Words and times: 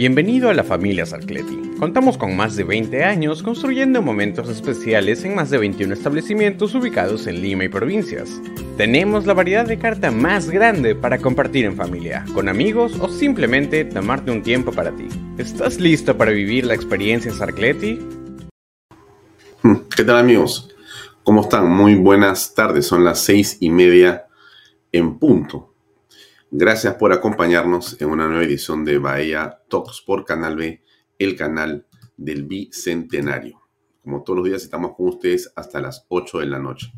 Bienvenido 0.00 0.48
a 0.48 0.54
la 0.54 0.64
familia 0.64 1.04
Sarcleti. 1.04 1.72
Contamos 1.78 2.16
con 2.16 2.34
más 2.34 2.56
de 2.56 2.64
20 2.64 3.04
años 3.04 3.42
construyendo 3.42 4.00
momentos 4.00 4.48
especiales 4.48 5.22
en 5.26 5.34
más 5.34 5.50
de 5.50 5.58
21 5.58 5.92
establecimientos 5.92 6.74
ubicados 6.74 7.26
en 7.26 7.42
Lima 7.42 7.64
y 7.64 7.68
provincias. 7.68 8.40
Tenemos 8.78 9.26
la 9.26 9.34
variedad 9.34 9.66
de 9.66 9.78
carta 9.78 10.10
más 10.10 10.48
grande 10.48 10.94
para 10.94 11.18
compartir 11.18 11.66
en 11.66 11.76
familia, 11.76 12.24
con 12.32 12.48
amigos 12.48 12.98
o 12.98 13.10
simplemente 13.10 13.84
tomarte 13.84 14.30
un 14.30 14.42
tiempo 14.42 14.72
para 14.72 14.90
ti. 14.90 15.06
¿Estás 15.36 15.78
listo 15.78 16.16
para 16.16 16.30
vivir 16.30 16.64
la 16.64 16.72
experiencia 16.72 17.30
Sarcleti? 17.30 17.98
Hmm, 19.60 19.80
¿Qué 19.94 20.02
tal 20.02 20.16
amigos? 20.16 20.74
¿Cómo 21.24 21.42
están? 21.42 21.70
Muy 21.70 21.96
buenas 21.96 22.54
tardes, 22.54 22.86
son 22.86 23.04
las 23.04 23.18
seis 23.20 23.58
y 23.60 23.68
media 23.68 24.24
en 24.92 25.18
punto. 25.18 25.69
Gracias 26.52 26.96
por 26.96 27.12
acompañarnos 27.12 28.02
en 28.02 28.10
una 28.10 28.26
nueva 28.26 28.42
edición 28.42 28.84
de 28.84 28.98
Bahía 28.98 29.62
Talks 29.68 30.00
por 30.00 30.24
Canal 30.24 30.56
B, 30.56 30.82
el 31.16 31.36
canal 31.36 31.86
del 32.16 32.42
Bicentenario. 32.42 33.60
Como 34.02 34.24
todos 34.24 34.38
los 34.38 34.46
días 34.48 34.64
estamos 34.64 34.96
con 34.96 35.10
ustedes 35.10 35.52
hasta 35.54 35.80
las 35.80 36.06
8 36.08 36.40
de 36.40 36.46
la 36.46 36.58
noche. 36.58 36.92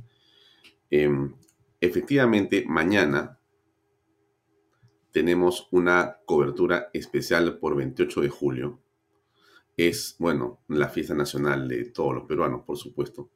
Em, 0.88 1.34
efectivamente, 1.82 2.64
mañana 2.66 3.38
tenemos 5.10 5.68
una 5.70 6.20
cobertura 6.24 6.88
especial 6.94 7.58
por 7.58 7.76
28 7.76 8.22
de 8.22 8.28
julio. 8.30 8.80
Es, 9.76 10.16
bueno, 10.18 10.62
la 10.68 10.88
fiesta 10.88 11.14
nacional 11.14 11.68
de 11.68 11.84
todos 11.90 12.14
los 12.14 12.24
peruanos, 12.24 12.62
por 12.64 12.78
supuesto. 12.78 13.28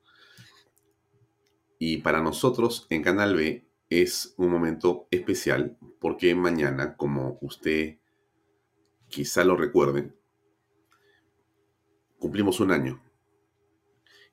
Y 1.78 1.98
para 1.98 2.22
nosotros 2.22 2.86
en 2.88 3.02
Canal 3.02 3.36
B 3.36 3.68
es 3.91 4.32
un 4.38 4.48
momento 4.48 5.08
especial 5.10 5.76
porque 6.06 6.36
mañana, 6.36 6.96
como 6.96 7.36
usted 7.40 7.98
quizá 9.08 9.42
lo 9.42 9.56
recuerde, 9.56 10.14
cumplimos 12.20 12.60
un 12.60 12.70
año. 12.70 13.02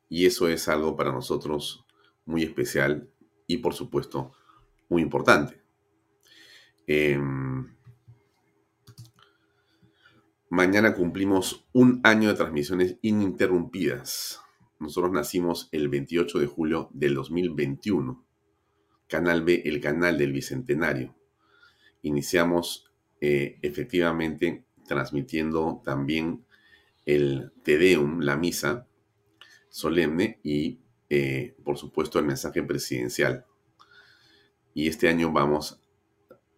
Y 0.07 0.27
eso 0.27 0.47
es 0.47 0.67
algo 0.67 0.95
para 0.95 1.11
nosotros 1.11 1.83
muy 2.25 2.43
especial 2.43 3.09
y 3.47 3.57
por 3.57 3.73
supuesto 3.73 4.33
muy 4.87 5.01
importante. 5.01 5.63
Em, 6.85 7.75
mañana 10.51 10.93
cumplimos 10.93 11.65
un 11.73 12.01
año 12.03 12.29
de 12.29 12.35
transmisiones 12.35 12.97
ininterrumpidas. 13.01 14.41
Nosotros 14.77 15.11
nacimos 15.11 15.69
el 15.71 15.89
28 15.89 16.37
de 16.37 16.45
julio 16.45 16.91
del 16.93 17.15
2021 17.15 18.23
Canal 19.07 19.43
B, 19.43 19.63
el 19.65 19.81
canal 19.81 20.19
del 20.19 20.33
Bicentenario. 20.33 21.15
Iniciamos 22.03 22.91
eh, 23.21 23.57
efectivamente 23.61 24.65
transmitiendo 24.85 25.81
también 25.83 26.45
el 27.05 27.53
Te 27.63 27.77
Deum, 27.77 28.19
la 28.19 28.35
misa 28.35 28.85
solemne 29.69 30.39
y, 30.43 30.81
eh, 31.09 31.55
por 31.63 31.77
supuesto, 31.77 32.19
el 32.19 32.25
mensaje 32.25 32.61
presidencial. 32.63 33.45
Y 34.73 34.89
este 34.89 35.07
año 35.07 35.31
vamos 35.31 35.81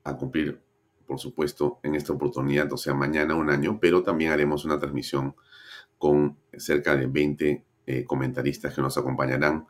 a 0.03 0.17
cumplir, 0.17 0.59
por 1.05 1.19
supuesto, 1.19 1.79
en 1.83 1.93
esta 1.93 2.13
oportunidad, 2.13 2.73
o 2.73 2.77
sea, 2.77 2.95
mañana 2.95 3.35
un 3.35 3.51
año, 3.51 3.79
pero 3.79 4.01
también 4.01 4.31
haremos 4.31 4.65
una 4.65 4.79
transmisión 4.79 5.35
con 5.99 6.39
cerca 6.57 6.95
de 6.95 7.05
20 7.05 7.65
eh, 7.85 8.03
comentaristas 8.05 8.73
que 8.73 8.81
nos 8.81 8.97
acompañarán 8.97 9.67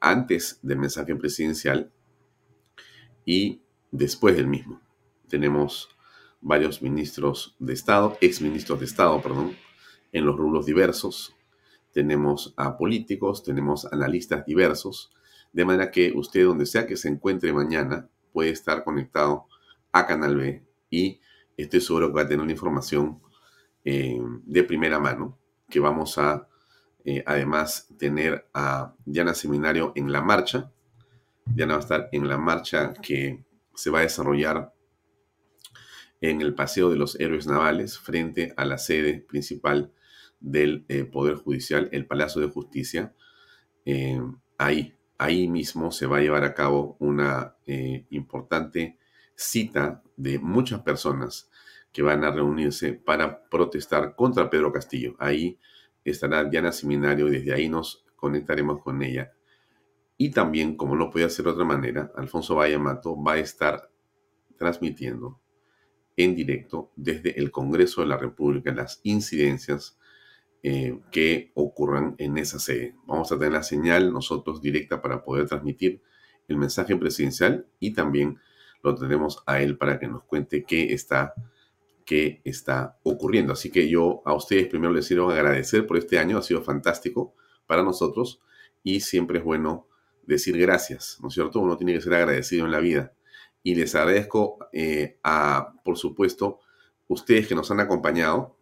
antes 0.00 0.58
del 0.60 0.76
mensaje 0.76 1.16
presidencial 1.16 1.90
y 3.24 3.62
después 3.96 4.36
del 4.36 4.46
mismo. 4.46 4.80
Tenemos 5.28 5.88
varios 6.40 6.82
ministros 6.82 7.56
de 7.58 7.72
Estado, 7.72 8.16
exministros 8.20 8.78
de 8.78 8.86
Estado, 8.86 9.20
perdón, 9.20 9.56
en 10.12 10.24
los 10.24 10.36
rubros 10.36 10.66
diversos. 10.66 11.34
Tenemos 11.92 12.54
a 12.56 12.76
políticos, 12.76 13.42
tenemos 13.42 13.86
analistas 13.86 14.44
diversos, 14.44 15.12
de 15.52 15.64
manera 15.64 15.90
que 15.90 16.12
usted, 16.14 16.44
donde 16.44 16.66
sea 16.66 16.86
que 16.86 16.96
se 16.96 17.08
encuentre 17.08 17.52
mañana, 17.52 18.08
puede 18.32 18.50
estar 18.50 18.84
conectado 18.84 19.46
a 19.92 20.06
Canal 20.06 20.36
B 20.36 20.62
y 20.90 21.20
estoy 21.56 21.80
seguro 21.80 22.08
que 22.08 22.14
va 22.14 22.22
a 22.22 22.28
tener 22.28 22.42
una 22.42 22.52
información 22.52 23.20
eh, 23.84 24.20
de 24.44 24.62
primera 24.64 24.98
mano 24.98 25.38
que 25.70 25.80
vamos 25.80 26.18
a 26.18 26.46
eh, 27.04 27.22
además 27.24 27.88
tener 27.98 28.46
a 28.52 28.92
Diana 29.04 29.32
Seminario 29.32 29.92
en 29.94 30.12
la 30.12 30.20
marcha. 30.20 30.70
Diana 31.46 31.74
va 31.74 31.78
a 31.78 31.82
estar 31.82 32.08
en 32.12 32.28
la 32.28 32.36
marcha 32.36 32.92
que 32.94 33.46
se 33.76 33.90
va 33.90 34.00
a 34.00 34.02
desarrollar 34.02 34.74
en 36.20 36.40
el 36.40 36.54
Paseo 36.54 36.90
de 36.90 36.96
los 36.96 37.20
Héroes 37.20 37.46
Navales, 37.46 37.98
frente 37.98 38.52
a 38.56 38.64
la 38.64 38.78
sede 38.78 39.20
principal 39.20 39.92
del 40.40 40.84
eh, 40.88 41.04
Poder 41.04 41.36
Judicial, 41.36 41.88
el 41.92 42.06
Palacio 42.06 42.40
de 42.40 42.48
Justicia. 42.48 43.14
Eh, 43.84 44.20
ahí, 44.58 44.96
ahí 45.18 45.46
mismo 45.46 45.92
se 45.92 46.06
va 46.06 46.16
a 46.18 46.22
llevar 46.22 46.42
a 46.44 46.54
cabo 46.54 46.96
una 46.98 47.54
importante 48.10 48.98
cita 49.34 50.02
de 50.16 50.38
muchas 50.38 50.80
personas 50.80 51.50
que 51.92 52.02
van 52.02 52.24
a 52.24 52.30
reunirse 52.30 52.92
para 52.92 53.48
protestar 53.48 54.14
contra 54.14 54.50
Pedro 54.50 54.72
Castillo. 54.72 55.16
Ahí 55.18 55.58
estará 56.04 56.44
Diana 56.44 56.72
Seminario 56.72 57.28
y 57.28 57.32
desde 57.32 57.54
ahí 57.54 57.68
nos 57.68 58.04
conectaremos 58.16 58.82
con 58.82 59.02
ella. 59.02 59.32
Y 60.16 60.30
también, 60.30 60.76
como 60.76 60.96
no 60.96 61.10
puede 61.10 61.28
ser 61.30 61.44
de 61.44 61.50
otra 61.52 61.64
manera, 61.64 62.10
Alfonso 62.16 62.54
Vallamato 62.54 63.22
va 63.22 63.34
a 63.34 63.38
estar 63.38 63.90
transmitiendo 64.56 65.40
en 66.16 66.34
directo 66.34 66.90
desde 66.96 67.38
el 67.38 67.50
Congreso 67.50 68.00
de 68.00 68.06
la 68.06 68.16
República 68.16 68.72
las 68.72 69.00
incidencias 69.02 69.98
eh, 70.62 70.98
que 71.10 71.52
ocurran 71.54 72.14
en 72.18 72.38
esa 72.38 72.58
sede. 72.58 72.96
Vamos 73.06 73.30
a 73.30 73.38
tener 73.38 73.52
la 73.52 73.62
señal 73.62 74.12
nosotros 74.12 74.62
directa 74.62 75.02
para 75.02 75.22
poder 75.22 75.46
transmitir 75.46 76.02
el 76.48 76.56
mensaje 76.56 76.96
presidencial 76.96 77.66
y 77.78 77.92
también 77.92 78.38
lo 78.82 78.94
tenemos 78.94 79.42
a 79.46 79.60
él 79.60 79.76
para 79.76 79.98
que 79.98 80.08
nos 80.08 80.24
cuente 80.24 80.64
qué 80.64 80.94
está 80.94 81.34
que 82.06 82.40
está 82.44 82.98
ocurriendo. 83.02 83.52
Así 83.52 83.70
que 83.70 83.88
yo 83.88 84.22
a 84.24 84.32
ustedes 84.32 84.68
primero 84.68 84.92
les 84.92 85.08
quiero 85.08 85.28
agradecer 85.30 85.86
por 85.86 85.98
este 85.98 86.18
año, 86.18 86.38
ha 86.38 86.42
sido 86.42 86.62
fantástico 86.62 87.34
para 87.66 87.82
nosotros 87.82 88.40
y 88.82 89.00
siempre 89.00 89.38
es 89.38 89.44
bueno 89.44 89.88
decir 90.26 90.58
gracias, 90.58 91.18
¿no 91.22 91.28
es 91.28 91.34
cierto? 91.34 91.60
Uno 91.60 91.76
tiene 91.76 91.94
que 91.94 92.00
ser 92.00 92.14
agradecido 92.14 92.66
en 92.66 92.72
la 92.72 92.80
vida. 92.80 93.12
Y 93.62 93.74
les 93.74 93.94
agradezco 93.94 94.58
eh, 94.72 95.18
a, 95.22 95.74
por 95.84 95.96
supuesto, 95.96 96.60
ustedes 97.08 97.48
que 97.48 97.54
nos 97.54 97.70
han 97.70 97.80
acompañado. 97.80 98.56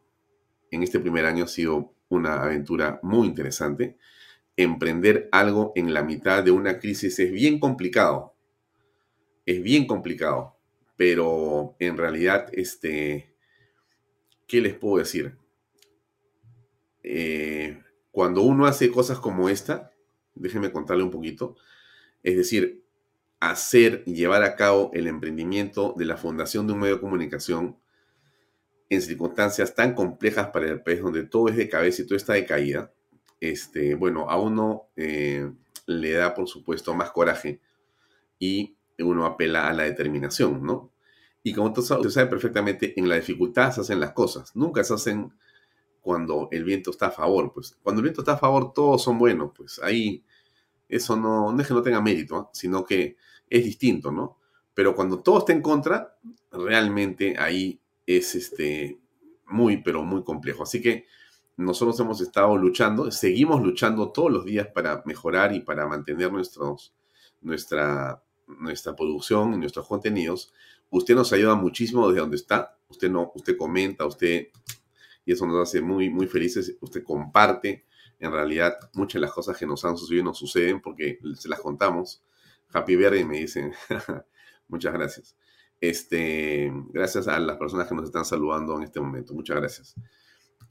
En 0.71 0.83
este 0.83 1.01
primer 1.01 1.27
año 1.27 1.45
ha 1.45 1.49
sido 1.49 1.95
una 2.09 2.43
aventura 2.43 3.01
muy 3.03 3.27
interesante. 3.27 3.99
Emprender 4.57 5.29
algo 5.33 5.73
en 5.75 5.93
la 5.93 6.03
mitad 6.03 6.43
de 6.43 6.51
una 6.51 6.79
crisis 6.79 7.19
es 7.19 7.33
bien 7.33 7.59
complicado. 7.59 8.35
Es 9.47 9.63
bien 9.63 9.87
complicado. 9.87 10.57
Pero 10.97 11.77
en 11.81 11.97
realidad, 11.97 12.49
este, 12.53 13.35
¿qué 14.47 14.61
les 14.61 14.75
puedo 14.75 14.99
decir? 14.99 15.37
Eh, 17.03 17.83
cuando 18.11 18.43
uno 18.43 18.67
hace 18.67 18.91
cosas 18.91 19.19
como 19.19 19.49
esta, 19.49 19.94
déjenme 20.35 20.73
contarle 20.73 21.03
un 21.03 21.11
poquito, 21.11 21.57
es 22.23 22.37
decir, 22.37 22.85
hacer 23.41 24.03
y 24.07 24.15
llevar 24.15 24.43
a 24.43 24.57
cabo 24.57 24.91
el 24.95 25.07
emprendimiento 25.07 25.95
de 25.97 26.07
la 26.07 26.17
fundación 26.17 26.67
de 26.67 26.73
un 26.73 26.81
medio 26.81 26.95
de 26.97 27.01
comunicación 27.01 27.77
en 28.89 29.03
circunstancias 29.03 29.75
tan 29.75 29.95
complejas 29.95 30.49
para 30.49 30.67
el 30.67 30.83
país 30.83 31.01
donde 31.01 31.25
todo 31.25 31.49
es 31.49 31.57
de 31.57 31.69
cabeza 31.69 32.03
y 32.03 32.07
todo 32.07 32.17
está 32.17 32.35
de 32.35 32.47
caída, 32.47 32.93
este, 33.41 33.95
bueno, 33.95 34.31
a 34.31 34.41
uno 34.41 34.89
eh, 34.97 35.51
le 35.87 36.13
da, 36.13 36.35
por 36.35 36.49
supuesto, 36.49 36.95
más 36.95 37.11
coraje 37.11 37.61
y 38.39 38.77
uno 38.99 39.27
apela 39.27 39.69
a 39.69 39.73
la 39.73 39.83
determinación, 39.85 40.65
¿no? 40.65 40.91
Y 41.43 41.53
como 41.53 41.73
usted 41.73 42.09
sabe 42.11 42.27
perfectamente, 42.27 42.99
en 42.99 43.09
la 43.09 43.17
dificultad 43.17 43.73
se 43.73 43.83
hacen 43.83 44.01
las 44.01 44.13
cosas, 44.13 44.57
nunca 44.57 44.83
se 44.83 44.95
hacen 44.95 45.33
cuando 46.05 46.49
el 46.53 46.65
viento 46.65 46.91
está 46.91 47.07
a 47.07 47.11
favor, 47.11 47.51
pues 47.51 47.79
cuando 47.83 48.01
el 48.01 48.05
viento 48.05 48.21
está 48.21 48.35
a 48.35 48.37
favor 48.37 48.75
todos 48.75 49.03
son 49.03 49.19
buenos, 49.19 49.53
pues 49.57 49.81
ahí 49.83 50.23
eso 50.87 51.17
no, 51.17 51.51
no 51.51 51.63
es 51.63 51.67
que 51.67 51.73
no 51.73 51.81
tenga 51.81 52.03
mérito, 52.03 52.39
¿eh? 52.39 52.45
sino 52.53 52.85
que 52.85 53.17
es 53.49 53.65
distinto, 53.65 54.13
¿no? 54.13 54.37
Pero 54.75 54.95
cuando 54.95 55.21
todo 55.21 55.39
está 55.39 55.55
en 55.55 55.63
contra, 55.63 56.19
realmente 56.53 57.37
ahí 57.39 57.81
es 58.07 58.35
este, 58.35 59.01
muy, 59.47 59.79
pero 59.83 60.03
muy 60.03 60.23
complejo. 60.23 60.63
Así 60.65 60.83
que 60.83 61.07
nosotros 61.57 61.99
hemos 62.01 62.21
estado 62.21 62.55
luchando, 62.59 63.11
seguimos 63.11 63.63
luchando 63.63 64.13
todos 64.13 64.31
los 64.31 64.45
días 64.45 64.67
para 64.67 65.03
mejorar 65.07 65.55
y 65.55 65.61
para 65.61 65.87
mantener 65.87 66.31
nuestros, 66.31 66.93
nuestra, 67.41 68.23
nuestra 68.47 68.95
producción 68.95 69.55
y 69.55 69.57
nuestros 69.57 69.89
contenidos. 69.89 70.53
Usted 70.91 71.15
nos 71.15 71.33
ayuda 71.33 71.55
muchísimo 71.55 72.09
desde 72.09 72.21
donde 72.21 72.37
está. 72.37 72.77
Usted, 72.91 73.11
no, 73.11 73.33
usted 73.35 73.57
comenta, 73.57 74.05
usted, 74.05 74.49
y 75.25 75.33
eso 75.33 75.47
nos 75.47 75.69
hace 75.69 75.81
muy, 75.81 76.11
muy 76.11 76.27
felices. 76.27 76.77
Usted 76.81 77.03
comparte. 77.03 77.85
En 78.21 78.31
realidad, 78.31 78.79
muchas 78.95 79.15
de 79.15 79.21
las 79.21 79.33
cosas 79.33 79.57
que 79.57 79.67
nos 79.67 79.85
han 79.85 79.97
sucedido 79.97 80.25
nos 80.25 80.39
suceden 80.39 80.81
porque 80.81 81.19
se 81.37 81.49
las 81.49 81.61
contamos. 81.61 82.23
Happy 82.73 82.97
Verde 82.97 83.25
me 83.25 83.39
dicen, 83.39 83.73
muchas 84.69 84.93
gracias. 84.93 85.37
Este, 85.81 86.73
gracias 86.91 87.29
a 87.29 87.39
las 87.39 87.57
personas 87.57 87.89
que 87.89 87.95
nos 87.95 88.07
están 88.07 88.25
saludando 88.25 88.77
en 88.77 88.85
este 88.85 89.01
momento. 89.01 89.35
Muchas 89.35 89.57
gracias. 89.57 89.95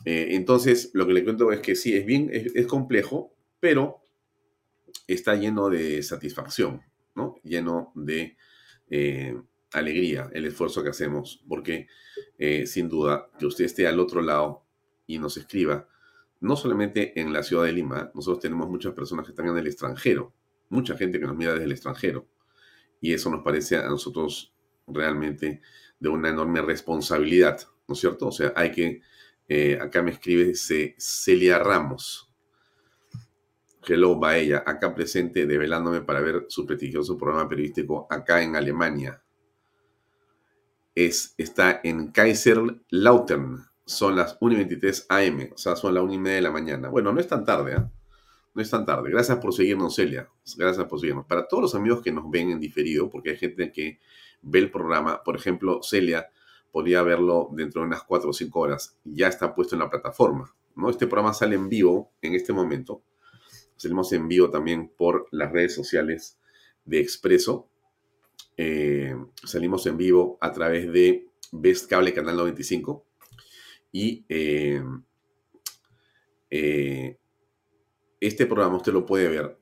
Eh, 0.06 0.30
entonces, 0.32 0.92
lo 0.94 1.06
que 1.06 1.14
le 1.14 1.24
cuento 1.24 1.52
es 1.52 1.60
que 1.60 1.76
sí, 1.76 1.96
es 1.96 2.06
bien, 2.06 2.30
es, 2.32 2.68
complejo, 2.68 3.34
pero 3.60 4.02
está 5.08 5.36
lleno 5.36 5.70
de 5.70 6.02
satisfacción, 6.04 6.82
¿no? 7.16 7.36
Lleno 7.44 7.92
de 7.96 8.38
eh, 8.90 9.40
alegría 9.74 10.30
el 10.34 10.46
esfuerzo 10.46 10.84
que 10.84 10.90
hacemos, 10.90 11.44
porque 11.48 11.88
eh, 12.38 12.66
sin 12.68 12.90
duda 12.90 13.30
que 13.38 13.46
usted 13.46 13.66
esté 13.66 13.88
al 13.88 14.00
otro 14.00 14.22
lado 14.22 14.66
y 15.08 15.20
nos 15.20 15.38
escriba, 15.38 15.88
no 16.40 16.56
solamente 16.56 17.20
en 17.20 17.34
la 17.34 17.44
ciudad 17.44 17.64
de 17.66 17.74
Lima, 17.74 18.12
nosotros 18.14 18.42
tenemos 18.42 18.70
muchas 18.70 18.94
personas 18.94 19.26
que 19.26 19.32
están 19.32 19.48
en 19.48 19.58
el 19.58 19.68
extranjero, 19.68 20.34
mucha 20.70 20.98
gente 20.98 21.20
que 21.20 21.26
nos 21.26 21.36
mira 21.36 21.54
desde 21.54 21.66
el 21.66 21.72
extranjero, 21.72 22.28
y 23.02 23.14
eso 23.14 23.30
nos 23.30 23.44
parece 23.44 23.78
a 23.78 23.88
nosotros 23.88 24.54
realmente 24.88 25.62
de 26.00 26.10
una 26.10 26.30
enorme 26.30 26.62
responsabilidad, 26.62 27.62
¿no 27.88 27.94
es 27.94 28.00
cierto? 28.00 28.28
O 28.28 28.32
sea, 28.32 28.54
hay 28.56 28.72
que, 28.72 29.02
eh, 29.48 29.80
acá 29.82 30.02
me 30.02 30.12
escribe 30.12 30.54
Celia 30.56 31.60
Ramos. 31.60 32.30
Hello, 33.86 34.20
ella 34.32 34.64
acá 34.66 34.94
presente, 34.96 35.46
develándome 35.46 36.02
para 36.02 36.22
ver 36.22 36.46
su 36.48 36.66
prestigioso 36.66 37.18
programa 37.18 37.50
periodístico 37.50 38.08
acá 38.10 38.42
en 38.42 38.56
Alemania. 38.56 39.23
Es, 40.96 41.34
está 41.38 41.82
en 41.84 42.12
Kaiserlautern. 42.12 43.66
Son 43.86 44.16
las 44.16 44.38
1 44.40 44.54
y 44.54 44.58
23 44.58 45.08
AM, 45.10 45.50
o 45.54 45.58
sea, 45.58 45.76
son 45.76 45.94
las 45.94 46.04
1 46.04 46.14
y 46.14 46.18
media 46.20 46.36
de 46.38 46.42
la 46.42 46.52
mañana. 46.52 46.90
Bueno, 46.90 47.12
no 47.12 47.20
es 47.20 47.28
tan 47.28 47.44
tarde, 47.44 47.76
¿eh? 47.76 47.84
No 48.54 48.62
es 48.62 48.70
tan 48.70 48.86
tarde. 48.86 49.10
Gracias 49.10 49.40
por 49.40 49.54
seguirnos, 49.54 49.96
Celia. 49.96 50.30
Gracias 50.58 50.86
por 50.86 51.00
seguirnos. 51.00 51.26
Para 51.26 51.48
todos 51.48 51.64
los 51.64 51.76
amigos 51.76 52.02
que 52.02 52.12
nos 52.12 52.30
ven 52.30 52.52
en 52.52 52.60
diferido, 52.60 53.10
porque 53.10 53.32
hay 53.32 53.38
gente 53.38 53.72
que 53.72 54.00
ve 54.42 54.60
el 54.60 54.72
programa. 54.72 55.24
Por 55.24 55.36
ejemplo, 55.36 55.82
Celia 55.82 56.30
podría 56.72 57.02
verlo 57.02 57.50
dentro 57.52 57.82
de 57.82 57.88
unas 57.88 58.04
4 58.04 58.30
o 58.30 58.34
5 58.34 58.60
horas. 58.60 58.98
Ya 59.04 59.28
está 59.28 59.56
puesto 59.56 59.76
en 59.76 59.80
la 59.80 59.90
plataforma. 59.90 60.54
¿no? 60.76 60.90
Este 60.90 61.08
programa 61.08 61.34
sale 61.34 61.56
en 61.56 61.68
vivo 61.68 62.12
en 62.22 62.36
este 62.36 62.54
momento. 62.54 63.02
Salimos 63.76 64.14
en 64.14 64.28
vivo 64.28 64.50
también 64.50 64.90
por 64.90 65.28
las 65.32 65.52
redes 65.52 65.74
sociales 65.74 66.38
de 66.86 67.00
Expreso. 67.00 67.70
Eh, 68.58 69.16
salimos 69.44 69.86
en 69.88 69.98
vivo 69.98 70.38
a 70.42 70.52
través 70.52 70.92
de 70.92 71.28
Best 71.52 71.90
Cable 71.90 72.14
Canal 72.14 72.38
95. 72.38 73.06
Y 73.92 74.26
eh, 74.30 74.84
eh, 76.50 77.18
este 78.20 78.46
programa 78.46 78.78
usted 78.78 78.94
lo 78.94 79.06
puede 79.06 79.28
ver 79.28 79.58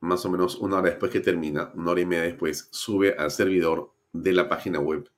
más 0.00 0.24
o 0.24 0.30
menos 0.30 0.56
una 0.56 0.78
hora 0.78 0.90
después 0.90 1.12
que 1.12 1.20
termina, 1.20 1.70
una 1.74 1.92
hora 1.92 2.00
y 2.00 2.06
media 2.06 2.24
después, 2.24 2.68
sube 2.70 3.14
al 3.16 3.30
servidor 3.30 3.92
de 4.12 4.32
la 4.32 4.48
página 4.48 4.80
web 4.80 5.08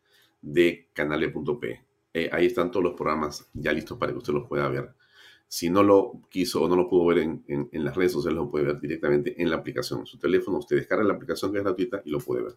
de 0.40 0.90
canale.p. 0.92 1.84
Eh, 2.14 2.28
ahí 2.32 2.46
están 2.46 2.70
todos 2.70 2.84
los 2.84 2.94
programas 2.94 3.48
ya 3.54 3.72
listos 3.72 3.96
para 3.96 4.12
que 4.12 4.18
usted 4.18 4.32
los 4.32 4.48
pueda 4.48 4.68
ver. 4.68 4.94
Si 5.48 5.70
no 5.70 5.82
lo 5.82 6.22
quiso 6.30 6.62
o 6.62 6.68
no 6.68 6.76
lo 6.76 6.88
pudo 6.88 7.06
ver 7.06 7.18
en, 7.18 7.68
las 7.72 7.94
redes 7.94 8.12
sociales, 8.12 8.36
lo 8.36 8.50
puede 8.50 8.64
ver 8.64 8.80
directamente 8.80 9.40
en 9.40 9.50
la 9.50 9.56
aplicación. 9.56 10.06
Su 10.06 10.18
teléfono, 10.18 10.58
usted 10.58 10.76
descarga 10.76 11.04
la 11.04 11.14
aplicación 11.14 11.52
que 11.52 11.58
es 11.58 11.64
gratuita 11.64 12.02
y 12.04 12.10
lo 12.10 12.18
puede 12.18 12.42
ver. 12.42 12.54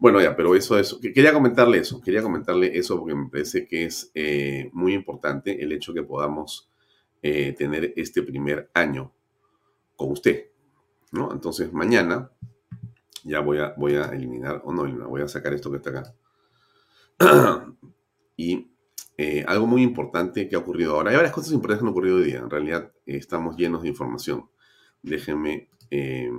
Bueno, 0.00 0.18
ya, 0.20 0.34
pero 0.34 0.56
eso 0.56 0.78
es. 0.78 0.98
Quería 1.14 1.32
comentarle 1.34 1.78
eso. 1.78 2.00
Quería 2.00 2.22
comentarle 2.22 2.76
eso 2.76 2.98
porque 2.98 3.14
me 3.14 3.28
parece 3.28 3.68
que 3.68 3.84
es 3.84 4.10
eh, 4.14 4.70
muy 4.72 4.94
importante 4.94 5.62
el 5.62 5.72
hecho 5.72 5.92
que 5.92 6.02
podamos 6.02 6.70
eh, 7.20 7.52
tener 7.52 7.92
este 7.96 8.22
primer 8.22 8.70
año 8.72 9.12
con 9.94 10.10
usted. 10.12 10.46
¿no? 11.12 11.30
Entonces, 11.32 11.70
mañana 11.74 12.30
ya 13.24 13.40
voy 13.40 13.58
a, 13.58 13.74
voy 13.76 13.96
a 13.96 14.04
eliminar, 14.06 14.62
o 14.64 14.72
no 14.72 14.86
voy 15.06 15.20
a 15.20 15.28
sacar 15.28 15.52
esto 15.52 15.70
que 15.70 15.76
está 15.76 15.90
acá. 15.90 16.14
y 18.38 18.70
eh, 19.18 19.44
algo 19.46 19.66
muy 19.66 19.82
importante 19.82 20.48
que 20.48 20.56
ha 20.56 20.60
ocurrido 20.60 20.94
ahora. 20.94 21.10
Hay 21.10 21.16
varias 21.16 21.34
cosas 21.34 21.52
importantes 21.52 21.82
que 21.82 21.86
han 21.86 21.90
ocurrido 21.90 22.16
hoy 22.16 22.24
día. 22.24 22.38
En 22.38 22.48
realidad 22.48 22.90
estamos 23.04 23.54
llenos 23.54 23.82
de 23.82 23.88
información. 23.88 24.48
Déjenme 25.02 25.68
eh, 25.90 26.30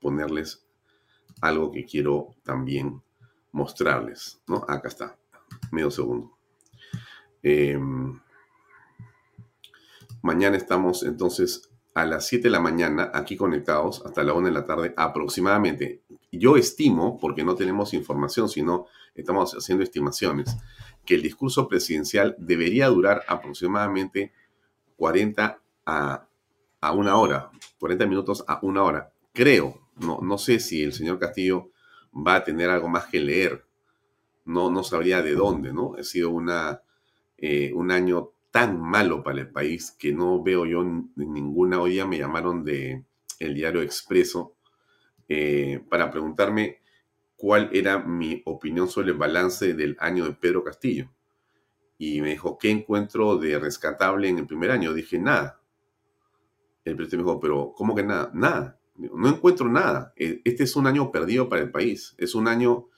ponerles 0.00 0.65
algo 1.40 1.70
que 1.70 1.84
quiero 1.84 2.34
también 2.42 3.02
mostrarles. 3.52 4.40
¿no? 4.46 4.64
Acá 4.68 4.88
está. 4.88 5.16
Medio 5.72 5.90
segundo. 5.90 6.36
Em, 7.42 8.20
mañana 10.22 10.56
estamos 10.56 11.02
entonces 11.02 11.70
a 11.94 12.04
las 12.04 12.26
7 12.26 12.44
de 12.44 12.50
la 12.50 12.60
mañana 12.60 13.10
aquí 13.14 13.36
conectados 13.36 14.04
hasta 14.04 14.22
la 14.22 14.34
1 14.34 14.48
de 14.48 14.52
la 14.52 14.66
tarde 14.66 14.92
aproximadamente. 14.96 16.02
Yo 16.30 16.56
estimo, 16.56 17.18
porque 17.18 17.44
no 17.44 17.54
tenemos 17.54 17.94
información, 17.94 18.48
sino 18.48 18.86
estamos 19.14 19.54
haciendo 19.54 19.82
estimaciones, 19.82 20.56
que 21.06 21.14
el 21.14 21.22
discurso 21.22 21.68
presidencial 21.68 22.36
debería 22.38 22.88
durar 22.88 23.22
aproximadamente 23.28 24.32
40 24.96 25.58
a, 25.86 26.28
a 26.80 26.92
una 26.92 27.16
hora, 27.16 27.50
40 27.78 28.06
minutos 28.06 28.44
a 28.46 28.58
una 28.60 28.82
hora. 28.82 29.12
Creo, 29.32 29.85
no, 29.96 30.20
no 30.22 30.38
sé 30.38 30.60
si 30.60 30.82
el 30.82 30.92
señor 30.92 31.18
Castillo 31.18 31.70
va 32.14 32.36
a 32.36 32.44
tener 32.44 32.70
algo 32.70 32.88
más 32.88 33.06
que 33.06 33.20
leer. 33.20 33.64
No, 34.44 34.70
no 34.70 34.84
sabría 34.84 35.22
de 35.22 35.34
dónde, 35.34 35.72
¿no? 35.72 35.94
Ha 35.98 36.04
sido 36.04 36.30
una, 36.30 36.82
eh, 37.36 37.72
un 37.74 37.90
año 37.90 38.32
tan 38.50 38.80
malo 38.80 39.22
para 39.22 39.40
el 39.40 39.50
país 39.50 39.90
que 39.98 40.12
no 40.12 40.42
veo 40.42 40.66
yo 40.66 40.84
ninguna. 41.16 41.80
Hoy 41.80 42.02
me 42.06 42.18
llamaron 42.18 42.64
de 42.64 43.04
el 43.38 43.54
diario 43.54 43.82
Expreso 43.82 44.56
eh, 45.28 45.84
para 45.90 46.10
preguntarme 46.10 46.80
cuál 47.36 47.68
era 47.72 47.98
mi 47.98 48.42
opinión 48.46 48.88
sobre 48.88 49.10
el 49.10 49.18
balance 49.18 49.74
del 49.74 49.96
año 49.98 50.24
de 50.24 50.32
Pedro 50.32 50.64
Castillo. 50.64 51.10
Y 51.98 52.20
me 52.20 52.30
dijo, 52.30 52.58
¿qué 52.58 52.70
encuentro 52.70 53.36
de 53.36 53.58
rescatable 53.58 54.28
en 54.28 54.38
el 54.38 54.46
primer 54.46 54.70
año? 54.70 54.92
Dije, 54.92 55.18
nada. 55.18 55.60
El 56.84 56.94
presidente 56.94 57.24
me 57.24 57.30
dijo, 57.30 57.40
pero 57.40 57.72
¿cómo 57.74 57.94
que 57.94 58.04
nada? 58.04 58.30
Nada. 58.32 58.78
No 58.98 59.28
encuentro 59.28 59.68
nada. 59.68 60.12
E, 60.16 60.40
este 60.44 60.64
es 60.64 60.76
un 60.76 60.86
año 60.86 61.10
perdido 61.10 61.48
para 61.48 61.62
el 61.62 61.70
país. 61.70 62.14
Es 62.18 62.34
un 62.34 62.48
año 62.48 62.88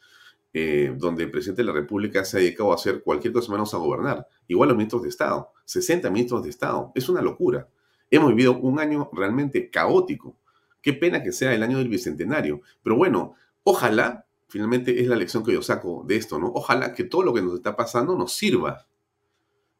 eh, 0.52 0.94
donde 0.96 1.24
el 1.24 1.30
presidente 1.30 1.62
de 1.62 1.66
la 1.66 1.74
República 1.74 2.24
se 2.24 2.36
ha 2.36 2.40
dedicado 2.40 2.72
a 2.72 2.76
hacer 2.76 3.02
cualquier 3.02 3.32
cosa 3.32 3.52
menos 3.52 3.74
a 3.74 3.78
gobernar. 3.78 4.26
Igual 4.46 4.70
los 4.70 4.78
ministros 4.78 5.02
de 5.02 5.08
Estado, 5.10 5.52
60 5.64 6.10
ministros 6.10 6.42
de 6.42 6.50
Estado. 6.50 6.92
Es 6.94 7.08
una 7.08 7.20
locura. 7.20 7.68
Hemos 8.10 8.30
vivido 8.30 8.58
un 8.58 8.78
año 8.80 9.10
realmente 9.12 9.70
caótico. 9.70 10.36
Qué 10.80 10.94
pena 10.94 11.22
que 11.22 11.32
sea 11.32 11.52
el 11.52 11.62
año 11.62 11.78
del 11.78 11.88
Bicentenario. 11.88 12.62
Pero 12.82 12.96
bueno, 12.96 13.34
ojalá, 13.62 14.26
finalmente 14.48 15.00
es 15.00 15.06
la 15.06 15.16
lección 15.16 15.44
que 15.44 15.52
yo 15.52 15.62
saco 15.62 16.04
de 16.06 16.16
esto, 16.16 16.38
¿no? 16.38 16.50
Ojalá 16.54 16.94
que 16.94 17.04
todo 17.04 17.22
lo 17.22 17.34
que 17.34 17.42
nos 17.42 17.54
está 17.54 17.76
pasando 17.76 18.16
nos 18.16 18.32
sirva. 18.32 18.86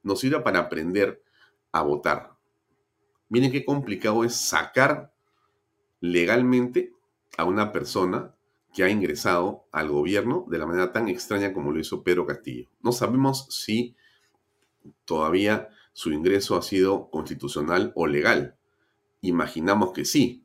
Nos 0.02 0.20
sirva 0.20 0.44
para 0.44 0.58
aprender 0.58 1.22
a 1.72 1.82
votar. 1.82 2.32
Miren 3.28 3.50
qué 3.50 3.64
complicado 3.64 4.25
es 4.25 4.34
sacar 4.34 5.12
legalmente 6.00 6.93
a 7.37 7.45
una 7.45 7.73
persona 7.73 8.35
que 8.75 8.85
ha 8.85 8.90
ingresado 8.90 9.64
al 9.73 9.88
gobierno 9.88 10.47
de 10.49 10.59
la 10.59 10.67
manera 10.67 10.93
tan 10.93 11.09
extraña 11.09 11.52
como 11.52 11.73
lo 11.73 11.81
hizo 11.81 12.02
Pedro 12.02 12.26
Castillo. 12.26 12.69
No 12.83 12.93
sabemos 12.93 13.47
si 13.50 13.97
todavía 15.05 15.69
su 15.93 16.12
ingreso 16.12 16.57
ha 16.57 16.62
sido 16.62 17.11
constitucional 17.11 17.93
o 17.95 18.07
legal. 18.07 18.57
Imaginamos 19.21 19.93
que 19.93 20.05
sí, 20.05 20.45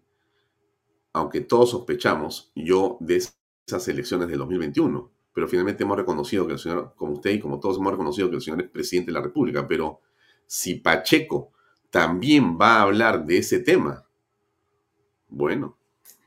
aunque 1.12 1.42
todos 1.42 1.72
sospechamos, 1.72 2.52
yo 2.56 2.98
de 3.00 3.18
esas 3.18 3.88
elecciones 3.88 4.28
del 4.30 4.40
2021. 4.40 5.12
Pero 5.34 5.48
finalmente 5.48 5.84
hemos 5.84 5.98
reconocido 5.98 6.46
que 6.46 6.54
el 6.54 6.60
señor, 6.60 6.94
como 6.96 7.14
usted 7.14 7.32
y 7.32 7.40
como 7.40 7.60
todos 7.60 7.78
hemos 7.78 7.92
reconocido 7.92 8.30
que 8.30 8.36
el 8.36 8.42
señor 8.42 8.62
es 8.62 8.70
presidente 8.70 9.12
de 9.12 9.18
la 9.18 9.24
República. 9.24 9.68
Pero 9.68 10.02
si 10.46 10.76
Pacheco 10.76 11.52
también 11.90 12.58
va 12.60 12.78
a 12.78 12.82
hablar 12.84 13.26
de 13.26 13.38
ese 13.38 13.60
tema, 13.60 14.06
bueno, 15.34 15.78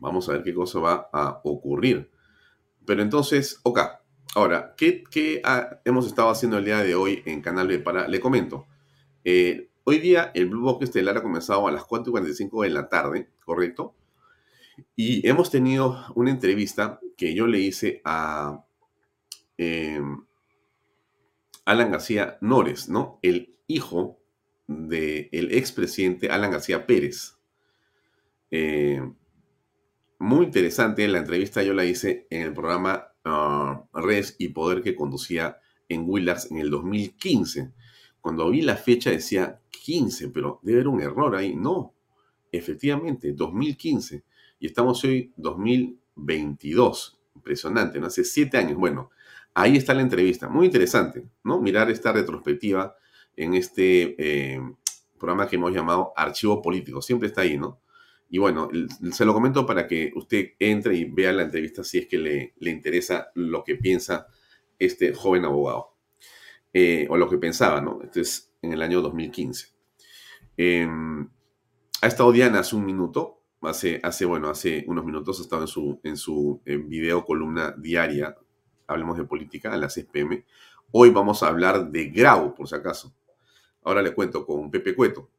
vamos 0.01 0.29
a 0.29 0.33
ver 0.33 0.43
qué 0.43 0.53
cosa 0.53 0.81
va 0.81 1.09
a 1.13 1.41
ocurrir. 1.45 2.11
Pero 2.85 3.03
entonces, 3.03 3.61
ok, 3.63 3.81
ahora, 4.35 4.75
¿qué, 4.77 5.05
hemos 5.85 6.07
estado 6.07 6.29
haciendo 6.31 6.59
el 6.59 6.65
día 6.65 6.79
de 6.79 6.95
hoy 6.95 7.23
en 7.25 7.41
Canal 7.41 7.69
B? 7.69 7.79
Para, 7.79 8.09
le 8.09 8.21
comento. 8.21 8.67
Eh, 9.25 9.71
hoy 9.85 9.99
día 9.99 10.33
el 10.35 10.47
Blue 10.47 10.63
Box 10.63 10.85
Estelar 10.85 11.19
ha 11.19 11.23
comenzado 11.23 11.67
a 11.69 11.73
las 11.73 11.83
4.45 11.83 12.65
de 12.65 12.71
la 12.71 12.89
tarde, 12.89 13.31
¿correcto? 13.45 13.95
Y 14.95 15.27
hemos 15.27 15.51
tenido 15.51 16.05
una 16.15 16.31
entrevista 16.31 17.01
que 17.17 17.35
yo 17.35 17.47
le 17.47 17.61
hice 17.61 18.03
a 18.05 18.65
eh, 19.57 20.01
Alan 21.65 21.91
García 21.91 22.39
Nores, 22.41 22.89
¿no? 22.89 23.19
El 23.23 23.57
hijo 23.67 24.19
del 24.67 25.53
expresidente 25.53 26.29
Alan 26.29 26.51
García 26.51 26.87
Pérez. 26.87 27.36
Eh, 28.51 29.01
muy 30.19 30.47
interesante, 30.47 31.07
la 31.09 31.19
entrevista 31.19 31.63
yo 31.63 31.75
la 31.75 31.85
hice 31.85 32.27
en 32.31 32.43
el 32.43 32.55
programa 32.55 33.09
uh, 33.25 34.11
y 34.39 34.49
Poder 34.49 34.83
que 34.83 34.95
conducía 34.95 35.59
en 35.89 36.05
Willax 36.07 36.51
en 36.51 36.59
el 36.59 36.71
2015. 36.71 37.73
Cuando 38.21 38.51
vi 38.51 38.63
la 38.63 38.77
fecha 38.77 39.11
decía 39.11 39.61
15, 39.71 40.31
pero 40.31 40.61
debe 40.63 40.79
haber 40.79 40.89
un 40.89 41.01
error 41.01 41.37
ahí. 41.37 41.55
No, 41.55 41.95
efectivamente, 42.51 43.33
2015. 43.33 44.25
Y 44.59 44.67
estamos 44.67 45.05
hoy 45.05 45.33
2022. 45.37 47.21
Impresionante, 47.35 48.01
¿no? 48.01 48.07
Hace 48.07 48.25
siete 48.25 48.57
años. 48.57 48.79
Bueno, 48.79 49.11
ahí 49.55 49.77
está 49.77 49.93
la 49.95 50.03
entrevista. 50.03 50.49
Muy 50.49 50.67
interesante, 50.67 51.27
¿no? 51.45 51.61
Mirar 51.61 51.91
esta 51.91 52.13
retrospectiva 52.13 52.97
en 53.37 53.55
este 53.55 54.17
eh, 54.19 54.61
programa 55.19 55.47
que 55.47 55.57
hemos 55.57 55.73
llamado 55.73 56.13
Archivo 56.17 56.63
Político. 56.63 57.03
Siempre 57.03 57.29
está 57.29 57.43
ahí, 57.43 57.59
¿no? 57.59 57.81
Y 58.29 58.39
bueno, 58.39 58.69
se 59.13 59.25
lo 59.25 59.33
comento 59.33 59.65
para 59.65 59.87
que 59.87 60.13
usted 60.17 60.53
entre 60.59 60.97
y 60.97 61.05
vea 61.05 61.33
la 61.33 61.43
entrevista 61.43 61.85
si 61.85 61.99
es 61.99 62.07
que 62.07 62.19
le, 62.19 62.55
le 62.59 62.71
interesa 62.71 63.31
lo 63.35 63.63
que 63.63 63.77
piensa 63.77 64.27
este 64.79 65.15
joven 65.15 65.45
abogado. 65.45 65.97
Eh, 66.79 67.07
o 67.09 67.17
lo 67.17 67.27
que 67.29 67.39
pensaba, 67.39 67.81
¿no? 67.81 68.01
Este 68.03 68.21
es 68.21 68.53
en 68.61 68.73
el 68.75 68.83
año 68.83 69.01
2015. 69.01 69.69
Em, 70.59 71.27
ha 72.03 72.07
estado 72.07 72.33
Diana 72.33 72.61
hace 72.61 72.77
un 72.77 72.85
minuto, 72.85 73.41
hace, 73.63 73.99
hace, 74.03 74.27
bueno, 74.27 74.51
hace 74.51 74.85
unos 74.87 75.05
minutos 75.05 75.39
ha 75.39 75.43
estado 75.43 75.63
en 75.63 75.69
su, 75.69 76.01
en 76.03 76.17
su 76.19 76.61
video 76.65 77.25
columna 77.25 77.75
diaria, 77.79 78.37
hablemos 78.87 79.17
de 79.17 79.25
política, 79.25 79.73
a 79.73 79.79
las 79.79 79.95
6 79.95 80.07
pm. 80.13 80.45
Hoy 80.93 81.09
vamos 81.09 81.43
a 81.43 81.49
hablar 81.49 81.91
de 81.91 82.11
Grau, 82.11 82.55
por 82.55 82.69
si 82.69 82.75
acaso. 82.75 83.15
Ahora 83.83 84.03
le 84.03 84.15
cuento 84.15 84.45
con 84.45 84.71
Pepe 84.71 84.95
Cueto. 84.95 85.31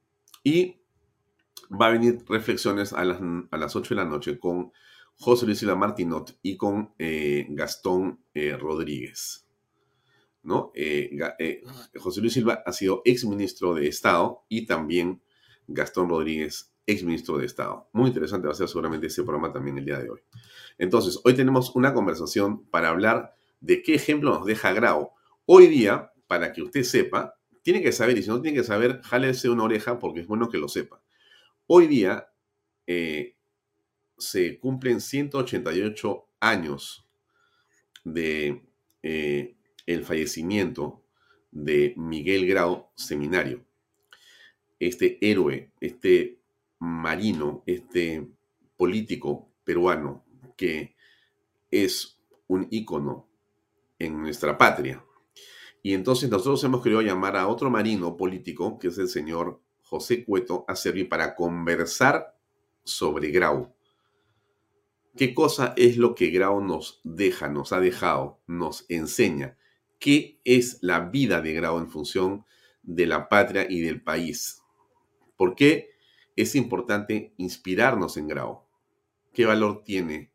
Y 0.44 0.77
va 1.70 1.88
a 1.88 1.92
venir 1.92 2.24
reflexiones 2.28 2.94
a 2.94 3.04
las, 3.04 3.20
a 3.52 3.58
las 3.58 3.76
8 3.76 3.96
de 3.96 4.02
la 4.02 4.10
noche 4.10 4.40
con 4.40 4.72
José 5.20 5.46
Luis 5.46 5.60
Silva 5.60 5.76
Martinot 5.76 6.38
y 6.42 6.58
con 6.58 6.94
eh, 7.00 7.46
Gastón 7.50 8.20
eh, 8.34 8.56
Rodríguez. 8.56 9.48
¿no? 10.44 10.72
Eh, 10.76 11.10
José 11.98 12.22
Luis 12.22 12.34
Silva 12.34 12.64
ha 12.66 12.72
sido 12.72 13.02
ex 13.04 13.26
ministro 13.26 13.74
de 13.74 13.88
Estado 13.88 14.46
y 14.48 14.66
también 14.66 15.22
Gastón 15.68 16.08
Rodríguez, 16.10 16.74
ex 16.86 17.04
ministro 17.04 17.38
de 17.38 17.46
Estado. 17.46 17.90
Muy 17.92 18.08
interesante 18.08 18.48
va 18.48 18.54
a 18.54 18.56
ser 18.56 18.68
seguramente 18.68 19.08
ese 19.08 19.24
programa 19.24 19.52
también 19.52 19.78
el 19.78 19.86
día 19.86 20.00
de 20.00 20.10
hoy. 20.10 20.22
Entonces, 20.78 21.20
hoy 21.26 21.34
tenemos 21.34 21.76
una 21.76 21.94
conversación 21.94 22.66
para 22.68 22.90
hablar 22.90 23.36
de 23.60 23.82
qué 23.82 23.96
ejemplo 23.96 24.30
nos 24.30 24.46
deja 24.46 24.72
Grau. 24.72 25.12
Hoy 25.46 25.68
día, 25.68 26.14
para 26.28 26.54
que 26.54 26.62
usted 26.62 26.84
sepa, 26.84 27.36
tiene 27.64 27.82
que 27.82 27.92
saber, 27.92 28.18
y 28.18 28.24
si 28.24 28.30
no 28.30 28.42
tiene 28.42 28.58
que 28.58 28.64
saber, 28.64 29.02
jálese 29.04 29.50
una 29.50 29.64
oreja 29.64 30.00
porque 30.00 30.22
es 30.22 30.28
bueno 30.28 30.48
que 30.48 30.58
lo 30.58 30.70
sepa. 30.70 31.02
Hoy 31.70 31.88
día 31.88 32.30
eh, 32.86 33.36
se 34.18 34.58
cumplen 34.58 35.02
188 35.02 36.26
años 36.40 37.06
de 38.06 38.64
eh, 39.04 39.58
el 39.86 40.06
fallecimiento 40.06 41.04
de 41.52 41.94
Miguel 41.98 42.48
Grau 42.48 42.88
Seminario. 42.96 43.66
Este 44.80 45.18
héroe, 45.20 45.74
este 45.82 46.40
marino, 46.80 47.64
este 47.66 48.26
político 48.78 49.52
peruano 49.66 50.24
que 50.56 50.96
es 51.70 52.18
un 52.48 52.68
ícono 52.72 53.28
en 54.00 54.22
nuestra 54.22 54.58
patria. 54.58 55.04
Y 55.84 55.94
entonces 55.94 56.30
nosotros 56.30 56.64
hemos 56.64 56.82
querido 56.82 57.02
llamar 57.02 57.36
a 57.36 57.50
otro 57.50 57.70
marino 57.70 58.16
político, 58.16 58.80
que 58.80 58.88
es 58.88 58.98
el 59.00 59.10
señor 59.10 59.67
José 59.90 60.26
Cueto 60.26 60.66
a 60.68 60.76
servir 60.76 61.08
para 61.08 61.34
conversar 61.34 62.38
sobre 62.84 63.32
Grau. 63.32 63.74
¿Qué 65.16 65.34
cosa 65.34 65.74
es 65.78 65.98
lo 65.98 66.14
que 66.14 66.30
Grau 66.30 66.62
nos 66.62 67.00
deja, 67.04 67.48
nos 67.48 67.72
ha 67.72 67.80
dejado, 67.80 68.42
nos 68.48 68.86
enseña? 68.90 69.58
¿Qué 69.98 70.42
es 70.44 70.80
la 70.82 71.00
vida 71.00 71.42
de 71.42 71.54
Grau 71.54 71.80
en 71.80 71.90
función 71.90 72.46
de 72.84 73.08
la 73.08 73.30
patria 73.30 73.66
y 73.70 73.80
del 73.80 74.04
país? 74.04 74.62
¿Por 75.38 75.56
qué 75.56 75.90
es 76.36 76.56
importante 76.56 77.34
inspirarnos 77.38 78.18
en 78.18 78.28
Grau? 78.28 78.66
¿Qué 79.34 79.46
valor 79.46 79.84
tiene 79.86 80.34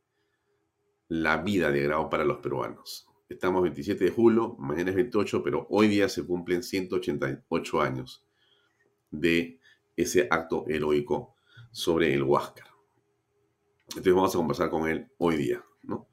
la 1.09 1.37
vida 1.37 1.71
de 1.71 1.83
Grau 1.83 2.09
para 2.09 2.25
los 2.25 2.39
peruanos? 2.39 3.07
Estamos 3.29 3.63
27 3.63 4.05
de 4.05 4.11
julio, 4.11 4.57
mañana 4.59 4.91
es 4.91 4.97
28, 4.97 5.43
pero 5.43 5.67
hoy 5.69 5.89
día 5.89 6.09
se 6.09 6.27
cumplen 6.27 6.63
188 6.63 7.81
años 7.83 8.27
de 9.13 9.61
ese 9.97 10.27
acto 10.31 10.65
heroico 10.67 11.37
sobre 11.71 12.13
el 12.13 12.25
Huáscar. 12.25 12.67
Entonces 13.89 14.15
vamos 14.15 14.35
a 14.35 14.39
conversar 14.39 14.71
con 14.71 14.89
él 14.89 15.09
hoy 15.19 15.37
día, 15.37 15.65
¿no? 15.83 16.09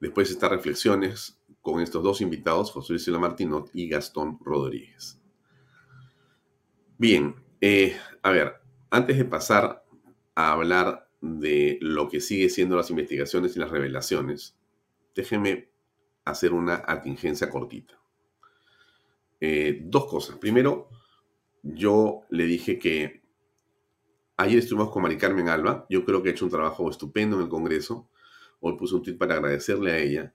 Después 0.00 0.28
de 0.28 0.34
estas 0.34 0.50
reflexiones 0.50 1.42
con 1.60 1.80
estos 1.80 2.02
dos 2.02 2.20
invitados, 2.20 2.70
José 2.70 2.92
Luis 2.92 3.08
Martinot 3.08 3.70
y 3.72 3.88
Gastón 3.88 4.38
Rodríguez. 4.40 5.20
Bien, 6.98 7.36
eh, 7.60 7.96
a 8.22 8.30
ver, 8.30 8.60
antes 8.90 9.16
de 9.16 9.24
pasar 9.24 9.84
a 10.34 10.52
hablar 10.52 11.08
de 11.20 11.78
lo 11.80 12.08
que 12.08 12.20
sigue 12.20 12.48
siendo 12.48 12.76
las 12.76 12.90
investigaciones 12.90 13.56
y 13.56 13.60
las 13.60 13.70
revelaciones, 13.70 14.56
déjenme 15.14 15.70
hacer 16.24 16.52
una 16.52 16.82
atingencia 16.86 17.48
cortita. 17.48 18.00
Eh, 19.40 19.80
dos 19.84 20.06
cosas. 20.06 20.38
Primero, 20.38 20.88
yo 21.62 22.22
le 22.30 22.44
dije 22.44 22.78
que 22.78 23.22
ayer 24.36 24.58
estuvimos 24.58 24.90
con 24.90 25.02
Mari 25.02 25.16
Carmen 25.16 25.48
Alba, 25.48 25.86
yo 25.88 26.04
creo 26.04 26.22
que 26.22 26.30
ha 26.30 26.32
hecho 26.32 26.44
un 26.44 26.50
trabajo 26.50 26.90
estupendo 26.90 27.36
en 27.36 27.42
el 27.42 27.48
Congreso, 27.48 28.08
hoy 28.60 28.76
puse 28.76 28.94
un 28.94 29.02
tweet 29.02 29.16
para 29.16 29.34
agradecerle 29.34 29.92
a 29.92 29.98
ella, 29.98 30.34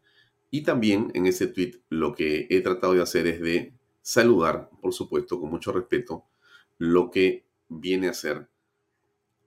y 0.50 0.63
también 0.63 1.12
en 1.13 1.25
ese 1.25 1.48
tweet 1.48 1.81
lo 1.89 2.13
que 2.13 2.48
he 2.50 2.62
tratado 2.62 2.93
de 2.93 3.01
hacer 3.01 3.27
es 3.27 3.41
de 3.41 3.74
saludar, 4.01 4.69
por 4.81 4.93
supuesto, 4.93 5.39
con 5.39 5.50
mucho 5.50 5.74
respeto, 5.74 6.25
lo 6.77 7.12
que 7.12 7.46
viene 7.67 8.07
a 8.07 8.13
ser 8.13 8.48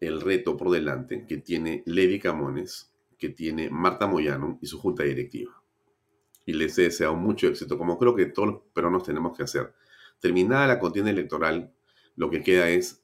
el 0.00 0.20
reto 0.20 0.56
por 0.56 0.70
delante 0.70 1.26
que 1.26 1.38
tiene 1.38 1.82
Levi 1.86 2.18
Camones, 2.18 2.92
que 3.18 3.30
tiene 3.30 3.70
Marta 3.70 4.06
Moyano 4.06 4.58
y 4.60 4.66
su 4.66 4.78
junta 4.78 5.02
directiva. 5.04 5.62
Y 6.46 6.54
les 6.54 6.76
he 6.78 6.82
deseado 6.82 7.14
mucho 7.14 7.46
éxito, 7.48 7.78
como 7.78 7.98
creo 7.98 8.14
que 8.14 8.26
todos 8.26 8.48
los 8.48 8.62
peruanos 8.74 9.04
tenemos 9.04 9.36
que 9.36 9.44
hacer 9.44 9.74
Terminada 10.20 10.66
la 10.66 10.78
contienda 10.78 11.10
electoral, 11.10 11.74
lo 12.16 12.30
que 12.30 12.42
queda 12.42 12.68
es 12.68 13.02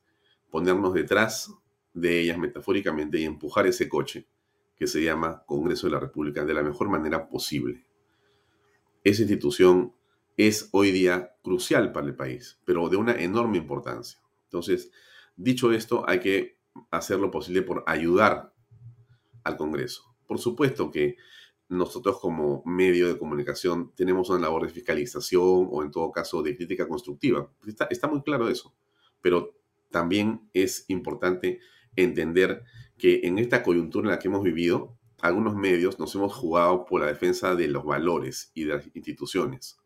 ponernos 0.50 0.94
detrás 0.94 1.52
de 1.94 2.20
ellas 2.20 2.38
metafóricamente 2.38 3.18
y 3.18 3.24
empujar 3.24 3.66
ese 3.66 3.88
coche 3.88 4.28
que 4.76 4.86
se 4.86 5.02
llama 5.02 5.42
Congreso 5.46 5.86
de 5.86 5.94
la 5.94 6.00
República 6.00 6.44
de 6.44 6.54
la 6.54 6.62
mejor 6.62 6.88
manera 6.90 7.28
posible. 7.28 7.86
Esa 9.02 9.22
institución 9.22 9.94
es 10.36 10.68
hoy 10.72 10.90
día 10.90 11.34
crucial 11.42 11.92
para 11.92 12.06
el 12.06 12.14
país, 12.14 12.60
pero 12.64 12.88
de 12.88 12.96
una 12.96 13.12
enorme 13.12 13.56
importancia. 13.56 14.20
Entonces, 14.44 14.90
dicho 15.36 15.72
esto, 15.72 16.04
hay 16.06 16.20
que 16.20 16.58
hacer 16.90 17.18
lo 17.18 17.30
posible 17.30 17.62
por 17.62 17.84
ayudar 17.86 18.52
al 19.44 19.56
Congreso. 19.56 20.14
Por 20.26 20.38
supuesto 20.38 20.90
que 20.90 21.16
nosotros 21.68 22.20
como 22.20 22.62
medio 22.64 23.08
de 23.08 23.18
comunicación 23.18 23.92
tenemos 23.94 24.30
una 24.30 24.40
labor 24.40 24.66
de 24.66 24.72
fiscalización 24.72 25.68
o 25.70 25.82
en 25.82 25.90
todo 25.90 26.12
caso 26.12 26.42
de 26.42 26.56
crítica 26.56 26.86
constructiva. 26.86 27.50
Está, 27.90 28.08
muy 28.08 28.22
claro 28.22 28.48
eso, 28.48 28.74
pero 29.20 29.56
también 29.90 30.48
es 30.52 30.84
importante 30.88 31.60
entender 31.96 32.62
que 32.98 33.20
en 33.24 33.38
esta 33.38 33.62
coyuntura 33.62 34.06
en 34.06 34.10
la 34.12 34.18
que 34.18 34.28
hemos 34.28 34.42
vivido, 34.42 34.96
algunos 35.20 35.56
medios 35.56 35.98
nos 35.98 36.14
hemos 36.14 36.34
jugado 36.34 36.84
por 36.84 37.00
la 37.00 37.08
defensa 37.08 37.54
de 37.54 37.68
los 37.68 37.84
valores 37.84 38.52
y 38.54 38.64
de 38.64 38.74
las 38.74 38.86
instituciones. 38.94 39.78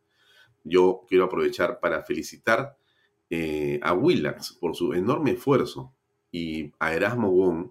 Yo 0.64 1.06
quiero 1.08 1.24
aprovechar 1.24 1.80
para 1.80 2.02
felicitar 2.02 2.76
eh, 3.30 3.80
a 3.82 3.94
Willax 3.94 4.52
por 4.54 4.76
su 4.76 4.92
enorme 4.92 5.32
esfuerzo 5.32 5.94
y 6.30 6.72
a 6.78 6.92
Erasmo 6.94 7.30
Wong 7.30 7.70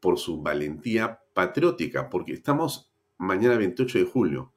por 0.00 0.18
su 0.18 0.42
valentía 0.42 1.20
patriótica, 1.34 2.10
porque 2.10 2.32
estamos 2.32 2.93
mañana 3.18 3.56
28 3.56 3.98
de 3.98 4.04
julio, 4.04 4.52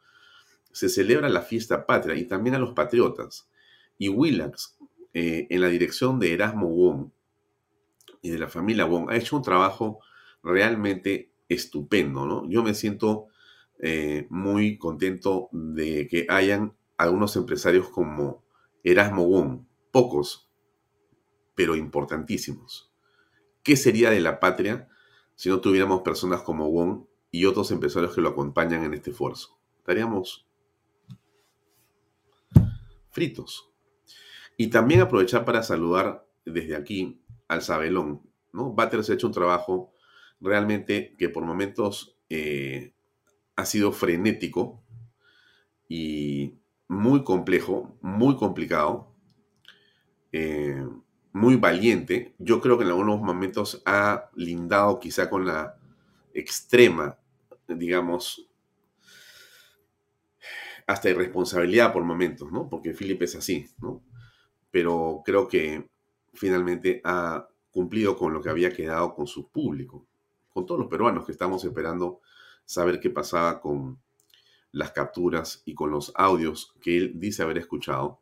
se 0.71 0.89
celebra 0.89 1.29
la 1.29 1.41
fiesta 1.41 1.85
patria 1.85 2.15
y 2.15 2.25
también 2.25 2.55
a 2.55 2.59
los 2.59 2.73
patriotas. 2.73 3.49
Y 3.97 4.09
Willax, 4.09 4.77
eh, 5.13 5.47
en 5.49 5.61
la 5.61 5.69
dirección 5.69 6.19
de 6.19 6.33
Erasmo 6.33 6.67
Wong 6.67 7.09
y 8.21 8.29
de 8.29 8.37
la 8.37 8.47
familia 8.47 8.85
Wong, 8.85 9.09
ha 9.09 9.15
hecho 9.15 9.37
un 9.37 9.41
trabajo 9.41 9.99
realmente 10.43 11.31
estupendo, 11.49 12.25
¿no? 12.25 12.47
Yo 12.47 12.63
me 12.63 12.75
siento 12.75 13.27
eh, 13.79 14.27
muy 14.29 14.77
contento 14.77 15.49
de 15.51 16.07
que 16.07 16.27
hayan 16.29 16.75
algunos 16.97 17.35
empresarios 17.35 17.89
como 17.89 18.43
Erasmo 18.83 19.27
Wong, 19.27 19.65
pocos, 19.91 20.49
pero 21.55 21.75
importantísimos. 21.75 22.91
¿Qué 23.63 23.75
sería 23.75 24.11
de 24.11 24.19
la 24.19 24.39
patria 24.39 24.89
si 25.33 25.49
no 25.49 25.59
tuviéramos 25.59 26.01
personas 26.01 26.41
como 26.43 26.69
Wong 26.69 27.06
y 27.31 27.45
otros 27.45 27.71
empresarios 27.71 28.13
que 28.13 28.21
lo 28.21 28.29
acompañan 28.29 28.83
en 28.83 28.93
este 28.93 29.11
esfuerzo? 29.11 29.57
Estaríamos 29.77 30.47
fritos. 33.09 33.71
Y 34.57 34.67
también 34.67 35.01
aprovechar 35.01 35.45
para 35.45 35.63
saludar 35.63 36.27
desde 36.45 36.75
aquí 36.75 37.21
al 37.47 37.61
Sabelón. 37.61 38.21
¿no? 38.53 38.73
Batters 38.73 39.09
ha 39.09 39.13
hecho 39.13 39.27
un 39.27 39.33
trabajo 39.33 39.93
realmente 40.39 41.15
que 41.17 41.29
por 41.29 41.43
momentos 41.43 42.17
eh, 42.29 42.93
ha 43.55 43.65
sido 43.65 43.91
frenético 43.91 44.83
y 45.89 46.59
muy 46.87 47.23
complejo, 47.23 47.97
muy 48.01 48.35
complicado, 48.35 49.15
eh, 50.31 50.85
muy 51.33 51.55
valiente. 51.55 52.35
Yo 52.37 52.61
creo 52.61 52.77
que 52.77 52.83
en 52.83 52.91
algunos 52.91 53.21
momentos 53.21 53.81
ha 53.85 54.29
lindado 54.35 54.99
quizá 54.99 55.29
con 55.29 55.45
la 55.45 55.76
extrema, 56.39 57.17
digamos, 57.67 58.47
hasta 60.85 61.09
irresponsabilidad 61.09 61.91
por 61.91 62.03
momentos, 62.03 62.51
¿no? 62.51 62.69
Porque 62.69 62.93
Philip 62.93 63.21
es 63.23 63.35
así, 63.35 63.67
¿no? 63.79 64.03
Pero 64.71 65.21
creo 65.25 65.47
que 65.47 65.89
finalmente 66.33 67.01
ha 67.03 67.47
cumplido 67.71 68.15
con 68.15 68.33
lo 68.33 68.41
que 68.41 68.49
había 68.49 68.71
quedado 68.71 69.15
con 69.15 69.27
su 69.27 69.49
público, 69.49 70.05
con 70.49 70.65
todos 70.65 70.79
los 70.79 70.89
peruanos 70.89 71.25
que 71.25 71.31
estamos 71.31 71.63
esperando 71.65 72.21
saber 72.65 72.99
qué 72.99 73.09
pasaba 73.09 73.59
con 73.59 73.99
las 74.71 74.91
capturas 74.91 75.63
y 75.65 75.73
con 75.73 75.89
los 75.91 76.11
audios 76.15 76.73
que 76.81 76.97
él 76.97 77.13
dice 77.15 77.41
haber 77.41 77.57
escuchado 77.57 78.21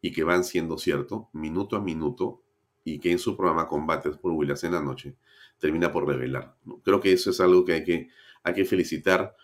y 0.00 0.12
que 0.12 0.24
van 0.24 0.44
siendo 0.44 0.78
cierto 0.78 1.28
minuto 1.32 1.76
a 1.76 1.80
minuto 1.80 2.42
y 2.84 2.98
que 2.98 3.12
en 3.12 3.18
su 3.18 3.36
programa 3.36 3.68
Combates 3.68 4.16
por 4.16 4.32
Willas 4.32 4.64
en 4.64 4.72
la 4.72 4.80
noche 4.80 5.16
termina 5.60 5.92
por 5.92 6.06
revelar. 6.06 6.56
Creo 6.82 7.00
que 7.00 7.12
eso 7.12 7.30
es 7.30 7.40
algo 7.40 7.64
que 7.64 7.74
hay 7.74 7.84
que, 7.84 8.08
hay 8.42 8.54
que 8.54 8.64
felicitar 8.64 9.36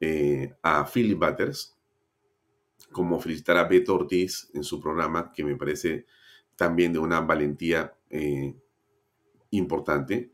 eh, 0.00 0.54
a 0.62 0.84
Philip 0.84 1.18
Butters, 1.18 1.76
como 2.92 3.18
felicitar 3.18 3.56
a 3.56 3.64
Beto 3.64 3.94
Ortiz 3.94 4.50
en 4.54 4.62
su 4.62 4.80
programa, 4.80 5.32
que 5.32 5.42
me 5.42 5.56
parece 5.56 6.06
también 6.54 6.92
de 6.92 6.98
una 6.98 7.20
valentía 7.20 7.96
eh, 8.10 8.54
importante. 9.50 10.32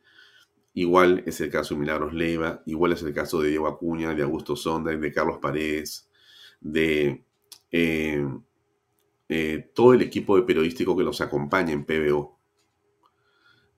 Igual 0.74 1.22
es 1.26 1.40
el 1.40 1.50
caso 1.50 1.74
de 1.74 1.80
Milagros 1.80 2.12
Leiva, 2.12 2.62
igual 2.66 2.92
es 2.92 3.02
el 3.02 3.14
caso 3.14 3.40
de 3.40 3.50
Diego 3.50 3.68
Acuña, 3.68 4.14
de 4.14 4.22
Augusto 4.22 4.56
Sonda, 4.56 4.94
de 4.94 5.12
Carlos 5.12 5.38
Paredes, 5.40 6.10
de 6.60 7.24
eh, 7.72 8.26
todo 9.74 9.94
el 9.94 10.02
equipo 10.02 10.36
de 10.36 10.42
periodístico 10.42 10.96
que 10.96 11.04
los 11.04 11.20
acompaña 11.20 11.72
en 11.72 11.84
PBO. 11.84 12.39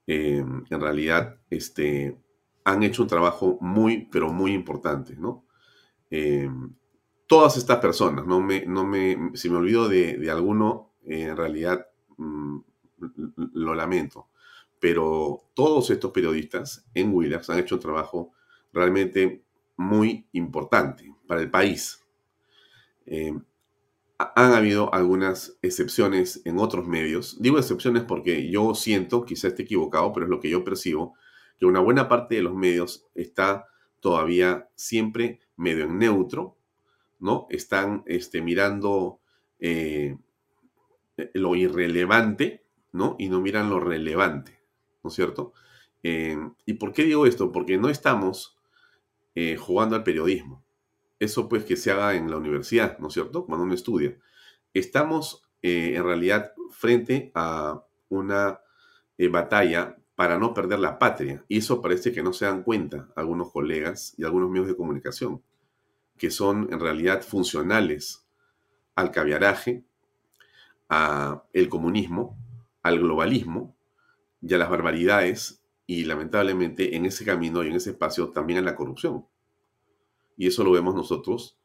Eh, 0.06 0.44
en 0.70 0.80
realidad, 0.80 1.38
este, 1.50 2.18
han 2.64 2.82
hecho 2.82 3.02
un 3.02 3.08
trabajo 3.08 3.58
muy, 3.60 4.08
pero 4.10 4.32
muy 4.32 4.52
importante, 4.52 5.16
¿no? 5.16 5.44
todas 7.26 7.56
estas 7.56 7.78
personas, 7.78 8.26
no 8.26 8.42
me, 8.42 8.66
no 8.66 8.84
me, 8.84 9.30
si 9.32 9.48
me 9.48 9.56
olvido 9.56 9.88
de, 9.88 10.30
alguno, 10.30 10.90
en 11.06 11.34
realidad 11.34 11.86
mm, 12.18 12.58
lo 13.54 13.74
lamento 13.74 14.28
pero 14.82 15.44
todos 15.54 15.90
estos 15.90 16.10
periodistas 16.10 16.84
en 16.92 17.14
Willax 17.14 17.48
han 17.50 17.60
hecho 17.60 17.76
un 17.76 17.80
trabajo 17.80 18.32
realmente 18.72 19.44
muy 19.76 20.26
importante 20.32 21.14
para 21.28 21.40
el 21.40 21.48
país. 21.52 22.04
Eh, 23.06 23.32
han 24.37 24.52
habido 24.52 24.92
algunas 24.94 25.58
excepciones 25.62 26.42
en 26.44 26.58
otros 26.58 26.87
medios. 26.87 27.37
Digo 27.40 27.58
excepciones 27.58 28.02
porque 28.04 28.50
yo 28.50 28.74
siento, 28.74 29.24
quizá 29.24 29.48
esté 29.48 29.62
equivocado, 29.62 30.12
pero 30.12 30.26
es 30.26 30.30
lo 30.30 30.40
que 30.40 30.50
yo 30.50 30.64
percibo, 30.64 31.14
que 31.58 31.66
una 31.66 31.80
buena 31.80 32.08
parte 32.08 32.37
de 32.37 32.42
los 32.42 32.54
medios 32.54 33.06
está 33.14 33.66
todavía 34.00 34.68
siempre 34.74 35.40
medio 35.56 35.85
en 35.85 35.98
neutro, 35.98 36.56
¿no? 37.18 37.46
Están 37.50 38.02
este, 38.06 38.42
mirando 38.42 39.20
eh, 39.61 40.16
lo 41.35 41.54
irrelevante, 41.54 42.64
¿no? 42.92 43.16
Y 43.18 43.28
no 43.28 43.40
miran 43.40 43.70
lo 43.70 43.78
relevante. 43.78 44.62
¿no 45.02 45.08
es 45.08 45.14
cierto? 45.14 45.52
Eh, 46.02 46.37
¿Y 46.66 46.74
por 46.74 46.92
qué 46.92 47.04
digo 47.04 47.26
esto? 47.26 47.52
Porque 47.52 47.76
no 47.76 47.88
estamos 47.88 48.56
eh, 49.35 49.56
jugando 49.56 49.96
al 49.96 50.04
periodismo. 50.04 50.64
Eso 51.22 51.48
pues 51.48 51.64
que 51.64 51.76
se 51.76 51.92
haga 51.92 52.16
en 52.16 52.28
la 52.28 52.37
universidad, 52.37 52.98
¿no 52.98 53.06
es 53.06 53.14
cierto? 53.14 53.46
Cuando 53.46 53.64
uno 53.64 53.74
estudia. 53.74 54.18
Estamos 54.74 55.48
eh, 55.62 55.92
en 55.94 56.02
realidad 56.02 56.52
frente 56.72 57.30
a 57.37 57.85
una 58.08 58.58
batalla 59.30 59.96
para 60.16 60.37
no 60.37 60.52
perder 60.52 60.80
la 60.80 60.98
patria. 60.98 61.44
Y 61.46 61.58
eso 61.58 61.80
parece 61.80 62.11
que 62.12 62.24
no 62.24 62.32
se 62.32 62.46
dan 62.46 62.64
cuenta 62.64 63.08
algunos 63.14 63.52
colegas 63.52 64.14
y 64.18 64.24
algunos 64.24 64.50
medios 64.50 64.66
de 64.66 64.76
comunicación, 64.76 65.44
que 66.18 66.32
son 66.32 66.68
en 66.72 66.80
realidad 66.80 67.22
funcionales 67.22 68.26
al 68.96 69.12
caviaraje, 69.12 69.85
al 70.88 71.68
comunismo, 71.68 72.37
al 72.82 72.98
globalismo 72.98 73.76
y 74.40 74.52
a 74.54 74.58
las 74.58 74.70
barbaridades 74.70 75.62
y 75.87 76.02
lamentablemente 76.02 76.96
en 76.96 77.06
ese 77.06 77.24
camino 77.24 77.62
y 77.62 77.68
en 77.68 77.76
ese 77.76 77.90
espacio 77.90 78.30
también 78.30 78.58
a 78.58 78.62
la 78.62 78.74
corrupción. 78.74 79.24
Y 80.37 80.47
eso 80.47 80.64
lo 80.64 80.73
vemos 80.73 80.95
nosotros 80.95 81.59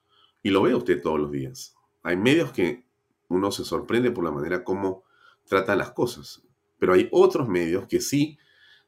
y 0.43 0.49
lo 0.49 0.61
ve 0.61 0.75
usted 0.75 1.01
todos 1.01 1.19
los 1.19 1.31
días. 1.31 1.75
Hay 2.03 2.17
medios 2.17 2.51
que 2.51 2.85
uno 3.29 3.51
se 3.51 3.63
sorprende 3.63 4.11
por 4.11 4.23
la 4.23 4.31
manera 4.31 4.63
como 4.63 5.03
tratan 5.45 5.77
las 5.77 5.91
cosas, 5.91 6.43
pero 6.79 6.93
hay 6.93 7.07
otros 7.11 7.47
medios 7.47 7.87
que 7.87 7.99
sí, 7.99 8.37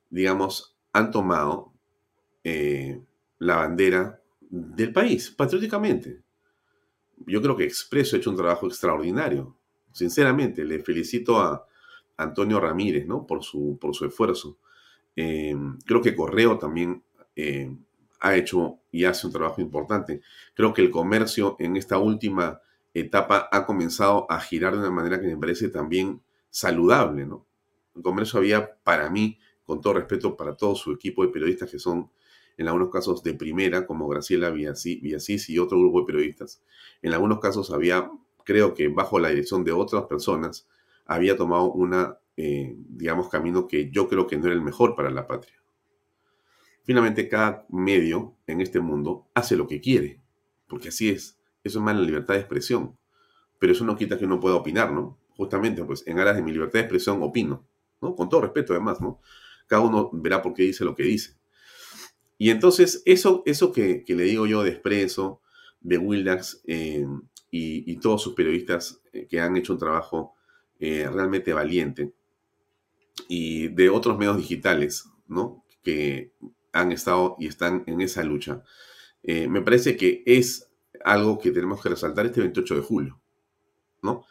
digamos, 0.10 0.76
han 0.94 1.12
tomado 1.12 1.74
eh, 2.44 3.02
la 3.39 3.58
bandera 3.58 4.22
del 4.50 4.92
país, 4.94 5.30
patrióticamente. 5.32 6.22
Yo 7.26 7.42
creo 7.42 7.56
que 7.56 7.65
Expreso 7.65 8.15
ha 8.15 8.20
hecho 8.20 8.30
un 8.30 8.38
trabajo 8.38 8.68
extraordinario. 8.68 9.56
Sinceramente, 9.92 10.63
le 10.63 10.80
felicito 10.80 11.39
a, 11.39 11.65
Antonio 12.20 12.60
Ramírez, 12.60 13.08
¿no? 13.08 13.26
Por 13.26 13.44
su, 13.44 13.78
por 13.80 13.96
su 13.96 14.06
esfuerzo. 14.06 14.58
Eh, 15.15 15.56
creo 15.86 16.02
que 16.02 16.13
Correo 16.13 16.58
también 16.58 17.02
eh, 17.36 17.74
ha 18.19 18.36
hecho 18.36 18.79
y 18.91 19.05
hace 19.05 19.27
un 19.27 19.34
trabajo 19.34 19.62
importante. 19.62 20.21
Creo 20.53 20.73
que 20.73 20.82
el 20.82 20.91
comercio 20.91 21.55
en 21.60 21.77
esta 21.77 21.97
última 21.97 22.62
etapa 22.93 23.47
ha 23.51 23.65
comenzado 23.65 24.25
a 24.29 24.39
girar 24.39 24.73
de 24.73 24.79
una 24.79 24.91
manera 24.91 25.19
que 25.21 25.27
me 25.27 25.38
parece 25.38 25.69
también 25.69 26.21
saludable, 26.49 27.25
¿no? 27.25 27.45
El 27.95 28.01
comercio 28.01 28.39
había, 28.39 28.75
para 28.84 29.10
mí, 29.10 29.39
con 29.65 29.82
todo 29.82 29.93
respeto 29.93 30.36
para 30.36 30.55
todo 30.55 30.75
su 30.75 30.91
equipo 30.91 31.23
de 31.23 31.29
periodistas 31.29 31.69
que 31.69 31.79
son 31.79 32.10
en 32.58 32.67
algunos 32.67 32.89
casos 32.89 33.23
de 33.23 33.34
primera, 33.34 33.86
como 33.86 34.08
Graciela 34.08 34.49
Villasís 34.49 35.49
y 35.49 35.60
otro 35.60 35.79
grupo 35.79 36.01
de 36.01 36.05
periodistas. 36.08 36.62
En 37.01 37.13
algunos 37.13 37.39
casos 37.39 37.71
había, 37.71 38.12
creo 38.43 38.73
que 38.73 38.89
bajo 38.89 39.17
la 39.19 39.29
dirección 39.29 39.63
de 39.63 39.71
otras 39.71 40.03
personas, 40.05 40.67
había 41.05 41.38
tomado 41.38 41.71
una, 41.71 42.17
eh, 42.36 42.75
digamos, 42.77 43.29
camino 43.29 43.65
que 43.65 43.89
yo 43.91 44.10
creo 44.10 44.27
que 44.27 44.38
no 44.38 44.45
era 44.47 44.55
el 44.55 44.62
mejor 44.62 44.95
para 44.95 45.10
la 45.10 45.25
patria. 45.25 45.59
Finalmente, 46.89 47.30
cada 47.30 47.67
medio 47.69 48.36
en 48.47 48.62
este 48.62 48.80
mundo 48.80 49.28
hace 49.36 49.56
lo 49.56 49.67
que 49.67 49.80
quiere, 49.80 50.23
porque 50.67 50.88
así 50.88 51.10
es. 51.10 51.38
Eso 51.63 51.78
es 51.78 51.86
más 51.86 51.95
la 51.95 52.02
libertad 52.02 52.34
de 52.34 52.39
expresión. 52.39 52.97
Pero 53.60 53.73
eso 53.73 53.86
no 53.86 53.95
quita 53.95 54.17
que 54.17 54.25
uno 54.25 54.39
pueda 54.39 54.56
opinar, 54.56 54.91
¿no? 54.91 55.19
Justamente, 55.38 55.84
pues, 55.84 56.02
en 56.08 56.17
aras 56.17 56.36
de 56.36 56.41
mi 56.41 56.52
libertad 56.52 56.80
de 56.80 56.86
expresión 56.86 57.21
opino, 57.21 57.63
¿no? 58.02 58.15
Con 58.15 58.28
todo 58.28 58.41
respeto, 58.41 58.73
además, 58.73 58.99
¿no? 59.02 59.21
Cada 59.67 59.84
uno 59.84 60.10
verá 60.12 60.41
por 60.41 60.56
qué 60.56 60.63
dice 60.63 60.84
lo 60.84 60.95
que 60.95 61.04
dice. 61.04 61.38
Y 62.39 62.49
entonces, 62.49 63.04
eso, 63.06 63.43
eso 63.45 63.71
que, 63.71 64.04
le 64.08 64.23
digo 64.23 64.47
yo 64.47 64.63
de 64.63 64.71
Expreso, 64.71 65.43
de 65.82 65.99
Wildax 65.99 66.63
eh, 66.65 67.06
y, 67.52 67.91
y, 67.91 67.97
todos 67.97 68.23
sus 68.23 68.34
periodistas 68.34 68.99
eh, 69.13 69.28
que 69.30 69.39
han 69.39 69.56
hecho 69.58 69.73
un 69.73 69.80
trabajo 69.80 70.34
eh, 70.80 71.08
realmente 71.08 71.54
valiente 71.54 72.15
y 73.28 73.67
de 73.67 73.91
otros 73.91 74.17
medios 74.17 74.38
digitales, 74.38 75.06
¿no? 75.28 75.63
Que 75.84 76.34
han 76.71 76.91
estado 76.91 77.36
y 77.39 77.47
están 77.47 77.84
en 77.88 78.01
esa 78.01 78.23
lucha. 78.23 78.63
Eh, 79.23 79.47
me 79.47 79.62
parece 79.62 79.97
que 79.97 80.23
es 80.25 80.69
algo 81.03 81.38
que 81.39 81.51
tenemos 81.51 81.82
que 81.82 81.89
resaltar 81.89 82.25
este 82.25 82.41
28 82.41 82.75
de 82.75 82.82
julio, 82.82 83.21
¿no? 84.01 84.25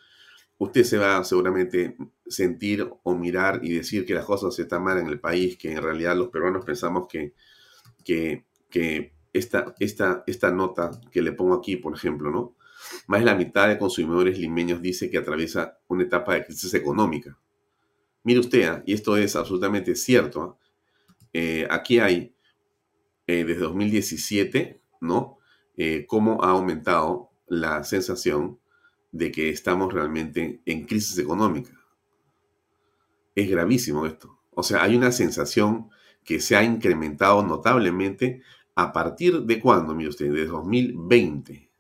Usted 0.59 0.83
se 0.83 0.99
va 0.99 1.23
seguramente 1.23 1.97
sentir 2.27 2.89
o 3.05 3.15
mirar 3.15 3.61
y 3.63 3.75
decir 3.75 4.05
que 4.05 4.15
las 4.15 4.25
cosas 4.25 4.59
están 4.59 4.83
mal 4.83 4.99
en 4.99 5.07
el 5.07 5.21
país, 5.21 5.57
que 5.57 5.73
en 5.73 5.83
realidad 5.83 6.17
los 6.17 6.29
peruanos 6.29 6.65
pensamos 6.65 7.07
que, 7.07 7.35
que, 8.05 9.15
esta, 9.33 9.75
esta, 9.79 10.25
esta 10.27 10.51
nota 10.51 10.91
que 11.13 11.23
le 11.23 11.33
pongo 11.33 11.55
aquí, 11.55 11.77
por 11.77 11.95
ejemplo, 11.95 12.31
¿no? 12.31 12.57
Más 13.07 13.23
la 13.23 13.35
mitad 13.35 13.69
de 13.69 13.79
consumidores 13.79 14.39
limeños 14.39 14.83
dice 14.83 15.11
que 15.11 15.19
atraviesa 15.19 15.79
una 15.89 16.05
etapa 16.05 16.35
de 16.35 16.45
crisis 16.45 16.75
económica. 16.75 17.39
Mire 18.25 18.41
usted, 18.41 18.63
¿ah? 18.65 18.83
y 18.87 18.95
esto 18.95 19.17
es 19.17 19.37
absolutamente 19.37 19.95
cierto. 19.95 20.43
¿ah? 20.43 20.68
Eh, 21.33 21.67
aquí 21.71 21.99
hay, 22.01 22.35
eh, 23.27 23.45
desde 23.45 23.61
2017, 23.61 24.81
¿no? 25.01 25.39
Eh, 25.77 26.07
cómo 26.07 26.43
ha 26.43 26.51
aumentado 26.51 27.31
la 27.47 27.85
sensación 27.85 28.59
de 29.13 29.31
que 29.31 29.51
estamos 29.51 29.93
realmente 29.93 30.61
en 30.67 30.87
crisis 30.87 31.19
económica. 31.19 31.73
Es 33.35 33.49
gravísimo 33.49 34.07
esto. 34.07 34.41
O 34.51 34.63
sea, 34.63 34.83
hay 34.83 34.97
una 34.97 35.13
sensación 35.13 35.91
que 36.25 36.41
se 36.41 36.57
ha 36.57 36.63
incrementado 36.63 37.43
notablemente 37.43 38.43
a 38.75 38.93
partir 38.93 39.43
de 39.43 39.61
cuándo, 39.61 39.95
mire 39.95 40.11
usted, 40.11 40.33
de 40.33 40.47
2020. 40.47 41.71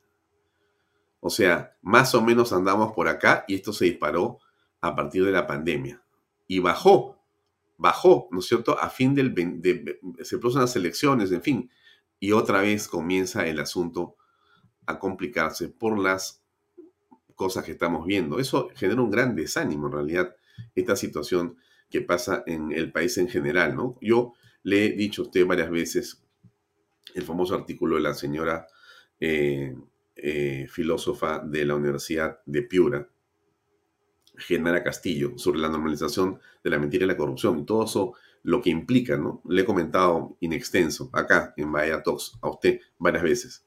O 1.21 1.31
sea, 1.31 1.77
más 1.83 2.15
o 2.15 2.23
menos 2.23 2.53
andamos 2.53 2.93
por 2.93 3.09
acá 3.09 3.45
y 3.49 3.57
esto 3.57 3.73
se 3.73 3.87
disparó 3.87 4.39
a 4.81 4.95
partir 4.95 5.25
de 5.25 5.33
la 5.33 5.47
pandemia. 5.47 6.03
Y 6.47 6.61
bajó, 6.61 7.18
bajó, 7.79 8.29
¿no 8.31 8.41
es 8.41 8.47
cierto? 8.47 8.79
A 8.79 8.91
fin 8.91 9.15
del... 9.15 9.35
se 10.23 10.39
producen 10.39 10.61
las 10.61 10.77
elecciones, 10.77 11.33
en 11.33 11.43
fin. 11.43 11.71
Y 12.21 12.33
otra 12.33 12.61
vez 12.61 12.89
comienza 12.89 13.47
el 13.47 13.61
asunto 13.61 14.17
a 14.85 14.99
complicarse 14.99 15.69
por 15.69 15.99
las 15.99 16.43
cosas 17.35 17.65
que 17.65 17.73
estamos 17.73 18.05
viendo. 18.05 18.41
Eso 18.41 18.69
genera 18.75 19.01
un 19.01 19.11
gran 19.11 19.35
desánimo 19.35 19.87
en 19.87 19.93
realidad, 19.93 20.37
esta 20.75 20.97
situación 20.97 21.57
que 21.89 22.03
pasa 22.03 22.43
en 22.47 22.73
el 22.73 22.93
país 22.93 23.17
en 23.17 23.29
general, 23.29 23.77
¿no? 23.77 23.97
Yo 24.01 24.35
le 24.65 24.87
he 24.87 24.93
dicho 24.93 25.23
a 25.23 25.25
usted 25.27 25.47
varias 25.47 25.71
veces 25.71 26.23
el 27.15 27.23
famoso 27.23 27.55
artículo 27.55 27.97
de 27.97 28.03
la 28.03 28.15
señora 28.15 28.67
eh, 29.21 29.75
eh, 30.17 30.67
filósofa 30.69 31.39
de 31.39 31.65
la 31.65 31.77
Universidad 31.77 32.41
de 32.45 32.63
Piura, 32.63 33.09
Genara 34.39 34.83
Castillo, 34.83 35.37
sobre 35.37 35.61
la 35.61 35.69
normalización 35.69 36.41
de 36.63 36.71
la 36.71 36.79
mentira 36.79 37.05
y 37.05 37.09
la 37.09 37.17
corrupción 37.17 37.59
y 37.59 37.65
todo 37.65 37.85
eso 37.85 38.15
lo 38.43 38.63
que 38.63 38.71
implica, 38.71 39.17
¿no? 39.17 39.43
Le 39.49 39.63
he 39.63 39.65
comentado 39.65 40.37
in 40.41 40.53
extenso 40.53 41.11
acá 41.13 41.53
en 41.57 41.71
Bahía 41.71 42.03
Talks 42.03 42.39
a 42.41 42.49
usted 42.49 42.81
varias 42.99 43.23
veces. 43.23 43.67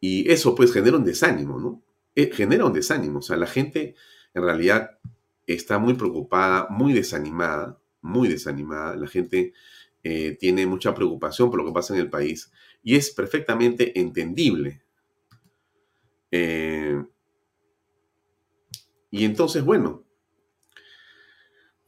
Y 0.00 0.30
eso 0.30 0.54
pues 0.54 0.72
genera 0.72 0.96
un 0.96 1.04
desánimo, 1.04 1.58
¿no? 1.58 1.82
Eh, 2.14 2.30
genera 2.32 2.64
un 2.64 2.72
desánimo. 2.72 3.18
O 3.18 3.22
sea, 3.22 3.36
la 3.36 3.46
gente 3.46 3.94
en 4.34 4.42
realidad 4.42 4.98
está 5.46 5.78
muy 5.78 5.94
preocupada, 5.94 6.68
muy 6.70 6.92
desanimada, 6.92 7.78
muy 8.00 8.28
desanimada. 8.28 8.96
La 8.96 9.08
gente 9.08 9.52
eh, 10.02 10.36
tiene 10.38 10.66
mucha 10.66 10.94
preocupación 10.94 11.50
por 11.50 11.60
lo 11.60 11.66
que 11.66 11.72
pasa 11.72 11.94
en 11.94 12.00
el 12.00 12.10
país 12.10 12.52
y 12.82 12.96
es 12.96 13.10
perfectamente 13.10 13.98
entendible. 13.98 14.82
Eh, 16.30 17.02
y 19.10 19.24
entonces, 19.24 19.64
bueno, 19.64 20.04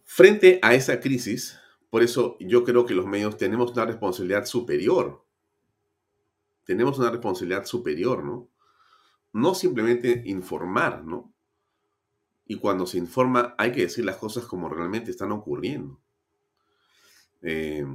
frente 0.05 0.59
a 0.63 0.75
esa 0.75 1.01
crisis, 1.01 1.59
por 1.91 2.03
eso 2.03 2.37
yo 2.41 2.65
creo 2.65 2.87
que 2.87 2.95
los 2.95 3.07
medios 3.07 3.37
tenemos 3.37 3.73
una 3.73 3.87
responsabilidad 3.87 4.45
superior. 4.45 5.25
Tenemos 6.65 6.99
una 6.99 7.11
responsabilidad 7.11 7.65
superior, 7.65 8.25
¿no? 8.25 8.51
no 9.33 9.55
simplemente 9.55 10.23
informar, 10.27 11.05
¿no? 11.05 11.33
Y 12.47 12.57
cuando 12.57 12.87
se 12.87 12.99
informa 12.99 13.55
hay 13.59 13.73
que 13.73 13.83
decir 13.83 14.05
las 14.05 14.17
cosas 14.17 14.45
como 14.47 14.69
realmente 14.69 15.11
están 15.11 15.33
ocurriendo. 15.33 16.01
Eh, 17.43 17.87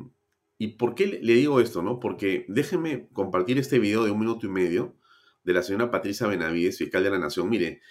¿Y 0.57 0.67
por 0.75 0.95
qué 0.95 1.19
le 1.21 1.33
digo 1.33 1.59
esto, 1.59 1.81
no? 1.81 1.99
Porque 1.99 2.45
déjenme 2.47 3.09
compartir 3.09 3.57
este 3.57 3.79
video 3.79 4.05
de 4.05 4.11
un 4.11 4.19
minuto 4.19 4.45
y 4.45 4.49
medio 4.49 4.95
de 5.43 5.53
la 5.53 5.63
señora 5.63 5.91
Patricia 5.91 6.27
Benavides, 6.27 6.77
fiscal 6.77 7.03
de 7.03 7.09
la 7.09 7.19
Nación. 7.19 7.49
Mire, 7.49 7.81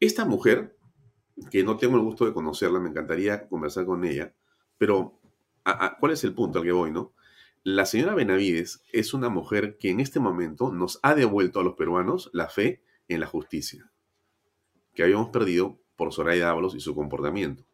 esta 0.00 0.24
mujer, 0.24 0.76
que 1.50 1.62
no 1.62 1.76
tengo 1.76 1.96
el 1.96 2.02
gusto 2.02 2.24
de 2.24 2.32
conocerla, 2.32 2.80
me 2.80 2.90
encantaría 2.90 3.48
conversar 3.48 3.86
con 3.86 4.04
ella, 4.04 4.34
pero 4.76 5.20
¿cuál 6.00 6.12
es 6.12 6.24
el 6.24 6.34
punto 6.34 6.58
al 6.58 6.64
que 6.64 6.72
voy, 6.72 6.90
no? 6.90 7.12
La 7.64 7.84
señora 7.84 8.14
Benavides 8.14 8.82
es 8.92 9.12
una 9.12 9.28
mujer 9.28 9.76
que 9.78 9.90
en 9.90 10.00
este 10.00 10.20
momento 10.20 10.72
nos 10.72 11.00
ha 11.02 11.14
devuelto 11.14 11.60
a 11.60 11.64
los 11.64 11.74
peruanos 11.74 12.30
la 12.32 12.48
fe 12.48 12.82
en 13.08 13.20
la 13.20 13.26
justicia, 13.26 13.90
que 14.94 15.02
habíamos 15.02 15.30
perdido 15.30 15.80
por 15.96 16.12
Soraya 16.12 16.46
Dávalos 16.46 16.74
y 16.74 16.80
su 16.80 16.94
comportamiento. 16.94 17.64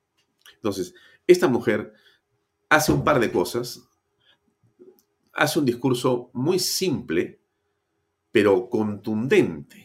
Entonces, 0.55 0.95
esta 1.27 1.49
mujer 1.49 1.93
hace 2.69 2.93
un 2.93 3.05
par 3.05 3.21
de 3.21 3.31
cosas, 3.31 3.87
hace 5.33 5.59
un 5.59 5.67
discurso 5.67 6.31
muy 6.33 6.59
simple, 6.59 7.41
pero 8.33 8.69
contundente, 8.69 9.84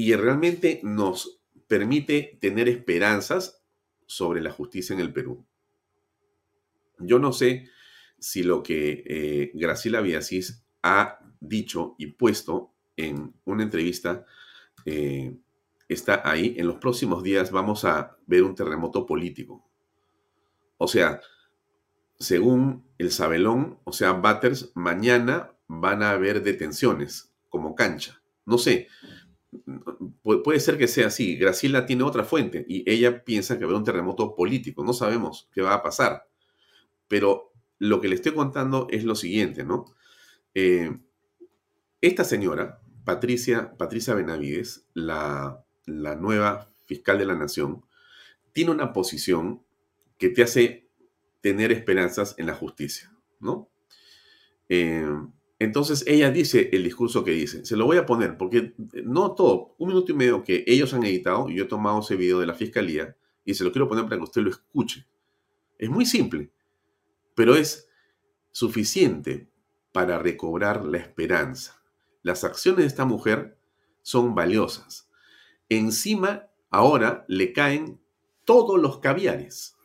y 0.00 0.14
realmente 0.14 0.80
nos 0.82 1.42
permite 1.68 2.38
tener 2.40 2.70
esperanzas 2.70 3.62
sobre 4.06 4.40
la 4.40 4.50
justicia 4.50 4.94
en 4.94 5.00
el 5.00 5.12
Perú. 5.12 5.44
Yo 7.00 7.18
no 7.18 7.34
sé 7.34 7.68
si 8.18 8.42
lo 8.42 8.62
que 8.62 9.04
eh, 9.06 9.50
Graciela 9.52 10.02
ha 10.82 11.18
dicho 11.38 11.96
y 11.98 12.06
puesto 12.06 12.72
en 12.96 13.34
una 13.44 13.62
entrevista 13.62 14.24
eh, 14.86 15.36
está 15.86 16.22
ahí. 16.24 16.54
En 16.56 16.66
los 16.66 16.76
próximos 16.76 17.22
días 17.22 17.50
vamos 17.50 17.84
a 17.84 18.16
ver 18.26 18.42
un 18.42 18.54
terremoto 18.54 19.04
político. 19.04 19.68
O 20.78 20.88
sea, 20.88 21.20
según 22.18 22.86
el 22.96 23.10
Sabelón, 23.10 23.80
o 23.84 23.92
sea, 23.92 24.12
Batters, 24.12 24.72
mañana 24.74 25.52
van 25.68 26.02
a 26.02 26.12
haber 26.12 26.42
detenciones 26.42 27.34
como 27.50 27.74
cancha. 27.74 28.22
No 28.46 28.56
sé, 28.56 28.88
puede 30.22 30.60
ser 30.60 30.78
que 30.78 30.88
sea 30.88 31.08
así. 31.08 31.36
Graciela 31.36 31.86
tiene 31.86 32.04
otra 32.04 32.24
fuente 32.24 32.64
y 32.68 32.88
ella 32.90 33.24
piensa 33.24 33.58
que 33.58 33.64
haber 33.64 33.76
un 33.76 33.84
terremoto 33.84 34.34
político. 34.34 34.84
No 34.84 34.92
sabemos 34.92 35.48
qué 35.52 35.62
va 35.62 35.74
a 35.74 35.82
pasar. 35.82 36.28
Pero 37.08 37.52
lo 37.78 38.00
que 38.00 38.08
le 38.08 38.14
estoy 38.14 38.32
contando 38.32 38.86
es 38.90 39.04
lo 39.04 39.14
siguiente, 39.14 39.64
¿no? 39.64 39.86
Eh, 40.54 40.96
esta 42.00 42.24
señora, 42.24 42.80
Patricia, 43.04 43.76
Patricia 43.76 44.14
Benavides, 44.14 44.86
la, 44.94 45.64
nueva 45.86 46.70
fiscal 46.86 47.18
de 47.18 47.26
la 47.26 47.34
nación, 47.34 47.84
tiene 48.52 48.70
una 48.70 48.92
posición 48.92 49.62
que 50.18 50.28
te 50.28 50.42
hace 50.42 50.88
tener 51.40 51.72
esperanzas 51.72 52.34
en 52.38 52.46
la 52.46 52.54
justicia, 52.54 53.12
¿no? 53.40 53.70
Eh, 54.68 55.06
entonces 55.60 56.02
ella 56.08 56.32
dice 56.32 56.70
el 56.72 56.82
discurso 56.82 57.22
que 57.22 57.30
dice. 57.30 57.64
Se 57.64 57.76
lo 57.76 57.86
voy 57.86 57.98
a 57.98 58.06
poner 58.06 58.36
porque 58.36 58.74
no 59.04 59.36
todo, 59.36 59.76
un 59.78 59.88
minuto 59.88 60.10
y 60.10 60.16
medio 60.16 60.42
que 60.42 60.64
ellos 60.66 60.92
han 60.92 61.04
editado, 61.04 61.48
y 61.48 61.54
yo 61.54 61.64
he 61.64 61.68
tomado 61.68 62.00
ese 62.00 62.16
video 62.16 62.40
de 62.40 62.46
la 62.46 62.54
fiscalía 62.54 63.16
y 63.44 63.54
se 63.54 63.62
lo 63.62 63.70
quiero 63.70 63.88
poner 63.88 64.04
para 64.04 64.16
que 64.16 64.24
usted 64.24 64.42
lo 64.42 64.50
escuche. 64.50 65.06
Es 65.78 65.88
muy 65.88 66.04
simple, 66.04 66.50
pero 67.36 67.54
es 67.54 67.88
suficiente 68.50 69.48
para 69.92 70.18
recobrar 70.18 70.84
la 70.84 70.98
esperanza 70.98 71.80
las 72.22 72.44
acciones 72.44 72.80
de 72.80 72.86
esta 72.86 73.04
mujer 73.04 73.58
son 74.02 74.34
valiosas. 74.34 75.08
Encima, 75.68 76.48
ahora 76.70 77.24
le 77.28 77.52
caen 77.52 78.00
todos 78.44 78.80
los 78.80 78.98
caviares. 78.98 79.76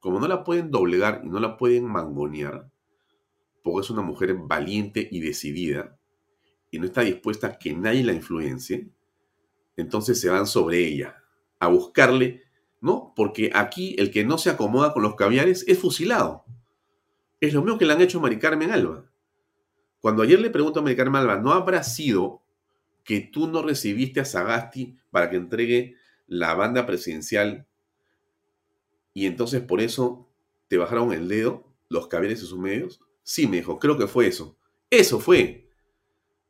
Como 0.00 0.20
no 0.20 0.28
la 0.28 0.44
pueden 0.44 0.70
doblegar 0.70 1.22
y 1.24 1.28
no 1.28 1.40
la 1.40 1.56
pueden 1.56 1.86
mangonear, 1.86 2.70
porque 3.62 3.84
es 3.84 3.90
una 3.90 4.02
mujer 4.02 4.34
valiente 4.34 5.08
y 5.10 5.20
decidida, 5.20 5.98
y 6.70 6.78
no 6.78 6.86
está 6.86 7.02
dispuesta 7.02 7.46
a 7.48 7.58
que 7.58 7.74
nadie 7.74 8.04
la 8.04 8.12
influencie, 8.12 8.90
entonces 9.76 10.20
se 10.20 10.28
van 10.28 10.46
sobre 10.46 10.78
ella, 10.78 11.22
a 11.58 11.68
buscarle, 11.68 12.42
¿no? 12.80 13.12
Porque 13.14 13.50
aquí 13.54 13.94
el 13.98 14.10
que 14.10 14.24
no 14.24 14.38
se 14.38 14.50
acomoda 14.50 14.92
con 14.92 15.02
los 15.02 15.14
caviares 15.14 15.64
es 15.68 15.78
fusilado. 15.78 16.44
Es 17.40 17.54
lo 17.54 17.62
mismo 17.62 17.78
que 17.78 17.86
le 17.86 17.92
han 17.92 18.00
hecho 18.00 18.18
a 18.18 18.22
Mari 18.22 18.38
Carmen 18.38 18.70
Alba. 18.70 19.12
Cuando 20.02 20.24
ayer 20.24 20.40
le 20.40 20.50
pregunto 20.50 20.80
a 20.80 20.82
Medicar 20.82 21.10
Malva, 21.10 21.36
¿no 21.36 21.52
habrá 21.52 21.84
sido 21.84 22.42
que 23.04 23.20
tú 23.20 23.46
no 23.46 23.62
recibiste 23.62 24.18
a 24.18 24.24
Sagasti 24.24 24.98
para 25.12 25.30
que 25.30 25.36
entregue 25.36 25.94
la 26.26 26.54
banda 26.54 26.86
presidencial 26.86 27.68
y 29.14 29.26
entonces 29.26 29.60
por 29.60 29.80
eso 29.80 30.28
te 30.66 30.76
bajaron 30.76 31.12
el 31.12 31.28
dedo 31.28 31.72
los 31.88 32.08
caballeros 32.08 32.40
de 32.40 32.46
sus 32.46 32.58
medios? 32.58 33.00
Sí, 33.22 33.46
me 33.46 33.58
dijo, 33.58 33.78
creo 33.78 33.96
que 33.96 34.06
fue 34.06 34.26
eso. 34.26 34.58
Eso 34.90 35.20
fue. 35.20 35.70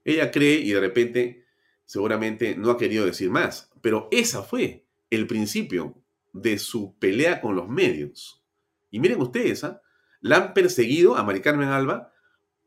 Ella 0.04 0.30
cree 0.30 0.56
y 0.56 0.72
de 0.72 0.80
repente 0.80 1.44
seguramente 1.84 2.56
no 2.56 2.70
ha 2.70 2.78
querido 2.78 3.04
decir 3.04 3.30
más, 3.30 3.70
pero 3.80 4.08
esa 4.10 4.42
fue 4.42 4.86
el 5.10 5.26
principio 5.26 6.02
de 6.32 6.58
su 6.58 6.98
pelea 6.98 7.40
con 7.40 7.54
los 7.54 7.68
medios. 7.68 8.42
Y 8.90 8.98
miren 8.98 9.20
ustedes, 9.20 9.64
¿ah? 9.64 9.82
la 10.20 10.36
han 10.36 10.54
perseguido 10.54 11.16
a 11.16 11.22
Mari 11.22 11.40
Carmen 11.40 11.68
Alba 11.68 12.12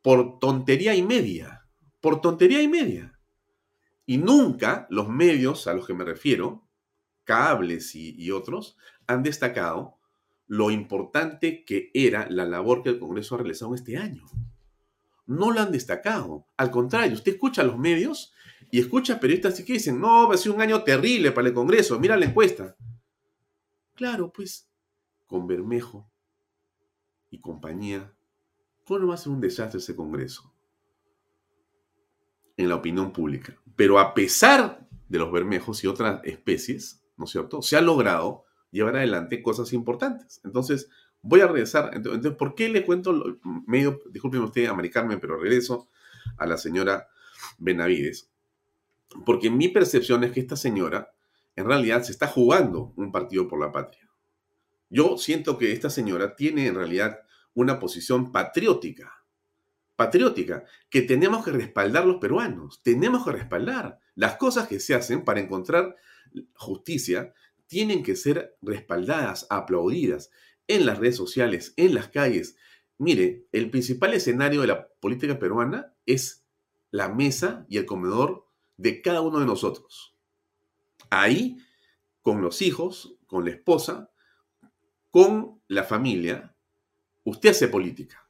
por 0.02 0.40
tontería 0.40 0.94
y 0.94 1.02
media, 1.02 1.66
por 2.02 2.22
tontería 2.22 2.62
y 2.62 2.68
media. 2.68 3.20
Y 4.06 4.18
nunca 4.18 4.86
los 4.90 5.10
medios 5.10 5.66
a 5.66 5.74
los 5.74 5.88
que 5.88 5.96
me 5.96 6.04
refiero, 6.04 6.68
cables 7.24 7.96
y, 7.96 8.30
otros, 8.30 8.78
han 9.08 9.24
destacado 9.24 9.98
lo 10.48 10.72
importante 10.72 11.64
que 11.66 11.92
era 11.94 12.28
la 12.30 12.46
labor 12.46 12.84
que 12.84 12.90
el 12.90 13.00
Congreso 13.00 13.36
ha 13.36 13.40
realizado 13.40 13.76
este 13.76 13.98
año. 13.98 14.26
no 15.28 15.52
lo 15.52 15.60
han 15.60 15.72
destacado. 15.72 16.46
Al 16.56 16.70
contrario, 16.70 17.16
usted 17.16 17.34
escucha 17.34 17.64
a 17.64 17.66
los 17.66 17.80
medios 17.80 18.32
y 18.70 18.80
escucha 18.80 19.14
a 19.14 19.20
periodistas 19.20 19.60
que 19.64 19.74
dicen, 19.74 20.00
no, 20.00 20.28
va 20.28 20.36
a 20.36 20.38
ser 20.38 20.52
un 20.52 20.62
año 20.62 20.84
terrible 20.84 21.32
para 21.32 21.48
el 21.48 21.54
Congreso, 21.54 22.00
mira 22.00 22.16
la 22.16 22.26
encuesta. 22.26 22.76
Claro, 23.96 24.32
pues, 24.32 24.70
con 25.26 25.48
Bermejo 25.48 26.12
y 27.32 27.40
compañía, 27.40 28.14
¿cómo 28.84 29.08
va 29.08 29.16
a 29.16 29.18
ser 29.18 29.32
un 29.32 29.42
desastre 29.42 29.80
ese 29.80 29.96
Congreso? 29.96 30.54
En 32.58 32.70
la 32.70 32.76
opinión 32.76 33.12
pública. 33.12 33.60
Pero 33.76 34.00
a 34.00 34.14
pesar 34.14 34.88
de 35.10 35.20
los 35.20 35.32
bermejos 35.32 35.84
y 35.84 35.88
otras 35.88 36.22
especies, 36.24 37.04
¿no 37.18 37.26
es 37.26 37.32
cierto? 37.32 37.62
Se 37.62 37.78
ha 37.78 37.82
logrado 37.82 38.45
llevar 38.76 38.98
adelante 38.98 39.42
cosas 39.42 39.72
importantes. 39.74 40.42
Entonces, 40.44 40.90
voy 41.22 41.42
a 41.42 41.48
regresar. 41.48 41.92
Entonces, 41.94 42.34
¿por 42.34 42.56
qué 42.56 42.70
le 42.70 42.86
cuento 42.86 43.40
medio, 43.66 44.02
discúlpeme 44.12 44.44
usted, 44.44 44.68
americarme, 44.68 45.18
pero 45.18 45.38
regreso 45.38 45.90
a 46.38 46.46
la 46.46 46.58
señora 46.58 47.08
Benavides? 47.58 48.30
Porque 49.26 49.50
mi 49.50 49.70
percepción 49.70 50.24
es 50.26 50.34
que 50.34 50.42
esta 50.42 50.58
señora 50.58 51.14
en 51.56 51.66
realidad 51.66 52.04
se 52.04 52.12
está 52.12 52.28
jugando 52.28 52.92
un 52.98 53.14
partido 53.14 53.48
por 53.48 53.62
la 53.62 53.72
patria. 53.72 54.10
Yo 54.90 55.18
siento 55.18 55.58
que 55.58 55.72
esta 55.72 55.90
señora 55.90 56.36
tiene 56.36 56.68
en 56.68 56.76
realidad 56.76 57.20
una 57.54 57.80
posición 57.80 58.34
patriótica, 58.34 59.24
patriótica, 59.96 60.66
que 60.90 61.02
tenemos 61.02 61.46
que 61.46 61.52
respaldar 61.52 62.06
los 62.06 62.18
peruanos, 62.18 62.84
tenemos 62.84 63.24
que 63.24 63.32
respaldar 63.32 64.00
las 64.16 64.36
cosas 64.36 64.68
que 64.68 64.82
se 64.82 64.94
hacen 64.94 65.24
para 65.24 65.40
encontrar 65.40 65.96
justicia, 66.56 67.34
tienen 67.68 68.04
que 68.04 68.16
ser 68.16 68.58
respaldadas, 68.62 69.48
aplaudidas 69.50 70.32
en 70.68 70.86
las 70.86 71.00
redes 71.00 71.16
sociales, 71.16 71.74
en 71.78 71.94
las 71.94 72.10
calles. 72.10 72.58
Mire, 72.98 73.48
el 73.52 73.70
principal 73.70 74.14
escenario 74.14 74.62
de 74.62 74.68
la 74.68 74.88
política 74.88 75.38
peruana 75.40 75.94
es 76.06 76.46
la 76.92 77.10
mesa 77.10 77.66
y 77.70 77.78
el 77.78 77.86
comedor 77.86 78.48
de 78.78 79.02
cada 79.02 79.22
uno 79.22 79.40
de 79.40 79.46
nosotros. 79.46 80.16
Ahí, 81.10 81.58
con 82.22 82.42
los 82.42 82.62
hijos, 82.62 83.18
con 83.28 83.46
la 83.46 83.52
esposa, 83.52 84.12
con 85.12 85.62
la 85.68 85.84
familia, 85.84 86.56
usted 87.24 87.50
hace 87.50 87.68
política. 87.68 88.30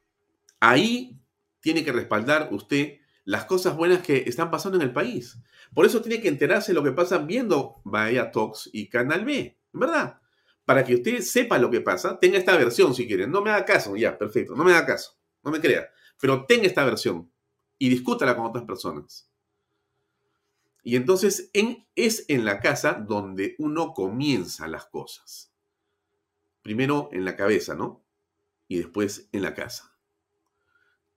Ahí 0.60 1.18
tiene 1.60 1.84
que 1.84 1.92
respaldar 1.92 2.48
usted 2.52 2.98
las 3.26 3.44
cosas 3.44 3.76
buenas 3.76 4.02
que 4.02 4.18
están 4.26 4.50
pasando 4.52 4.78
en 4.78 4.82
el 4.82 4.92
país. 4.92 5.36
Por 5.74 5.84
eso 5.84 6.00
tiene 6.00 6.22
que 6.22 6.28
enterarse 6.28 6.72
de 6.72 6.76
lo 6.76 6.84
que 6.84 6.92
pasa 6.92 7.18
viendo 7.18 7.82
Bahía 7.84 8.30
Talks 8.30 8.70
y 8.72 8.88
Canal 8.88 9.24
B, 9.24 9.58
¿verdad? 9.72 10.20
Para 10.64 10.84
que 10.84 10.94
usted 10.94 11.20
sepa 11.20 11.58
lo 11.58 11.68
que 11.68 11.80
pasa, 11.80 12.18
tenga 12.20 12.38
esta 12.38 12.56
versión 12.56 12.94
si 12.94 13.06
quiere. 13.06 13.26
No 13.26 13.42
me 13.42 13.50
haga 13.50 13.64
caso, 13.64 13.96
ya, 13.96 14.16
perfecto, 14.16 14.54
no 14.54 14.62
me 14.62 14.72
haga 14.72 14.86
caso, 14.86 15.18
no 15.42 15.50
me 15.50 15.60
crea. 15.60 15.90
Pero 16.20 16.46
tenga 16.46 16.66
esta 16.66 16.84
versión 16.84 17.30
y 17.78 17.88
discútala 17.88 18.36
con 18.36 18.46
otras 18.46 18.64
personas. 18.64 19.28
Y 20.84 20.94
entonces 20.94 21.50
en, 21.52 21.84
es 21.96 22.26
en 22.28 22.44
la 22.44 22.60
casa 22.60 22.92
donde 22.92 23.56
uno 23.58 23.92
comienza 23.92 24.68
las 24.68 24.86
cosas. 24.86 25.52
Primero 26.62 27.08
en 27.10 27.24
la 27.24 27.34
cabeza, 27.34 27.74
¿no? 27.74 28.04
Y 28.68 28.76
después 28.76 29.28
en 29.32 29.42
la 29.42 29.52
casa. 29.52 29.95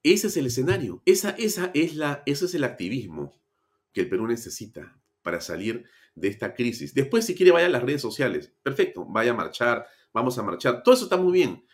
Ese 0.04 0.28
es 0.28 0.38
el 0.38 0.46
escenario. 0.46 1.02
Esa, 1.06 1.32
esa 1.32 1.72
es 1.74 1.96
la, 1.96 2.24
ese 2.26 2.46
es 2.46 2.56
el 2.56 2.64
activismo 2.64 3.40
que 3.92 4.02
el 4.02 4.10
Perú 4.10 4.28
necesita 4.28 5.00
para 5.22 5.42
salir 5.42 5.86
de 6.16 6.28
esta 6.28 6.54
crisis. 6.54 6.94
Después, 6.94 7.26
si 7.26 7.36
quiere, 7.36 7.52
vaya 7.52 7.68
a 7.68 7.70
las 7.70 7.84
redes 7.84 8.02
sociales. 8.02 8.54
Perfecto, 8.64 9.06
vaya 9.06 9.32
a 9.32 9.36
marchar, 9.36 9.86
vamos 10.14 10.38
a 10.38 10.44
marchar. 10.44 10.84
Todo 10.84 10.96
eso 10.96 11.06
está 11.06 11.18
muy 11.18 11.34
bien. 11.34 11.66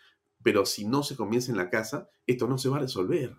Pero 0.42 0.66
si 0.66 0.84
no 0.84 1.02
se 1.02 1.16
comienza 1.16 1.50
en 1.50 1.58
la 1.58 1.70
casa, 1.70 2.08
esto 2.26 2.46
no 2.46 2.58
se 2.58 2.68
va 2.68 2.76
a 2.76 2.80
resolver. 2.80 3.36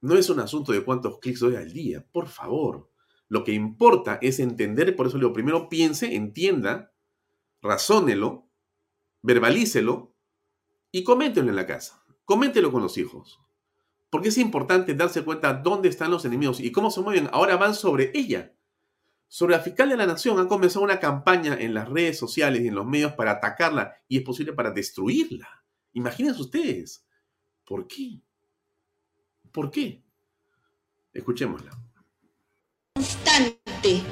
No 0.00 0.16
es 0.16 0.30
un 0.30 0.40
asunto 0.40 0.72
de 0.72 0.84
cuántos 0.84 1.18
clics 1.18 1.40
doy 1.40 1.56
al 1.56 1.72
día, 1.72 2.06
por 2.12 2.28
favor. 2.28 2.90
Lo 3.28 3.44
que 3.44 3.52
importa 3.52 4.18
es 4.22 4.38
entender, 4.38 4.94
por 4.94 5.06
eso 5.06 5.18
digo, 5.18 5.32
primero 5.32 5.68
piense, 5.68 6.14
entienda, 6.14 6.92
razónelo, 7.60 8.48
verbalícelo 9.22 10.14
y 10.92 11.02
coméntelo 11.04 11.50
en 11.50 11.56
la 11.56 11.66
casa. 11.66 12.04
Coméntelo 12.28 12.70
con 12.70 12.82
los 12.82 12.98
hijos. 12.98 13.40
Porque 14.10 14.28
es 14.28 14.36
importante 14.36 14.92
darse 14.92 15.24
cuenta 15.24 15.54
dónde 15.54 15.88
están 15.88 16.10
los 16.10 16.26
enemigos 16.26 16.60
y 16.60 16.70
cómo 16.70 16.90
se 16.90 17.00
mueven. 17.00 17.30
Ahora 17.32 17.56
van 17.56 17.74
sobre 17.74 18.12
ella. 18.12 18.52
Sobre 19.28 19.56
la 19.56 19.62
fiscal 19.62 19.88
de 19.88 19.96
la 19.96 20.04
nación 20.04 20.38
han 20.38 20.48
comenzado 20.48 20.84
una 20.84 21.00
campaña 21.00 21.56
en 21.58 21.72
las 21.72 21.88
redes 21.88 22.18
sociales 22.18 22.60
y 22.60 22.68
en 22.68 22.74
los 22.74 22.84
medios 22.84 23.12
para 23.12 23.30
atacarla 23.30 23.96
y 24.08 24.18
es 24.18 24.24
posible 24.24 24.52
para 24.52 24.72
destruirla. 24.72 25.64
Imagínense 25.94 26.42
ustedes. 26.42 27.06
¿Por 27.64 27.86
qué? 27.86 28.20
¿Por 29.50 29.70
qué? 29.70 30.02
Escuchémosla 31.14 31.70
constante 32.98 34.02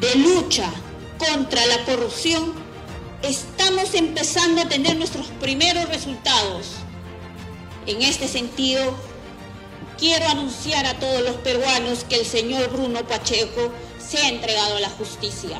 de 0.00 0.14
lucha 0.18 0.72
contra 1.18 1.66
la 1.66 1.84
corrupción, 1.84 2.52
estamos 3.22 3.94
empezando 3.94 4.62
a 4.62 4.68
tener 4.68 4.96
nuestros 4.96 5.26
primeros 5.40 5.88
resultados. 5.88 6.76
En 7.86 8.00
este 8.00 8.28
sentido, 8.28 8.94
quiero 9.98 10.28
anunciar 10.28 10.86
a 10.86 10.98
todos 11.00 11.22
los 11.22 11.36
peruanos 11.36 12.04
que 12.08 12.16
el 12.16 12.26
señor 12.26 12.70
Bruno 12.70 13.06
Pacheco 13.06 13.72
se 13.98 14.18
ha 14.18 14.28
entregado 14.28 14.76
a 14.76 14.80
la 14.80 14.90
justicia. 14.90 15.58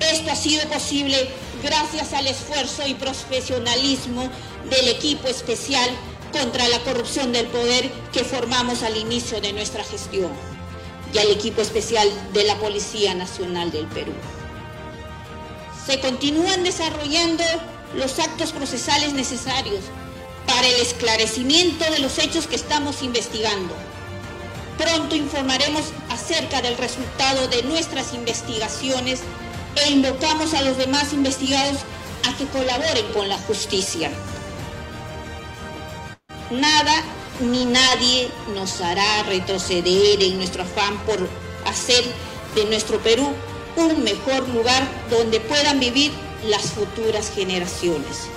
Esto 0.00 0.30
ha 0.30 0.36
sido 0.36 0.68
posible 0.68 1.28
gracias 1.62 2.12
al 2.12 2.26
esfuerzo 2.26 2.86
y 2.86 2.94
profesionalismo 2.94 4.28
del 4.68 4.88
equipo 4.88 5.28
especial 5.28 5.88
contra 6.30 6.68
la 6.68 6.80
corrupción 6.80 7.32
del 7.32 7.46
poder 7.46 7.90
que 8.12 8.24
formamos 8.24 8.82
al 8.82 8.96
inicio 8.96 9.40
de 9.40 9.52
nuestra 9.52 9.84
gestión 9.84 10.30
y 11.14 11.18
al 11.18 11.30
equipo 11.30 11.62
especial 11.62 12.08
de 12.32 12.44
la 12.44 12.56
Policía 12.56 13.14
Nacional 13.14 13.70
del 13.70 13.86
Perú. 13.86 14.12
Se 15.86 16.00
continúan 16.00 16.64
desarrollando 16.64 17.44
los 17.94 18.18
actos 18.18 18.52
procesales 18.52 19.12
necesarios 19.12 19.80
para 20.54 20.68
el 20.68 20.82
esclarecimiento 20.82 21.90
de 21.90 21.98
los 22.00 22.18
hechos 22.18 22.46
que 22.46 22.56
estamos 22.56 23.02
investigando. 23.02 23.74
Pronto 24.76 25.16
informaremos 25.16 25.84
acerca 26.10 26.60
del 26.60 26.76
resultado 26.76 27.48
de 27.48 27.62
nuestras 27.62 28.12
investigaciones 28.12 29.20
e 29.82 29.90
invocamos 29.90 30.52
a 30.52 30.60
los 30.60 30.76
demás 30.76 31.14
investigados 31.14 31.78
a 32.28 32.36
que 32.36 32.44
colaboren 32.46 33.06
con 33.14 33.30
la 33.30 33.38
justicia. 33.38 34.10
Nada 36.50 37.02
ni 37.40 37.64
nadie 37.64 38.28
nos 38.54 38.82
hará 38.82 39.22
retroceder 39.22 40.22
en 40.22 40.36
nuestro 40.36 40.64
afán 40.64 40.98
por 41.06 41.18
hacer 41.64 42.04
de 42.54 42.66
nuestro 42.66 42.98
Perú 42.98 43.32
un 43.76 44.04
mejor 44.04 44.46
lugar 44.50 44.86
donde 45.08 45.40
puedan 45.40 45.80
vivir 45.80 46.12
las 46.44 46.72
futuras 46.72 47.32
generaciones. 47.34 48.28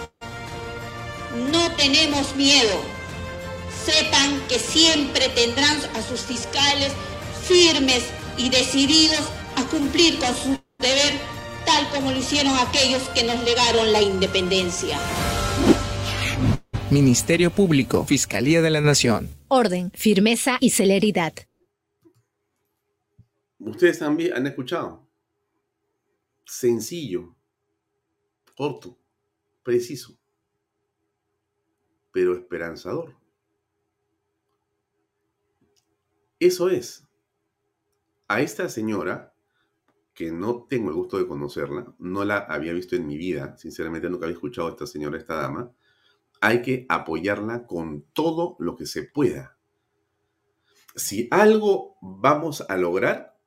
No 1.52 1.72
tenemos 1.76 2.36
miedo. 2.36 2.82
Sepan 3.86 4.42
que 4.48 4.60
siempre 4.60 5.30
tendrán 5.30 5.78
a 5.96 6.02
sus 6.02 6.22
fiscales 6.22 6.92
firmes 7.48 8.04
y 8.38 8.50
decididos 8.50 9.22
a 9.56 9.64
cumplir 9.66 10.18
con 10.20 10.36
su 10.36 10.60
deber 10.80 11.36
tal 11.66 11.90
como 11.90 12.12
lo 12.12 12.18
hicieron 12.18 12.54
aquellos 12.58 13.04
que 13.10 13.24
nos 13.24 13.44
legaron 13.44 13.92
la 13.92 14.02
independencia. 14.02 15.00
Ministerio 16.92 17.50
Público, 17.50 18.06
Fiscalía 18.06 18.62
de 18.62 18.70
la 18.70 18.82
Nación. 18.82 19.30
Orden, 19.48 19.92
firmeza 19.92 20.58
y 20.60 20.70
celeridad. 20.70 21.34
Ustedes 23.60 24.00
también 24.00 24.34
han 24.34 24.46
escuchado. 24.46 25.08
Sencillo, 26.46 27.36
corto, 28.56 28.98
preciso, 29.64 30.15
pero 32.16 32.34
esperanzador. 32.34 33.14
Eso 36.40 36.70
es. 36.70 37.06
A 38.30 38.40
esta 38.40 38.70
señora, 38.70 39.36
que 40.14 40.32
no 40.32 40.66
tengo 40.70 40.92
el 40.92 40.96
gusto 40.96 41.18
de 41.18 41.28
conocerla, 41.28 41.94
no 42.00 42.24
la 42.24 42.38
había 42.38 42.72
visto 42.72 42.96
en 42.96 43.06
mi 43.06 43.18
vida, 43.18 43.58
sinceramente 43.58 44.10
nunca 44.10 44.28
había 44.28 44.36
escuchado 44.36 44.70
a 44.70 44.72
esta 44.72 44.88
señora, 44.88 45.18
esta 45.18 45.36
dama, 45.36 45.74
hay 46.40 46.62
que 46.62 46.86
apoyarla 46.88 47.68
con 47.68 48.04
todo 48.14 48.56
lo 48.60 48.78
que 48.78 48.86
se 48.86 49.04
pueda. 49.04 49.58
Si 50.96 51.28
algo 51.32 51.98
vamos 52.02 52.62
a 52.70 52.78
lograr, 52.78 53.38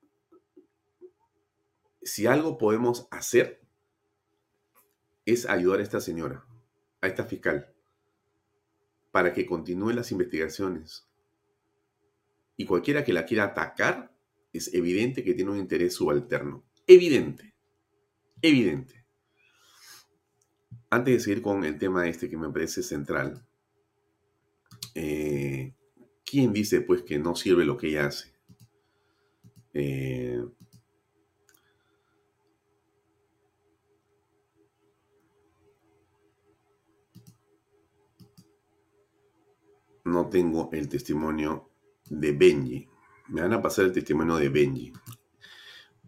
si 2.02 2.26
algo 2.26 2.59
podemos 2.59 3.09
hacer, 3.11 3.66
es 5.24 5.48
ayudar 5.48 5.81
a 5.81 5.85
esta 5.85 6.02
señora, 6.02 6.44
a 7.00 7.07
esta 7.07 7.24
fiscal, 7.24 7.74
para 9.11 9.33
que 9.33 9.47
continúen 9.47 9.97
las 9.97 10.12
investigaciones. 10.12 11.09
Y 12.57 12.66
cualquiera 12.66 13.05
que 13.05 13.12
la 13.12 13.25
quiera 13.25 13.44
atacar, 13.44 14.14
es 14.53 14.73
evidente 14.75 15.23
que 15.23 15.35
tiene 15.35 15.53
un 15.53 15.59
interés 15.59 15.94
subalterno. 15.94 16.64
Evidente. 16.87 17.55
Evidente 18.42 18.99
antes 20.90 21.14
de 21.14 21.21
seguir 21.21 21.42
con 21.42 21.64
el 21.64 21.79
tema 21.79 22.09
este 22.09 22.29
que 22.29 22.37
me 22.37 22.51
parece 22.51 22.83
central, 22.83 23.44
eh, 24.94 25.75
¿Quién 26.25 26.53
dice 26.53 26.83
pues 26.83 27.03
que 27.03 27.18
no 27.18 27.35
sirve 27.35 27.64
lo 27.64 27.79
que 27.79 27.88
ella 27.88 28.07
hace? 28.07 28.35
Eh, 29.73 30.44
no 40.09 40.29
tengo 40.29 40.71
el 40.73 40.88
testimonio 40.88 41.71
de 42.09 42.33
Benji. 42.33 42.88
Me 43.29 43.42
van 43.42 43.53
a 43.53 43.62
pasar 43.62 43.87
el 43.87 43.92
testimonio 43.92 44.37
de 44.37 44.49
Benji. 44.49 44.92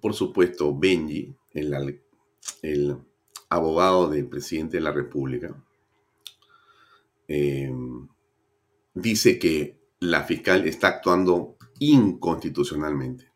Por 0.01 0.15
supuesto, 0.15 0.77
Benji, 0.77 1.35
el, 1.53 2.97
abogado 3.49 4.09
del 4.09 4.27
presidente 4.29 4.79
de 4.79 4.83
la 4.83 4.93
República, 4.93 5.55
eh, 7.29 7.71
dice 8.95 9.39
que 9.39 9.79
la 10.01 10.23
fiscal 10.25 10.67
está 10.67 10.89
actuando 10.89 11.57
inconstitucionalmente. 11.79 13.31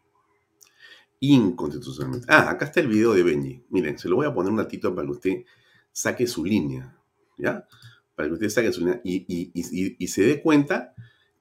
Inconstitucionalmente. 1.20 2.26
Ah, 2.30 2.50
acá 2.50 2.66
está 2.66 2.80
el 2.80 2.88
video 2.88 3.12
de 3.12 3.22
Benji. 3.22 3.64
Miren, 3.70 3.98
se 3.98 4.08
lo 4.08 4.16
voy 4.16 4.26
a 4.26 4.34
poner 4.34 4.52
un 4.52 4.58
ratito 4.58 4.94
para 4.94 5.06
que 5.06 5.12
usted 5.12 5.44
saque 5.92 6.26
su 6.26 6.44
línea. 6.44 6.98
¿Ya? 7.36 7.66
Para 8.14 8.28
que 8.28 8.34
usted 8.34 8.48
saque 8.48 8.72
su 8.72 8.80
línea 8.80 9.00
y, 9.04 9.50
y 9.52 10.06
se 10.08 10.22
dé 10.22 10.42
cuenta 10.42 10.94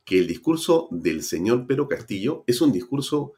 que 0.06 0.20
el 0.20 0.28
discurso 0.28 0.88
del 0.92 1.24
señor 1.24 1.66
Pedro 1.66 1.88
Castillo 1.88 2.44
es 2.48 2.62
un 2.62 2.72
discurso, 2.72 3.34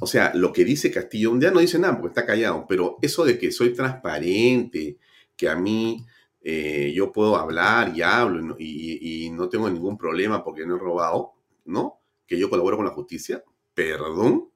o 0.00 0.06
sea, 0.06 0.32
lo 0.34 0.52
que 0.52 0.64
dice 0.64 0.90
Castillo, 0.90 1.30
un 1.30 1.40
día 1.40 1.50
no 1.50 1.60
dice 1.60 1.78
nada 1.78 1.94
porque 1.94 2.08
está 2.08 2.26
callado, 2.26 2.66
pero 2.68 2.98
eso 3.00 3.24
de 3.24 3.38
que 3.38 3.52
soy 3.52 3.72
transparente, 3.72 4.98
que 5.36 5.48
a 5.48 5.56
mí 5.56 6.04
eh, 6.42 6.92
yo 6.94 7.12
puedo 7.12 7.36
hablar 7.36 7.92
y 7.94 8.02
hablo 8.02 8.56
y, 8.58 9.30
no 9.32 9.48
tengo 9.48 9.70
ningún 9.70 9.96
problema 9.96 10.44
porque 10.44 10.66
no 10.66 10.76
he 10.76 10.78
robado, 10.78 11.32
¿no? 11.64 12.00
Que 12.26 12.38
yo 12.38 12.50
colaboro 12.50 12.76
con 12.76 12.86
la 12.86 12.92
justicia, 12.92 13.42
perdón. 13.74 14.50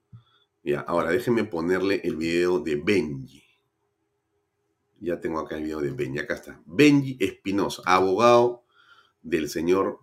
Ya, 0.63 0.81
ahora 0.81 1.11
déjenme 1.11 1.45
ponerle 1.45 2.01
el 2.05 2.17
video 2.17 2.59
de 2.59 2.77
Benji. 2.77 3.44
Ya 5.05 5.21
tengo 5.21 5.39
acá 5.39 5.57
el 5.57 5.65
video 5.65 5.83
de 5.83 5.91
Benji, 5.91 6.19
acá 6.19 6.35
está. 6.35 6.61
Benji 6.65 7.19
Espinosa, 7.21 7.83
abogado 7.85 8.65
del 9.23 9.51
señor 9.51 10.01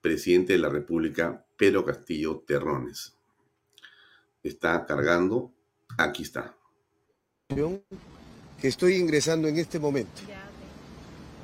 presidente 0.00 0.52
de 0.52 0.60
la 0.60 0.68
República, 0.68 1.44
Pedro 1.56 1.84
Castillo 1.84 2.44
Terrones. 2.46 3.14
Está 4.44 4.86
cargando, 4.86 5.52
aquí 5.98 6.22
está. 6.22 6.54
Que 7.48 8.68
estoy 8.68 8.94
ingresando 8.94 9.48
en 9.48 9.58
este 9.58 9.80
momento 9.80 10.22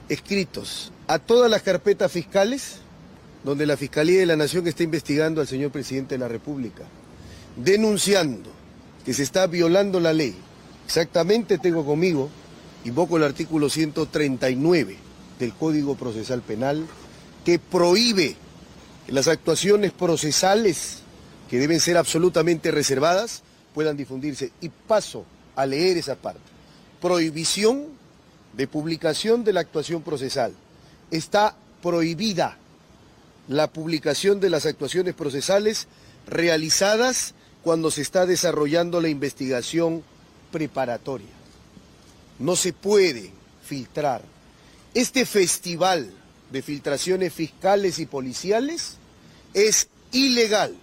escritos 0.08 0.92
a 1.08 1.18
todas 1.18 1.50
las 1.50 1.62
carpetas 1.62 2.12
fiscales 2.12 2.78
donde 3.42 3.66
la 3.66 3.76
Fiscalía 3.76 4.20
de 4.20 4.26
la 4.26 4.36
Nación 4.36 4.68
está 4.68 4.84
investigando 4.84 5.40
al 5.40 5.48
señor 5.48 5.72
presidente 5.72 6.14
de 6.14 6.20
la 6.20 6.28
República, 6.28 6.84
denunciando 7.56 8.50
que 9.04 9.14
se 9.14 9.24
está 9.24 9.48
violando 9.48 9.98
la 9.98 10.12
ley. 10.12 10.36
Exactamente 10.84 11.58
tengo 11.58 11.84
conmigo, 11.84 12.30
invoco 12.84 13.16
el 13.16 13.24
artículo 13.24 13.68
139 13.68 14.96
del 15.38 15.52
Código 15.54 15.94
Procesal 15.96 16.42
Penal, 16.42 16.86
que 17.44 17.58
prohíbe 17.58 18.36
que 19.06 19.12
las 19.12 19.28
actuaciones 19.28 19.92
procesales, 19.92 20.98
que 21.48 21.58
deben 21.58 21.80
ser 21.80 21.96
absolutamente 21.96 22.70
reservadas, 22.70 23.42
puedan 23.74 23.96
difundirse. 23.96 24.52
Y 24.60 24.68
paso 24.68 25.24
a 25.56 25.66
leer 25.66 25.96
esa 25.96 26.16
parte. 26.16 26.40
Prohibición 27.00 27.86
de 28.52 28.66
publicación 28.66 29.44
de 29.44 29.52
la 29.52 29.60
actuación 29.60 30.02
procesal. 30.02 30.52
Está 31.10 31.56
prohibida 31.82 32.56
la 33.48 33.66
publicación 33.68 34.40
de 34.40 34.50
las 34.50 34.66
actuaciones 34.66 35.14
procesales 35.14 35.88
realizadas 36.26 37.34
cuando 37.62 37.90
se 37.90 38.02
está 38.02 38.26
desarrollando 38.26 39.00
la 39.00 39.08
investigación 39.08 40.02
preparatoria. 40.50 41.41
No 42.42 42.56
se 42.56 42.72
puede 42.72 43.30
filtrar. 43.64 44.20
Este 44.94 45.24
festival 45.26 46.12
de 46.50 46.60
filtraciones 46.60 47.32
fiscales 47.32 48.00
y 48.00 48.06
policiales 48.06 48.96
es 49.54 49.88
ilegal. 50.10 50.74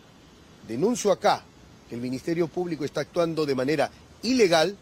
Denuncio 0.69 1.11
acá 1.11 1.43
que 1.89 1.95
el 1.95 2.01
Ministerio 2.01 2.47
Público 2.47 2.85
está 2.85 3.01
actuando 3.01 3.45
de 3.45 3.55
manera 3.55 3.91
ilegal 4.23 4.77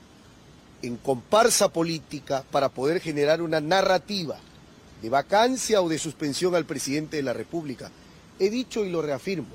en 0.84 0.98
comparsa 0.98 1.70
política 1.70 2.44
para 2.52 2.70
poder 2.70 3.02
generar 3.02 3.42
una 3.42 3.60
narrativa 3.60 4.38
de 5.02 5.10
vacancia 5.10 5.82
o 5.82 5.90
de 5.90 5.98
suspensión 5.98 6.54
al 6.54 6.66
presidente 6.66 7.18
de 7.18 7.24
la 7.24 7.34
República. 7.34 7.90
He 8.38 8.52
dicho 8.52 8.86
y 8.86 8.92
lo 8.92 9.02
reafirmo, 9.02 9.48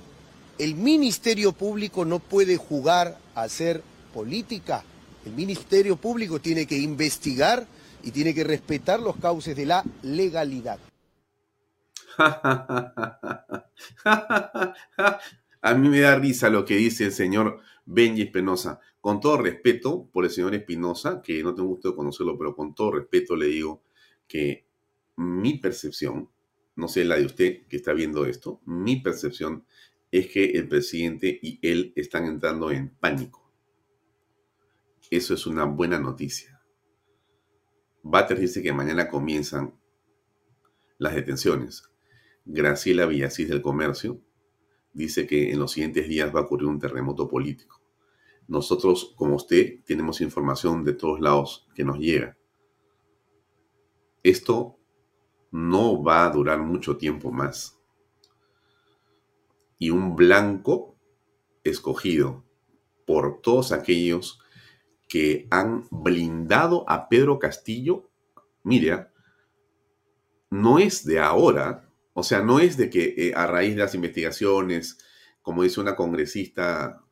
el 0.59 0.75
Ministerio 0.75 1.53
Público 1.53 2.05
no 2.05 2.19
puede 2.19 2.57
jugar 2.57 3.17
a 3.37 3.43
hacer 3.43 3.81
política. 4.13 4.83
El 5.25 5.33
Ministerio 5.33 5.97
Público 5.97 6.41
tiene 6.41 6.67
que 6.67 6.79
investigar 6.79 7.67
y 8.03 8.11
tiene 8.11 8.35
que 8.35 8.45
respetar 8.45 9.01
los 9.01 9.17
cauces 9.17 9.57
de 9.57 9.67
la 9.67 9.85
legalidad. 10.03 10.79
A 15.65 15.75
mí 15.75 15.89
me 15.89 16.01
da 16.01 16.17
risa 16.17 16.51
lo 16.51 16.65
que 16.65 16.77
dice 16.77 17.05
el 17.05 17.13
señor 17.13 17.61
Benji 17.87 18.23
Espinosa. 18.23 18.81
Con 19.01 19.21
todo 19.21 19.37
respeto 19.37 20.09
por 20.13 20.25
el 20.25 20.31
señor 20.31 20.55
Espinosa, 20.55 21.23
que 21.23 21.43
no 21.43 21.55
tengo 21.55 21.69
gusto 21.69 21.91
de 21.91 21.97
conocerlo, 21.97 22.37
pero 22.37 22.55
con 22.55 22.75
todo 22.75 22.93
respeto 22.93 23.37
le 23.37 23.47
digo 23.47 23.83
que 24.27 24.67
mi 25.17 25.59
percepción, 25.59 26.31
no 26.77 26.89
sé 26.89 27.05
la 27.05 27.17
de 27.17 27.27
usted 27.27 27.67
que 27.69 27.77
está 27.77 27.93
viendo 27.93 28.27
esto, 28.27 28.61
mi 28.65 28.97
percepción 28.97 29.65
es 30.11 30.29
que 30.29 30.45
el 30.45 30.69
presidente 30.69 31.39
y 31.41 31.59
él 31.63 31.93
están 31.97 32.27
entrando 32.27 32.71
en 32.71 32.91
pánico. 32.91 33.42
Eso 35.13 35.35
es 35.35 35.47
una 35.47 35.65
buena 35.65 35.99
noticia. 35.99 36.63
Bater 38.03 38.41
dice 38.41 38.63
que 38.63 38.73
mañana 38.73 39.11
comienzan 39.11 39.79
las 40.97 41.15
detenciones. 41.15 41.83
Graciela 42.47 43.05
Villasís 43.05 43.51
del 43.51 43.61
Comercio 43.61 44.23
dice 44.95 45.27
que 45.27 45.53
en 45.53 45.59
los 45.59 45.73
siguientes 45.73 46.09
días 46.09 46.35
va 46.35 46.41
a 46.41 46.43
ocurrir 46.45 46.67
un 46.67 46.79
terremoto 46.79 47.29
político. 47.29 47.83
Nosotros, 48.49 49.13
como 49.15 49.37
usted, 49.37 49.85
tenemos 49.85 50.23
información 50.23 50.83
de 50.83 50.95
todos 50.95 51.21
lados 51.21 51.69
que 51.75 51.85
nos 51.85 51.99
llega. 51.99 52.39
Esto 54.23 54.79
no 55.51 56.03
va 56.03 56.25
a 56.25 56.31
durar 56.31 56.63
mucho 56.63 56.97
tiempo 56.97 57.31
más. 57.31 57.79
Y 59.79 59.91
un 59.91 60.17
blanco 60.17 60.97
escogido 61.65 62.47
por 63.05 63.43
todos 63.43 63.73
aquellos 63.73 64.42
que 65.13 65.47
han 65.51 65.87
blindado 65.91 66.89
a 66.89 67.11
Pedro 67.11 67.39
Castillo, 67.39 68.09
mira, 68.63 69.13
no 70.49 70.79
es 70.79 71.05
de 71.05 71.21
ahora, 71.21 71.87
o 72.15 72.23
sea, 72.23 72.41
no 72.41 72.61
es 72.61 72.79
de 72.79 72.89
que 72.89 73.15
eh, 73.19 73.35
a 73.37 73.47
raíz 73.47 73.75
de 73.75 73.83
las 73.83 73.95
investigaciones, 73.95 74.97
como 75.43 75.65
dice 75.65 75.83
una 75.83 75.97
congresista 75.97 77.05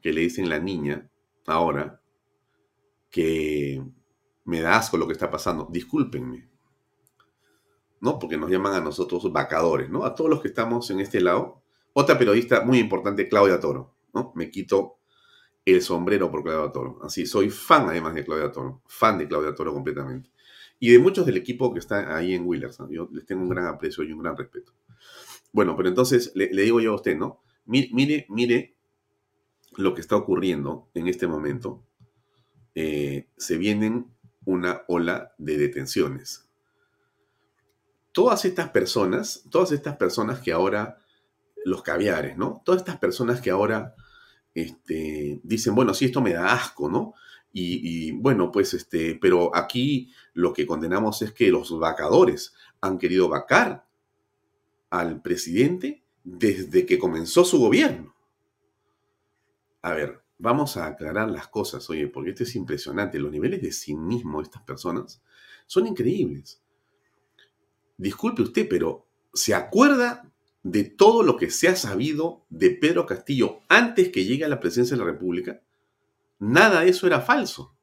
que 0.00 0.14
le 0.14 0.22
dicen 0.22 0.48
la 0.48 0.58
niña 0.58 1.10
ahora, 1.46 2.00
que 3.10 3.84
me 4.44 4.62
da 4.62 4.78
asco 4.78 4.96
lo 4.96 5.06
que 5.06 5.12
está 5.12 5.30
pasando. 5.30 5.68
Discúlpenme. 5.70 6.48
¿No? 8.00 8.18
Porque 8.18 8.38
nos 8.38 8.50
llaman 8.50 8.72
a 8.72 8.80
nosotros 8.80 9.30
vacadores, 9.30 9.90
¿no? 9.90 10.06
A 10.06 10.14
todos 10.14 10.30
los 10.30 10.40
que 10.40 10.48
estamos 10.48 10.90
en 10.90 11.00
este 11.00 11.20
lado. 11.20 11.62
Otra 11.92 12.16
periodista 12.16 12.64
muy 12.64 12.78
importante, 12.78 13.28
Claudia 13.28 13.60
Toro, 13.60 13.96
¿no? 14.14 14.32
Me 14.34 14.50
quito 14.50 15.01
el 15.64 15.80
sombrero 15.82 16.30
por 16.30 16.42
Claudia 16.42 16.72
Toro. 16.72 16.98
Así, 17.02 17.26
soy 17.26 17.50
fan 17.50 17.88
además 17.88 18.14
de 18.14 18.24
Claudia 18.24 18.50
Toro. 18.50 18.82
Fan 18.86 19.18
de 19.18 19.28
Claudia 19.28 19.54
Toro 19.54 19.72
completamente. 19.72 20.30
Y 20.78 20.90
de 20.90 20.98
muchos 20.98 21.24
del 21.24 21.36
equipo 21.36 21.72
que 21.72 21.78
está 21.78 22.16
ahí 22.16 22.34
en 22.34 22.46
Willers. 22.46 22.78
Yo 22.90 23.08
les 23.12 23.24
tengo 23.24 23.42
un 23.42 23.48
gran 23.48 23.66
aprecio 23.66 24.02
y 24.02 24.12
un 24.12 24.22
gran 24.22 24.36
respeto. 24.36 24.72
Bueno, 25.52 25.76
pero 25.76 25.88
entonces 25.88 26.32
le, 26.34 26.48
digo 26.48 26.80
yo 26.80 26.92
a 26.92 26.96
usted, 26.96 27.16
¿no? 27.16 27.42
Mire, 27.66 28.26
mire, 28.28 28.74
lo 29.76 29.94
que 29.94 30.00
está 30.00 30.16
ocurriendo 30.16 30.88
en 30.94 31.06
este 31.06 31.26
momento. 31.26 31.84
Eh, 32.74 33.28
se 33.36 33.58
vienen 33.58 34.06
una 34.44 34.82
ola 34.88 35.34
de 35.38 35.58
detenciones. 35.58 36.48
Todas 38.10 38.44
estas 38.44 38.70
personas, 38.70 39.44
todas 39.50 39.72
estas 39.72 39.96
personas 39.96 40.40
que 40.40 40.52
ahora, 40.52 40.98
los 41.64 41.82
caviares, 41.82 42.36
¿no? 42.36 42.62
Todas 42.64 42.80
estas 42.80 42.98
personas 42.98 43.40
que 43.40 43.50
ahora 43.50 43.94
este, 44.54 45.40
dicen, 45.42 45.74
bueno, 45.74 45.94
sí, 45.94 46.06
esto 46.06 46.20
me 46.20 46.32
da 46.32 46.52
asco, 46.52 46.88
¿no? 46.88 47.14
Y, 47.54 48.12
bueno, 48.12 48.50
pues 48.50 48.72
este, 48.72 49.18
pero 49.20 49.54
aquí 49.54 50.10
lo 50.32 50.54
que 50.54 50.66
condenamos 50.66 51.20
es 51.20 51.32
que 51.32 51.50
los 51.50 51.78
vacadores 51.78 52.54
han 52.80 52.98
querido 52.98 53.28
vacar 53.28 53.86
al 54.88 55.20
presidente 55.20 56.02
desde 56.24 56.86
que 56.86 56.98
comenzó 56.98 57.44
su 57.44 57.58
gobierno. 57.58 58.14
A 59.82 59.92
ver, 59.92 60.22
vamos 60.38 60.78
a 60.78 60.86
aclarar 60.86 61.30
las 61.30 61.48
cosas, 61.48 61.88
oye, 61.90 62.08
porque 62.08 62.30
esto 62.30 62.44
es 62.44 62.56
impresionante. 62.56 63.18
Los 63.18 63.32
niveles 63.32 63.60
de 63.60 63.72
cinismo 63.72 64.38
de 64.38 64.44
estas 64.44 64.62
personas 64.62 65.22
son 65.66 65.86
increíbles. 65.86 66.62
Disculpe 67.98 68.42
usted, 68.42 68.66
pero 68.68 69.06
¿se 69.34 69.54
acuerda 69.54 70.32
de 70.62 70.84
todo 70.84 71.22
lo 71.22 71.36
que 71.36 71.50
se 71.50 71.68
ha 71.68 71.76
sabido 71.76 72.46
de 72.48 72.70
Pedro 72.70 73.04
Castillo 73.06 73.62
antes 73.68 74.10
que 74.10 74.24
llegue 74.24 74.44
a 74.44 74.48
la 74.48 74.60
presidencia 74.60 74.96
de 74.96 75.04
la 75.04 75.10
República, 75.10 75.62
nada 76.38 76.80
de 76.80 76.90
eso 76.90 77.06
era 77.06 77.20
falso. 77.20 77.76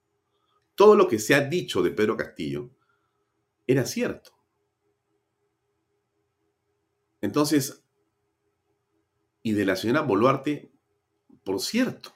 Todo 0.75 0.95
lo 0.95 1.07
que 1.07 1.19
se 1.19 1.35
ha 1.35 1.41
dicho 1.41 1.81
de 1.81 1.91
Pedro 1.91 2.15
Castillo 2.15 2.71
era 3.67 3.85
cierto. 3.85 4.31
Entonces, 7.21 7.83
y 9.43 9.51
de 9.51 9.65
la 9.65 9.75
señora 9.75 10.01
Boluarte, 10.01 10.71
por 11.43 11.59
cierto, 11.59 12.13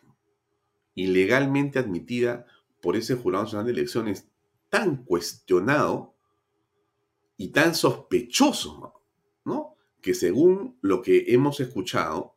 ilegalmente 0.96 1.80
admitida 1.80 2.46
por 2.82 2.96
ese 2.96 3.16
Jurado 3.16 3.46
Nacional 3.46 3.66
de 3.66 3.74
Elecciones 3.74 4.30
tan 4.70 5.04
cuestionado 5.04 6.16
y 7.38 7.50
tan 7.50 7.76
sospechoso. 7.76 9.03
Que 10.04 10.14
según 10.14 10.78
lo 10.82 11.02
que 11.02 11.34
hemos 11.34 11.60
escuchado, 11.60 12.36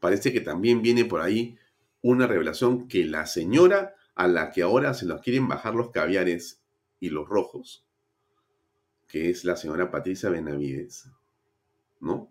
parece 0.00 0.32
que 0.32 0.40
también 0.40 0.80
viene 0.80 1.04
por 1.04 1.20
ahí 1.20 1.58
una 2.00 2.26
revelación 2.26 2.88
que 2.88 3.04
la 3.04 3.26
señora 3.26 3.94
a 4.14 4.26
la 4.28 4.50
que 4.50 4.62
ahora 4.62 4.94
se 4.94 5.04
nos 5.04 5.20
quieren 5.20 5.46
bajar 5.46 5.74
los 5.74 5.90
caviares 5.90 6.62
y 7.00 7.10
los 7.10 7.28
rojos, 7.28 7.84
que 9.08 9.28
es 9.28 9.44
la 9.44 9.56
señora 9.56 9.90
Patricia 9.90 10.30
Benavides, 10.30 11.10
¿no? 12.00 12.30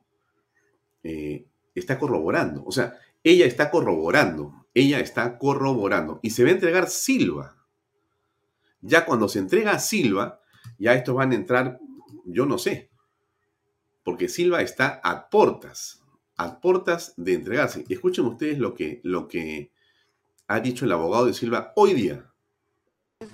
Eh, 1.03 1.45
está 1.75 1.99
corroborando. 1.99 2.63
O 2.65 2.71
sea, 2.71 2.99
ella 3.23 3.45
está 3.45 3.69
corroborando, 3.69 4.65
ella 4.73 4.99
está 4.99 5.37
corroborando. 5.37 6.19
Y 6.23 6.31
se 6.31 6.43
va 6.43 6.49
a 6.49 6.53
entregar 6.53 6.89
Silva. 6.89 7.57
Ya 8.81 9.05
cuando 9.05 9.27
se 9.27 9.39
entrega 9.39 9.77
Silva, 9.79 10.41
ya 10.77 10.93
estos 10.93 11.15
van 11.15 11.31
a 11.31 11.35
entrar, 11.35 11.79
yo 12.25 12.45
no 12.45 12.57
sé, 12.57 12.89
porque 14.03 14.29
Silva 14.29 14.61
está 14.61 14.99
a 15.03 15.29
portas, 15.29 16.01
a 16.37 16.59
portas 16.59 17.13
de 17.17 17.33
entregarse. 17.33 17.85
Y 17.87 17.93
escuchen 17.93 18.25
ustedes 18.25 18.59
lo 18.59 18.73
que, 18.73 19.01
lo 19.03 19.27
que 19.27 19.71
ha 20.47 20.59
dicho 20.59 20.85
el 20.85 20.91
abogado 20.91 21.25
de 21.25 21.33
Silva 21.33 21.73
hoy 21.75 21.93
día. 21.93 22.25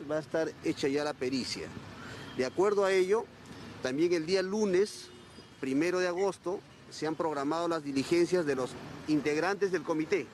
Va 0.09 0.18
a 0.18 0.20
estar 0.20 0.51
hecha 0.63 0.88
ya 0.88 1.03
la 1.03 1.13
pericia. 1.13 1.68
De 2.38 2.45
acuerdo 2.45 2.86
a 2.86 2.91
ello, 2.91 3.26
también 3.84 4.13
el 4.13 4.26
día 4.26 4.41
lunes, 4.41 5.09
primero 5.59 5.99
de 5.99 6.07
agosto, 6.07 6.59
se 6.89 7.07
han 7.07 7.16
programado 7.16 7.68
las 7.68 7.84
diligencias 7.84 8.45
de 8.45 8.55
los 8.55 8.72
integrantes 9.07 9.72
del 9.72 9.84
comité. 9.84 10.26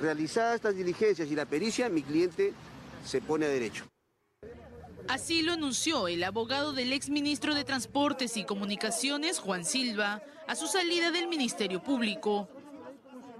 Realizadas 0.00 0.56
estas 0.56 0.76
diligencias 0.76 1.30
y 1.30 1.34
la 1.34 1.44
pericia, 1.44 1.88
mi 1.88 2.02
cliente 2.02 2.54
se 3.04 3.20
pone 3.20 3.46
a 3.46 3.48
derecho. 3.48 3.89
Así 5.10 5.42
lo 5.42 5.54
anunció 5.54 6.06
el 6.06 6.22
abogado 6.22 6.72
del 6.72 6.92
exministro 6.92 7.56
de 7.56 7.64
Transportes 7.64 8.36
y 8.36 8.44
Comunicaciones, 8.44 9.40
Juan 9.40 9.64
Silva, 9.64 10.22
a 10.46 10.54
su 10.54 10.68
salida 10.68 11.10
del 11.10 11.26
Ministerio 11.26 11.82
Público. 11.82 12.48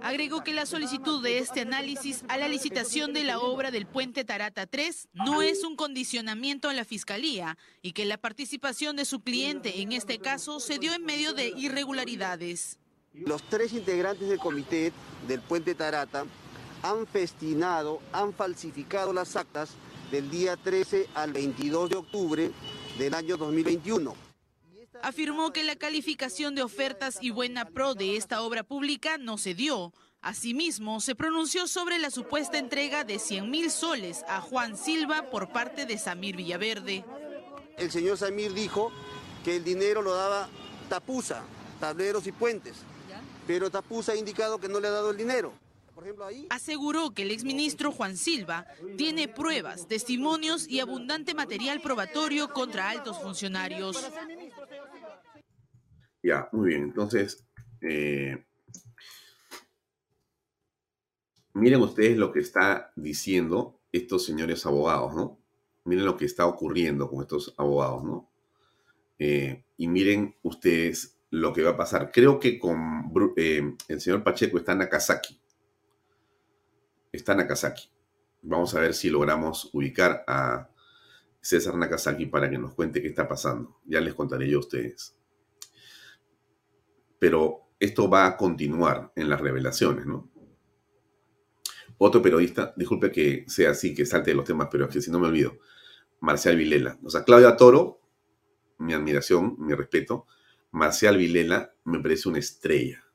Agregó 0.01 0.43
que 0.43 0.53
la 0.53 0.65
solicitud 0.65 1.23
de 1.23 1.37
este 1.37 1.61
análisis 1.61 2.25
a 2.27 2.35
la 2.35 2.49
licitación 2.49 3.13
de 3.13 3.23
la 3.23 3.39
obra 3.39 3.71
del 3.71 3.85
puente 3.85 4.25
Tarata 4.25 4.67
3 4.67 5.07
no 5.13 5.41
es 5.41 5.63
un 5.63 5.77
condicionamiento 5.77 6.67
a 6.67 6.73
la 6.73 6.83
Fiscalía 6.83 7.57
y 7.81 7.93
que 7.93 8.03
la 8.03 8.17
participación 8.17 8.97
de 8.97 9.05
su 9.05 9.21
cliente 9.21 9.81
en 9.81 9.93
este 9.93 10.19
caso 10.19 10.59
se 10.59 10.77
dio 10.77 10.93
en 10.93 11.05
medio 11.05 11.31
de 11.31 11.53
irregularidades. 11.55 12.79
Los 13.13 13.43
tres 13.43 13.71
integrantes 13.71 14.27
del 14.27 14.39
comité 14.39 14.91
del 15.25 15.39
puente 15.39 15.73
Tarata 15.73 16.25
han 16.83 17.07
festinado, 17.07 18.01
han 18.11 18.33
falsificado 18.33 19.13
las 19.13 19.37
actas 19.37 19.69
del 20.11 20.29
día 20.29 20.57
13 20.57 21.07
al 21.15 21.33
22 21.33 21.89
de 21.89 21.95
octubre 21.95 22.51
del 22.97 23.13
año 23.13 23.37
2021 23.37 24.31
afirmó 25.01 25.51
que 25.51 25.63
la 25.63 25.75
calificación 25.75 26.55
de 26.55 26.63
ofertas 26.63 27.17
y 27.21 27.31
buena 27.31 27.65
pro 27.65 27.95
de 27.95 28.17
esta 28.17 28.41
obra 28.41 28.63
pública 28.63 29.17
no 29.17 29.37
se 29.37 29.53
dio. 29.53 29.93
Asimismo, 30.21 31.01
se 31.01 31.15
pronunció 31.15 31.67
sobre 31.67 31.97
la 31.97 32.11
supuesta 32.11 32.59
entrega 32.59 33.03
de 33.03 33.17
100 33.17 33.49
mil 33.49 33.71
soles 33.71 34.23
a 34.27 34.39
Juan 34.39 34.77
Silva 34.77 35.29
por 35.31 35.51
parte 35.51 35.85
de 35.85 35.97
Samir 35.97 36.35
Villaverde. 36.35 37.03
El 37.77 37.91
señor 37.91 38.17
Samir 38.17 38.53
dijo 38.53 38.91
que 39.43 39.55
el 39.55 39.63
dinero 39.63 40.03
lo 40.03 40.13
daba 40.13 40.47
Tapusa, 40.89 41.43
tableros 41.79 42.27
y 42.27 42.31
puentes, 42.31 42.75
pero 43.47 43.71
Tapusa 43.71 44.11
ha 44.11 44.15
indicado 44.15 44.59
que 44.59 44.69
no 44.69 44.79
le 44.79 44.87
ha 44.87 44.91
dado 44.91 45.09
el 45.09 45.17
dinero. 45.17 45.53
Aseguró 46.49 47.13
que 47.13 47.23
el 47.23 47.31
exministro 47.31 47.91
Juan 47.91 48.17
Silva 48.17 48.65
tiene 48.97 49.27
pruebas, 49.27 49.87
testimonios 49.87 50.67
y 50.67 50.79
abundante 50.79 51.33
material 51.33 51.81
probatorio 51.81 52.49
contra 52.49 52.89
altos 52.89 53.19
funcionarios. 53.21 54.11
Ya, 56.23 56.49
muy 56.51 56.69
bien. 56.69 56.83
Entonces, 56.83 57.45
eh, 57.81 58.43
miren 61.53 61.81
ustedes 61.81 62.17
lo 62.17 62.31
que 62.31 62.39
está 62.39 62.91
diciendo 62.95 63.79
estos 63.91 64.25
señores 64.25 64.65
abogados, 64.65 65.15
¿no? 65.15 65.39
Miren 65.85 66.05
lo 66.05 66.15
que 66.15 66.25
está 66.25 66.45
ocurriendo 66.45 67.09
con 67.09 67.21
estos 67.21 67.53
abogados, 67.57 68.03
¿no? 68.03 68.29
Eh, 69.17 69.63
y 69.77 69.87
miren 69.87 70.35
ustedes 70.43 71.17
lo 71.31 71.53
que 71.53 71.63
va 71.63 71.71
a 71.71 71.77
pasar. 71.77 72.11
Creo 72.11 72.39
que 72.39 72.59
con 72.59 73.11
eh, 73.35 73.75
el 73.87 74.01
señor 74.01 74.23
Pacheco 74.23 74.57
está 74.57 74.73
en 74.73 74.79
Nakazaki. 74.79 75.39
Está 77.11 77.35
Nakazaki. 77.35 77.89
Vamos 78.41 78.73
a 78.75 78.79
ver 78.79 78.93
si 78.93 79.09
logramos 79.09 79.69
ubicar 79.73 80.23
a 80.27 80.69
César 81.41 81.75
Nakazaki 81.75 82.25
para 82.27 82.49
que 82.49 82.57
nos 82.57 82.73
cuente 82.73 83.01
qué 83.01 83.09
está 83.09 83.27
pasando. 83.27 83.79
Ya 83.85 84.01
les 84.01 84.13
contaré 84.13 84.49
yo 84.49 84.57
a 84.57 84.61
ustedes 84.61 85.15
pero 87.21 87.69
esto 87.79 88.09
va 88.09 88.25
a 88.25 88.35
continuar 88.35 89.11
en 89.15 89.29
las 89.29 89.39
revelaciones, 89.39 90.07
¿no? 90.07 90.31
Otro 91.99 92.19
periodista, 92.19 92.73
disculpe 92.75 93.11
que 93.11 93.45
sea 93.47 93.69
así, 93.69 93.93
que 93.93 94.07
salte 94.07 94.31
de 94.31 94.37
los 94.37 94.45
temas, 94.45 94.69
pero 94.71 94.85
es 94.85 94.91
que 94.91 95.01
si 95.01 95.11
no 95.11 95.19
me 95.19 95.27
olvido, 95.27 95.59
Marcial 96.19 96.55
Vilela. 96.55 96.97
O 97.03 97.11
sea, 97.11 97.23
Claudia 97.23 97.55
Toro, 97.55 98.01
mi 98.79 98.93
admiración, 98.93 99.55
mi 99.59 99.75
respeto, 99.75 100.25
Marcial 100.71 101.15
Vilela 101.15 101.75
me 101.83 101.99
parece 101.99 102.27
una 102.27 102.39
estrella. 102.39 103.05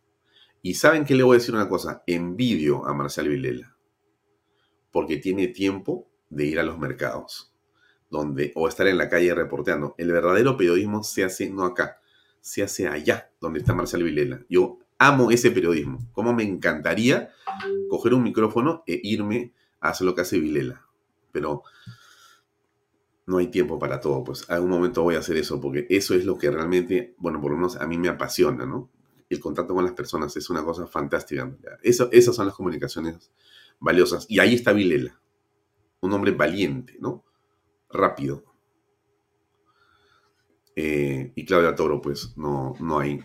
Y 0.62 0.74
saben 0.74 1.04
que 1.04 1.16
le 1.16 1.24
voy 1.24 1.34
a 1.34 1.40
decir 1.40 1.56
una 1.56 1.68
cosa, 1.68 2.04
envidio 2.06 2.86
a 2.86 2.94
Marcial 2.94 3.26
Vilela, 3.26 3.75
porque 4.90 5.16
tiene 5.16 5.48
tiempo 5.48 6.08
de 6.30 6.46
ir 6.46 6.58
a 6.58 6.62
los 6.62 6.78
mercados, 6.78 7.52
donde, 8.10 8.52
o 8.54 8.68
estar 8.68 8.86
en 8.86 8.98
la 8.98 9.08
calle 9.08 9.34
reporteando. 9.34 9.94
El 9.98 10.12
verdadero 10.12 10.56
periodismo 10.56 11.02
se 11.02 11.24
hace 11.24 11.50
no 11.50 11.64
acá, 11.64 12.00
se 12.40 12.62
hace 12.62 12.88
allá, 12.88 13.30
donde 13.40 13.60
está 13.60 13.74
Marcelo 13.74 14.04
Vilela. 14.04 14.44
Yo 14.48 14.78
amo 14.98 15.30
ese 15.30 15.50
periodismo. 15.50 15.98
Cómo 16.12 16.32
me 16.32 16.42
encantaría 16.42 17.30
coger 17.88 18.14
un 18.14 18.22
micrófono 18.22 18.82
e 18.86 19.00
irme 19.02 19.52
a 19.80 19.90
hacer 19.90 20.06
lo 20.06 20.14
que 20.14 20.22
hace 20.22 20.38
Vilela. 20.38 20.86
Pero 21.32 21.62
no 23.26 23.38
hay 23.38 23.48
tiempo 23.48 23.78
para 23.78 24.00
todo. 24.00 24.24
Pues 24.24 24.48
algún 24.48 24.70
momento 24.70 25.02
voy 25.02 25.16
a 25.16 25.20
hacer 25.20 25.36
eso 25.36 25.60
porque 25.60 25.86
eso 25.90 26.14
es 26.14 26.24
lo 26.24 26.38
que 26.38 26.50
realmente, 26.50 27.14
bueno, 27.18 27.40
por 27.40 27.50
lo 27.50 27.56
menos 27.56 27.76
a 27.76 27.86
mí 27.86 27.98
me 27.98 28.08
apasiona, 28.08 28.64
¿no? 28.64 28.90
El 29.28 29.40
contacto 29.40 29.74
con 29.74 29.84
las 29.84 29.94
personas 29.94 30.36
es 30.36 30.48
una 30.50 30.64
cosa 30.64 30.86
fantástica. 30.86 31.52
Eso, 31.82 32.08
esas 32.12 32.36
son 32.36 32.46
las 32.46 32.54
comunicaciones 32.54 33.32
valiosas. 33.80 34.26
Y 34.28 34.40
ahí 34.40 34.54
está 34.54 34.72
Vilela. 34.72 35.20
Un 36.00 36.12
hombre 36.12 36.32
valiente, 36.32 36.96
¿no? 37.00 37.24
Rápido, 37.90 38.44
eh, 40.78 41.32
y 41.34 41.44
Claudia 41.46 41.74
Toro, 41.74 42.02
pues 42.02 42.36
no, 42.36 42.74
no 42.80 42.98
hay 42.98 43.18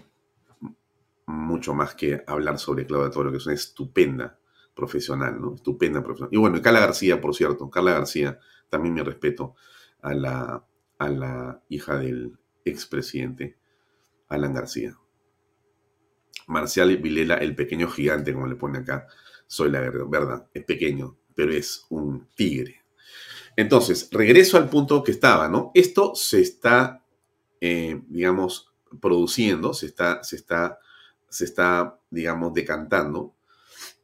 mucho 1.26 1.74
más 1.74 1.93
que 1.95 2.24
hablar 2.26 2.58
sobre 2.58 2.86
Claudia 2.86 3.12
Toro, 3.12 3.30
que 3.30 3.38
es 3.38 3.45
una 3.45 3.56
estupenda 3.56 4.39
profesional, 4.74 5.39
¿no? 5.39 5.56
Estupenda 5.56 6.02
profesional. 6.02 6.34
Y 6.34 6.38
bueno, 6.38 6.58
y 6.58 6.62
Carla 6.62 6.80
García, 6.80 7.20
por 7.20 7.36
cierto, 7.36 7.70
Carla 7.70 7.91
García, 7.91 8.39
también 8.70 8.93
mi 8.93 9.02
respeto 9.02 9.56
a 10.02 10.14
la, 10.14 10.66
a 10.97 11.10
la 11.10 11.62
hija 11.68 11.97
del 11.97 12.38
expresidente 12.64 13.58
Alan 14.30 14.54
García. 14.54 14.97
Marcial 16.47 16.95
Vilela, 16.97 17.36
el 17.36 17.54
pequeño 17.54 17.89
gigante, 17.89 18.34
como 18.34 18.47
le 18.47 18.56
pone 18.56 18.80
acá, 18.80 19.08
soy 19.52 19.70
la 19.70 19.82
verdad, 19.82 20.47
es 20.54 20.64
pequeño, 20.64 21.18
pero 21.36 21.52
es 21.52 21.86
un 21.89 22.28
tigre. 22.36 22.84
Entonces, 23.58 24.08
regreso 24.12 24.58
al 24.58 24.70
punto 24.70 25.04
que 25.04 25.12
estaba, 25.12 25.49
¿no? 25.49 25.72
Esto 25.74 26.16
se 26.16 26.39
está 26.39 27.02
eh, 27.64 28.02
digamos, 28.08 28.74
produciendo, 28.99 29.76
se 29.76 29.86
está, 29.86 30.24
se, 30.24 30.36
está, 30.36 30.80
se 31.30 31.45
está, 31.45 31.99
digamos, 32.10 32.56
decantando, 32.56 33.36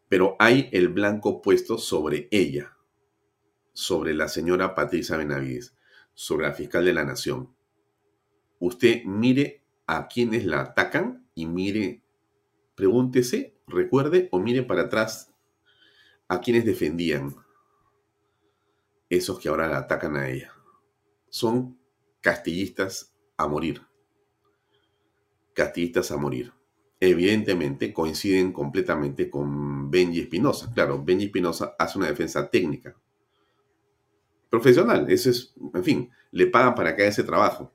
pero 0.08 0.36
hay 0.38 0.70
el 0.72 0.90
blanco 0.90 1.42
puesto 1.42 1.80
sobre 1.80 2.28
ella, 2.30 2.78
sobre 3.74 4.14
la 4.14 4.28
señora 4.28 4.76
Patricia 4.76 5.18
Benavides, 5.18 5.76
sobre 6.14 6.48
la 6.48 6.54
fiscal 6.54 6.86
de 6.86 6.94
la 6.94 7.04
nación. 7.04 7.56
Usted 8.60 9.04
mire 9.06 9.64
a 9.88 10.08
quienes 10.08 10.46
la 10.46 10.62
atacan 10.62 11.28
y 11.34 11.48
mire, 11.48 12.04
pregúntese, 12.76 13.58
recuerde 13.66 14.30
o 14.32 14.40
mire 14.40 14.62
para 14.62 14.84
atrás 14.84 15.34
a 16.28 16.42
quienes 16.42 16.66
defendían 16.66 17.36
esos 19.10 19.40
que 19.40 19.50
ahora 19.50 19.68
la 19.68 19.80
atacan 19.80 20.16
a 20.18 20.30
ella. 20.30 20.54
Son 21.30 21.80
castillistas 22.22 23.16
a 23.38 23.48
morir. 23.48 23.82
Castillistas 25.54 26.12
a 26.12 26.18
morir. 26.18 26.54
evidentemente 27.00 27.94
coinciden 27.94 28.52
completamente 28.52 29.30
con 29.30 29.92
Benji 29.92 30.22
Espinosa. 30.22 30.72
Claro, 30.74 31.04
Benji 31.04 31.26
Espinosa 31.26 31.76
hace 31.78 32.00
una 32.00 32.08
defensa 32.08 32.50
técnica, 32.50 32.96
profesional. 34.50 35.06
Ese 35.10 35.30
es, 35.30 35.54
en 35.74 35.84
fin, 35.84 36.12
le 36.32 36.48
pagan 36.48 36.74
para 36.74 36.96
que 36.96 37.04
haga 37.04 37.12
ese 37.12 37.24
trabajo. 37.24 37.72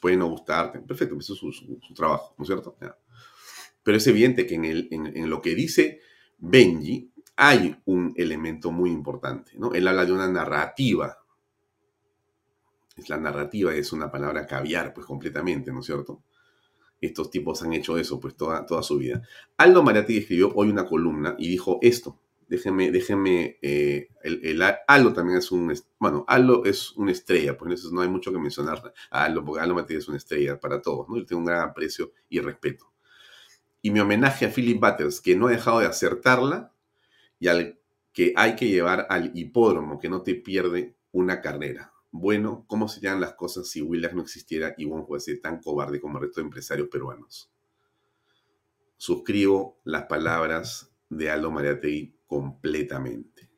Puede 0.00 0.16
no 0.16 0.28
gustarte, 0.28 0.80
perfecto, 0.80 1.16
eso 1.18 1.34
es 1.34 1.38
su, 1.38 1.94
trabajo, 1.94 2.34
¿no 2.36 2.42
es 2.42 2.48
cierto? 2.48 2.76
Pero 3.84 3.96
es 3.96 4.06
evidente 4.08 4.46
que 4.46 4.56
en, 4.56 5.30
lo 5.30 5.40
que 5.40 5.54
dice 5.54 6.00
Benji 6.38 7.11
hay 7.44 7.76
un 7.86 8.14
elemento 8.16 8.70
muy 8.70 8.90
importante, 8.90 9.50
¿no? 9.56 9.74
Él 9.74 9.88
habla 9.88 10.06
de 10.06 10.12
una 10.12 10.28
narrativa. 10.28 11.18
Es 12.96 13.08
la 13.08 13.16
narrativa, 13.16 13.74
es 13.74 13.92
una 13.92 14.12
palabra 14.12 14.46
caviar, 14.46 14.94
pues 14.94 15.04
completamente, 15.04 15.72
¿no 15.72 15.80
es 15.80 15.86
cierto? 15.86 16.22
Estos 17.00 17.30
tipos 17.30 17.60
han 17.64 17.72
hecho 17.72 17.98
eso, 17.98 18.20
pues 18.20 18.36
toda, 18.36 18.64
toda 18.64 18.84
su 18.84 18.96
vida. 18.98 19.22
Aldo 19.56 19.82
Mariati 19.82 20.18
escribió 20.18 20.52
hoy 20.54 20.70
una 20.70 20.86
columna 20.86 21.34
y 21.36 21.48
dijo 21.48 21.80
esto, 21.82 22.20
déjenme, 22.46 22.92
déjenme, 22.92 23.58
eh, 23.60 24.10
el, 24.22 24.62
Aldo 24.86 25.12
también 25.12 25.38
es 25.38 25.50
un, 25.50 25.74
bueno, 25.98 26.24
Aldo 26.28 26.64
es 26.64 26.92
una 26.92 27.10
estrella, 27.10 27.58
pues 27.58 27.90
no 27.90 28.02
hay 28.02 28.08
mucho 28.08 28.30
que 28.30 28.38
mencionar 28.38 28.94
a 29.10 29.24
Aldo, 29.24 29.44
porque 29.44 29.62
Aldo 29.62 29.84
es 29.88 30.06
una 30.06 30.18
estrella 30.18 30.60
para 30.60 30.80
todos, 30.80 31.08
¿no? 31.08 31.16
Yo 31.16 31.26
tengo 31.26 31.40
un 31.40 31.46
gran 31.46 31.68
aprecio 31.68 32.12
y 32.28 32.38
respeto. 32.38 32.92
Y 33.80 33.90
mi 33.90 33.98
homenaje 33.98 34.46
a 34.46 34.52
Philip 34.52 34.80
Butters, 34.80 35.20
que 35.20 35.34
no 35.34 35.48
ha 35.48 35.50
dejado 35.50 35.80
de 35.80 35.86
acertarla 35.86 36.72
y 37.42 37.48
al 37.48 37.80
que 38.12 38.32
hay 38.36 38.54
que 38.54 38.68
llevar 38.68 39.08
al 39.10 39.32
hipódromo, 39.34 39.98
que 39.98 40.08
no 40.08 40.22
te 40.22 40.36
pierde 40.36 40.94
una 41.10 41.40
carrera. 41.40 41.92
Bueno, 42.12 42.64
¿cómo 42.68 42.86
serían 42.86 43.20
las 43.20 43.34
cosas 43.34 43.66
si 43.66 43.82
Williams 43.82 44.14
no 44.14 44.22
existiera 44.22 44.76
y 44.78 44.88
Juan 44.88 45.04
fuese 45.04 45.38
tan 45.38 45.60
cobarde 45.60 46.00
como 46.00 46.18
el 46.18 46.26
resto 46.26 46.40
de 46.40 46.44
empresarios 46.44 46.88
peruanos? 46.88 47.52
Suscribo 48.96 49.80
las 49.82 50.04
palabras 50.04 50.94
de 51.08 51.30
Aldo 51.30 51.50
Mariategui 51.50 52.14
completamente. 52.28 53.50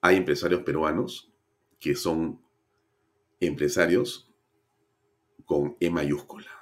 Hay 0.00 0.14
empresarios 0.14 0.62
peruanos 0.62 1.34
que 1.80 1.96
son 1.96 2.40
empresarios 3.40 4.32
con 5.44 5.76
E 5.80 5.90
mayúscula. 5.90 6.52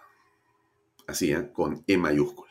Así, 1.06 1.32
¿eh? 1.32 1.52
con 1.52 1.84
E 1.86 1.98
mayúscula. 1.98 2.48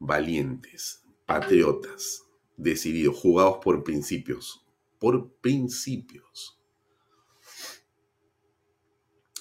Valientes, 0.00 1.04
patriotas, 1.28 2.24
decididos, 2.56 3.18
jugados 3.18 3.58
por 3.62 3.84
principios, 3.84 4.66
por 4.98 5.30
principios. 5.42 6.58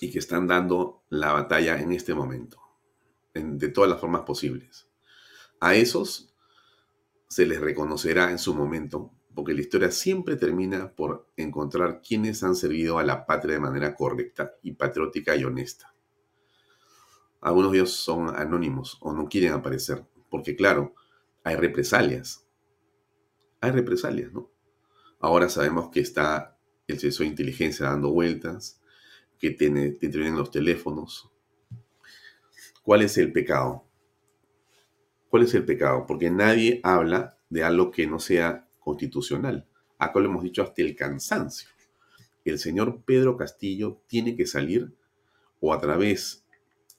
Y 0.01 0.11
que 0.11 0.19
están 0.19 0.47
dando 0.47 1.05
la 1.09 1.31
batalla 1.31 1.79
en 1.79 1.93
este 1.93 2.13
momento, 2.13 2.59
de 3.33 3.69
todas 3.69 3.89
las 3.89 4.01
formas 4.01 4.23
posibles. 4.23 4.89
A 5.61 5.75
esos 5.75 6.35
se 7.29 7.45
les 7.45 7.61
reconocerá 7.61 8.31
en 8.31 8.37
su 8.37 8.53
momento, 8.53 9.13
porque 9.33 9.53
la 9.53 9.61
historia 9.61 9.89
siempre 9.89 10.35
termina 10.35 10.93
por 10.93 11.31
encontrar 11.37 12.01
quienes 12.01 12.43
han 12.43 12.57
servido 12.57 12.99
a 12.99 13.03
la 13.05 13.25
patria 13.25 13.53
de 13.53 13.61
manera 13.61 13.95
correcta 13.95 14.55
y 14.61 14.73
patriótica 14.73 15.37
y 15.37 15.45
honesta. 15.45 15.95
Algunos 17.39 17.71
de 17.71 17.77
ellos 17.77 17.93
son 17.93 18.35
anónimos 18.35 18.97
o 18.99 19.13
no 19.13 19.29
quieren 19.29 19.53
aparecer, 19.53 20.05
porque 20.29 20.57
claro, 20.57 20.93
hay 21.47 21.55
represalias. 21.55 22.45
Hay 23.61 23.71
represalias, 23.71 24.33
¿no? 24.33 24.51
Ahora 25.21 25.47
sabemos 25.47 25.89
que 25.89 26.01
está 26.01 26.59
el 26.87 26.99
sensor 26.99 27.23
de 27.25 27.29
inteligencia 27.29 27.85
dando 27.85 28.11
vueltas, 28.11 28.81
que 29.39 29.51
tiene, 29.51 29.91
te 29.91 30.07
intervienen 30.07 30.37
los 30.37 30.51
teléfonos. 30.51 31.31
¿Cuál 32.83 33.03
es 33.03 33.17
el 33.17 33.31
pecado? 33.31 33.85
¿Cuál 35.29 35.43
es 35.43 35.53
el 35.53 35.63
pecado? 35.63 36.05
Porque 36.05 36.29
nadie 36.29 36.81
habla 36.83 37.37
de 37.49 37.63
algo 37.63 37.91
que 37.91 38.07
no 38.07 38.19
sea 38.19 38.67
constitucional. 38.79 39.69
Acá 39.97 40.19
lo 40.19 40.25
hemos 40.25 40.43
dicho 40.43 40.63
hasta 40.63 40.81
el 40.81 40.97
cansancio. 40.97 41.69
El 42.43 42.59
señor 42.59 43.03
Pedro 43.05 43.37
Castillo 43.37 44.01
tiene 44.07 44.35
que 44.35 44.47
salir 44.47 44.93
o 45.61 45.73
a 45.73 45.79
través 45.79 46.45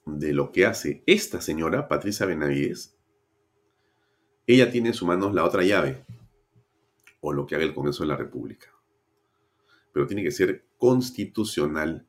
de 0.07 0.33
lo 0.33 0.51
que 0.51 0.65
hace 0.65 1.03
esta 1.05 1.39
señora, 1.39 1.87
Patricia 1.87 2.25
Benavides, 2.25 2.98
ella 4.53 4.71
tiene 4.71 4.89
en 4.89 4.95
sus 4.95 5.07
manos 5.07 5.35
la 5.35 5.45
otra 5.45 5.63
llave, 5.63 6.03
o 7.21 7.31
lo 7.31 7.45
que 7.45 7.53
haga 7.53 7.63
el 7.63 7.75
Congreso 7.75 8.01
de 8.01 8.07
la 8.07 8.15
República. 8.15 8.67
Pero 9.93 10.07
tiene 10.07 10.23
que 10.23 10.31
ser 10.31 10.65
constitucional 10.79 12.07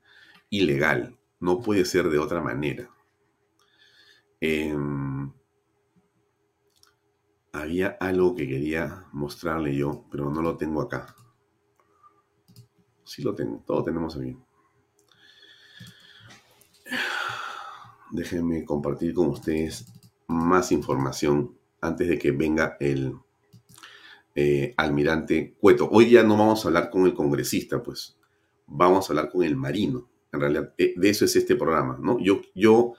y 0.49 0.62
legal, 0.62 1.18
no 1.38 1.61
puede 1.61 1.84
ser 1.84 2.09
de 2.09 2.18
otra 2.18 2.41
manera. 2.41 2.88
Eh, 4.41 4.74
había 7.53 7.88
algo 8.01 8.34
que 8.34 8.49
quería 8.49 9.05
mostrarle 9.12 9.76
yo, 9.76 10.07
pero 10.11 10.30
no 10.30 10.41
lo 10.41 10.57
tengo 10.57 10.80
acá. 10.80 11.14
Sí 13.05 13.20
lo 13.20 13.34
tengo, 13.34 13.62
todo 13.66 13.84
tenemos 13.84 14.16
aquí. 14.16 14.34
Déjenme 18.12 18.64
compartir 18.64 19.12
con 19.12 19.28
ustedes 19.28 19.93
más 20.26 20.72
información 20.72 21.59
antes 21.80 22.08
de 22.08 22.18
que 22.18 22.32
venga 22.32 22.76
el 22.80 23.14
eh, 24.34 24.74
almirante 24.76 25.56
Cueto. 25.58 25.88
Hoy 25.90 26.04
día 26.04 26.22
no 26.22 26.36
vamos 26.36 26.64
a 26.64 26.68
hablar 26.68 26.90
con 26.90 27.06
el 27.06 27.14
congresista, 27.14 27.82
pues 27.82 28.16
vamos 28.66 29.08
a 29.08 29.12
hablar 29.12 29.30
con 29.30 29.42
el 29.42 29.56
marino. 29.56 30.08
En 30.32 30.40
realidad, 30.40 30.72
eh, 30.78 30.94
de 30.96 31.10
eso 31.10 31.24
es 31.24 31.34
este 31.34 31.56
programa, 31.56 31.98
¿no? 32.00 32.18
Yo, 32.20 32.94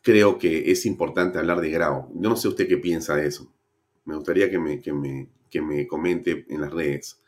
creo 0.00 0.38
que 0.38 0.70
es 0.70 0.86
importante 0.86 1.38
hablar 1.38 1.60
de 1.60 1.70
Grau. 1.70 2.10
Yo 2.14 2.30
no 2.30 2.36
sé 2.36 2.48
usted 2.48 2.68
qué 2.68 2.78
piensa 2.78 3.16
de 3.16 3.26
eso. 3.26 3.52
Me 4.04 4.14
gustaría 4.14 4.48
que 4.48 4.58
me, 4.58 4.80
que 4.80 4.92
me, 4.92 5.28
que 5.50 5.60
me 5.60 5.86
comente 5.86 6.46
en 6.48 6.60
las 6.60 6.72
redes. 6.72 7.20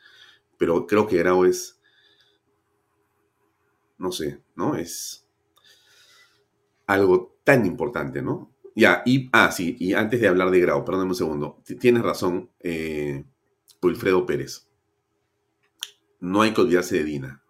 Pero 0.57 0.87
creo 0.87 1.07
que 1.07 1.19
Grau 1.19 1.45
es, 1.45 1.81
no 3.99 4.13
sé, 4.13 4.41
¿no? 4.55 4.77
Es 4.77 5.29
algo 6.87 7.39
tan 7.45 7.67
importante, 7.67 8.23
¿no? 8.23 8.50
Ya, 8.75 9.03
y, 9.05 9.29
ah, 9.33 9.51
sí, 9.51 9.77
y 9.79 9.95
antes 9.95 10.21
de 10.21 10.29
hablar 10.29 10.51
de 10.51 10.61
Grau, 10.61 10.85
perdóname 10.85 11.11
un 11.11 11.17
segundo, 11.17 11.63
tienes 11.79 12.03
razón, 12.03 12.51
eh, 12.61 13.25
Wilfredo 13.83 14.27
Pérez. 14.27 14.69
No 16.21 16.43
hay 16.43 16.53
que 16.53 16.61
olvidarse 16.61 16.99
de 16.99 17.05
Dina. 17.05 17.43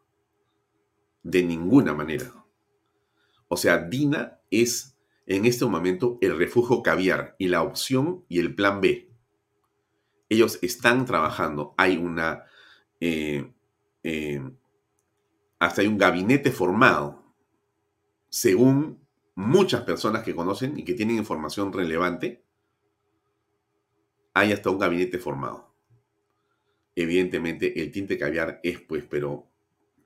De 1.23 1.43
ninguna 1.43 1.93
manera. 1.93 2.33
O 3.49 3.57
sea, 3.57 3.79
Dina 3.79 4.41
es 4.51 4.97
en 5.27 5.45
este 5.45 5.67
momento 5.67 6.19
el 6.21 6.39
refugio 6.39 6.83
caviar 6.83 7.35
y 7.39 7.49
la 7.49 7.63
opción 7.63 8.25
y 8.29 8.39
el 8.39 8.55
plan 8.55 8.81
B. 8.81 9.11
Ellos 10.29 10.59
están 10.63 11.05
trabajando. 11.05 11.75
Hay 11.77 11.97
una... 11.97 12.45
Eh, 13.01 13.53
eh, 14.03 14.41
hasta 15.59 15.83
hay 15.83 15.89
un 15.89 15.99
gabinete 15.99 16.51
formado, 16.53 17.23
según 18.31 19.00
muchas 19.41 19.83
personas 19.83 20.23
que 20.23 20.35
conocen 20.35 20.79
y 20.79 20.85
que 20.85 20.95
tienen 20.95 21.17
información 21.17 21.73
relevante, 21.73 22.45
hay 24.35 24.53
hasta 24.53 24.71
un 24.71 24.79
gabinete 24.79 25.19
formado. 25.19 25.75
Evidentemente, 26.95 27.81
el 27.81 27.91
tinte 27.91 28.19
caviar 28.19 28.61
es, 28.63 28.81
pues, 28.81 29.05
pero, 29.09 29.47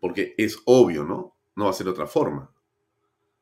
porque 0.01 0.35
es 0.39 0.59
obvio, 0.65 1.05
¿no? 1.05 1.37
No 1.57 1.65
va 1.65 1.71
a 1.71 1.75
ser 1.75 1.89
otra 1.89 2.07
forma. 2.07 2.55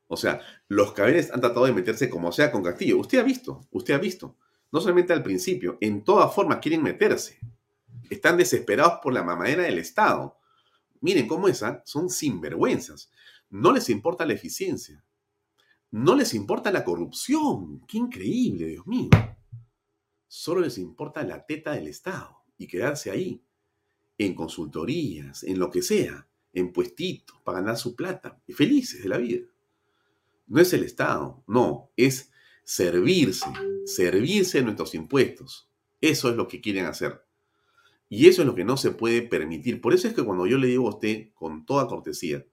O 0.09 0.16
sea, 0.16 0.40
los 0.68 0.93
caballeros 0.93 1.30
han 1.30 1.40
tratado 1.40 1.66
de 1.66 1.72
meterse 1.72 2.09
como 2.09 2.32
sea 2.32 2.51
con 2.51 2.62
Castillo. 2.62 2.99
Usted 2.99 3.18
ha 3.18 3.22
visto, 3.22 3.66
usted 3.70 3.95
ha 3.95 3.99
visto. 3.99 4.36
No 4.70 4.80
solamente 4.80 5.12
al 5.12 5.22
principio, 5.22 5.76
en 5.80 6.05
todas 6.05 6.34
formas 6.34 6.59
quieren 6.59 6.82
meterse. 6.82 7.38
Están 8.09 8.38
desesperados 8.38 9.01
por 9.03 9.12
la 9.12 9.22
mamadera 9.22 9.62
del 9.64 9.78
Estado. 9.78 10.38
Miren 11.01 11.28
cómo 11.28 11.49
esa 11.49 11.82
son 11.84 12.09
sinvergüenzas. 12.09 13.11
No 13.51 13.72
les 13.72 13.90
importa 13.90 14.24
la 14.24 14.32
eficiencia. 14.32 15.03
No 15.93 16.16
les 16.16 16.32
importa 16.32 16.72
la 16.72 16.84
corrupción. 16.84 17.84
Qué 17.86 17.99
increíble, 17.99 18.66
Dios 18.66 18.86
mío. 18.86 19.11
Solo 20.26 20.62
les 20.62 20.78
importa 20.78 21.22
la 21.22 21.45
teta 21.45 21.72
del 21.72 21.86
Estado 21.86 22.38
y 22.57 22.66
quedarse 22.66 23.11
ahí, 23.11 23.45
en 24.16 24.34
consultorías, 24.34 25.43
en 25.43 25.59
lo 25.59 25.70
que 25.70 25.82
sea, 25.82 26.26
en 26.55 26.72
puestitos, 26.72 27.36
para 27.45 27.61
ganar 27.61 27.76
su 27.76 27.95
plata, 27.95 28.40
y 28.47 28.55
felices 28.55 29.03
de 29.03 29.09
la 29.11 29.18
vida. 29.18 29.47
No 30.47 30.62
es 30.62 30.72
el 30.72 30.82
Estado, 30.82 31.45
no, 31.47 31.90
es 31.95 32.30
servirse, 32.64 33.51
servirse 33.84 34.59
de 34.59 34.64
nuestros 34.64 34.95
impuestos. 34.95 35.68
Eso 36.01 36.30
es 36.30 36.36
lo 36.36 36.49
que 36.49 36.62
quieren 36.62 36.86
hacer. 36.86 37.22
Y 38.09 38.28
eso 38.28 38.40
es 38.40 38.47
lo 38.47 38.55
que 38.55 38.64
no 38.64 38.78
se 38.78 38.93
puede 38.93 39.20
permitir. 39.20 39.82
Por 39.82 39.93
eso 39.93 40.09
es 40.09 40.14
que 40.14 40.24
cuando 40.24 40.47
yo 40.47 40.57
le 40.57 40.68
digo 40.68 40.86
a 40.86 40.95
usted 40.95 41.28
con 41.34 41.66
toda 41.66 41.86
cortesía, 41.86 42.47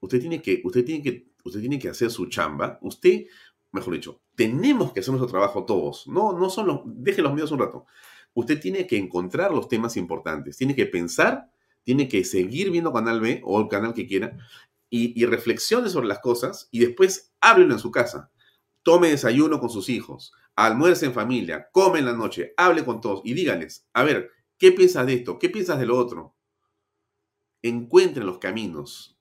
usted 0.00 0.18
tiene 0.18 0.42
que, 0.42 0.60
usted 0.64 0.84
tiene 0.84 1.02
que, 1.04 1.29
usted 1.44 1.60
tiene 1.60 1.78
que 1.78 1.88
hacer 1.88 2.10
su 2.10 2.26
chamba. 2.26 2.78
Usted, 2.82 3.26
mejor 3.72 3.94
dicho, 3.94 4.20
tenemos 4.34 4.92
que 4.92 5.00
hacer 5.00 5.12
nuestro 5.12 5.30
trabajo 5.30 5.64
todos. 5.64 6.06
No, 6.06 6.32
no 6.32 6.50
son 6.50 6.66
los, 6.66 6.80
deje 6.84 7.22
los 7.22 7.32
medios 7.32 7.50
un 7.52 7.60
rato. 7.60 7.86
Usted 8.34 8.60
tiene 8.60 8.86
que 8.86 8.96
encontrar 8.96 9.52
los 9.52 9.68
temas 9.68 9.96
importantes, 9.96 10.56
tiene 10.56 10.76
que 10.76 10.86
pensar, 10.86 11.50
tiene 11.82 12.08
que 12.08 12.24
seguir 12.24 12.70
viendo 12.70 12.92
Canal 12.92 13.20
B 13.20 13.40
o 13.44 13.60
el 13.60 13.68
canal 13.68 13.94
que 13.94 14.06
quiera 14.06 14.36
y, 14.90 15.24
reflexione 15.24 15.88
sobre 15.88 16.08
las 16.08 16.18
cosas 16.18 16.68
y 16.70 16.80
después 16.80 17.32
háblelo 17.40 17.74
en 17.74 17.80
su 17.80 17.90
casa. 17.90 18.30
Tome 18.82 19.10
desayuno 19.10 19.60
con 19.60 19.70
sus 19.70 19.88
hijos, 19.88 20.32
almuerce 20.56 21.06
en 21.06 21.14
familia, 21.14 21.68
come 21.72 22.00
en 22.00 22.06
la 22.06 22.12
noche, 22.12 22.54
hable 22.56 22.84
con 22.84 23.00
todos 23.00 23.22
y 23.24 23.34
díganles, 23.34 23.86
a 23.92 24.02
ver, 24.02 24.30
¿qué 24.58 24.72
piensas 24.72 25.06
de 25.06 25.14
esto? 25.14 25.38
¿Qué 25.38 25.48
piensas 25.48 25.78
de 25.78 25.86
lo 25.86 25.96
otro? 25.96 26.34
Encuentren 27.62 28.26
los 28.26 28.38
caminos. 28.38 29.16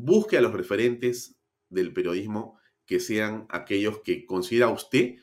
Busque 0.00 0.38
a 0.38 0.40
los 0.40 0.52
referentes 0.52 1.40
del 1.68 1.92
periodismo 1.92 2.56
que 2.86 3.00
sean 3.00 3.46
aquellos 3.50 4.00
que 4.02 4.24
considera 4.26 4.68
usted 4.68 5.16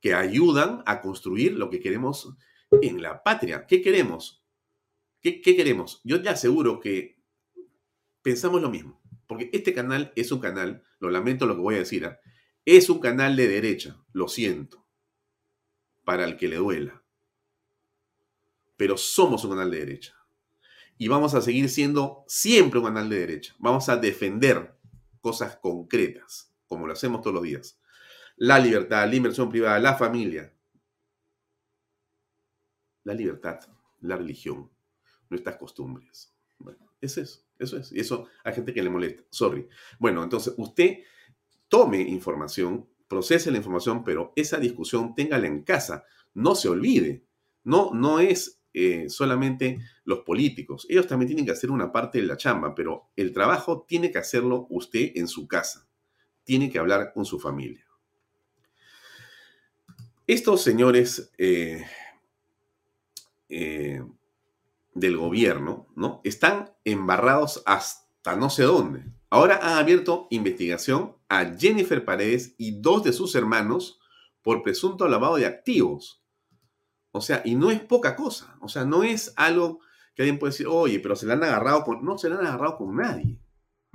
que 0.00 0.14
ayudan 0.14 0.82
a 0.86 1.02
construir 1.02 1.52
lo 1.52 1.68
que 1.68 1.80
queremos 1.80 2.34
en 2.80 3.02
la 3.02 3.22
patria. 3.22 3.66
¿Qué 3.66 3.82
queremos? 3.82 4.42
¿Qué, 5.20 5.42
queremos? 5.42 6.00
Yo 6.02 6.22
te 6.22 6.30
aseguro 6.30 6.80
que 6.80 7.20
pensamos 8.22 8.62
lo 8.62 8.70
mismo. 8.70 9.02
Porque 9.26 9.50
este 9.52 9.74
canal 9.74 10.14
es 10.16 10.32
un 10.32 10.40
canal, 10.40 10.82
lo 10.98 11.10
lamento 11.10 11.44
lo 11.44 11.54
que 11.54 11.60
voy 11.60 11.74
a 11.74 11.80
decir, 11.80 12.06
¿ah? 12.06 12.18
es 12.64 12.88
un 12.88 13.00
canal 13.00 13.36
de 13.36 13.48
derecha, 13.48 14.02
lo 14.14 14.28
siento, 14.28 14.88
para 16.04 16.24
el 16.24 16.38
que 16.38 16.48
le 16.48 16.56
duela. 16.56 17.04
Pero 18.78 18.96
somos 18.96 19.44
un 19.44 19.50
canal 19.50 19.70
de 19.70 19.78
derecha. 19.78 20.21
Y 20.98 21.08
vamos 21.08 21.34
a 21.34 21.40
seguir 21.40 21.68
siendo 21.68 22.24
siempre 22.26 22.78
un 22.78 22.86
canal 22.86 23.08
de 23.08 23.18
derecha. 23.18 23.54
Vamos 23.58 23.88
a 23.88 23.96
defender 23.96 24.76
cosas 25.20 25.56
concretas, 25.56 26.52
como 26.66 26.86
lo 26.86 26.92
hacemos 26.92 27.22
todos 27.22 27.34
los 27.34 27.42
días. 27.42 27.80
La 28.36 28.58
libertad, 28.58 29.08
la 29.08 29.14
inversión 29.14 29.48
privada, 29.48 29.78
la 29.78 29.94
familia. 29.94 30.52
La 33.04 33.14
libertad, 33.14 33.60
la 34.00 34.16
religión, 34.16 34.70
nuestras 35.28 35.56
costumbres. 35.56 36.34
Bueno, 36.58 36.92
es 37.00 37.18
eso. 37.18 37.42
Es. 37.58 37.92
Y 37.92 38.00
eso 38.00 38.26
hay 38.44 38.54
gente 38.54 38.74
que 38.74 38.82
le 38.82 38.90
molesta. 38.90 39.22
Sorry. 39.30 39.68
Bueno, 39.98 40.22
entonces 40.22 40.54
usted 40.56 40.98
tome 41.68 42.00
información, 42.00 42.88
procese 43.08 43.50
la 43.50 43.58
información, 43.58 44.04
pero 44.04 44.32
esa 44.36 44.58
discusión 44.58 45.14
téngala 45.14 45.46
en 45.46 45.62
casa. 45.62 46.04
No 46.34 46.54
se 46.54 46.68
olvide. 46.68 47.24
No, 47.64 47.92
no 47.94 48.18
es 48.18 48.61
eh, 48.74 49.08
solamente 49.08 49.80
los 50.04 50.20
políticos. 50.20 50.86
Ellos 50.88 51.06
también 51.06 51.28
tienen 51.28 51.44
que 51.44 51.52
hacer 51.52 51.70
una 51.70 51.92
parte 51.92 52.20
de 52.20 52.26
la 52.26 52.36
chamba, 52.36 52.74
pero 52.74 53.10
el 53.16 53.32
trabajo 53.32 53.84
tiene 53.86 54.10
que 54.10 54.18
hacerlo 54.18 54.66
usted 54.70 55.12
en 55.14 55.28
su 55.28 55.46
casa. 55.46 55.88
Tiene 56.44 56.70
que 56.70 56.78
hablar 56.78 57.12
con 57.12 57.24
su 57.24 57.38
familia. 57.38 57.86
Estos 60.26 60.62
señores 60.62 61.32
eh, 61.36 61.84
eh, 63.48 64.02
del 64.94 65.16
gobierno, 65.16 65.88
¿no? 65.94 66.20
Están 66.24 66.72
embarrados 66.84 67.62
hasta 67.66 68.36
no 68.36 68.48
sé 68.48 68.62
dónde. 68.62 69.04
Ahora 69.28 69.58
han 69.62 69.78
abierto 69.78 70.28
investigación 70.30 71.16
a 71.28 71.56
Jennifer 71.58 72.04
Paredes 72.04 72.54
y 72.56 72.80
dos 72.80 73.02
de 73.02 73.12
sus 73.12 73.34
hermanos 73.34 74.00
por 74.42 74.62
presunto 74.62 75.08
lavado 75.08 75.36
de 75.36 75.46
activos. 75.46 76.21
O 77.12 77.20
sea, 77.20 77.42
y 77.44 77.54
no 77.54 77.70
es 77.70 77.80
poca 77.80 78.16
cosa. 78.16 78.56
O 78.60 78.68
sea, 78.68 78.84
no 78.84 79.04
es 79.04 79.32
algo 79.36 79.80
que 80.14 80.22
alguien 80.22 80.38
puede 80.38 80.52
decir, 80.52 80.66
oye, 80.66 80.98
pero 80.98 81.14
se 81.14 81.26
le 81.26 81.34
han 81.34 81.44
agarrado 81.44 81.84
con... 81.84 82.04
No 82.04 82.18
se 82.18 82.28
le 82.28 82.36
han 82.36 82.46
agarrado 82.46 82.76
con 82.76 82.96
nadie. 82.96 83.38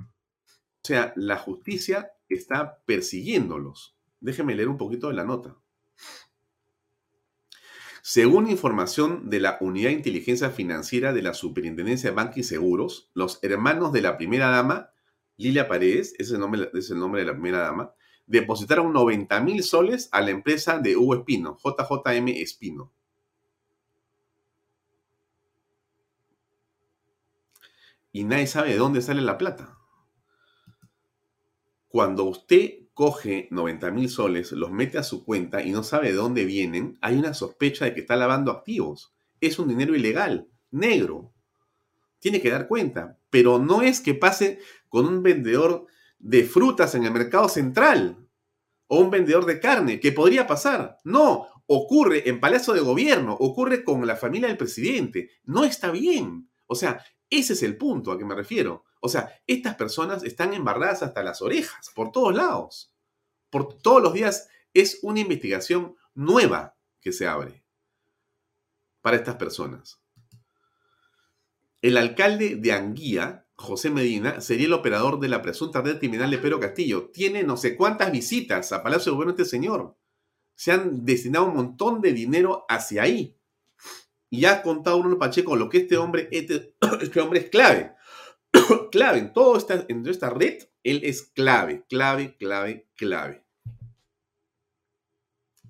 O 0.00 0.84
sea, 0.84 1.12
la 1.16 1.36
justicia 1.36 2.12
está 2.28 2.78
persiguiéndolos. 2.86 3.96
Déjeme 4.20 4.54
leer 4.54 4.68
un 4.68 4.78
poquito 4.78 5.08
de 5.08 5.14
la 5.14 5.24
nota. 5.24 5.56
Según 8.02 8.48
información 8.48 9.28
de 9.28 9.40
la 9.40 9.58
Unidad 9.60 9.90
de 9.90 9.96
Inteligencia 9.96 10.50
Financiera 10.50 11.12
de 11.12 11.20
la 11.20 11.34
Superintendencia 11.34 12.08
de 12.08 12.16
Banca 12.16 12.40
y 12.40 12.42
Seguros, 12.42 13.10
los 13.12 13.38
hermanos 13.42 13.92
de 13.92 14.00
la 14.00 14.16
primera 14.16 14.48
dama, 14.48 14.92
Lilia 15.36 15.68
Paredes, 15.68 16.14
ese 16.14 16.22
es 16.22 16.30
el 16.30 16.40
nombre, 16.40 16.70
es 16.72 16.90
el 16.90 16.98
nombre 16.98 17.20
de 17.20 17.26
la 17.26 17.34
primera 17.34 17.58
dama, 17.58 17.92
depositaron 18.26 18.92
90 18.92 19.40
mil 19.40 19.62
soles 19.62 20.08
a 20.12 20.22
la 20.22 20.30
empresa 20.30 20.78
de 20.78 20.96
Hugo 20.96 21.16
Espino, 21.16 21.58
JJM 21.62 22.28
Espino. 22.28 22.92
Y 28.12 28.24
nadie 28.24 28.46
sabe 28.46 28.70
de 28.70 28.78
dónde 28.78 29.02
sale 29.02 29.22
la 29.22 29.38
plata. 29.38 29.78
Cuando 31.88 32.24
usted 32.24 32.88
coge 32.94 33.48
90 33.50 33.90
mil 33.92 34.08
soles, 34.08 34.52
los 34.52 34.70
mete 34.70 34.98
a 34.98 35.02
su 35.02 35.24
cuenta 35.24 35.62
y 35.62 35.70
no 35.70 35.82
sabe 35.82 36.08
de 36.08 36.14
dónde 36.14 36.44
vienen, 36.44 36.98
hay 37.00 37.16
una 37.16 37.32
sospecha 37.32 37.84
de 37.84 37.94
que 37.94 38.00
está 38.00 38.16
lavando 38.16 38.50
activos. 38.50 39.14
Es 39.40 39.58
un 39.58 39.68
dinero 39.68 39.94
ilegal, 39.94 40.48
negro. 40.70 41.32
Tiene 42.18 42.40
que 42.40 42.50
dar 42.50 42.66
cuenta. 42.66 43.18
Pero 43.30 43.58
no 43.58 43.82
es 43.82 44.00
que 44.00 44.14
pase 44.14 44.58
con 44.88 45.06
un 45.06 45.22
vendedor 45.22 45.86
de 46.18 46.44
frutas 46.44 46.94
en 46.94 47.04
el 47.04 47.12
mercado 47.12 47.48
central 47.48 48.28
o 48.88 49.00
un 49.00 49.10
vendedor 49.10 49.46
de 49.46 49.60
carne, 49.60 50.00
que 50.00 50.12
podría 50.12 50.46
pasar. 50.46 50.98
No, 51.04 51.46
ocurre 51.66 52.28
en 52.28 52.40
Palacio 52.40 52.72
de 52.72 52.80
Gobierno, 52.80 53.36
ocurre 53.38 53.84
con 53.84 54.06
la 54.06 54.16
familia 54.16 54.48
del 54.48 54.56
presidente. 54.56 55.30
No 55.44 55.64
está 55.64 55.90
bien. 55.90 56.50
O 56.66 56.74
sea, 56.74 57.04
ese 57.30 57.52
es 57.52 57.62
el 57.62 57.76
punto 57.76 58.12
a 58.12 58.18
que 58.18 58.24
me 58.24 58.34
refiero. 58.34 58.84
O 59.00 59.08
sea, 59.08 59.40
estas 59.46 59.74
personas 59.76 60.24
están 60.24 60.54
embarradas 60.54 61.02
hasta 61.02 61.22
las 61.22 61.42
orejas, 61.42 61.90
por 61.94 62.10
todos 62.10 62.34
lados. 62.34 62.92
Por 63.50 63.78
todos 63.78 64.02
los 64.02 64.12
días 64.12 64.48
es 64.74 65.00
una 65.02 65.20
investigación 65.20 65.96
nueva 66.14 66.76
que 67.00 67.12
se 67.12 67.26
abre 67.26 67.64
para 69.00 69.16
estas 69.16 69.36
personas. 69.36 70.00
El 71.80 71.96
alcalde 71.96 72.56
de 72.56 72.72
Anguía, 72.72 73.46
José 73.54 73.90
Medina, 73.90 74.40
sería 74.40 74.66
el 74.66 74.72
operador 74.72 75.20
de 75.20 75.28
la 75.28 75.42
presunta 75.42 75.80
red 75.80 75.98
criminal 75.98 76.30
de 76.30 76.38
Pedro 76.38 76.58
Castillo. 76.58 77.10
Tiene 77.12 77.44
no 77.44 77.56
sé 77.56 77.76
cuántas 77.76 78.10
visitas 78.10 78.72
a 78.72 78.82
Palacio 78.82 79.12
de 79.12 79.14
Gobierno 79.14 79.30
este 79.30 79.44
señor. 79.44 79.96
Se 80.56 80.72
han 80.72 81.04
destinado 81.04 81.46
un 81.46 81.54
montón 81.54 82.00
de 82.00 82.12
dinero 82.12 82.66
hacia 82.68 83.02
ahí. 83.04 83.37
Y 84.30 84.44
ha 84.44 84.62
contado 84.62 85.00
Bruno 85.00 85.18
Pacheco 85.18 85.56
lo 85.56 85.68
que 85.68 85.78
este 85.78 85.96
hombre, 85.96 86.28
este, 86.30 86.74
este 87.00 87.20
hombre 87.20 87.40
es 87.40 87.50
clave. 87.50 87.94
clave 88.90 89.18
en 89.18 89.32
toda 89.32 89.58
esta, 89.58 89.86
esta 90.06 90.30
red, 90.30 90.62
él 90.82 91.00
es 91.04 91.22
clave, 91.22 91.84
clave, 91.88 92.36
clave, 92.36 92.88
clave. 92.94 93.44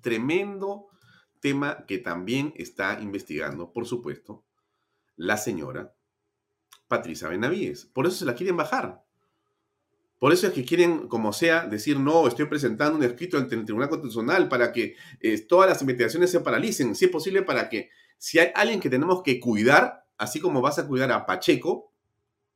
Tremendo 0.01 0.87
tema 1.39 1.85
que 1.85 1.97
también 1.97 2.53
está 2.57 2.99
investigando, 3.01 3.71
por 3.71 3.85
supuesto, 3.85 4.45
la 5.15 5.37
señora 5.37 5.93
Patricia 6.87 7.29
Benavides. 7.29 7.85
Por 7.85 8.07
eso 8.07 8.17
se 8.17 8.25
la 8.25 8.35
quieren 8.35 8.57
bajar. 8.57 9.03
Por 10.19 10.33
eso 10.33 10.47
es 10.47 10.53
que 10.53 10.65
quieren, 10.65 11.07
como 11.07 11.31
sea, 11.31 11.65
decir, 11.65 11.97
no, 11.97 12.27
estoy 12.27 12.45
presentando 12.45 12.97
un 12.97 13.03
escrito 13.03 13.37
ante 13.37 13.55
el 13.55 13.63
Tribunal 13.63 13.87
Constitucional 13.87 14.49
para 14.49 14.73
que 14.73 14.95
eh, 15.21 15.39
todas 15.47 15.69
las 15.69 15.81
investigaciones 15.81 16.29
se 16.29 16.41
paralicen, 16.41 16.93
si 16.93 17.05
es 17.05 17.11
posible, 17.11 17.41
para 17.41 17.69
que 17.69 17.89
si 18.19 18.37
hay 18.37 18.51
alguien 18.53 18.81
que 18.81 18.89
tenemos 18.89 19.23
que 19.23 19.39
cuidar, 19.39 20.05
así 20.17 20.41
como 20.41 20.61
vas 20.61 20.77
a 20.77 20.85
cuidar 20.85 21.09
a 21.13 21.25
Pacheco 21.25 21.93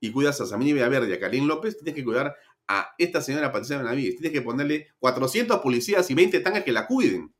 y 0.01 0.11
cuidas 0.11 0.39
a 0.41 0.45
Samini 0.45 0.73
Villaverde 0.73 1.09
y 1.09 1.13
a 1.13 1.19
Karim 1.21 1.47
López, 1.47 1.77
tienes 1.77 1.95
que 1.95 2.03
cuidar 2.03 2.35
a 2.67 2.93
esta 2.97 3.21
señora 3.21 3.53
Patricia 3.53 3.77
Benavides. 3.77 4.17
Tienes 4.17 4.33
que 4.33 4.41
ponerle 4.41 4.89
400 4.99 5.61
policías 5.61 6.11
y 6.11 6.15
20 6.15 6.41
tanques 6.41 6.65
que 6.65 6.73
la 6.73 6.85
cuiden. 6.85 7.33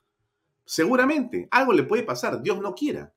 Seguramente, 0.63 1.49
algo 1.51 1.73
le 1.73 1.83
puede 1.83 2.03
pasar, 2.03 2.41
Dios 2.41 2.61
no 2.61 2.73
quiera. 2.73 3.13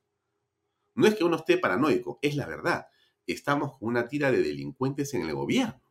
No 0.93 1.07
es 1.07 1.15
que 1.15 1.23
uno 1.23 1.37
esté 1.37 1.57
paranoico, 1.57 2.19
es 2.21 2.35
la 2.35 2.45
verdad. 2.45 2.87
Estamos 3.25 3.77
con 3.77 3.87
una 3.87 4.09
tira 4.09 4.29
de 4.29 4.41
delincuentes 4.41 5.13
en 5.13 5.21
el 5.21 5.33
gobierno. 5.33 5.81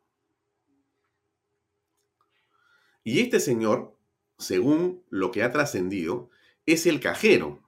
Y 3.03 3.21
este 3.21 3.41
señor, 3.41 3.97
según 4.37 5.03
lo 5.09 5.31
que 5.31 5.43
ha 5.43 5.51
trascendido, 5.51 6.29
es 6.67 6.85
el 6.85 7.01
cajero 7.01 7.66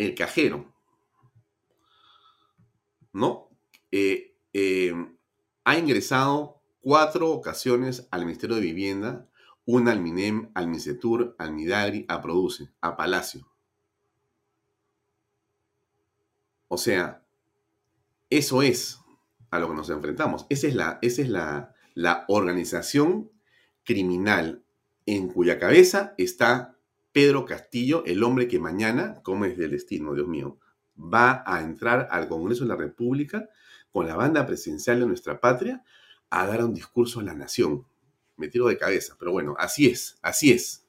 el 0.00 0.14
cajero, 0.14 0.72
¿no? 3.12 3.50
Eh, 3.90 4.34
eh, 4.54 4.94
ha 5.64 5.78
ingresado 5.78 6.62
cuatro 6.80 7.30
ocasiones 7.30 8.08
al 8.10 8.24
Ministerio 8.24 8.56
de 8.56 8.62
Vivienda, 8.62 9.28
una 9.66 9.92
al 9.92 10.00
MINEM, 10.00 10.50
al 10.54 10.68
MINCETUR, 10.68 11.36
al 11.38 11.52
MIDAGRI, 11.52 12.06
a 12.08 12.22
Produce, 12.22 12.70
a 12.80 12.96
Palacio. 12.96 13.46
O 16.68 16.78
sea, 16.78 17.26
eso 18.30 18.62
es 18.62 19.00
a 19.50 19.58
lo 19.58 19.68
que 19.68 19.74
nos 19.74 19.90
enfrentamos. 19.90 20.46
Esa 20.48 20.66
es 20.66 20.74
la, 20.74 20.98
esa 21.02 21.20
es 21.20 21.28
la, 21.28 21.74
la 21.94 22.24
organización 22.28 23.30
criminal 23.84 24.64
en 25.04 25.28
cuya 25.28 25.58
cabeza 25.58 26.14
está 26.16 26.79
Pedro 27.12 27.44
Castillo, 27.44 28.04
el 28.06 28.22
hombre 28.22 28.48
que 28.48 28.58
mañana, 28.58 29.20
como 29.22 29.44
es 29.44 29.56
del 29.58 29.72
destino, 29.72 30.14
Dios 30.14 30.28
mío, 30.28 30.58
va 30.96 31.42
a 31.46 31.60
entrar 31.60 32.08
al 32.10 32.28
Congreso 32.28 32.64
de 32.64 32.68
la 32.68 32.76
República 32.76 33.48
con 33.90 34.06
la 34.06 34.16
banda 34.16 34.46
presidencial 34.46 35.00
de 35.00 35.06
nuestra 35.06 35.40
patria 35.40 35.82
a 36.30 36.46
dar 36.46 36.64
un 36.64 36.74
discurso 36.74 37.20
a 37.20 37.24
la 37.24 37.34
nación. 37.34 37.86
Me 38.36 38.48
tiro 38.48 38.68
de 38.68 38.78
cabeza, 38.78 39.16
pero 39.18 39.32
bueno, 39.32 39.54
así 39.58 39.86
es, 39.86 40.18
así 40.22 40.52
es. 40.52 40.86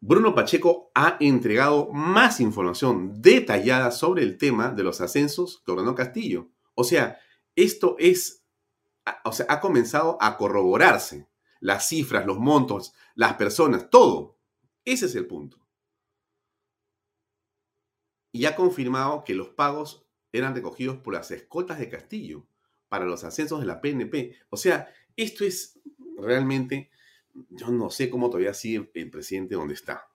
Bruno 0.00 0.34
Pacheco 0.34 0.90
ha 0.94 1.18
entregado 1.20 1.90
más 1.92 2.40
información 2.40 3.20
detallada 3.20 3.90
sobre 3.90 4.22
el 4.22 4.38
tema 4.38 4.70
de 4.70 4.82
los 4.82 5.02
ascensos 5.02 5.62
que 5.64 5.72
ordenó 5.72 5.94
Castillo. 5.94 6.48
O 6.74 6.84
sea, 6.84 7.18
esto 7.54 7.96
es, 7.98 8.42
o 9.24 9.32
sea, 9.32 9.44
ha 9.50 9.60
comenzado 9.60 10.16
a 10.20 10.38
corroborarse. 10.38 11.28
Las 11.60 11.88
cifras, 11.88 12.26
los 12.26 12.38
montos, 12.38 12.94
las 13.14 13.34
personas, 13.34 13.90
todo. 13.90 14.38
Ese 14.84 15.06
es 15.06 15.14
el 15.14 15.26
punto. 15.26 15.58
Y 18.32 18.46
ha 18.46 18.56
confirmado 18.56 19.24
que 19.24 19.34
los 19.34 19.48
pagos 19.50 20.06
eran 20.32 20.54
recogidos 20.54 20.98
por 20.98 21.14
las 21.14 21.30
escoltas 21.30 21.78
de 21.78 21.88
Castillo 21.88 22.46
para 22.88 23.04
los 23.04 23.24
ascensos 23.24 23.60
de 23.60 23.66
la 23.66 23.80
PNP. 23.80 24.36
O 24.50 24.56
sea, 24.56 24.88
esto 25.16 25.44
es 25.44 25.80
realmente, 26.16 26.90
yo 27.50 27.68
no 27.70 27.90
sé 27.90 28.10
cómo 28.10 28.28
todavía 28.28 28.54
sigue 28.54 28.90
el 28.94 29.10
presidente 29.10 29.54
donde 29.54 29.74
está. 29.74 30.08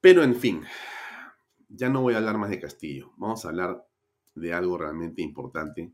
Pero 0.00 0.22
en 0.22 0.34
fin, 0.34 0.62
ya 1.68 1.88
no 1.88 2.02
voy 2.02 2.14
a 2.14 2.18
hablar 2.18 2.38
más 2.38 2.50
de 2.50 2.60
Castillo. 2.60 3.12
Vamos 3.16 3.44
a 3.44 3.48
hablar 3.48 3.86
de 4.34 4.52
algo 4.52 4.78
realmente 4.78 5.22
importante 5.22 5.92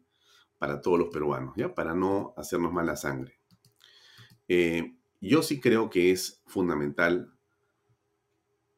para 0.59 0.81
todos 0.81 0.99
los 0.99 1.09
peruanos, 1.09 1.55
¿ya? 1.57 1.75
Para 1.75 1.95
no 1.95 2.33
hacernos 2.37 2.73
mala 2.73 2.97
sangre. 2.97 3.36
Eh, 4.49 4.95
yo 5.21 5.43
sí 5.43 5.61
creo 5.61 5.91
que 5.91 6.13
es 6.13 6.43
fundamental 6.47 7.33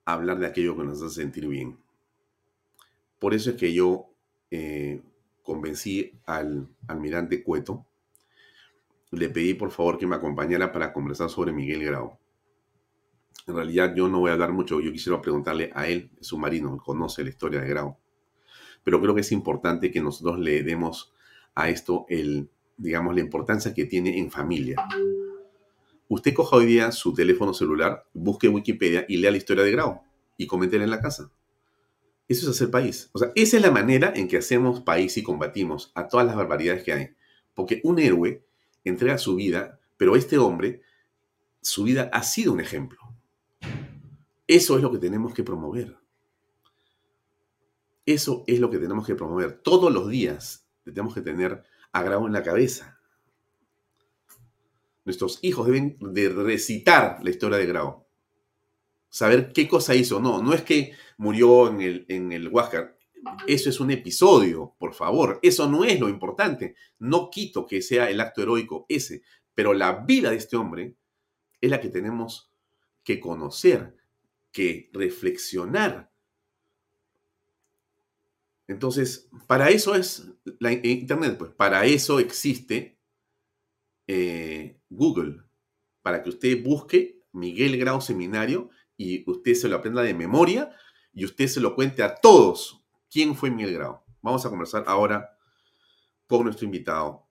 hablar 0.05 0.39
de 0.39 0.47
aquello 0.47 0.77
que 0.77 0.85
nos 0.85 1.03
hace 1.03 1.23
sentir 1.23 1.47
bien. 1.49 1.79
Por 3.19 3.35
eso 3.35 3.51
es 3.51 3.57
que 3.57 3.73
yo 3.73 4.07
eh, 4.51 5.03
convencí 5.43 6.19
al 6.25 6.69
almirante 6.87 7.43
Cueto, 7.43 7.85
le 9.11 9.29
pedí 9.29 9.55
por 9.55 9.71
favor 9.71 9.99
que 9.99 10.07
me 10.07 10.17
acompañara 10.17 10.71
para 10.73 10.93
conversar 10.93 11.31
sobre 11.31 11.53
Miguel 11.53 11.85
Grau. 11.85 12.19
En 13.47 13.55
realidad 13.55 13.95
yo 13.95 14.09
no 14.09 14.21
voy 14.21 14.31
a 14.31 14.35
hablar 14.35 14.53
mucho, 14.53 14.81
yo 14.81 14.93
quisiera 14.93 15.21
preguntarle 15.21 15.71
a 15.75 15.89
él, 15.89 16.11
es 16.21 16.33
un 16.33 16.41
marino, 16.41 16.77
conoce 16.79 17.23
la 17.25 17.31
historia 17.31 17.61
de 17.61 17.69
Grau. 17.69 17.97
Pero 18.85 19.01
creo 19.01 19.15
que 19.15 19.23
es 19.23 19.33
importante 19.33 19.91
que 19.91 20.01
nosotros 20.01 20.39
le 20.39 20.63
demos 20.63 21.13
a 21.55 21.69
esto 21.69 22.07
el, 22.09 22.51
digamos, 22.77 23.15
la 23.15 23.21
importancia 23.21 23.75
que 23.75 23.87
tiene 23.87 24.19
en 24.19 24.31
familia. 24.31 24.77
Usted 26.09 26.33
coja 26.33 26.57
hoy 26.57 26.65
día 26.65 26.91
su 26.91 27.13
teléfono 27.13 27.53
celular, 27.53 28.07
busque 28.15 28.49
Wikipedia 28.49 29.05
y 29.09 29.19
lea 29.19 29.31
la 29.31 29.37
historia 29.37 29.63
de 29.63 29.73
Grau 29.73 30.01
y 30.39 30.47
coméntela 30.47 30.85
en 30.85 30.91
la 30.91 31.03
casa. 31.03 31.31
Eso 32.29 32.45
es 32.49 32.57
hacer 32.57 32.71
país. 32.71 33.11
O 33.13 33.19
sea, 33.19 33.31
esa 33.35 33.57
es 33.59 33.63
la 33.63 33.71
manera 33.71 34.13
en 34.17 34.27
que 34.27 34.39
hacemos 34.39 34.81
país 34.81 35.19
y 35.19 35.23
combatimos 35.23 35.93
a 35.95 36.09
todas 36.09 36.27
las 36.27 36.35
barbaridades 36.35 36.83
que 36.83 36.93
hay. 36.95 37.09
Porque 37.55 37.83
un 37.85 37.99
héroe 37.99 38.43
entrega 38.85 39.19
su 39.19 39.37
vida, 39.37 39.81
pero 39.99 40.17
este 40.17 40.39
hombre, 40.39 40.81
su 41.61 41.85
vida 41.85 42.09
ha 42.13 42.23
sido 42.23 42.55
un 42.55 42.61
ejemplo. 42.61 42.99
Eso 44.47 44.77
es 44.77 44.83
lo 44.83 44.91
que 44.91 44.99
tenemos 44.99 45.35
que 45.35 45.45
promover. 45.45 45.99
Eso 48.07 48.45
es 48.47 48.61
lo 48.61 48.71
que 48.71 48.79
tenemos 48.79 49.07
que 49.07 49.15
promover. 49.15 49.61
Todos 49.61 49.93
los 49.93 50.09
días 50.09 50.67
tenemos 50.85 51.13
que 51.13 51.21
tener 51.21 51.65
a 51.93 52.03
Grau 52.03 52.27
en 52.27 52.33
la 52.33 52.43
cabeza. 52.43 52.98
Nuestros 55.09 55.39
hijos 55.41 55.65
deben 55.65 55.97
de 56.13 56.29
recitar 56.29 57.19
la 57.25 57.31
historia 57.31 57.57
de 57.57 57.65
Grau 57.65 58.07
saber 59.09 59.55
qué 59.55 59.67
cosa 59.67 59.95
hizo. 59.95 60.21
No, 60.21 60.43
no 60.43 60.53
es 60.53 60.61
que 60.61 60.93
murió 61.17 61.71
en 61.71 61.81
el, 61.81 62.05
en 62.11 62.31
el 62.31 62.47
Huáscar. 62.49 62.95
Eso 63.47 63.71
es 63.71 63.81
un 63.81 63.91
episodio, 63.91 64.77
por 64.79 64.93
favor. 64.93 65.39
Eso 65.41 65.67
no 65.67 65.83
es 65.83 65.99
lo 65.99 66.11
importante. 66.11 66.75
No 66.99 67.31
quito 67.31 67.65
que 67.65 67.81
sea 67.81 68.11
el 68.11 68.21
acto 68.21 68.43
heroico 68.43 68.85
ese, 68.87 69.23
pero 69.55 69.73
la 69.73 69.93
vida 69.93 70.29
de 70.29 70.37
este 70.37 70.59
hombre 70.59 70.95
es 71.59 71.71
la 71.71 71.81
que 71.81 71.89
tenemos 71.89 72.53
que 73.03 73.19
conocer, 73.19 73.97
que 74.53 74.91
reflexionar. 74.93 76.13
Entonces, 78.67 79.31
para 79.47 79.71
eso 79.71 79.95
es 79.95 80.29
la 80.59 80.71
Internet, 80.71 81.39
pues 81.39 81.51
para 81.53 81.87
eso 81.87 82.21
existe 82.21 82.98
eh, 84.09 84.81
Google, 84.89 85.43
para 86.03 86.23
que 86.23 86.31
usted 86.31 86.65
busque 86.65 87.21
Miguel 87.33 87.79
Grau 87.79 88.01
Seminario 88.01 88.71
y 88.97 89.31
usted 89.31 89.55
se 89.55 89.69
lo 89.69 89.77
aprenda 89.77 90.03
de 90.03 90.15
memoria 90.15 90.75
y 91.13 91.25
usted 91.25 91.47
se 91.47 91.61
lo 91.61 91.75
cuente 91.75 92.03
a 92.03 92.15
todos 92.17 92.83
quién 93.11 93.37
fue 93.37 93.51
Miguel 93.51 93.75
Grau. 93.75 94.01
Vamos 94.23 94.45
a 94.45 94.51
conversar 94.51 94.85
ahora 94.87 95.37
con 96.27 96.45
nuestro 96.45 96.65
invitado 96.65 97.27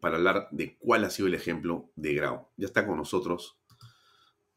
para 0.00 0.16
hablar 0.16 0.48
de 0.50 0.76
cuál 0.78 1.04
ha 1.04 1.10
sido 1.10 1.28
el 1.28 1.34
ejemplo 1.34 1.90
de 1.94 2.14
Grau. 2.14 2.48
Ya 2.56 2.66
está 2.66 2.84
con 2.84 2.96
nosotros, 2.96 3.56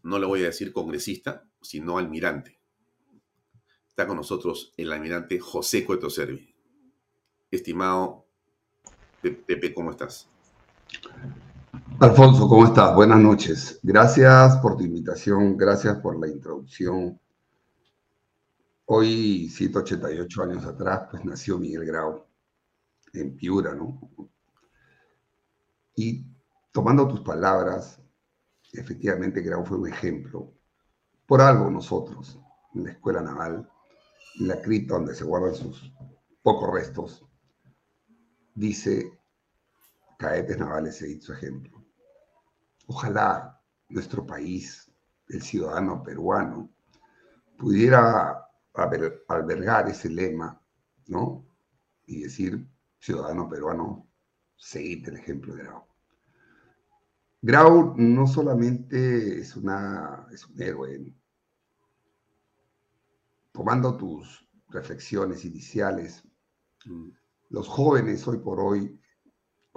no 0.02 0.18
le 0.18 0.26
voy 0.26 0.42
a 0.42 0.48
decir 0.48 0.74
congresista, 0.74 1.48
sino 1.62 1.98
almirante. 1.98 2.60
Está 3.88 4.08
con 4.08 4.18
nosotros 4.18 4.74
el 4.76 4.92
almirante 4.92 5.40
José 5.40 5.86
Cueto 5.86 6.10
Servi. 6.10 6.56
Estimado 7.52 8.26
Pepe, 9.22 9.74
¿cómo 9.74 9.92
estás? 9.92 10.28
Alfonso, 12.00 12.48
¿cómo 12.48 12.66
estás? 12.66 12.96
Buenas 12.96 13.20
noches. 13.20 13.78
Gracias 13.84 14.56
por 14.58 14.78
tu 14.78 14.84
invitación, 14.84 15.58
gracias 15.58 15.98
por 15.98 16.18
la 16.18 16.30
introducción. 16.30 17.20
Hoy, 18.86 19.50
188 19.50 20.44
años 20.44 20.66
atrás, 20.66 21.10
pues 21.12 21.26
nació 21.26 21.58
Miguel 21.58 21.86
Grau 21.86 22.26
en 23.12 23.36
Piura, 23.36 23.76
¿no? 23.76 24.00
Y 25.96 26.26
tomando 26.72 27.06
tus 27.06 27.20
palabras, 27.20 28.02
efectivamente 28.72 29.42
Grau 29.42 29.66
fue 29.66 29.78
un 29.78 29.90
ejemplo. 29.90 30.54
Por 31.28 31.42
algo 31.42 31.70
nosotros, 31.70 32.40
en 32.76 32.86
la 32.86 32.92
Escuela 32.92 33.22
Naval, 33.22 33.70
en 34.40 34.48
la 34.48 34.62
cripta 34.62 34.94
donde 34.94 35.14
se 35.14 35.26
guardan 35.26 35.54
sus 35.54 35.94
pocos 36.42 36.74
restos, 36.74 37.26
dice 38.56 39.18
caetes 40.20 40.57
navales 40.57 40.97
se 40.97 41.09
hizo 41.09 41.34
ejemplo. 41.34 41.82
Ojalá 42.88 43.59
nuestro 43.88 44.26
país, 44.26 44.91
el 45.30 45.41
ciudadano 45.41 46.03
peruano, 46.03 46.70
pudiera 47.57 48.45
albergar 48.74 49.88
ese 49.89 50.09
lema, 50.09 50.61
¿no? 51.07 51.45
Y 52.05 52.24
decir, 52.24 52.67
ciudadano 52.99 53.47
peruano, 53.47 54.07
seguid 54.57 55.07
el 55.07 55.17
ejemplo 55.17 55.55
de 55.55 55.63
Grau. 55.63 55.86
Grau 57.41 57.93
no 57.95 58.28
solamente 58.28 59.39
es, 59.39 59.55
una, 59.55 60.28
es 60.34 60.45
un 60.45 60.61
héroe. 60.61 61.13
Tomando 63.53 63.95
tus 63.95 64.45
reflexiones 64.67 65.45
iniciales, 65.45 66.24
mm. 66.86 67.09
los 67.51 67.70
jóvenes 67.70 68.28
hoy 68.28 68.39
por 68.39 68.59
hoy, 68.59 68.99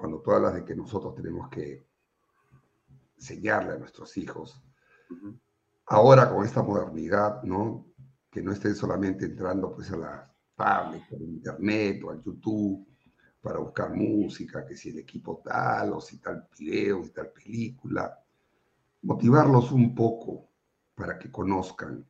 cuando 0.02 0.20
tú 0.20 0.32
hablas 0.32 0.54
de 0.54 0.64
que 0.64 0.74
nosotros 0.74 1.14
tenemos 1.14 1.48
que 1.48 1.86
enseñarle 3.16 3.74
a 3.74 3.78
nuestros 3.78 4.16
hijos. 4.16 4.60
Ahora 5.86 6.28
con 6.28 6.44
esta 6.44 6.60
modernidad, 6.60 7.40
¿no? 7.44 7.86
Que 8.28 8.42
no 8.42 8.50
estén 8.50 8.74
solamente 8.74 9.26
entrando 9.26 9.72
pues 9.72 9.92
a 9.92 9.96
la 9.96 10.34
tablet, 10.56 11.04
al 11.12 11.22
internet 11.22 12.02
o 12.02 12.10
al 12.10 12.20
YouTube 12.20 12.84
para 13.40 13.60
buscar 13.60 13.94
música, 13.94 14.66
que 14.66 14.74
si 14.74 14.88
el 14.88 14.98
equipo 14.98 15.40
tal 15.44 15.92
o 15.92 16.00
si 16.00 16.18
tal 16.18 16.48
video, 16.58 17.04
si 17.04 17.10
tal 17.12 17.30
película. 17.30 18.18
Motivarlos 19.02 19.70
un 19.70 19.94
poco 19.94 20.48
para 20.96 21.16
que 21.16 21.30
conozcan 21.30 22.04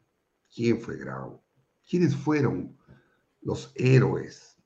quién 0.51 0.81
fue 0.81 0.97
Grau, 0.97 1.43
quiénes 1.87 2.17
fueron 2.17 2.75
los 3.43 3.71
héroes 3.75 4.57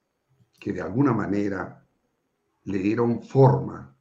que 0.61 0.72
de 0.72 0.81
alguna 0.81 1.12
manera 1.12 1.86
le 2.66 2.78
dieron 2.78 3.22
forma 3.22 3.96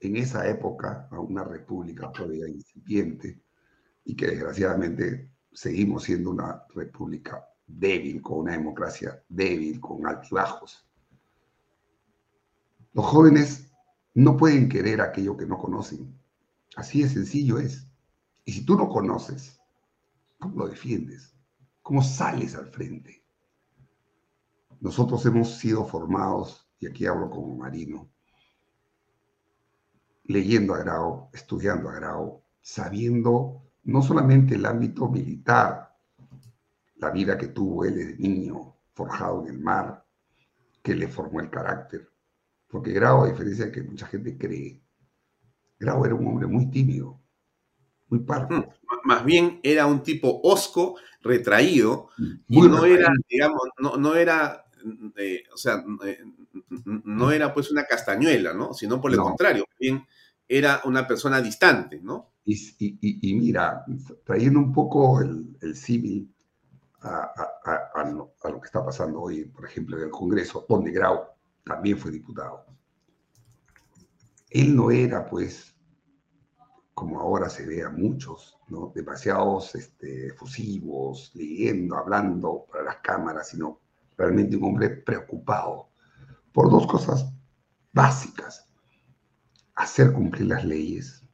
en 0.00 0.16
esa 0.16 0.48
época 0.48 1.08
a 1.10 1.20
una 1.20 1.44
república 1.44 2.10
todavía 2.10 2.48
incipiente 2.48 3.40
y 4.04 4.16
que 4.16 4.26
desgraciadamente 4.26 5.30
seguimos 5.52 6.04
siendo 6.04 6.30
una 6.30 6.64
república 6.74 7.44
débil, 7.66 8.20
con 8.20 8.38
una 8.38 8.52
democracia 8.52 9.22
débil, 9.28 9.78
con 9.78 10.04
altibajos. 10.06 10.84
Los 12.94 13.06
jóvenes 13.06 13.70
no 14.14 14.36
pueden 14.36 14.68
querer 14.68 15.00
aquello 15.00 15.36
que 15.36 15.46
no 15.46 15.56
conocen. 15.56 16.12
Así 16.74 17.02
de 17.02 17.08
sencillo 17.08 17.60
es. 17.60 17.86
Y 18.44 18.52
si 18.52 18.64
tú 18.64 18.76
no 18.76 18.88
conoces, 18.88 19.60
¿cómo 20.40 20.64
lo 20.64 20.68
defiendes? 20.68 21.32
¿Cómo 21.82 22.02
sales 22.02 22.56
al 22.56 22.66
frente? 22.70 23.24
Nosotros 24.80 25.24
hemos 25.26 25.58
sido 25.58 25.84
formados, 25.84 26.69
y 26.80 26.86
aquí 26.86 27.06
hablo 27.06 27.28
como 27.28 27.54
marino, 27.56 28.10
leyendo 30.24 30.74
a 30.74 30.78
Grau, 30.78 31.28
estudiando 31.32 31.90
a 31.90 31.94
Grau, 31.94 32.42
sabiendo 32.62 33.62
no 33.84 34.02
solamente 34.02 34.54
el 34.54 34.64
ámbito 34.64 35.08
militar, 35.08 35.94
la 36.96 37.10
vida 37.10 37.36
que 37.36 37.48
tuvo 37.48 37.84
él 37.84 37.94
de 37.96 38.16
niño, 38.16 38.76
forjado 38.94 39.42
en 39.42 39.54
el 39.54 39.60
mar, 39.60 40.04
que 40.82 40.94
le 40.94 41.08
formó 41.08 41.40
el 41.40 41.50
carácter. 41.50 42.08
Porque 42.68 42.92
Grau, 42.92 43.24
a 43.24 43.28
diferencia 43.28 43.66
de 43.66 43.72
que 43.72 43.82
mucha 43.82 44.06
gente 44.06 44.38
cree, 44.38 44.80
Grau 45.78 46.04
era 46.04 46.14
un 46.14 46.26
hombre 46.26 46.46
muy 46.46 46.70
tímido, 46.70 47.20
muy 48.08 48.20
parco. 48.20 48.54
Mm, 48.54 48.64
más 49.04 49.24
bien 49.24 49.60
era 49.62 49.86
un 49.86 50.02
tipo 50.02 50.40
osco, 50.44 50.96
retraído, 51.20 52.08
y 52.48 52.60
no 52.62 52.86
era, 52.86 53.12
digamos, 53.28 53.68
no, 53.78 53.96
no 53.96 54.14
era 54.14 54.64
o 55.52 55.56
sea, 55.56 55.84
no 56.84 57.30
era 57.30 57.52
pues 57.52 57.70
una 57.70 57.84
castañuela, 57.84 58.54
¿no? 58.54 58.72
Sino 58.74 59.00
por 59.00 59.12
el 59.12 59.18
contrario, 59.18 59.66
bien 59.78 60.04
era 60.50 60.80
una 60.84 61.06
persona 61.06 61.40
distante, 61.40 62.00
¿no? 62.02 62.32
Y, 62.44 63.34
mira, 63.34 63.84
trayendo 64.24 64.58
un 64.58 64.72
poco 64.72 65.20
el, 65.20 65.56
el 65.60 65.76
símil 65.76 66.34
a, 67.02 68.04
lo 68.04 68.60
que 68.60 68.66
está 68.66 68.84
pasando 68.84 69.22
hoy, 69.22 69.44
por 69.44 69.64
ejemplo, 69.64 69.96
en 69.96 70.04
el 70.04 70.10
Congreso, 70.10 70.66
donde 70.68 70.90
Grau 70.90 71.24
también 71.64 71.96
fue 71.98 72.10
diputado. 72.10 72.66
Él 74.50 74.74
no 74.74 74.90
era, 74.90 75.24
pues, 75.24 75.72
como 76.94 77.20
ahora 77.20 77.48
se 77.48 77.64
ve 77.64 77.84
a 77.84 77.90
muchos, 77.90 78.58
¿no? 78.68 78.92
demasiados 78.92 79.76
este, 79.76 80.28
efusivos, 80.28 81.30
leyendo, 81.34 81.96
hablando 81.96 82.66
para 82.68 82.82
las 82.82 82.96
cámaras, 82.96 83.50
sino 83.50 83.78
realmente 84.20 84.54
un 84.56 84.64
hombre 84.64 84.90
preocupado 84.90 85.88
por 86.52 86.70
dos 86.70 86.86
cosas 86.86 87.32
básicas. 87.90 88.66
Hacer 89.74 90.12
cumplir 90.12 90.48
las 90.48 90.64
leyes 90.64 91.24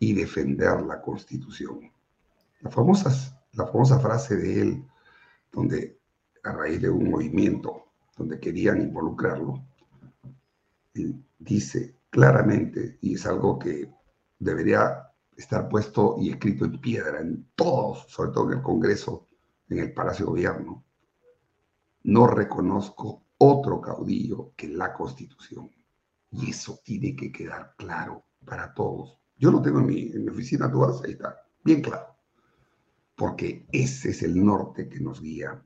y 0.00 0.14
defender 0.14 0.80
la 0.82 1.00
Constitución. 1.00 1.92
La, 2.60 2.70
famosa 2.70 4.00
frase 4.00 4.36
de 4.36 4.60
él, 4.60 4.84
donde 5.52 6.00
a 6.42 6.52
raíz 6.52 6.82
de 6.82 6.90
un 6.90 7.08
movimiento 7.08 7.84
donde 8.16 8.40
querían 8.40 8.80
involucrarlo, 8.80 9.64
dice 11.38 12.00
claramente, 12.10 12.98
y 13.00 13.14
es 13.14 13.26
algo 13.26 13.60
que 13.60 13.92
debería 14.40 15.04
estar 15.36 15.68
puesto 15.68 16.16
y 16.18 16.30
escrito 16.30 16.64
en 16.64 16.80
piedra 16.80 17.20
en 17.20 17.48
todos, 17.54 18.06
sobre 18.08 18.32
todo 18.32 18.50
en 18.50 18.58
el 18.58 18.62
Congreso, 18.64 19.28
en 19.68 19.78
el 19.78 19.92
Palacio 19.92 20.24
de 20.24 20.30
Gobierno, 20.30 20.84
no 22.08 22.26
reconozco 22.26 23.26
otro 23.36 23.82
caudillo 23.82 24.54
que 24.56 24.66
la 24.68 24.94
Constitución. 24.94 25.70
Y 26.30 26.50
eso 26.50 26.80
tiene 26.82 27.14
que 27.14 27.30
quedar 27.30 27.74
claro 27.76 28.24
para 28.46 28.72
todos. 28.72 29.20
Yo 29.36 29.50
lo 29.50 29.60
tengo 29.60 29.80
en 29.80 29.86
mi, 29.86 30.00
en 30.12 30.24
mi 30.24 30.30
oficina, 30.30 30.72
tú 30.72 30.78
vas, 30.78 31.02
ahí 31.04 31.12
está, 31.12 31.36
bien 31.62 31.82
claro. 31.82 32.16
Porque 33.14 33.66
ese 33.72 34.10
es 34.10 34.22
el 34.22 34.42
norte 34.42 34.88
que 34.88 35.00
nos 35.00 35.20
guía. 35.20 35.62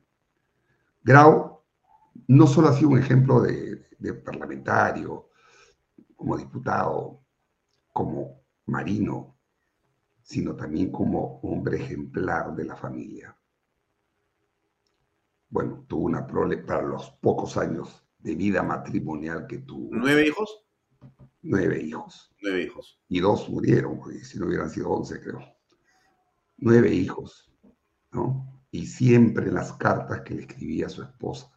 Grau 1.01 1.61
no 2.27 2.45
solo 2.45 2.67
ha 2.67 2.73
sido 2.73 2.89
un 2.89 2.99
ejemplo 2.99 3.39
de, 3.39 3.87
de 3.97 4.13
parlamentario, 4.13 5.29
como 6.13 6.37
diputado, 6.37 7.21
como 7.93 8.41
marino, 8.65 9.37
sino 10.21 10.57
también 10.57 10.91
como 10.91 11.39
hombre 11.39 11.77
ejemplar 11.77 12.53
de 12.53 12.65
la 12.65 12.75
familia. 12.75 13.33
Bueno, 15.53 15.85
tuvo 15.87 16.05
una 16.05 16.25
prole 16.25 16.57
para 16.57 16.81
los 16.81 17.11
pocos 17.21 17.57
años 17.57 18.03
de 18.17 18.33
vida 18.33 18.63
matrimonial 18.63 19.45
que 19.45 19.59
tuvo. 19.59 19.89
¿Nueve 19.91 20.25
hijos? 20.25 20.65
Nueve 21.43 21.79
hijos. 21.79 22.33
Nueve 22.41 22.63
hijos. 22.63 22.99
Y 23.07 23.19
dos 23.19 23.47
murieron, 23.49 23.99
porque 23.99 24.23
si 24.25 24.39
no 24.39 24.47
hubieran 24.47 24.71
sido 24.71 24.89
once, 24.89 25.21
creo. 25.21 25.41
Nueve 26.57 26.91
hijos, 26.91 27.53
¿no? 28.11 28.63
Y 28.71 28.87
siempre 28.87 29.45
en 29.45 29.53
las 29.53 29.73
cartas 29.73 30.21
que 30.21 30.33
le 30.33 30.41
escribía 30.41 30.87
a 30.87 30.89
su 30.89 31.03
esposa, 31.03 31.51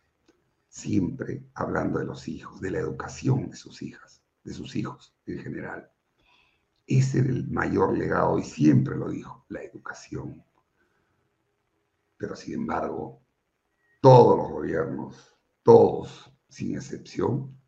siempre 0.69 1.47
hablando 1.55 1.99
de 1.99 2.05
los 2.05 2.29
hijos, 2.29 2.61
de 2.61 2.73
la 2.73 2.81
educación 2.81 3.49
de 3.49 3.57
sus 3.57 3.81
hijas, 3.81 4.23
de 4.45 4.53
sus 4.53 4.77
hijos 4.77 5.17
en 5.25 5.39
general. 5.39 5.91
Ese 6.87 7.21
era 7.21 7.31
el 7.31 7.49
mayor 7.49 7.97
legado 7.97 8.39
y 8.39 8.43
siempre 8.43 8.95
lo 8.95 9.09
dijo, 9.09 9.47
la 9.49 9.63
educación. 9.63 10.45
Pero 12.19 12.37
sin 12.37 12.57
embargo, 12.57 13.23
todos 14.07 14.37
los 14.39 14.51
gobiernos, 14.53 15.37
todos 15.65 16.33
sin 16.49 16.77
excepción, 16.77 17.61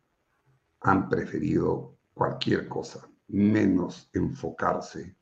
han 0.79 1.09
preferido 1.09 1.97
cualquier 2.13 2.69
cosa, 2.69 3.11
menos 3.27 4.09
enfocarse 4.13 5.17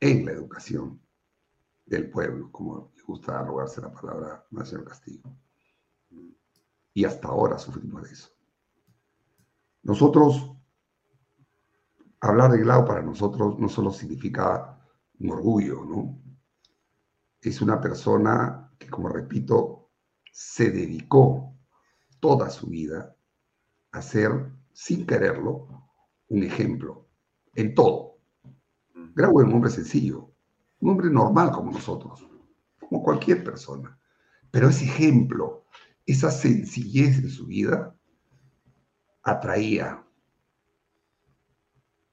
en 0.00 0.26
la 0.26 0.32
educación 0.32 1.00
del 1.86 2.10
pueblo, 2.10 2.50
como 2.50 2.90
le 2.96 3.02
gusta 3.04 3.38
arrogarse 3.38 3.80
la 3.80 3.92
palabra 3.92 4.44
Nacional 4.50 4.88
Castillo. 4.88 5.22
Y 6.92 7.04
hasta 7.04 7.28
ahora 7.28 7.56
sufrimos 7.56 8.02
de 8.02 8.10
eso. 8.10 8.30
Nosotros, 9.84 10.56
hablar 12.18 12.50
de 12.50 12.58
Glau 12.58 12.84
para 12.84 13.02
nosotros 13.02 13.56
no 13.60 13.68
solo 13.68 13.92
significa 13.92 14.76
un 15.20 15.30
orgullo, 15.30 15.84
¿no? 15.84 16.20
Es 17.40 17.62
una 17.62 17.80
persona 17.80 18.74
que, 18.76 18.90
como 18.90 19.08
repito, 19.08 19.87
se 20.38 20.70
dedicó 20.70 21.52
toda 22.20 22.48
su 22.48 22.68
vida 22.68 23.16
a 23.90 24.00
ser, 24.00 24.52
sin 24.72 25.04
quererlo, 25.04 25.66
un 26.28 26.44
ejemplo 26.44 27.08
en 27.56 27.74
todo. 27.74 28.20
Era 29.16 29.30
un 29.30 29.52
hombre 29.52 29.68
sencillo, 29.68 30.32
un 30.78 30.90
hombre 30.90 31.10
normal 31.10 31.50
como 31.50 31.72
nosotros, 31.72 32.24
como 32.78 33.02
cualquier 33.02 33.42
persona. 33.42 33.98
Pero 34.52 34.68
ese 34.68 34.84
ejemplo, 34.84 35.64
esa 36.06 36.30
sencillez 36.30 37.18
en 37.18 37.30
su 37.30 37.46
vida, 37.46 37.98
atraía. 39.24 40.06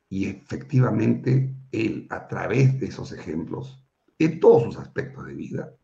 Y 0.09 0.25
efectivamente, 0.25 1.55
él, 1.71 2.07
a 2.09 2.27
través 2.27 2.79
de 2.79 2.87
esos 2.87 3.11
ejemplos, 3.11 3.85
en 4.17 4.39
todos 4.39 4.63
sus 4.63 4.77
aspectos 4.77 5.27
de 5.27 5.35
vida, 5.35 5.75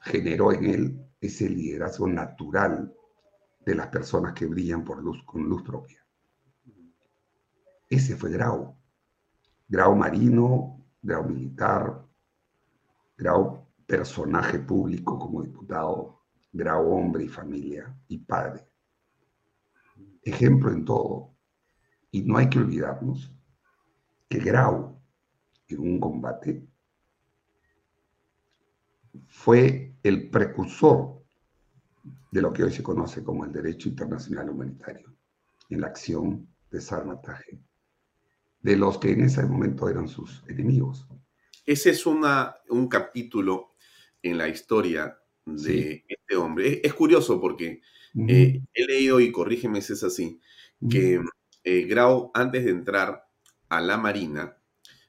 generó 0.00 0.52
en 0.52 0.64
él 0.64 1.03
ese 1.26 1.48
liderazgo 1.48 2.06
natural 2.06 2.94
de 3.64 3.74
las 3.74 3.86
personas 3.88 4.34
que 4.34 4.46
brillan 4.46 4.84
por 4.84 5.02
luz, 5.02 5.22
con 5.24 5.44
luz 5.44 5.62
propia. 5.62 6.04
Ese 7.88 8.16
fue 8.16 8.30
Grau. 8.30 8.76
Grau 9.68 9.96
marino, 9.96 10.84
Grau 11.00 11.24
militar, 11.24 12.04
Grau 13.16 13.66
personaje 13.86 14.58
público 14.58 15.18
como 15.18 15.42
diputado, 15.42 16.20
Grau 16.52 16.92
hombre 16.92 17.24
y 17.24 17.28
familia 17.28 17.96
y 18.08 18.18
padre. 18.18 18.66
Ejemplo 20.22 20.70
en 20.70 20.84
todo. 20.84 21.34
Y 22.10 22.22
no 22.22 22.36
hay 22.36 22.48
que 22.48 22.58
olvidarnos 22.58 23.34
que 24.28 24.38
Grau, 24.38 25.00
en 25.68 25.80
un 25.80 25.98
combate, 25.98 26.66
fue 29.26 29.93
el 30.04 30.30
precursor 30.30 31.24
de 32.30 32.42
lo 32.42 32.52
que 32.52 32.62
hoy 32.62 32.72
se 32.72 32.82
conoce 32.82 33.24
como 33.24 33.44
el 33.44 33.52
derecho 33.52 33.88
internacional 33.88 34.50
humanitario 34.50 35.12
en 35.70 35.80
la 35.80 35.88
acción 35.88 36.46
de 36.70 36.80
salvataje 36.80 37.58
de 38.60 38.76
los 38.76 38.98
que 38.98 39.12
en 39.12 39.22
ese 39.22 39.44
momento 39.44 39.88
eran 39.88 40.08
sus 40.08 40.42
enemigos. 40.46 41.06
Ese 41.66 41.90
es 41.90 42.06
una, 42.06 42.56
un 42.68 42.88
capítulo 42.88 43.74
en 44.22 44.38
la 44.38 44.48
historia 44.48 45.18
de 45.44 46.04
este 46.06 46.36
hombre. 46.36 46.80
Es, 46.82 46.92
curioso 46.94 47.40
porque 47.40 47.80
eh, 48.28 48.62
he 48.72 48.86
leído, 48.86 49.20
y 49.20 49.32
corrígeme 49.32 49.80
si 49.80 49.94
es 49.94 50.02
así, 50.02 50.40
que 50.88 51.20
eh, 51.62 51.82
Grau, 51.82 52.30
antes 52.34 52.64
de 52.64 52.70
entrar 52.70 53.26
a 53.68 53.80
la 53.80 53.96
Marina, 53.96 54.56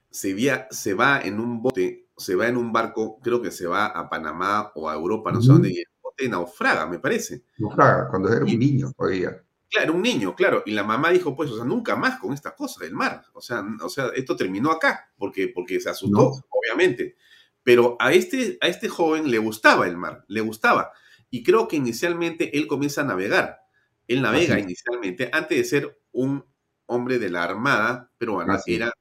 se, 0.09 0.35
se 0.69 0.93
va 0.93 1.21
en 1.21 1.39
un 1.39 1.61
bote, 1.61 2.05
se 2.18 2.36
va 2.36 2.47
en 2.47 2.57
un 2.57 2.72
barco, 2.72 3.20
creo 3.22 3.41
que 3.41 3.51
se 3.51 3.68
va 3.68 3.88
a 3.88 4.09
Panamá 4.09 4.72
o 4.76 4.89
a 4.89 4.95
Europa, 4.95 5.32
no 5.32 5.41
sé 5.41 5.51
dónde, 5.51 5.72
y 5.72 5.80
el 5.80 5.88
bote 6.01 6.30
naufraga, 6.30 6.86
me 6.88 6.99
parece. 6.99 7.43
Naufraga, 7.57 8.07
cuando 8.09 8.32
era 8.32 8.45
un 8.45 8.59
niño 8.59 8.91
todavía. 8.95 9.41
Claro, 9.70 9.93
un 9.93 10.01
niño, 10.01 10.36
claro. 10.36 10.63
Y 10.66 10.72
la 10.72 10.84
mamá 10.84 11.09
dijo, 11.09 11.36
pues, 11.36 11.51
o 11.51 11.57
sea, 11.57 11.66
nunca 11.66 11.95
más 11.95 12.20
con 12.20 12.34
esta 12.34 12.55
cosa 12.55 12.84
del 12.86 12.93
mar. 12.93 13.26
O 13.34 13.41
sea, 13.41 13.63
o 13.82 13.89
sea 13.89 14.09
esto 14.16 14.36
terminó 14.36 14.72
acá, 14.72 15.11
porque, 15.18 15.51
porque 15.53 15.80
se 15.82 15.89
asustó, 15.89 16.32
obviamente. 16.49 17.18
Pero 17.63 17.97
a 17.99 18.13
este, 18.13 18.57
a 18.61 18.68
este 18.68 18.88
joven 18.88 19.30
le 19.30 19.39
gustaba 19.39 19.88
el 19.88 19.97
mar, 19.97 20.24
le 20.28 20.41
gustaba. 20.41 20.91
Y 21.30 21.43
creo 21.43 21.68
que 21.68 21.76
inicialmente 21.76 22.57
él 22.57 22.68
comienza 22.68 23.01
a 23.01 23.05
navegar. 23.05 23.61
Él 24.07 24.22
navega 24.22 24.59
inicialmente, 24.59 25.30
antes 25.34 25.57
de 25.57 25.63
ser 25.63 25.99
un 26.11 26.45
hombre 26.86 27.18
de 27.18 27.30
la 27.30 27.43
Armada 27.43 28.11
peruana, 28.18 28.59
era 28.68 28.93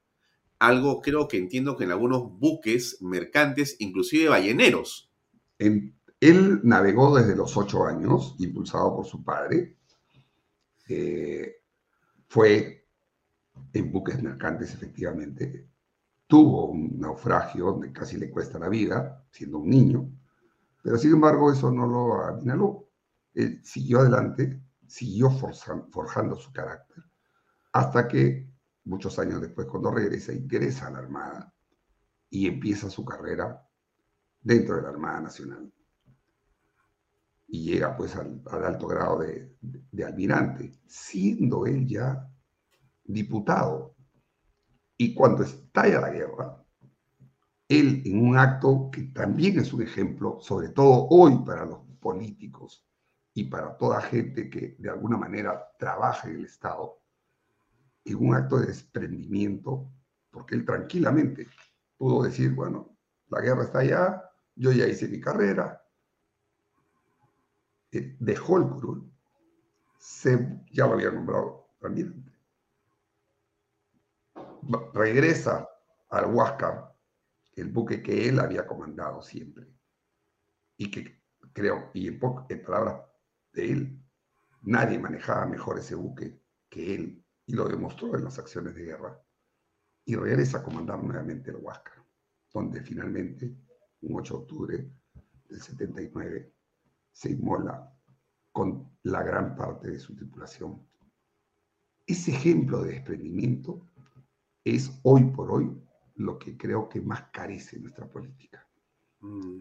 algo, 0.59 1.01
creo 1.01 1.27
que 1.27 1.37
entiendo 1.37 1.75
que 1.75 1.83
en 1.83 1.91
algunos 1.91 2.39
buques 2.39 3.01
mercantes, 3.01 3.75
inclusive 3.79 4.29
balleneros. 4.29 5.11
él 5.57 6.61
navegó 6.63 7.15
desde 7.15 7.35
los 7.35 7.55
ocho 7.57 7.85
años, 7.85 8.35
impulsado 8.39 8.95
por 8.95 9.05
su 9.05 9.23
padre, 9.23 9.77
eh, 10.87 11.57
fue 12.27 12.85
en 13.73 13.91
buques 13.91 14.21
mercantes, 14.21 14.73
efectivamente. 14.73 15.67
Tuvo 16.27 16.67
un 16.67 16.99
naufragio 16.99 17.65
donde 17.67 17.91
casi 17.91 18.17
le 18.17 18.29
cuesta 18.29 18.57
la 18.57 18.69
vida, 18.69 19.23
siendo 19.31 19.59
un 19.59 19.69
niño, 19.69 20.09
pero 20.81 20.97
sin 20.97 21.13
embargo 21.13 21.51
eso 21.51 21.71
no 21.71 21.85
lo 21.85 22.23
aminaló. 22.23 22.87
Él 23.33 23.59
siguió 23.63 23.99
adelante, 23.99 24.61
siguió 24.87 25.29
forjando 25.29 26.35
su 26.35 26.51
carácter, 26.51 27.03
hasta 27.73 28.07
que 28.07 28.47
muchos 28.85 29.17
años 29.19 29.41
después, 29.41 29.67
cuando 29.67 29.91
regresa, 29.91 30.33
ingresa 30.33 30.87
a 30.87 30.91
la 30.91 30.99
Armada 30.99 31.53
y 32.29 32.47
empieza 32.47 32.89
su 32.89 33.03
carrera 33.03 33.67
dentro 34.41 34.75
de 34.75 34.83
la 34.83 34.89
Armada 34.89 35.21
Nacional. 35.21 35.71
y 37.47 37.63
llega 37.63 37.95
pues 37.95 38.15
al, 38.15 38.41
alto 38.47 38.87
grado 38.87 39.19
de, 39.19 39.55
de, 39.61 40.03
almirante, 40.03 40.71
siendo 40.87 41.65
él 41.67 41.87
ya 41.87 42.27
diputado. 43.03 43.95
Y 44.97 45.13
cuando 45.13 45.43
estalla 45.43 46.01
la 46.01 46.09
guerra, 46.09 46.65
él 47.67 48.01
en 48.05 48.27
un 48.27 48.37
acto 48.37 48.89
que 48.91 49.03
también 49.03 49.59
es 49.59 49.73
un 49.73 49.83
ejemplo, 49.83 50.39
sobre 50.41 50.69
todo 50.69 51.07
hoy 51.09 51.37
para 51.45 51.65
los 51.65 51.79
políticos 51.99 52.85
y 53.33 53.45
para 53.45 53.77
toda 53.77 54.01
gente 54.01 54.49
que 54.49 54.75
de 54.79 54.89
alguna 54.89 55.17
manera 55.17 55.67
trabaja 55.77 56.29
en 56.29 56.37
el 56.37 56.45
Estado, 56.45 56.99
en 58.05 58.15
un 58.15 58.35
acto 58.35 58.59
de 58.59 58.67
desprendimiento, 58.67 59.91
porque 60.29 60.55
él 60.55 60.63
tranquilamente 60.63 61.47
pudo 61.97 62.23
decir, 62.23 62.53
bueno, 62.53 62.97
la 63.29 63.41
guerra 63.41 63.63
está 63.63 63.79
allá, 63.79 64.31
yo 64.55 64.71
ya 64.71 64.85
hice 64.85 65.07
mi 65.07 65.19
carrera, 65.19 65.83
eh, 67.91 68.15
dejó 68.19 68.57
el 68.57 68.69
curul, 68.69 69.11
se, 69.97 70.61
ya 70.71 70.85
lo 70.85 70.93
había 70.93 71.11
nombrado 71.11 71.69
almirante, 71.81 72.31
regresa 74.93 75.67
al 76.09 76.33
Huáscar, 76.33 76.95
el 77.53 77.69
buque 77.69 78.03
que 78.03 78.29
él 78.29 78.39
había 78.39 78.67
comandado 78.67 79.21
siempre, 79.21 79.67
y 80.77 80.91
que 80.91 81.23
creo, 81.53 81.89
y 81.93 82.07
en, 82.07 82.19
en 82.49 82.63
palabras 82.63 83.01
de 83.53 83.71
él, 83.71 84.03
nadie 84.61 84.99
manejaba 84.99 85.45
mejor 85.45 85.79
ese 85.79 85.95
buque 85.95 86.39
que 86.69 86.95
él, 86.95 87.24
y 87.47 87.53
lo 87.53 87.67
demostró 87.67 88.15
en 88.15 88.23
las 88.23 88.39
acciones 88.39 88.75
de 88.75 88.83
guerra, 88.83 89.21
y 90.05 90.15
regresa 90.15 90.59
a 90.59 90.63
comandar 90.63 91.03
nuevamente 91.03 91.51
el 91.51 91.57
Huáscar, 91.57 92.03
donde 92.53 92.81
finalmente, 92.81 93.55
un 94.01 94.19
8 94.19 94.33
de 94.33 94.39
octubre 94.39 94.91
del 95.49 95.61
79, 95.61 96.53
se 97.11 97.31
inmola 97.31 97.91
con 98.51 98.97
la 99.03 99.23
gran 99.23 99.55
parte 99.55 99.89
de 99.89 99.99
su 99.99 100.15
tripulación. 100.15 100.87
Ese 102.05 102.31
ejemplo 102.31 102.83
de 102.83 102.93
desprendimiento 102.93 103.87
es 104.63 104.91
hoy 105.03 105.23
por 105.31 105.51
hoy 105.51 105.81
lo 106.15 106.37
que 106.37 106.55
creo 106.55 106.87
que 106.87 107.01
más 107.01 107.23
carece 107.31 107.79
nuestra 107.79 108.07
política. 108.07 108.67
Mm. 109.21 109.59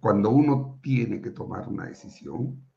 Cuando 0.00 0.30
uno 0.30 0.78
tiene 0.82 1.20
que 1.20 1.30
tomar 1.30 1.66
una 1.66 1.86
decisión, 1.86 2.67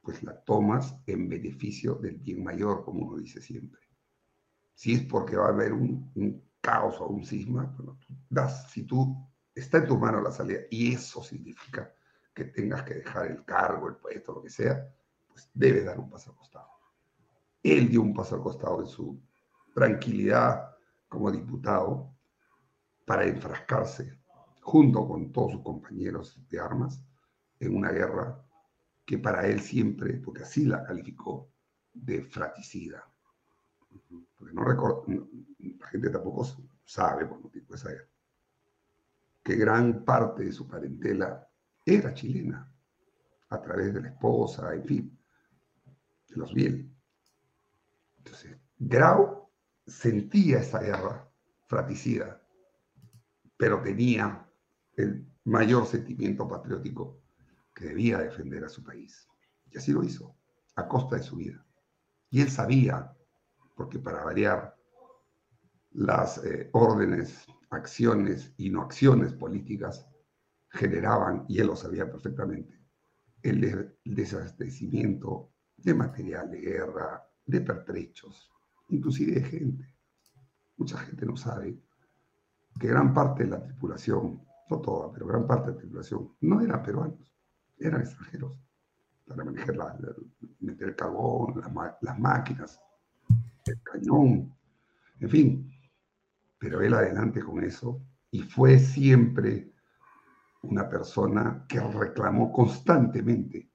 pues 0.00 0.22
la 0.22 0.42
tomas 0.42 0.96
en 1.06 1.28
beneficio 1.28 1.94
del 1.94 2.16
bien 2.18 2.42
mayor, 2.42 2.84
como 2.84 3.06
uno 3.06 3.18
dice 3.18 3.40
siempre. 3.40 3.80
Si 4.74 4.94
es 4.94 5.02
porque 5.02 5.36
va 5.36 5.46
a 5.46 5.50
haber 5.50 5.72
un, 5.72 6.42
caos 6.60 7.00
o 7.00 7.08
un 7.08 7.24
cisma, 7.24 7.64
bueno, 7.76 7.98
tú 7.98 8.14
das, 8.28 8.70
si 8.70 8.84
tú 8.84 9.16
está 9.54 9.78
en 9.78 9.86
tu 9.86 9.98
mano 9.98 10.20
la 10.20 10.30
salida 10.30 10.60
y 10.70 10.94
eso 10.94 11.22
significa 11.22 11.92
que 12.34 12.44
tengas 12.44 12.82
que 12.82 12.94
dejar 12.94 13.26
el 13.26 13.44
cargo, 13.44 13.88
el 13.88 13.96
puesto, 13.96 14.34
lo 14.34 14.42
que 14.42 14.50
sea, 14.50 14.94
pues 15.26 15.50
debes 15.54 15.84
dar 15.84 15.98
un 15.98 16.08
paso 16.08 16.30
al 16.30 16.36
costado. 16.36 16.68
Él 17.62 17.88
dio 17.88 18.02
un 18.02 18.14
paso 18.14 18.36
al 18.36 18.42
costado 18.42 18.80
en 18.80 18.86
su 18.86 19.20
tranquilidad 19.74 20.76
como 21.08 21.30
diputado 21.30 22.14
para 23.04 23.26
enfrascarse 23.26 24.18
junto 24.62 25.06
con 25.06 25.32
todos 25.32 25.52
sus 25.52 25.62
compañeros 25.62 26.38
de 26.48 26.60
armas 26.60 27.02
en 27.58 27.76
una 27.76 27.90
guerra 27.90 28.42
que 29.10 29.18
para 29.18 29.44
él 29.44 29.60
siempre, 29.60 30.18
porque 30.18 30.44
así 30.44 30.64
la 30.64 30.84
calificó, 30.84 31.50
de 31.92 32.22
fratricida. 32.22 33.04
Porque 34.38 34.54
no 34.54 34.62
recuerdo, 34.62 35.04
la 35.58 35.86
gente 35.88 36.10
tampoco 36.10 36.46
sabe 36.84 37.26
por 37.26 37.40
motivo 37.40 37.74
esa 37.74 37.88
guerra, 37.88 38.08
que 39.42 39.56
gran 39.56 40.04
parte 40.04 40.44
de 40.44 40.52
su 40.52 40.68
parentela 40.68 41.44
era 41.84 42.14
chilena, 42.14 42.72
a 43.48 43.60
través 43.60 43.92
de 43.94 44.00
la 44.00 44.10
esposa, 44.10 44.72
en 44.76 44.84
fin, 44.84 45.18
de 46.28 46.36
los 46.36 46.54
Biel. 46.54 46.88
Entonces, 48.18 48.56
Grau 48.78 49.50
sentía 49.88 50.60
esa 50.60 50.78
guerra 50.78 51.28
fratricida, 51.66 52.40
pero 53.56 53.82
tenía 53.82 54.48
el 54.94 55.26
mayor 55.42 55.84
sentimiento 55.84 56.46
patriótico 56.46 57.19
que 57.80 57.86
debía 57.86 58.18
defender 58.18 58.62
a 58.62 58.68
su 58.68 58.84
país. 58.84 59.26
Y 59.70 59.78
así 59.78 59.90
lo 59.90 60.04
hizo, 60.04 60.36
a 60.76 60.86
costa 60.86 61.16
de 61.16 61.22
su 61.22 61.36
vida. 61.36 61.64
Y 62.28 62.42
él 62.42 62.50
sabía, 62.50 63.16
porque 63.74 63.98
para 63.98 64.22
variar, 64.22 64.76
las 65.92 66.44
eh, 66.44 66.68
órdenes, 66.72 67.46
acciones 67.70 68.52
y 68.58 68.68
no 68.68 68.82
acciones 68.82 69.32
políticas 69.32 70.06
generaban, 70.68 71.46
y 71.48 71.58
él 71.58 71.68
lo 71.68 71.76
sabía 71.76 72.08
perfectamente, 72.10 72.78
el, 73.42 73.96
desabastecimiento 74.04 75.50
de 75.78 75.94
material 75.94 76.50
de 76.50 76.60
guerra, 76.60 77.26
de 77.46 77.62
pertrechos, 77.62 78.52
inclusive 78.90 79.40
de 79.40 79.42
gente. 79.42 79.94
Mucha 80.76 80.98
gente 80.98 81.24
no 81.24 81.36
sabe 81.36 81.80
que 82.78 82.88
gran 82.88 83.14
parte 83.14 83.44
de 83.44 83.50
la 83.50 83.62
tripulación, 83.62 84.46
no 84.68 84.80
toda, 84.82 85.10
pero 85.10 85.26
gran 85.26 85.46
parte 85.46 85.68
de 85.68 85.72
la 85.72 85.78
tripulación, 85.78 86.36
no 86.42 86.60
eran 86.60 86.82
peruanos 86.82 87.29
eran 87.80 88.02
extranjeros 88.02 88.60
para 89.26 89.44
manejar 89.44 89.76
la, 89.76 89.96
meter 90.60 90.88
el 90.88 90.96
carbón, 90.96 91.60
las 92.00 92.18
máquinas, 92.18 92.80
el 93.66 93.80
cañón, 93.82 94.54
en 95.20 95.30
fin. 95.30 95.72
Pero 96.58 96.80
él 96.82 96.92
adelante 96.94 97.40
con 97.40 97.62
eso 97.64 98.02
y 98.30 98.42
fue 98.42 98.78
siempre 98.78 99.72
una 100.62 100.88
persona 100.88 101.64
que 101.68 101.80
reclamó 101.80 102.52
constantemente, 102.52 103.70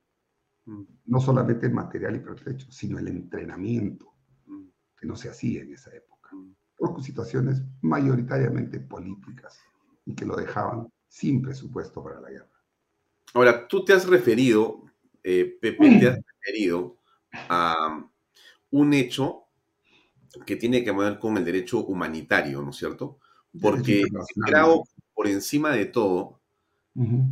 mm. 0.66 0.84
no 1.06 1.20
solamente 1.20 1.66
el 1.66 1.74
material 1.74 2.16
y 2.16 2.20
pertrecho, 2.20 2.72
sino 2.72 3.00
el 3.00 3.08
entrenamiento 3.08 4.14
mm. 4.46 4.66
que 5.00 5.08
no 5.08 5.16
se 5.16 5.30
hacía 5.30 5.64
en 5.64 5.74
esa 5.74 5.96
época, 5.96 6.36
mm. 6.36 6.56
por 6.78 7.02
situaciones 7.02 7.64
mayoritariamente 7.82 8.80
políticas 8.80 9.60
y 10.06 10.14
que 10.14 10.26
lo 10.26 10.36
dejaban 10.36 10.88
sin 11.08 11.42
presupuesto 11.42 12.04
para 12.04 12.22
la 12.22 12.30
guerra. 12.30 12.55
Ahora, 13.36 13.68
tú 13.68 13.84
te 13.84 13.92
has 13.92 14.08
referido, 14.08 14.86
eh, 15.22 15.58
Pepe, 15.60 16.00
te 16.00 16.08
has 16.08 16.20
referido 16.26 16.98
a 17.50 18.10
un 18.72 18.94
hecho 18.94 19.44
que 20.46 20.56
tiene 20.56 20.86
que 20.86 20.92
ver 20.94 21.20
con 21.20 21.36
el 21.36 21.44
derecho 21.44 21.84
humanitario, 21.84 22.62
¿no 22.62 22.70
es 22.70 22.78
cierto? 22.78 23.20
Porque 23.62 24.04
Grau, 24.38 24.86
por 25.14 25.28
encima 25.28 25.72
de 25.72 25.86
todo, 25.86 26.40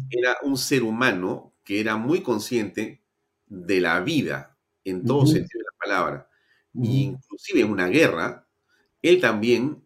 era 0.09 0.35
un 0.43 0.57
ser 0.57 0.83
humano 0.83 1.53
que 1.63 1.79
era 1.79 1.95
muy 1.95 2.21
consciente 2.21 3.01
de 3.47 3.79
la 3.79 4.01
vida 4.01 4.57
en 4.83 5.05
todo 5.05 5.25
sentido 5.25 5.59
de 5.59 5.65
la 5.71 5.77
palabra. 5.85 6.29
inclusive 6.73 7.61
en 7.61 7.71
una 7.71 7.87
guerra, 7.87 8.45
él 9.01 9.21
también 9.21 9.82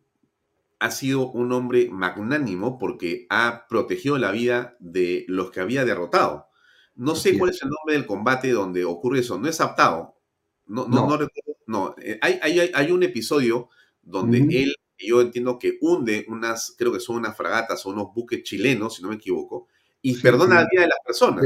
ha 0.80 0.92
sido 0.92 1.32
un 1.32 1.52
hombre 1.52 1.90
magnánimo 1.92 2.78
porque 2.78 3.26
ha 3.30 3.66
protegido 3.68 4.18
la 4.18 4.32
vida 4.32 4.76
de 4.80 5.26
los 5.28 5.52
que 5.52 5.60
había 5.60 5.86
derrotado. 5.86 6.48
No 6.96 7.16
sé 7.16 7.38
cuál 7.38 7.52
es 7.52 7.62
el 7.62 7.70
nombre 7.70 7.96
del 7.96 8.06
combate 8.06 8.52
donde 8.52 8.86
ocurre 8.86 9.20
eso. 9.20 9.38
No 9.38 9.48
es 9.48 9.62
aptado. 9.62 10.20
No, 10.66 10.88
no, 10.88 11.08
no. 11.08 11.18
recuerdo. 11.18 11.54
No, 11.68 11.96
eh, 12.02 12.18
hay, 12.22 12.40
hay, 12.42 12.72
hay, 12.74 12.92
un 12.92 13.04
episodio 13.04 13.70
donde 14.02 14.40
él, 14.40 14.74
yo 14.98 15.22
entiendo 15.22 15.60
que 15.60 15.78
hunde 15.82 16.26
unas, 16.30 16.74
creo 16.78 16.94
que 16.94 17.00
son 17.00 17.18
unas 17.18 17.36
fragatas 17.36 17.86
o 17.86 17.90
unos 17.90 18.14
buques 18.14 18.42
chilenos, 18.44 18.96
si 18.96 19.04
no 19.04 19.10
me 19.10 19.16
equivoco, 19.16 19.68
y 20.02 20.16
perdona 20.22 20.62
la 20.62 20.68
vida 20.72 20.84
de 20.84 20.88
las 20.88 21.00
personas. 21.06 21.44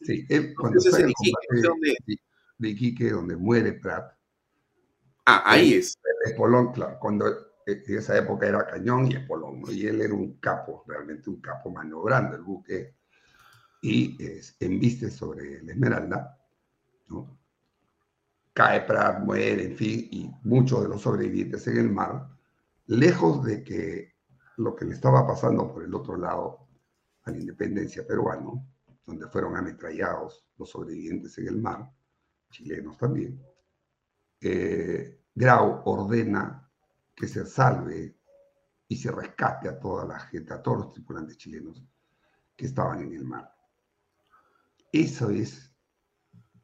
Sí, 0.00 0.26
cuando 0.54 0.78
es 0.78 0.84
de, 0.96 1.12
donde... 1.62 1.96
de 2.56 2.68
Iquique, 2.68 3.10
donde 3.10 3.36
muere 3.36 3.74
Pratt. 3.74 4.14
Ah, 5.26 5.42
ahí 5.44 5.74
es. 5.74 5.98
Es 6.24 6.32
Polón, 6.32 6.72
claro. 6.72 6.96
Cuando 6.98 7.47
en 7.72 7.98
esa 7.98 8.16
época 8.16 8.46
era 8.46 8.66
cañón 8.66 9.10
y 9.10 9.16
espolón, 9.16 9.62
y 9.68 9.86
él 9.86 10.00
era 10.00 10.14
un 10.14 10.38
capo, 10.38 10.84
realmente 10.86 11.28
un 11.30 11.40
capo 11.40 11.70
maniobrando 11.70 12.36
el 12.36 12.42
buque, 12.42 12.96
y 13.82 14.16
embiste 14.60 15.10
sobre 15.10 15.62
la 15.62 15.72
Esmeralda, 15.72 16.38
¿no? 17.08 17.38
cae 18.52 18.80
Pratt, 18.80 19.20
muere, 19.20 19.66
en 19.66 19.76
fin, 19.76 20.08
y 20.10 20.30
muchos 20.42 20.82
de 20.82 20.88
los 20.88 21.02
sobrevivientes 21.02 21.64
en 21.68 21.76
el 21.76 21.90
mar, 21.90 22.28
lejos 22.86 23.44
de 23.44 23.62
que 23.62 24.14
lo 24.56 24.74
que 24.74 24.84
le 24.84 24.94
estaba 24.94 25.24
pasando 25.24 25.72
por 25.72 25.84
el 25.84 25.94
otro 25.94 26.16
lado 26.16 26.66
a 27.22 27.30
la 27.30 27.38
independencia 27.38 28.04
peruano, 28.04 28.66
donde 29.06 29.28
fueron 29.28 29.56
ametrallados 29.56 30.44
los 30.56 30.70
sobrevivientes 30.70 31.38
en 31.38 31.46
el 31.46 31.58
mar, 31.58 31.88
chilenos 32.50 32.98
también, 32.98 33.40
eh, 34.40 35.20
Grau 35.34 35.82
ordena 35.84 36.67
que 37.18 37.26
se 37.26 37.44
salve 37.44 38.16
y 38.86 38.96
se 38.96 39.10
rescate 39.10 39.68
a 39.68 39.80
toda 39.80 40.06
la 40.06 40.20
gente, 40.20 40.54
a 40.54 40.62
todos 40.62 40.78
los 40.78 40.92
tripulantes 40.92 41.36
chilenos 41.36 41.84
que 42.56 42.66
estaban 42.66 43.00
en 43.00 43.12
el 43.12 43.24
mar. 43.24 43.52
Eso 44.92 45.28
es 45.30 45.74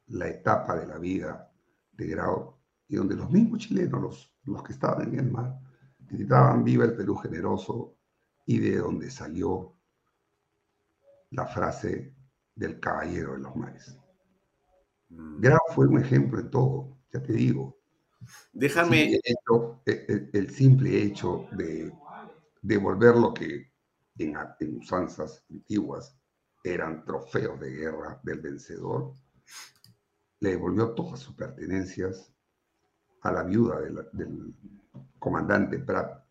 la 0.07 0.29
etapa 0.29 0.77
de 0.77 0.87
la 0.87 0.97
vida 0.97 1.51
de 1.91 2.07
Grau 2.07 2.57
y 2.87 2.95
donde 2.95 3.15
los 3.15 3.29
mismos 3.29 3.59
chilenos, 3.59 4.01
los, 4.01 4.33
los 4.45 4.63
que 4.63 4.71
estaban 4.71 5.09
en 5.09 5.19
el 5.19 5.29
mar, 5.29 5.59
gritaban 5.99 6.63
viva 6.63 6.85
el 6.85 6.95
Perú 6.95 7.17
generoso 7.17 7.97
y 8.45 8.59
de 8.59 8.77
donde 8.77 9.11
salió 9.11 9.75
la 11.31 11.45
frase 11.45 12.15
del 12.55 12.79
caballero 12.79 13.33
de 13.33 13.39
los 13.39 13.55
mares. 13.57 13.99
Mm. 15.09 15.41
Grau 15.41 15.59
fue 15.73 15.87
un 15.87 15.99
ejemplo 15.99 16.39
en 16.39 16.49
todo, 16.49 16.97
ya 17.11 17.21
te 17.21 17.33
digo. 17.33 17.74
Déjame. 18.53 19.19
El, 19.85 20.49
simple 20.49 21.01
hecho 21.01 21.47
de 21.51 21.91
devolver 22.61 23.15
lo 23.15 23.33
que 23.33 23.71
en, 24.17 24.35
en 24.59 24.77
usanzas 24.77 25.43
antiguas 25.49 26.17
eran 26.63 27.05
trofeos 27.05 27.59
de 27.59 27.71
guerra 27.71 28.19
del 28.23 28.41
vencedor, 28.41 29.13
le 30.39 30.49
devolvió 30.51 30.91
todas 30.91 31.19
sus 31.19 31.35
pertenencias 31.35 32.31
a 33.21 33.31
la 33.31 33.43
viuda 33.43 33.79
del, 34.13 34.53
comandante 35.19 35.79
Prat, 35.79 36.23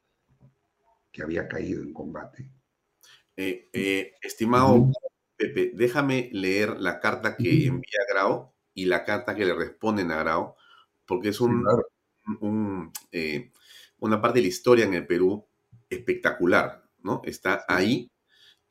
que 1.10 1.22
había 1.22 1.48
caído 1.48 1.82
en 1.82 1.92
combate. 1.92 2.50
Eh, 3.36 3.68
eh, 3.72 4.14
estimado 4.22 4.90
Pepe, 5.36 5.72
déjame 5.74 6.30
leer 6.32 6.80
la 6.80 7.00
carta 7.00 7.36
que 7.36 7.66
envía 7.66 7.98
Grau 8.08 8.52
y 8.72 8.84
la 8.84 9.04
carta 9.04 9.34
que 9.34 9.44
le 9.44 9.54
responden 9.54 10.12
a 10.12 10.18
Grau, 10.18 10.54
porque 11.06 11.30
es 11.30 11.40
un, 11.40 11.64
eh, 13.12 13.50
una 13.98 14.20
parte 14.20 14.38
de 14.38 14.42
la 14.42 14.48
historia 14.48 14.84
en 14.84 14.94
el 14.94 15.06
Perú 15.06 15.46
espectacular, 15.90 16.84
¿no? 17.02 17.22
Está 17.24 17.64
ahí 17.68 18.10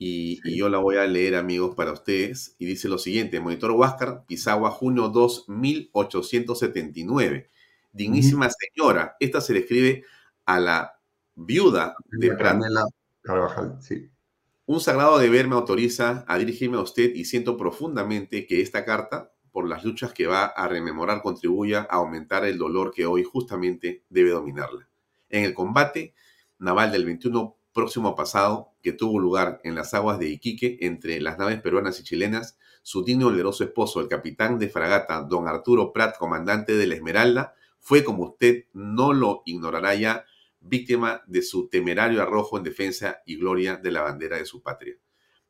y, 0.06 0.58
yo 0.58 0.70
la 0.70 0.80
voy 0.80 0.98
a 0.98 1.06
leer, 1.06 1.36
amigos, 1.36 1.76
para 1.76 1.94
ustedes. 1.94 2.56
Y 2.60 2.66
dice 2.66 2.90
lo 2.90 2.98
siguiente: 2.98 3.40
Monitor 3.40 3.72
Huáscar, 3.72 4.26
Pisagua, 4.26 4.72
junio 4.72 5.10
2, 5.10 5.46
1879. 5.48 7.50
Dignísima 7.92 8.50
señora. 8.50 9.16
Esta 9.20 9.40
se 9.40 9.54
le 9.54 9.60
escribe 9.60 10.04
a 10.46 10.60
la 10.60 11.00
viuda 11.36 11.96
de 12.12 12.36
Carvajal, 13.22 13.78
sí. 13.82 14.10
Un 14.66 14.80
sagrado 14.80 15.20
deber 15.20 15.48
me 15.48 15.56
autoriza 15.56 16.24
a 16.28 16.38
dirigirme 16.38 16.78
a 16.78 16.82
usted 16.82 17.14
y 17.16 17.26
siento 17.26 17.58
profundamente 17.58 18.46
que 18.46 18.62
esta 18.62 18.86
carta, 18.86 19.33
por 19.54 19.70
las 19.70 19.86
luchas 19.86 20.12
que 20.12 20.28
va 20.28 20.46
a 20.46 20.68
rememorar, 20.68 21.22
contribuya 21.22 21.88
a 21.90 21.98
aumentar 21.98 22.44
el 22.44 22.58
dolor 22.58 22.92
que 22.92 23.06
hoy 23.06 23.24
justamente 23.24 24.04
debe 24.10 24.32
dominarla. 24.32 24.90
En 25.30 25.46
el 25.46 25.54
combate 25.54 26.16
naval 26.58 26.92
del 26.92 27.06
21 27.06 27.56
próximo 27.72 28.16
pasado 28.16 28.74
que 28.82 28.94
tuvo 28.94 29.20
lugar 29.20 29.62
en 29.64 29.76
las 29.76 29.94
aguas 29.94 30.20
de 30.20 30.28
Iquique 30.28 30.78
entre 30.82 31.22
las 31.22 31.38
naves 31.38 31.62
peruanas 31.62 32.00
y 32.00 32.04
chilenas, 32.04 32.58
su 32.82 33.04
digno 33.04 33.28
y 33.28 33.32
valeroso 33.32 33.64
esposo, 33.64 34.02
el 34.02 34.08
capitán 34.08 34.58
de 34.58 34.70
fragata 34.70 35.22
don 35.22 35.48
Arturo 35.48 35.94
Prat, 35.94 36.18
comandante 36.18 36.76
de 36.76 36.88
la 36.88 36.96
Esmeralda, 36.96 37.56
fue, 37.80 38.04
como 38.04 38.24
usted 38.24 38.66
no 38.74 39.14
lo 39.14 39.44
ignorará 39.46 39.94
ya, 39.94 40.26
víctima 40.60 41.22
de 41.28 41.44
su 41.44 41.70
temerario 41.70 42.22
arrojo 42.22 42.58
en 42.58 42.64
defensa 42.64 43.22
y 43.26 43.38
gloria 43.38 43.78
de 43.78 43.92
la 43.92 44.02
bandera 44.02 44.38
de 44.38 44.46
su 44.46 44.64
patria. 44.64 44.96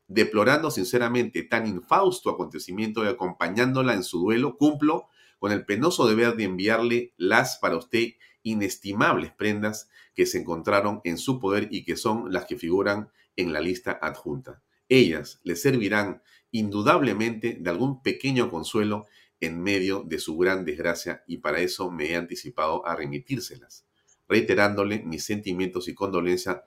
Deplorando 0.08 0.70
sinceramente 0.70 1.43
tan 1.43 1.68
infausto 1.68 2.30
acontecimiento 2.30 3.04
y 3.04 3.08
acompañándola 3.08 3.93
en 3.93 4.04
su 4.04 4.20
duelo, 4.20 4.58
cumplo 4.58 5.08
con 5.39 5.51
el 5.51 5.66
penoso 5.66 6.08
deber 6.08 6.36
de 6.36 6.45
enviarle 6.45 7.14
las 7.18 7.58
para 7.58 7.78
usted 7.78 8.14
inestimables 8.43 9.32
prendas 9.32 9.89
que 10.14 10.26
se 10.26 10.39
encontraron 10.39 11.01
en 11.04 11.18
su 11.18 11.39
poder 11.39 11.68
y 11.72 11.84
que 11.84 11.95
son 11.95 12.32
las 12.32 12.45
que 12.45 12.58
figuran 12.58 13.10
en 13.36 13.54
la 13.54 13.62
lista 13.62 13.97
adjunta. 14.01 14.62
Ellas 14.89 15.39
le 15.43 15.56
servirán 15.56 16.22
indudablemente 16.51 17.58
de 17.60 17.70
algún 17.70 18.04
pequeño 18.04 18.49
consuelo 18.49 19.08
en 19.39 19.62
medio 19.62 20.04
de 20.04 20.20
su 20.20 20.38
gran 20.38 20.64
desgracia 20.64 21.24
y 21.28 21.38
para 21.38 21.60
eso 21.60 21.89
me 21.89 22.12
he 22.12 22.16
anticipado 22.16 22.86
a 22.86 22.95
remitírselas, 22.95 23.86
reiterándole 24.28 25.04
mis 25.04 25.26
sentimientos 25.26 25.88
y 25.88 25.93
condolencia, 25.93 26.64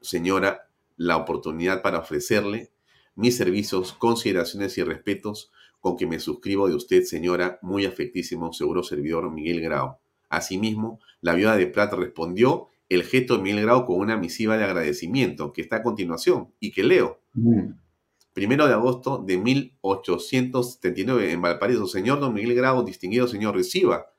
señora, 0.00 0.69
la 1.00 1.16
oportunidad 1.16 1.80
para 1.80 2.00
ofrecerle 2.00 2.72
mis 3.14 3.34
servicios, 3.34 3.94
consideraciones 3.94 4.76
y 4.76 4.82
respetos 4.82 5.50
con 5.80 5.96
que 5.96 6.06
me 6.06 6.20
suscribo 6.20 6.68
de 6.68 6.74
usted, 6.74 7.04
señora, 7.04 7.58
muy 7.62 7.86
afectísimo 7.86 8.52
seguro 8.52 8.82
servidor 8.82 9.32
Miguel 9.32 9.62
Grau. 9.62 9.96
Asimismo, 10.28 11.00
la 11.22 11.32
viuda 11.32 11.56
de 11.56 11.68
Plata 11.68 11.96
respondió 11.96 12.68
el 12.90 13.04
gesto 13.04 13.38
de 13.38 13.42
Miguel 13.42 13.62
Grau 13.62 13.86
con 13.86 13.98
una 13.98 14.18
misiva 14.18 14.58
de 14.58 14.64
agradecimiento 14.64 15.54
que 15.54 15.62
está 15.62 15.76
a 15.76 15.82
continuación 15.82 16.52
y 16.60 16.70
que 16.70 16.82
leo. 16.82 17.22
Mm. 17.32 17.70
Primero 18.34 18.66
de 18.66 18.74
agosto 18.74 19.24
de 19.26 19.38
1879 19.38 21.32
en 21.32 21.40
Valparaíso, 21.40 21.86
señor 21.86 22.20
don 22.20 22.34
Miguel 22.34 22.54
Grau, 22.54 22.84
distinguido 22.84 23.26
señor, 23.26 23.54
reciba. 23.56 24.12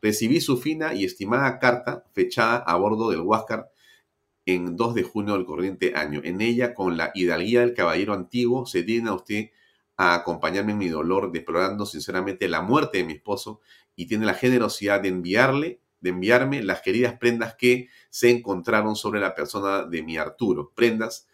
Recibí 0.00 0.40
su 0.40 0.58
fina 0.58 0.94
y 0.94 1.04
estimada 1.04 1.58
carta 1.58 2.04
fechada 2.12 2.58
a 2.58 2.76
bordo 2.76 3.10
del 3.10 3.22
Huáscar 3.22 3.68
en 4.46 4.76
2 4.76 4.94
de 4.94 5.02
junio 5.02 5.34
del 5.34 5.44
corriente 5.44 5.92
año. 5.94 6.20
En 6.24 6.40
ella, 6.40 6.74
con 6.74 6.96
la 6.96 7.10
hidalguía 7.14 7.60
del 7.60 7.74
caballero 7.74 8.14
antiguo, 8.14 8.66
se 8.66 8.82
digna 8.82 9.14
usted 9.14 9.50
a 9.96 10.14
acompañarme 10.14 10.72
en 10.72 10.78
mi 10.78 10.88
dolor, 10.88 11.30
deplorando 11.30 11.84
sinceramente 11.84 12.48
la 12.48 12.62
muerte 12.62 12.98
de 12.98 13.04
mi 13.04 13.12
esposo 13.14 13.60
y 13.94 14.06
tiene 14.06 14.24
la 14.24 14.34
generosidad 14.34 15.00
de 15.00 15.08
enviarle, 15.08 15.80
de 16.00 16.10
enviarme 16.10 16.62
las 16.62 16.80
queridas 16.80 17.18
prendas 17.18 17.54
que 17.54 17.88
se 18.08 18.30
encontraron 18.30 18.96
sobre 18.96 19.20
la 19.20 19.34
persona 19.34 19.84
de 19.84 20.02
mi 20.02 20.16
Arturo. 20.16 20.72
Prendas 20.74 21.28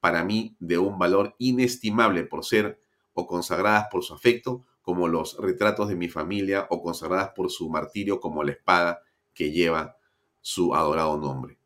para 0.00 0.24
mí 0.24 0.56
de 0.58 0.78
un 0.78 0.98
valor 0.98 1.34
inestimable 1.38 2.24
por 2.24 2.44
ser 2.44 2.80
o 3.12 3.26
consagradas 3.26 3.88
por 3.90 4.02
su 4.02 4.14
afecto, 4.14 4.64
como 4.80 5.08
los 5.08 5.36
retratos 5.38 5.88
de 5.88 5.96
mi 5.96 6.08
familia, 6.08 6.66
o 6.70 6.82
consagradas 6.82 7.30
por 7.34 7.50
su 7.50 7.68
martirio, 7.68 8.20
como 8.20 8.44
la 8.44 8.52
espada 8.52 9.02
que 9.34 9.50
lleva 9.50 9.96
su 10.40 10.74
adorado 10.74 11.18
nombre. 11.18 11.58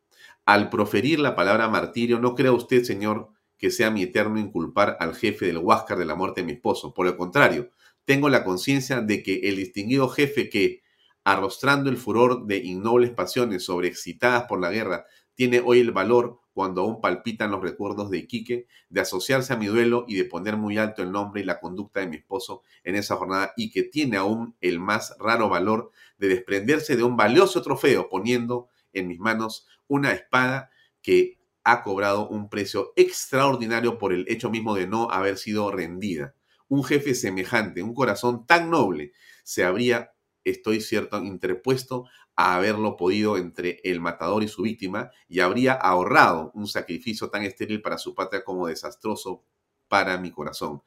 Al 0.46 0.70
proferir 0.70 1.20
la 1.20 1.36
palabra 1.36 1.68
martirio, 1.68 2.18
no 2.18 2.34
crea 2.34 2.52
usted, 2.52 2.82
Señor, 2.82 3.28
que 3.56 3.70
sea 3.70 3.90
mi 3.90 4.02
eterno 4.02 4.40
inculpar 4.40 4.96
al 5.00 5.14
jefe 5.14 5.46
del 5.46 5.58
Huáscar 5.58 5.98
de 5.98 6.06
la 6.06 6.14
muerte 6.14 6.40
de 6.40 6.46
mi 6.46 6.52
esposo. 6.52 6.94
Por 6.94 7.06
el 7.06 7.16
contrario, 7.16 7.70
tengo 8.04 8.28
la 8.28 8.42
conciencia 8.42 9.00
de 9.02 9.22
que 9.22 9.40
el 9.44 9.56
distinguido 9.56 10.08
jefe 10.08 10.48
que, 10.48 10.82
arrostrando 11.24 11.90
el 11.90 11.98
furor 11.98 12.46
de 12.46 12.56
innobles 12.56 13.10
pasiones 13.10 13.64
sobreexcitadas 13.64 14.44
por 14.44 14.60
la 14.60 14.70
guerra, 14.70 15.04
tiene 15.34 15.62
hoy 15.64 15.80
el 15.80 15.92
valor, 15.92 16.40
cuando 16.52 16.82
aún 16.82 17.00
palpitan 17.00 17.50
los 17.50 17.62
recuerdos 17.62 18.10
de 18.10 18.18
Iquique, 18.18 18.66
de 18.88 19.00
asociarse 19.00 19.52
a 19.52 19.56
mi 19.56 19.66
duelo 19.66 20.04
y 20.08 20.16
de 20.16 20.24
poner 20.24 20.56
muy 20.56 20.76
alto 20.78 21.02
el 21.02 21.12
nombre 21.12 21.42
y 21.42 21.44
la 21.44 21.60
conducta 21.60 22.00
de 22.00 22.08
mi 22.08 22.16
esposo 22.16 22.62
en 22.82 22.96
esa 22.96 23.16
jornada, 23.16 23.52
y 23.56 23.70
que 23.70 23.82
tiene 23.82 24.16
aún 24.16 24.56
el 24.60 24.80
más 24.80 25.14
raro 25.18 25.48
valor 25.48 25.92
de 26.18 26.28
desprenderse 26.28 26.96
de 26.96 27.04
un 27.04 27.16
valioso 27.16 27.62
trofeo, 27.62 28.08
poniendo 28.08 28.68
en 28.92 29.06
mis 29.06 29.20
manos 29.20 29.66
una 29.90 30.12
espada 30.12 30.70
que 31.02 31.40
ha 31.64 31.82
cobrado 31.82 32.28
un 32.28 32.48
precio 32.48 32.92
extraordinario 32.96 33.98
por 33.98 34.12
el 34.12 34.24
hecho 34.28 34.48
mismo 34.48 34.74
de 34.76 34.86
no 34.86 35.10
haber 35.10 35.36
sido 35.36 35.70
rendida. 35.72 36.34
Un 36.68 36.84
jefe 36.84 37.14
semejante, 37.14 37.82
un 37.82 37.92
corazón 37.92 38.46
tan 38.46 38.70
noble, 38.70 39.12
se 39.42 39.64
habría, 39.64 40.12
estoy 40.44 40.80
cierto, 40.80 41.22
interpuesto 41.22 42.04
a 42.36 42.54
haberlo 42.54 42.96
podido 42.96 43.36
entre 43.36 43.80
el 43.82 44.00
matador 44.00 44.44
y 44.44 44.48
su 44.48 44.62
víctima 44.62 45.10
y 45.28 45.40
habría 45.40 45.72
ahorrado 45.72 46.52
un 46.54 46.68
sacrificio 46.68 47.28
tan 47.28 47.42
estéril 47.42 47.82
para 47.82 47.98
su 47.98 48.14
patria 48.14 48.44
como 48.44 48.68
desastroso 48.68 49.44
para 49.88 50.18
mi 50.18 50.30
corazón. 50.30 50.82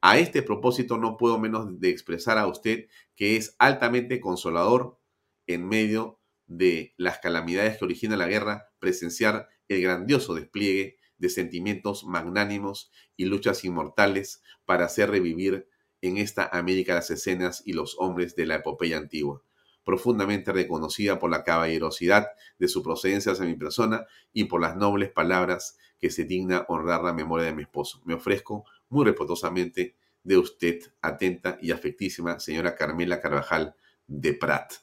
A 0.00 0.18
este 0.18 0.42
propósito 0.42 0.98
no 0.98 1.16
puedo 1.16 1.38
menos 1.38 1.78
de 1.78 1.90
expresar 1.90 2.38
a 2.38 2.48
usted 2.48 2.88
que 3.14 3.36
es 3.36 3.54
altamente 3.60 4.20
consolador 4.20 4.98
en 5.46 5.66
medio 5.66 6.17
de 6.48 6.94
las 6.96 7.18
calamidades 7.18 7.78
que 7.78 7.84
origina 7.84 8.16
la 8.16 8.26
guerra 8.26 8.70
presenciar 8.80 9.48
el 9.68 9.82
grandioso 9.82 10.34
despliegue 10.34 10.96
de 11.18 11.28
sentimientos 11.28 12.04
magnánimos 12.04 12.90
y 13.16 13.26
luchas 13.26 13.64
inmortales 13.64 14.42
para 14.64 14.86
hacer 14.86 15.10
revivir 15.10 15.68
en 16.00 16.16
esta 16.16 16.48
América 16.52 16.94
las 16.94 17.10
escenas 17.10 17.62
y 17.64 17.72
los 17.72 17.96
hombres 17.98 18.34
de 18.34 18.46
la 18.46 18.56
epopeya 18.56 18.96
antigua, 18.96 19.42
profundamente 19.84 20.52
reconocida 20.52 21.18
por 21.18 21.30
la 21.30 21.44
caballerosidad 21.44 22.28
de 22.58 22.68
su 22.68 22.82
procedencia 22.82 23.32
hacia 23.32 23.44
mi 23.44 23.54
persona 23.54 24.06
y 24.32 24.44
por 24.44 24.60
las 24.60 24.76
nobles 24.76 25.10
palabras 25.10 25.76
que 25.98 26.10
se 26.10 26.24
digna 26.24 26.64
honrar 26.68 27.02
la 27.02 27.12
memoria 27.12 27.46
de 27.46 27.54
mi 27.54 27.62
esposo. 27.62 28.00
Me 28.04 28.14
ofrezco 28.14 28.64
muy 28.88 29.04
respetuosamente 29.04 29.96
de 30.22 30.38
usted, 30.38 30.80
atenta 31.02 31.58
y 31.60 31.72
afectísima 31.72 32.38
señora 32.38 32.76
Carmela 32.76 33.20
Carvajal 33.20 33.74
de 34.06 34.34
Prat. 34.34 34.74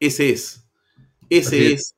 Ese 0.00 0.30
es, 0.30 0.68
ese 1.38 1.72
es 1.74 1.96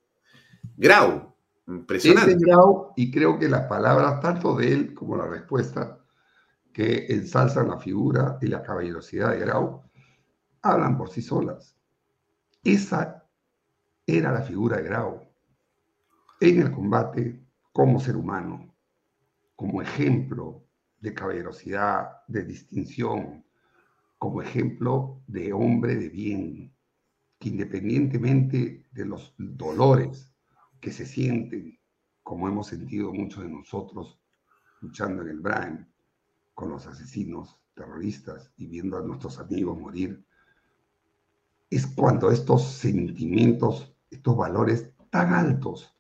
Grau, 0.77 1.35
Impresionante. 1.67 2.37
grado, 2.39 2.93
y 2.97 3.11
creo 3.11 3.39
que 3.39 3.49
las 3.49 3.67
palabras, 3.67 4.21
tanto 4.21 4.57
de 4.57 4.73
él 4.73 4.95
como 4.95 5.17
la 5.17 5.27
respuesta, 5.27 5.99
que 6.73 7.07
ensalzan 7.09 7.69
la 7.69 7.79
figura 7.79 8.39
y 8.41 8.49
la 8.49 8.63
caballerosidad 8.63 9.31
de 9.31 9.39
Grau, 9.41 9.83
hablan 10.63 10.99
por 10.99 11.11
sí 11.11 11.23
solas. 11.23 11.77
Esa 12.63 13.25
era 14.07 14.33
la 14.33 14.43
figura 14.43 14.79
de 14.79 14.83
Grau 14.83 15.21
en 16.41 16.61
el 16.61 16.71
combate 16.73 17.41
como 17.73 18.01
ser 18.01 18.17
humano, 18.17 18.75
como 19.57 19.81
ejemplo 19.81 20.65
de 20.99 21.15
caballerosidad, 21.15 22.09
de 22.27 22.45
distinción, 22.45 23.45
como 24.19 24.43
ejemplo 24.43 25.23
de 25.27 25.53
hombre 25.53 25.97
de 25.97 26.09
bien, 26.09 26.74
que 27.45 27.51
independientemente 27.51 28.87
de 28.91 29.05
los 29.05 29.35
dolores 29.37 30.33
que 30.81 30.91
se 30.91 31.05
sienten, 31.05 31.79
como 32.23 32.49
hemos 32.49 32.69
sentido 32.69 33.13
muchos 33.13 33.43
de 33.43 33.51
nosotros 33.51 34.19
luchando 34.81 35.21
en 35.21 35.29
el 35.29 35.41
Brain 35.41 35.87
con 36.55 36.71
los 36.71 36.87
asesinos 36.87 37.61
terroristas 37.75 38.51
y 38.57 38.67
viendo 38.67 38.97
a 38.97 39.03
nuestros 39.03 39.39
amigos 39.39 39.79
morir, 39.79 40.25
es 41.69 41.87
cuando 41.87 42.31
estos 42.31 42.65
sentimientos, 42.65 43.95
estos 44.11 44.35
valores 44.39 44.95
tan 45.11 45.35
altos 45.35 45.95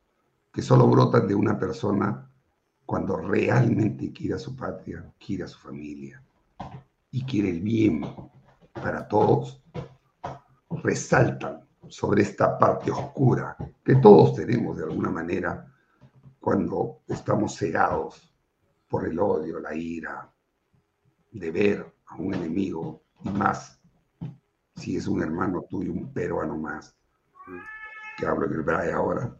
que 0.50 0.62
solo 0.62 0.86
brotan 0.86 1.28
de 1.28 1.34
una 1.34 1.58
persona 1.58 2.26
cuando 2.86 3.18
realmente 3.18 4.14
quiere 4.14 4.36
a 4.36 4.38
su 4.38 4.56
patria, 4.56 5.12
quiere 5.18 5.44
a 5.44 5.48
su 5.48 5.58
familia 5.58 6.24
y 7.10 7.22
quiere 7.26 7.50
el 7.50 7.60
bien 7.60 8.02
para 8.72 9.06
todos, 9.06 9.63
resaltan 10.82 11.66
sobre 11.88 12.22
esta 12.22 12.58
parte 12.58 12.90
oscura 12.90 13.56
que 13.84 13.96
todos 13.96 14.34
tenemos 14.34 14.76
de 14.76 14.84
alguna 14.84 15.10
manera 15.10 15.72
cuando 16.40 17.00
estamos 17.08 17.56
cegados 17.56 18.34
por 18.88 19.06
el 19.06 19.18
odio, 19.18 19.60
la 19.60 19.74
ira, 19.74 20.30
de 21.32 21.50
ver 21.50 21.94
a 22.06 22.16
un 22.16 22.34
enemigo 22.34 23.02
y 23.24 23.30
más 23.30 23.80
si 24.76 24.96
es 24.96 25.06
un 25.06 25.22
hermano 25.22 25.62
tuyo, 25.62 25.92
un 25.92 26.12
peruano 26.12 26.56
más, 26.56 26.96
que 28.16 28.26
hablo 28.26 28.46
en 28.46 28.52
el 28.52 28.62
braille 28.62 28.92
ahora, 28.92 29.36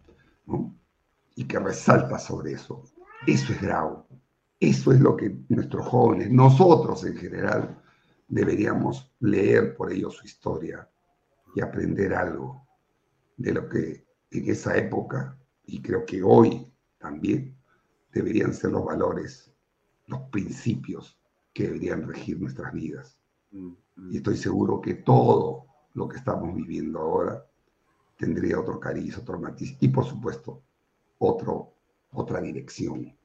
y 1.34 1.44
que 1.44 1.58
resalta 1.58 2.18
sobre 2.18 2.52
eso. 2.52 2.84
Eso 3.26 3.52
es 3.52 3.60
grave. 3.60 3.96
Eso 4.60 4.92
es 4.92 5.00
lo 5.00 5.16
que 5.16 5.36
nuestros 5.48 5.86
jóvenes, 5.86 6.30
nosotros 6.30 7.04
en 7.04 7.16
general, 7.16 7.82
deberíamos 8.28 9.12
leer 9.20 9.76
por 9.76 9.92
ello 9.92 10.10
su 10.10 10.24
historia 10.24 10.88
y 11.54 11.60
aprender 11.60 12.14
algo 12.14 12.66
de 13.36 13.52
lo 13.52 13.68
que 13.68 14.04
en 14.30 14.50
esa 14.50 14.76
época, 14.76 15.38
y 15.66 15.80
creo 15.80 16.04
que 16.04 16.22
hoy 16.22 16.66
también, 16.98 17.56
deberían 18.12 18.54
ser 18.54 18.70
los 18.70 18.84
valores, 18.84 19.52
los 20.06 20.20
principios 20.30 21.18
que 21.52 21.64
deberían 21.64 22.06
regir 22.06 22.40
nuestras 22.40 22.72
vidas. 22.72 23.18
Mm, 23.50 23.72
mm. 23.96 24.12
Y 24.12 24.16
estoy 24.16 24.36
seguro 24.36 24.80
que 24.80 24.94
todo 24.94 25.66
lo 25.94 26.08
que 26.08 26.16
estamos 26.16 26.54
viviendo 26.54 27.00
ahora 27.00 27.44
tendría 28.16 28.58
otro 28.58 28.78
cariz, 28.78 29.18
otro 29.18 29.38
matiz 29.38 29.76
y 29.80 29.88
por 29.88 30.04
supuesto 30.04 30.62
otro, 31.18 31.74
otra 32.12 32.40
dirección 32.40 33.16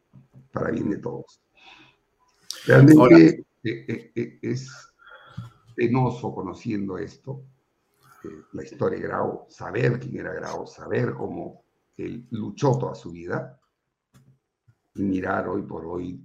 para 0.52 0.72
bien 0.72 0.90
de 0.90 0.98
todos. 0.98 1.42
Realmente 2.66 3.46
eh, 3.64 3.86
eh, 3.88 4.12
eh, 4.16 4.40
es 4.42 4.70
penoso 5.76 6.34
conociendo 6.34 6.98
esto, 6.98 7.44
la 8.54 8.64
historia 8.64 9.00
de 9.00 9.08
Grau, 9.08 9.46
saber 9.50 10.00
quién 10.00 10.18
era 10.18 10.34
Grau, 10.34 10.68
saber 10.68 11.14
cómo 11.14 11.64
él 11.98 12.28
luchó 12.32 12.78
toda 12.78 12.96
su 12.96 13.12
vida 13.12 13.60
y 14.96 15.04
mirar 15.04 15.48
hoy 15.48 15.62
por 15.64 15.86
hoy 15.86 16.20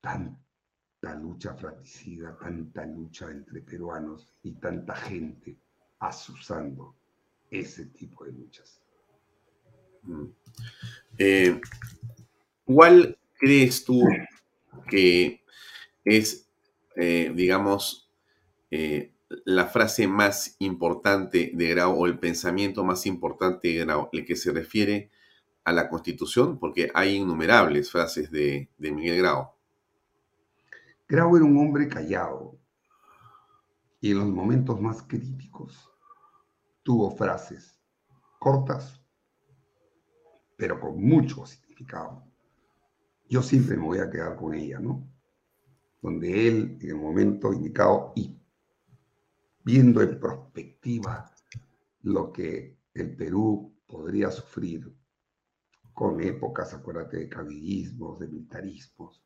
tanta 0.00 1.14
lucha 1.20 1.54
fratricida, 1.54 2.36
tanta 2.38 2.84
lucha 2.86 3.30
entre 3.30 3.60
peruanos 3.62 4.28
y 4.42 4.52
tanta 4.52 4.94
gente 4.94 5.56
asusando 5.98 6.94
ese 7.50 7.86
tipo 7.86 8.24
de 8.24 8.32
luchas. 8.32 8.80
Mm. 10.02 10.26
¿Cuál 12.64 13.18
crees 13.38 13.84
tú 13.84 14.02
que 14.88 15.42
es, 16.04 16.48
eh, 16.96 17.32
digamos, 17.34 18.10
eh, 18.70 19.11
la 19.44 19.66
frase 19.66 20.06
más 20.06 20.56
importante 20.58 21.52
de 21.54 21.68
Grau 21.68 21.98
o 21.98 22.06
el 22.06 22.18
pensamiento 22.18 22.84
más 22.84 23.06
importante 23.06 23.68
de 23.68 23.84
Grau, 23.84 24.08
el 24.12 24.24
que 24.24 24.36
se 24.36 24.52
refiere 24.52 25.10
a 25.64 25.72
la 25.72 25.88
Constitución? 25.88 26.58
Porque 26.58 26.90
hay 26.94 27.16
innumerables 27.16 27.90
frases 27.90 28.30
de, 28.30 28.70
Miguel 28.78 29.18
Grau. 29.18 29.52
Grau 31.08 31.36
era 31.36 31.44
un 31.44 31.58
hombre 31.58 31.88
callado 31.88 32.58
y 34.00 34.10
en 34.10 34.18
los 34.18 34.28
momentos 34.28 34.80
más 34.80 35.02
críticos 35.02 35.88
tuvo 36.82 37.14
frases 37.16 37.78
cortas, 38.38 39.00
pero 40.56 40.80
con 40.80 41.00
mucho 41.00 41.46
significado 41.46 42.32
yo 43.32 43.40
siempre 43.42 43.78
me 43.78 43.84
voy 43.84 43.98
a 43.98 44.10
quedar 44.10 44.36
con 44.36 44.52
ella, 44.52 44.78
¿no? 44.78 45.08
Donde 46.02 46.48
él, 46.48 46.76
en 46.82 46.88
el 46.90 46.96
momento 46.96 47.50
indicado 47.50 48.12
y 48.14 48.36
viendo 49.64 50.02
en 50.02 50.18
perspectiva 50.18 51.30
lo 52.02 52.32
que 52.32 52.78
el 52.94 53.16
Perú 53.16 53.74
podría 53.86 54.30
sufrir 54.30 54.94
con 55.92 56.20
épocas, 56.20 56.72
acuérdate, 56.74 57.18
de 57.18 57.28
caudillismos, 57.28 58.18
de 58.18 58.28
militarismos, 58.28 59.22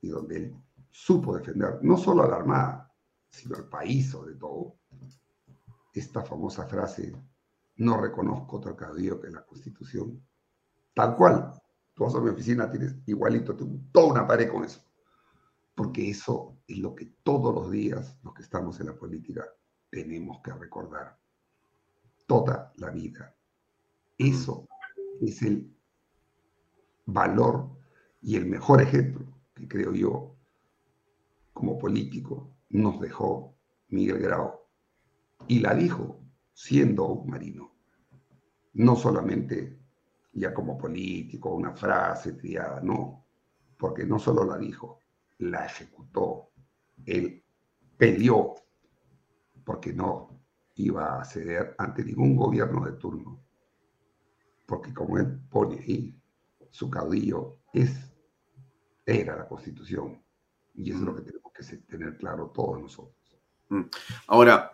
y 0.00 0.08
donde 0.08 0.36
él 0.36 0.56
supo 0.90 1.36
defender 1.36 1.78
no 1.82 1.96
solo 1.96 2.24
a 2.24 2.28
la 2.28 2.36
Armada, 2.36 2.94
sino 3.30 3.56
al 3.56 3.68
país 3.68 4.10
sobre 4.10 4.34
todo, 4.34 4.76
esta 5.92 6.22
famosa 6.22 6.66
frase, 6.66 7.12
no 7.76 8.00
reconozco 8.00 8.58
otro 8.58 8.76
caudillo 8.76 9.20
que 9.20 9.30
la 9.30 9.44
Constitución, 9.44 10.22
tal 10.94 11.16
cual, 11.16 11.52
Tú 11.98 12.04
vas 12.04 12.14
a 12.14 12.20
mi 12.20 12.30
oficina, 12.30 12.70
tienes 12.70 12.94
igualito, 13.06 13.56
toda 13.90 14.06
una 14.06 14.24
pared 14.24 14.48
con 14.48 14.62
eso. 14.62 14.80
Porque 15.74 16.10
eso 16.10 16.56
es 16.68 16.78
lo 16.78 16.94
que 16.94 17.06
todos 17.22 17.54
los 17.54 17.70
días, 17.70 18.18
los 18.22 18.34
que 18.34 18.42
estamos 18.42 18.78
en 18.78 18.86
la 18.86 18.94
política, 18.94 19.44
tenemos 19.90 20.40
que 20.42 20.52
recordar. 20.52 21.18
Toda 22.26 22.74
la 22.76 22.90
vida. 22.90 23.34
Eso 24.18 24.68
es 25.22 25.40
el 25.42 25.74
valor 27.06 27.70
y 28.20 28.36
el 28.36 28.44
mejor 28.44 28.82
ejemplo 28.82 29.26
que 29.54 29.66
creo 29.66 29.94
yo, 29.94 30.36
como 31.54 31.78
político, 31.78 32.54
nos 32.68 33.00
dejó 33.00 33.56
Miguel 33.88 34.18
Grau. 34.18 34.60
Y 35.46 35.60
la 35.60 35.74
dijo 35.74 36.20
siendo 36.52 37.06
un 37.06 37.30
marino. 37.30 37.72
No 38.74 38.94
solamente 38.94 39.78
ya 40.32 40.52
como 40.52 40.76
político, 40.76 41.54
una 41.54 41.72
frase 41.72 42.34
triada, 42.34 42.80
no, 42.82 43.24
porque 43.78 44.04
no 44.04 44.18
solo 44.18 44.44
la 44.44 44.58
dijo, 44.58 45.00
la 45.38 45.64
ejecutó, 45.64 46.48
él 47.06 47.42
peleó, 47.96 48.54
porque 49.64 49.92
no 49.92 50.40
iba 50.76 51.20
a 51.20 51.24
ceder 51.24 51.74
ante 51.78 52.04
ningún 52.04 52.36
gobierno 52.36 52.84
de 52.84 52.92
turno, 52.92 53.42
porque 54.66 54.94
como 54.94 55.18
él 55.18 55.40
pone 55.50 55.76
ahí, 55.80 56.14
su 56.70 56.90
caudillo 56.90 57.58
es, 57.72 58.12
era 59.04 59.36
la 59.36 59.48
constitución, 59.48 60.22
y 60.74 60.90
eso 60.90 61.00
es 61.00 61.04
lo 61.04 61.16
que 61.16 61.22
tenemos 61.22 61.52
que 61.52 61.76
tener 61.78 62.16
claro 62.16 62.50
todos 62.54 62.80
nosotros. 62.80 63.16
Mm. 63.68 63.82
Ahora, 64.28 64.72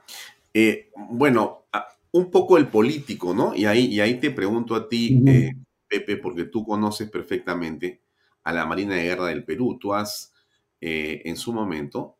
eh, 0.52 0.90
bueno, 1.10 1.64
un 2.12 2.30
poco 2.30 2.56
el 2.58 2.68
político, 2.68 3.34
¿no? 3.34 3.54
Y 3.56 3.64
ahí, 3.64 3.86
y 3.86 4.00
ahí 4.00 4.20
te 4.20 4.30
pregunto 4.30 4.76
a 4.76 4.88
ti, 4.88 5.20
eh, 5.26 5.52
Pepe, 5.88 6.16
porque 6.16 6.44
tú 6.44 6.64
conoces 6.64 7.10
perfectamente 7.10 8.02
a 8.44 8.52
la 8.52 8.66
Marina 8.66 8.94
de 8.94 9.02
Guerra 9.02 9.26
del 9.26 9.44
Perú. 9.44 9.78
Tú 9.80 9.92
has 9.92 10.32
eh, 10.80 11.22
en 11.24 11.36
su 11.36 11.52
momento 11.52 12.13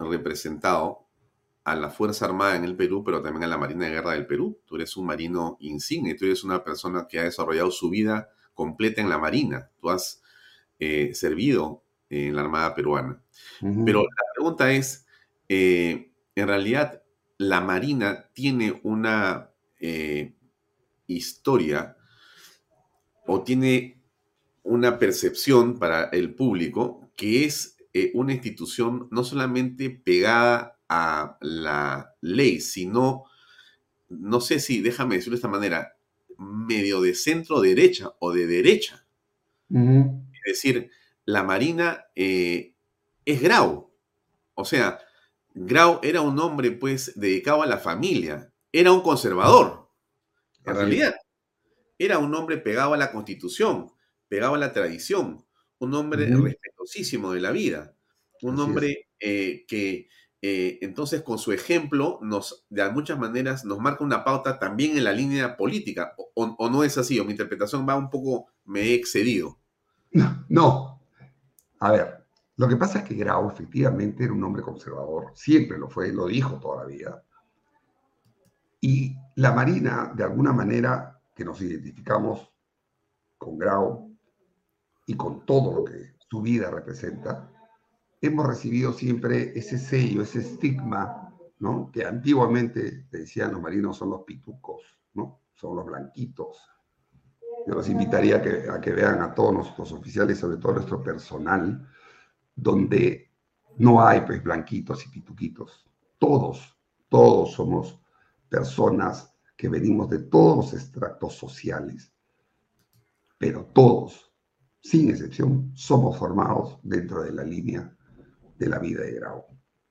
representado 0.00 1.06
a 1.64 1.76
la 1.76 1.90
Fuerza 1.90 2.24
Armada 2.24 2.56
en 2.56 2.64
el 2.64 2.76
Perú, 2.76 3.04
pero 3.04 3.22
también 3.22 3.44
a 3.44 3.48
la 3.48 3.58
Marina 3.58 3.86
de 3.86 3.92
Guerra 3.92 4.12
del 4.12 4.26
Perú. 4.26 4.60
Tú 4.64 4.76
eres 4.76 4.96
un 4.96 5.06
marino 5.06 5.56
insigne, 5.60 6.14
tú 6.14 6.24
eres 6.24 6.42
una 6.42 6.64
persona 6.64 7.06
que 7.08 7.18
ha 7.18 7.24
desarrollado 7.24 7.70
su 7.70 7.90
vida 7.90 8.30
completa 8.54 9.00
en 9.00 9.08
la 9.08 9.18
Marina. 9.18 9.70
Tú 9.80 9.90
has 9.90 10.22
eh, 10.78 11.10
servido 11.14 11.84
en 12.08 12.34
la 12.34 12.42
Armada 12.42 12.74
peruana. 12.74 13.22
Pero 13.60 14.02
la 14.02 14.24
pregunta 14.34 14.72
es, 14.72 15.06
en 15.48 16.12
realidad, 16.34 17.02
la 17.40 17.60
Marina 17.60 18.28
tiene 18.34 18.80
una 18.82 19.50
eh, 19.78 20.34
historia 21.06 21.96
o 23.26 23.42
tiene 23.42 24.02
una 24.62 24.98
percepción 24.98 25.78
para 25.78 26.04
el 26.10 26.34
público 26.34 27.10
que 27.16 27.46
es 27.46 27.78
eh, 27.92 28.10
una 28.14 28.32
institución 28.32 29.08
no 29.10 29.24
solamente 29.24 29.90
pegada 29.90 30.78
a 30.88 31.38
la 31.40 32.14
ley, 32.20 32.60
sino, 32.60 33.24
no 34.08 34.40
sé 34.40 34.60
si, 34.60 34.80
déjame 34.80 35.16
decirlo 35.16 35.34
de 35.34 35.38
esta 35.38 35.48
manera, 35.48 35.96
medio 36.38 37.00
de 37.00 37.14
centro 37.14 37.60
derecha 37.60 38.12
o 38.18 38.32
de 38.32 38.46
derecha. 38.46 39.06
Es 39.68 40.42
decir, 40.44 40.90
la 41.24 41.42
Marina 41.42 42.06
eh, 42.16 42.74
es 43.24 43.40
Grau. 43.40 43.92
O 44.54 44.64
sea, 44.64 44.98
Grau 45.54 46.00
era 46.02 46.20
un 46.20 46.38
hombre 46.38 46.72
pues 46.72 47.12
dedicado 47.14 47.62
a 47.62 47.66
la 47.66 47.78
familia, 47.78 48.52
era 48.72 48.92
un 48.92 49.02
conservador, 49.02 49.90
en 50.64 50.74
realidad. 50.74 51.14
Era 51.98 52.18
un 52.18 52.34
hombre 52.34 52.56
pegado 52.56 52.94
a 52.94 52.96
la 52.96 53.12
constitución, 53.12 53.92
pegado 54.28 54.54
a 54.54 54.58
la 54.58 54.72
tradición, 54.72 55.44
un 55.80 55.94
hombre 55.94 56.26
respetuosísimo 56.26 57.32
de 57.32 57.40
la 57.40 57.50
vida, 57.50 57.94
un 58.42 58.60
hombre 58.60 59.08
eh, 59.18 59.64
que 59.66 60.08
eh, 60.42 60.78
entonces 60.80 61.22
con 61.22 61.38
su 61.38 61.52
ejemplo 61.52 62.18
nos, 62.22 62.66
de 62.70 62.88
muchas 62.90 63.18
maneras, 63.18 63.64
nos 63.64 63.78
marca 63.78 64.04
una 64.04 64.24
pauta 64.24 64.58
también 64.58 64.96
en 64.96 65.04
la 65.04 65.12
línea 65.12 65.56
política, 65.56 66.14
o, 66.34 66.70
no 66.70 66.84
es 66.84 66.96
así, 66.96 67.18
o 67.18 67.24
mi 67.24 67.32
interpretación 67.32 67.86
va 67.88 67.96
un 67.96 68.08
poco, 68.08 68.46
me 68.64 68.80
he 68.80 68.94
excedido. 68.94 69.58
No, 70.12 70.44
no. 70.48 71.00
A 71.80 71.92
ver, 71.92 72.24
Lo 72.56 72.68
que 72.68 72.76
pasa 72.76 72.98
es 72.98 73.04
que 73.04 73.14
Grau 73.14 73.50
efectivamente 73.50 74.24
era 74.24 74.34
un 74.34 74.44
hombre 74.44 74.62
conservador, 74.62 75.32
siempre 75.34 75.78
lo 75.78 75.88
fue, 75.88 76.12
lo 76.12 76.26
dijo 76.26 76.58
todavía. 76.58 77.22
Y 78.82 79.16
la 79.36 79.52
Marina, 79.52 80.12
de 80.14 80.24
alguna 80.24 80.52
manera, 80.52 81.20
que 81.34 81.44
nos 81.44 81.60
identificamos 81.62 82.50
con 83.38 83.58
Grau 83.58 84.09
y 85.10 85.14
con 85.16 85.44
todo 85.44 85.74
lo 85.74 85.84
que 85.84 86.14
su 86.30 86.40
vida 86.40 86.70
representa, 86.70 87.50
hemos 88.20 88.46
recibido 88.46 88.92
siempre 88.92 89.58
ese 89.58 89.76
sello, 89.76 90.22
ese 90.22 90.38
estigma, 90.38 91.34
¿no? 91.58 91.90
Que 91.90 92.04
antiguamente 92.04 93.08
decían 93.10 93.52
los 93.52 93.60
marinos 93.60 93.96
son 93.96 94.10
los 94.10 94.22
pitucos, 94.22 94.82
¿no? 95.14 95.40
Son 95.52 95.74
los 95.74 95.84
blanquitos. 95.84 96.58
Yo 97.66 97.74
los 97.74 97.88
invitaría 97.88 98.36
a 98.36 98.42
que, 98.42 98.70
a 98.70 98.80
que 98.80 98.92
vean 98.92 99.20
a 99.20 99.34
todos 99.34 99.52
nuestros 99.52 99.90
oficiales, 99.90 100.38
sobre 100.38 100.58
todo 100.58 100.74
nuestro 100.74 101.02
personal, 101.02 101.88
donde 102.54 103.32
no 103.78 104.06
hay 104.06 104.20
pues 104.20 104.40
blanquitos 104.44 105.04
y 105.06 105.08
pituquitos. 105.08 105.90
Todos, 106.20 106.78
todos 107.08 107.54
somos 107.54 108.00
personas 108.48 109.34
que 109.56 109.68
venimos 109.68 110.08
de 110.08 110.20
todos 110.20 110.56
los 110.56 110.72
extractos 110.72 111.34
sociales, 111.34 112.12
pero 113.38 113.64
todos, 113.64 114.29
sin 114.82 115.10
excepción, 115.10 115.70
somos 115.74 116.18
formados 116.18 116.78
dentro 116.82 117.22
de 117.22 117.32
la 117.32 117.44
línea 117.44 117.94
de 118.58 118.68
la 118.68 118.78
vida 118.78 119.02
de 119.02 119.12
Grau. 119.12 119.44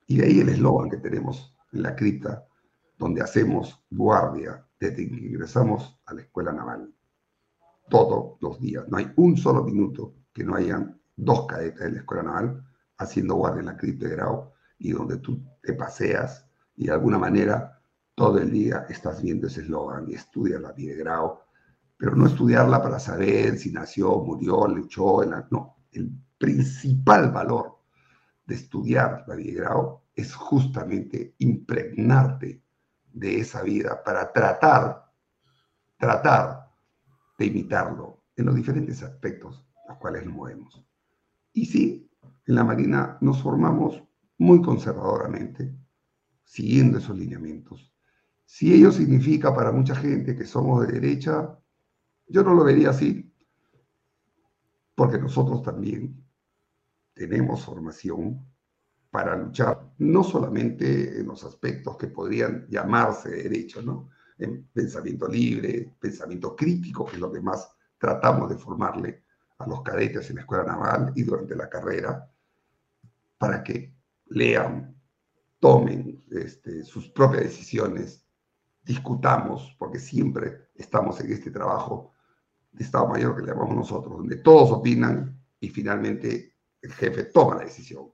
Y 0.07 0.17
de 0.17 0.25
ahí 0.25 0.39
el 0.39 0.49
eslogan 0.49 0.89
que 0.89 0.97
tenemos 0.97 1.55
en 1.71 1.83
la 1.83 1.95
cripta, 1.95 2.45
donde 2.97 3.21
hacemos 3.21 3.83
guardia 3.89 4.65
desde 4.79 5.07
que 5.07 5.15
ingresamos 5.15 5.99
a 6.05 6.13
la 6.13 6.21
escuela 6.21 6.51
naval. 6.51 6.93
Todos 7.89 8.37
los 8.41 8.59
días. 8.59 8.87
No 8.87 8.97
hay 8.97 9.11
un 9.15 9.37
solo 9.37 9.63
minuto 9.63 10.15
que 10.33 10.43
no 10.43 10.55
hayan 10.55 10.99
dos 11.15 11.45
cadetes 11.47 11.79
de 11.79 11.91
la 11.91 11.99
escuela 11.99 12.23
naval 12.23 12.63
haciendo 12.97 13.35
guardia 13.35 13.61
en 13.61 13.65
la 13.67 13.77
cripta 13.77 14.07
de 14.07 14.15
Grau 14.15 14.51
y 14.77 14.91
donde 14.91 15.17
tú 15.17 15.41
te 15.61 15.73
paseas 15.73 16.45
y 16.75 16.87
de 16.87 16.93
alguna 16.93 17.17
manera 17.17 17.81
todo 18.15 18.37
el 18.39 18.51
día 18.51 18.85
estás 18.89 19.21
viendo 19.21 19.47
ese 19.47 19.61
eslogan 19.61 20.09
y 20.09 20.13
estudias 20.13 20.61
la 20.61 20.71
vida 20.73 20.93
de 20.93 20.99
Grau, 20.99 21.39
pero 21.99 22.15
no 22.15 22.27
estudiarla 22.27 22.81
para 22.81 22.97
saber 22.97 23.57
si 23.57 23.73
nació, 23.73 24.19
murió, 24.19 24.65
luchó, 24.67 25.26
no, 25.51 25.76
el 25.91 26.09
principal 26.38 27.30
valor 27.30 27.80
de 28.45 28.55
estudiar 28.55 29.26
la 29.27 29.35
Grau 29.35 29.99
es 30.15 30.34
justamente 30.34 31.35
impregnarte 31.39 32.63
de 33.11 33.39
esa 33.41 33.63
vida 33.63 34.01
para 34.01 34.31
tratar, 34.31 35.11
tratar 35.97 36.71
de 37.38 37.45
imitarlo 37.45 38.23
en 38.38 38.45
los 38.45 38.55
diferentes 38.55 39.03
aspectos 39.03 39.65
los 39.89 39.97
cuales 39.97 40.23
nos 40.23 40.35
movemos. 40.35 40.81
Y 41.51 41.65
sí, 41.65 42.09
en 42.45 42.55
la 42.55 42.63
Marina 42.63 43.17
nos 43.19 43.41
formamos 43.41 44.01
muy 44.38 44.61
conservadoramente, 44.61 45.76
siguiendo 46.45 46.99
esos 46.99 47.17
lineamientos. 47.17 47.93
Si 48.45 48.73
ello 48.73 48.89
significa 48.89 49.53
para 49.53 49.73
mucha 49.73 49.95
gente 49.95 50.38
que 50.38 50.45
somos 50.45 50.88
de 50.88 50.93
derecha, 50.93 51.59
yo 52.30 52.43
no 52.43 52.53
lo 52.53 52.64
vería 52.64 52.91
así, 52.91 53.34
porque 54.95 55.18
nosotros 55.18 55.64
también 55.64 56.23
tenemos 57.14 57.65
formación 57.65 58.45
para 59.10 59.35
luchar 59.35 59.91
no 59.97 60.23
solamente 60.23 61.19
en 61.19 61.27
los 61.27 61.43
aspectos 61.43 61.97
que 61.97 62.07
podrían 62.07 62.68
llamarse 62.69 63.30
de 63.30 63.43
derecho, 63.43 63.81
¿no? 63.81 64.10
En 64.38 64.68
pensamiento 64.72 65.27
libre, 65.27 65.95
pensamiento 65.99 66.56
crítico, 66.56 67.06
que 67.06 67.15
es 67.15 67.19
lo 67.19 67.31
que 67.31 67.41
más 67.41 67.68
tratamos 67.97 68.49
de 68.49 68.57
formarle 68.57 69.23
a 69.57 69.68
los 69.68 69.81
cadetes 69.81 70.30
en 70.30 70.38
la 70.38 70.41
escuela 70.41 70.64
naval 70.64 71.11
y 71.15 71.23
durante 71.23 71.56
la 71.56 71.68
carrera, 71.68 72.31
para 73.38 73.64
que 73.64 73.95
lean, 74.27 74.95
tomen 75.60 76.23
este, 76.30 76.84
sus 76.84 77.10
propias 77.10 77.43
decisiones, 77.43 78.26
discutamos, 78.84 79.76
porque 79.77 79.99
siempre 79.99 80.69
estamos 80.76 81.19
en 81.19 81.34
este 81.34 81.51
trabajo 81.51 82.14
de 82.71 82.83
Estado 82.83 83.07
Mayor 83.07 83.35
que 83.35 83.41
le 83.41 83.47
llamamos 83.49 83.75
nosotros, 83.75 84.17
donde 84.17 84.37
todos 84.37 84.71
opinan 84.71 85.39
y 85.59 85.69
finalmente 85.69 86.55
el 86.81 86.93
jefe 86.93 87.25
toma 87.25 87.55
la 87.55 87.63
decisión 87.63 88.11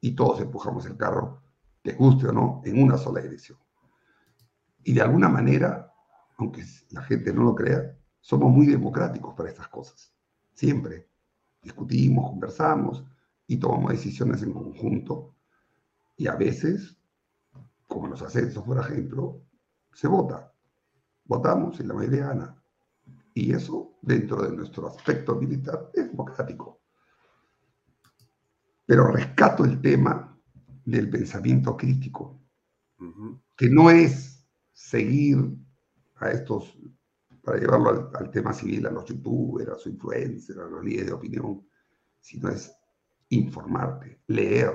y 0.00 0.14
todos 0.14 0.40
empujamos 0.40 0.86
el 0.86 0.96
carro, 0.96 1.42
te 1.82 1.92
guste 1.92 2.28
o 2.28 2.32
no, 2.32 2.62
en 2.64 2.82
una 2.82 2.96
sola 2.96 3.20
dirección. 3.20 3.58
Y 4.84 4.92
de 4.92 5.02
alguna 5.02 5.28
manera, 5.28 5.92
aunque 6.38 6.64
la 6.90 7.02
gente 7.02 7.32
no 7.32 7.42
lo 7.42 7.54
crea, 7.54 7.96
somos 8.20 8.50
muy 8.50 8.66
democráticos 8.66 9.34
para 9.34 9.48
estas 9.48 9.68
cosas. 9.68 10.12
Siempre 10.52 11.08
discutimos, 11.62 12.30
conversamos 12.30 13.04
y 13.46 13.56
tomamos 13.58 13.92
decisiones 13.92 14.42
en 14.42 14.52
conjunto. 14.52 15.34
Y 16.16 16.26
a 16.28 16.34
veces, 16.34 16.96
como 17.86 18.08
los 18.08 18.22
ascensos, 18.22 18.62
por 18.64 18.78
ejemplo, 18.78 19.42
se 19.92 20.08
vota. 20.08 20.52
Votamos 21.24 21.80
y 21.80 21.84
la 21.84 21.94
mayoría 21.94 22.26
gana. 22.26 22.55
Y 23.36 23.52
eso, 23.52 23.98
dentro 24.00 24.42
de 24.42 24.56
nuestro 24.56 24.88
aspecto 24.88 25.34
militar, 25.36 25.90
es 25.92 26.08
democrático. 26.08 26.80
Pero 28.86 29.08
rescato 29.08 29.62
el 29.66 29.78
tema 29.82 30.40
del 30.86 31.10
pensamiento 31.10 31.76
crítico, 31.76 32.40
que 33.54 33.68
no 33.68 33.90
es 33.90 34.42
seguir 34.72 35.54
a 36.14 36.30
estos, 36.30 36.78
para 37.42 37.58
llevarlo 37.58 38.10
al, 38.14 38.30
tema 38.30 38.54
civil, 38.54 38.86
a 38.86 38.90
los 38.90 39.04
youtubers, 39.04 39.68
a 39.68 39.72
los 39.72 39.86
influencers, 39.86 40.58
a 40.58 40.64
los 40.64 40.82
líderes 40.82 41.08
de 41.08 41.12
opinión, 41.12 41.68
sino 42.18 42.48
es 42.48 42.74
informarte, 43.28 44.18
leer. 44.28 44.72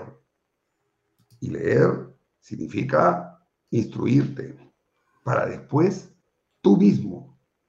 Y 1.39 1.49
leer 1.49 2.15
significa 2.39 3.43
instruirte 3.71 4.55
para 5.23 5.47
después 5.47 6.13
tú 6.61 6.77
mismo 6.77 7.20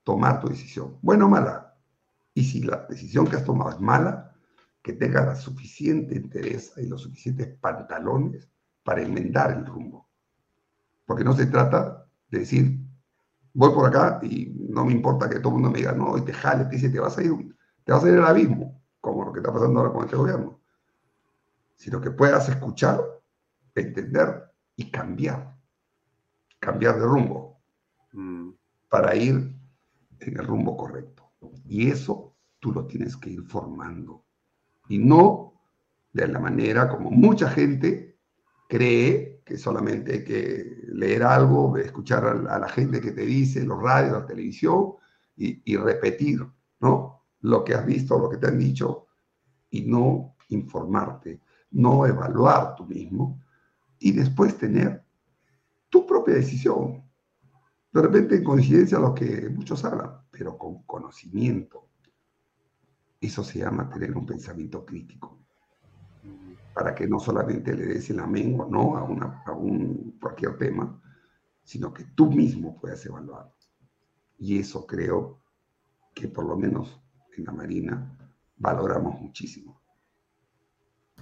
tomar 0.05 0.41
tu 0.41 0.49
decisión, 0.49 0.99
buena 1.03 1.27
o 1.27 1.29
mala. 1.29 1.77
Y 2.35 2.45
si 2.45 2.63
la 2.63 2.87
decisión 2.89 3.27
que 3.27 3.37
has 3.37 3.45
tomado 3.45 3.71
es 3.71 3.81
mala, 3.81 4.35
que 4.83 4.95
tenga 4.95 5.25
la 5.25 5.37
suficiente 5.37 6.17
interés 6.17 6.73
y 6.77 6.87
los 6.87 7.03
suficientes 7.03 7.49
pantalones 7.61 8.51
para 8.83 9.03
enmendar 9.03 9.53
el 9.53 9.65
rumbo. 9.65 10.09
Porque 11.07 11.25
no 11.25 11.35
se 11.35 11.47
trata 11.47 12.07
de 12.29 12.41
decir, 12.41 12.81
voy 13.55 13.73
por 13.73 13.87
acá 13.87 14.19
y 14.23 14.53
no 14.69 14.85
me 14.85 14.93
importa 14.93 15.29
que 15.29 15.39
todo 15.39 15.51
el 15.51 15.55
mundo 15.55 15.71
me 15.71 15.79
diga, 15.79 15.93
no, 15.93 16.17
y 16.19 16.23
te 16.23 16.33
jale, 16.33 16.65
te 16.65 16.77
dice, 16.77 16.89
te 16.89 16.99
vas 16.99 17.17
a 17.19 17.23
ir, 17.23 17.57
te 17.85 17.93
vas 17.93 18.03
a 18.03 18.09
ir 18.09 18.15
al 18.15 18.27
abismo, 18.27 18.83
como 19.01 19.25
lo 19.25 19.33
que 19.33 19.41
está 19.41 19.53
pasando 19.53 19.81
ahora 19.81 19.93
con 19.93 20.05
este 20.05 20.17
gobierno. 20.17 20.61
Sino 21.77 22.01
que 22.01 22.11
puedas 22.11 22.49
escuchar, 22.49 23.01
entender 23.75 24.53
y 24.77 24.91
cambiar. 24.91 25.57
Cambiar 26.59 26.99
de 26.99 27.07
rumbo. 27.07 27.61
Mm. 28.13 28.51
Para 28.89 29.15
ir 29.17 29.62
en 30.27 30.39
el 30.39 30.47
rumbo 30.47 30.77
correcto. 30.77 31.33
Y 31.67 31.89
eso 31.89 32.35
tú 32.61 32.73
lo 32.73 32.87
tienes 32.87 33.17
que 33.17 33.31
ir 33.31 33.43
formando 33.43 34.25
y 34.89 34.99
no 34.99 35.55
de 36.13 36.29
la 36.29 36.39
manera 36.39 36.89
como 36.89 37.11
mucha 37.11 37.49
gente 37.49 38.19
cree 38.69 39.43
que 39.45 39.57
solamente 39.57 40.13
hay 40.13 40.25
que 40.25 40.83
leer 40.89 41.23
algo, 41.23 41.77
escuchar 41.77 42.25
a 42.27 42.59
la 42.59 42.69
gente 42.69 43.01
que 43.01 43.13
te 43.13 43.23
dice, 43.23 43.65
los 43.65 43.83
radios, 43.83 44.13
la 44.13 44.27
televisión, 44.27 44.95
y, 45.37 45.77
repetir, 45.77 46.47
¿no? 46.81 47.25
Lo 47.41 47.65
que 47.65 47.75
has 47.75 47.85
visto, 47.85 48.19
lo 48.19 48.31
que 48.31 48.37
te 48.37 48.47
han 48.47 48.59
dicho, 48.59 49.09
y 49.71 49.83
no 49.83 50.37
informarte, 50.51 51.41
no 51.73 52.07
evaluar 52.07 52.77
tú 52.77 52.87
mismo, 52.87 53.43
y 53.99 54.13
después 54.13 54.57
tener 54.57 55.03
tu 55.89 56.07
propia 56.07 56.35
decisión. 56.35 57.02
De 57.93 58.01
repente 58.01 58.37
en 58.37 58.45
coincidencia 58.45 58.97
a 58.97 59.01
lo 59.01 59.15
que 59.15 59.51
muchos 59.51 59.85
hablan, 59.85 60.23
pero 60.31 60.57
con 60.57 60.83
conocimiento, 60.85 61.89
eso 63.21 63.45
se 63.45 63.59
llama 63.59 63.89
tener 63.91 64.17
un 64.17 64.25
pensamiento 64.25 64.85
crítico. 64.85 65.39
Para 66.75 66.95
que 66.95 67.07
no 67.07 67.21
solamente 67.21 67.77
le 67.77 67.87
des 67.87 68.09
el 68.09 68.21
amén 68.21 68.59
o 68.59 68.67
no 68.67 68.97
a 68.97 69.03
un, 69.53 70.17
cualquier 70.19 70.57
tema, 70.57 71.01
sino 71.63 71.93
que 71.93 72.05
tú 72.15 72.31
mismo 72.31 72.81
puedas 72.81 73.05
evaluar. 73.05 73.53
Y 74.39 74.59
eso 74.59 74.87
creo 74.87 75.43
que 76.15 76.29
por 76.29 76.47
lo 76.47 76.57
menos 76.57 76.99
en 77.37 77.45
la 77.45 77.53
Marina 77.53 78.19
valoramos 78.57 79.21
muchísimo. 79.21 79.83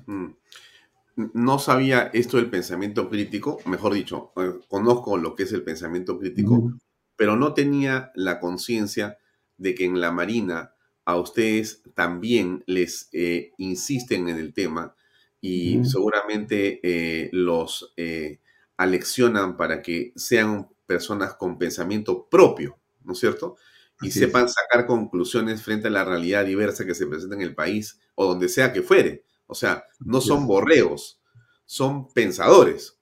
Mm. 0.07 0.29
No 1.35 1.59
sabía 1.59 2.11
esto 2.13 2.37
del 2.37 2.51
pensamiento 2.51 3.09
crítico, 3.09 3.59
mejor 3.67 3.95
dicho, 3.95 4.33
eh, 4.37 4.53
conozco 4.69 5.17
lo 5.17 5.35
que 5.35 5.45
es 5.45 5.53
el 5.53 5.63
pensamiento 5.63 6.19
crítico, 6.19 6.73
pero 7.17 7.37
no 7.37 7.55
tenía 7.55 8.13
la 8.15 8.41
conciencia 8.41 9.19
de 9.57 9.75
que 9.75 9.85
en 9.85 10.01
la 10.01 10.11
Marina 10.11 10.75
a 11.05 11.17
ustedes 11.17 11.83
también 11.95 12.65
les 12.67 13.09
eh, 13.13 13.53
insisten 13.59 14.29
en 14.29 14.39
el 14.39 14.53
tema 14.53 14.95
y 15.41 15.85
seguramente 15.85 16.81
eh, 16.83 17.31
los 17.33 17.93
eh, 17.97 18.41
aleccionan 18.77 19.57
para 19.57 19.81
que 19.81 20.13
sean 20.15 20.69
personas 20.87 21.35
con 21.35 21.59
pensamiento 21.59 22.29
propio, 22.29 22.79
¿no 23.05 23.15
es 23.15 23.19
cierto? 23.19 23.57
Y 24.03 24.11
sepan 24.11 24.49
sacar 24.49 24.87
conclusiones 24.87 25.63
frente 25.63 25.89
a 25.89 25.91
la 25.91 26.05
realidad 26.05 26.45
diversa 26.45 26.87
que 26.87 26.95
se 26.95 27.07
presenta 27.07 27.37
en 27.37 27.43
el 27.43 27.55
país 27.55 28.01
o 28.15 28.27
donde 28.27 28.49
sea 28.49 28.73
que 28.73 28.83
fuere. 28.83 29.25
O 29.51 29.55
sea, 29.55 29.83
no 29.99 30.21
son 30.21 30.47
borreos, 30.47 31.21
son 31.67 32.07
pensadores. 32.13 32.97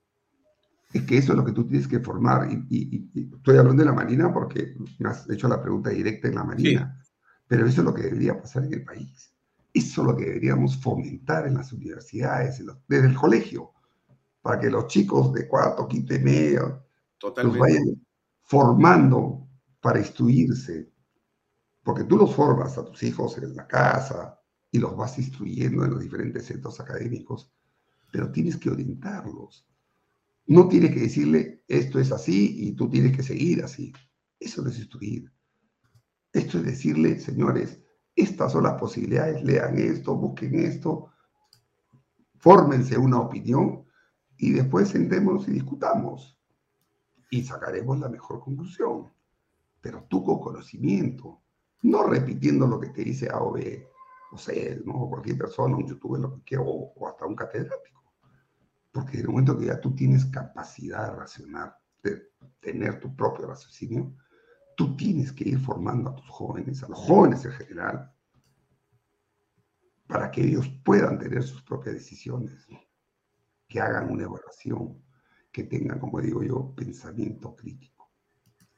Es 0.95 1.03
que 1.03 1.19
eso 1.19 1.33
es 1.33 1.39
lo 1.39 1.45
que 1.45 1.53
tú 1.53 1.67
tienes 1.67 1.87
que 1.87 2.01
formar. 2.01 2.49
Y, 2.71 3.11
estoy 3.37 3.59
hablando 3.59 3.83
de 3.83 3.89
la 3.91 3.95
Marina 3.95 4.33
porque 4.33 4.75
me 4.99 5.11
has 5.11 5.29
hecho 5.29 5.47
la 5.47 5.61
pregunta 5.61 5.91
directa 5.91 6.27
en 6.27 6.37
la 6.37 6.45
Marina. 6.45 6.99
Pero 7.47 7.67
eso 7.67 7.83
es 7.83 7.85
lo 7.85 7.93
que 7.93 8.05
debería 8.05 8.41
pasar 8.41 8.65
en 8.65 8.73
el 8.73 8.83
país. 8.83 9.31
Eso 9.75 10.01
es 10.01 10.07
lo 10.07 10.17
que 10.17 10.25
deberíamos 10.25 10.79
fomentar 10.79 11.47
en 11.47 11.55
las 11.55 11.71
universidades, 11.75 12.65
desde 12.89 13.07
el 13.09 13.15
colegio, 13.15 13.75
para 14.41 14.59
que 14.59 14.71
los 14.71 14.87
chicos 14.87 15.31
de 15.35 15.47
cuarto, 15.47 15.87
quinto 15.87 16.15
y 16.15 16.21
medio 16.21 16.87
los 17.21 17.59
vayan 17.59 18.07
formando 18.41 19.47
para 19.83 19.99
instruirse. 19.99 20.91
Porque 21.83 22.05
tú 22.05 22.17
los 22.17 22.35
formas 22.35 22.79
a 22.79 22.85
tus 22.87 23.03
hijos 23.03 23.37
en 23.37 23.55
la 23.55 23.67
casa 23.67 24.38
y 24.71 24.79
los 24.79 24.97
vas 24.97 25.19
instruyendo 25.19 25.85
en 25.85 25.93
los 25.93 26.01
diferentes 26.01 26.47
centros 26.47 26.81
académicos, 26.81 27.53
pero 28.13 28.31
tienes 28.31 28.57
que 28.57 28.71
orientarlos 28.71 29.69
no 30.49 30.67
tienes 30.67 30.93
que 30.93 31.01
decirle 31.01 31.63
esto 31.69 32.01
es 32.01 32.11
así 32.11 32.69
y 32.69 32.73
tú 32.73 32.89
tienes 32.89 33.15
que 33.15 33.23
seguir 33.23 33.63
así. 33.63 33.93
Eso 34.41 34.63
no 34.63 34.71
es 34.71 34.79
instruir. 34.79 35.31
Esto 36.33 36.59
es 36.59 36.65
decirle, 36.65 37.21
señores, 37.21 37.83
estas 38.17 38.53
son 38.53 38.65
las 38.65 38.81
posibilidades, 38.81 39.45
lean 39.45 39.79
esto, 39.79 40.17
busquen 40.17 40.59
esto, 40.59 41.11
fórmense 42.39 42.97
una 42.97 43.21
opinión 43.21 43.85
y 44.39 44.53
después 44.53 44.89
sentémonos 44.89 45.47
y 45.49 45.53
discutamos 45.53 46.41
y 47.31 47.43
sacaremos 47.43 47.99
la 48.01 48.09
mejor 48.09 48.41
conclusión. 48.41 49.13
Pero 49.83 50.07
tú 50.09 50.25
con 50.25 50.41
conocimiento, 50.41 51.43
no 51.83 52.05
repitiendo 52.05 52.67
lo 52.67 52.81
que 52.81 52.89
te 52.89 53.05
dice 53.05 53.29
A 53.31 53.39
o 53.39 53.55
o 54.31 54.39
C, 54.39 54.81
¿no? 54.85 55.09
cualquier 55.09 55.39
persona, 55.39 55.77
un 55.77 55.87
youtuber, 55.87 56.21
lo 56.21 56.35
que 56.37 56.43
quiera, 56.43 56.65
o 56.67 57.09
hasta 57.09 57.27
un 57.27 57.35
catedrático. 57.35 58.05
Porque 58.93 59.19
en 59.19 59.23
el 59.23 59.29
momento 59.29 59.59
que 59.59 59.67
ya 59.67 59.81
tú 59.81 59.95
tienes 59.95 60.27
capacidad 60.27 61.11
de 61.11 61.17
racionar, 61.17 61.77
de 62.03 62.33
tener 62.61 63.01
tu 63.01 63.15
propio 63.15 63.47
raciocinio, 63.47 64.15
tú 64.77 64.97
tienes 64.97 65.33
que 65.33 65.49
ir 65.49 65.59
formando 65.59 66.11
a 66.11 66.15
tus 66.15 66.29
jóvenes, 66.29 66.83
a 66.83 66.89
los 66.89 66.99
jóvenes 66.99 67.45
en 67.45 67.53
general, 67.53 68.13
para 70.07 70.31
que 70.31 70.43
ellos 70.43 70.69
puedan 70.85 71.19
tener 71.19 71.43
sus 71.43 71.63
propias 71.63 71.97
decisiones, 71.97 72.67
que 73.69 73.81
hagan 73.81 74.11
una 74.11 74.25
evaluación, 74.25 75.03
que 75.53 75.65
tengan, 75.65 75.99
como 75.99 76.21
digo 76.21 76.43
yo, 76.43 76.75
pensamiento 76.75 77.55
crítico. 77.55 78.11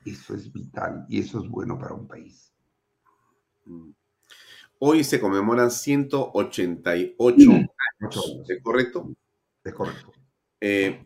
Eso 0.05 0.35
es 0.35 0.53
vital 0.53 1.05
y 1.09 1.21
eso 1.21 1.43
es 1.43 1.49
bueno 1.49 1.79
para 1.79 1.95
un 1.95 2.09
país. 2.09 2.53
Mm. 4.81 4.85
Hoy 4.85 5.05
se 5.05 5.21
conmemoran 5.21 5.71
188 5.71 7.51
años, 7.51 8.45
¿es 8.49 8.63
correcto? 8.63 9.15
Es 9.63 9.75
correcto. 9.75 10.13
Eh, 10.61 11.05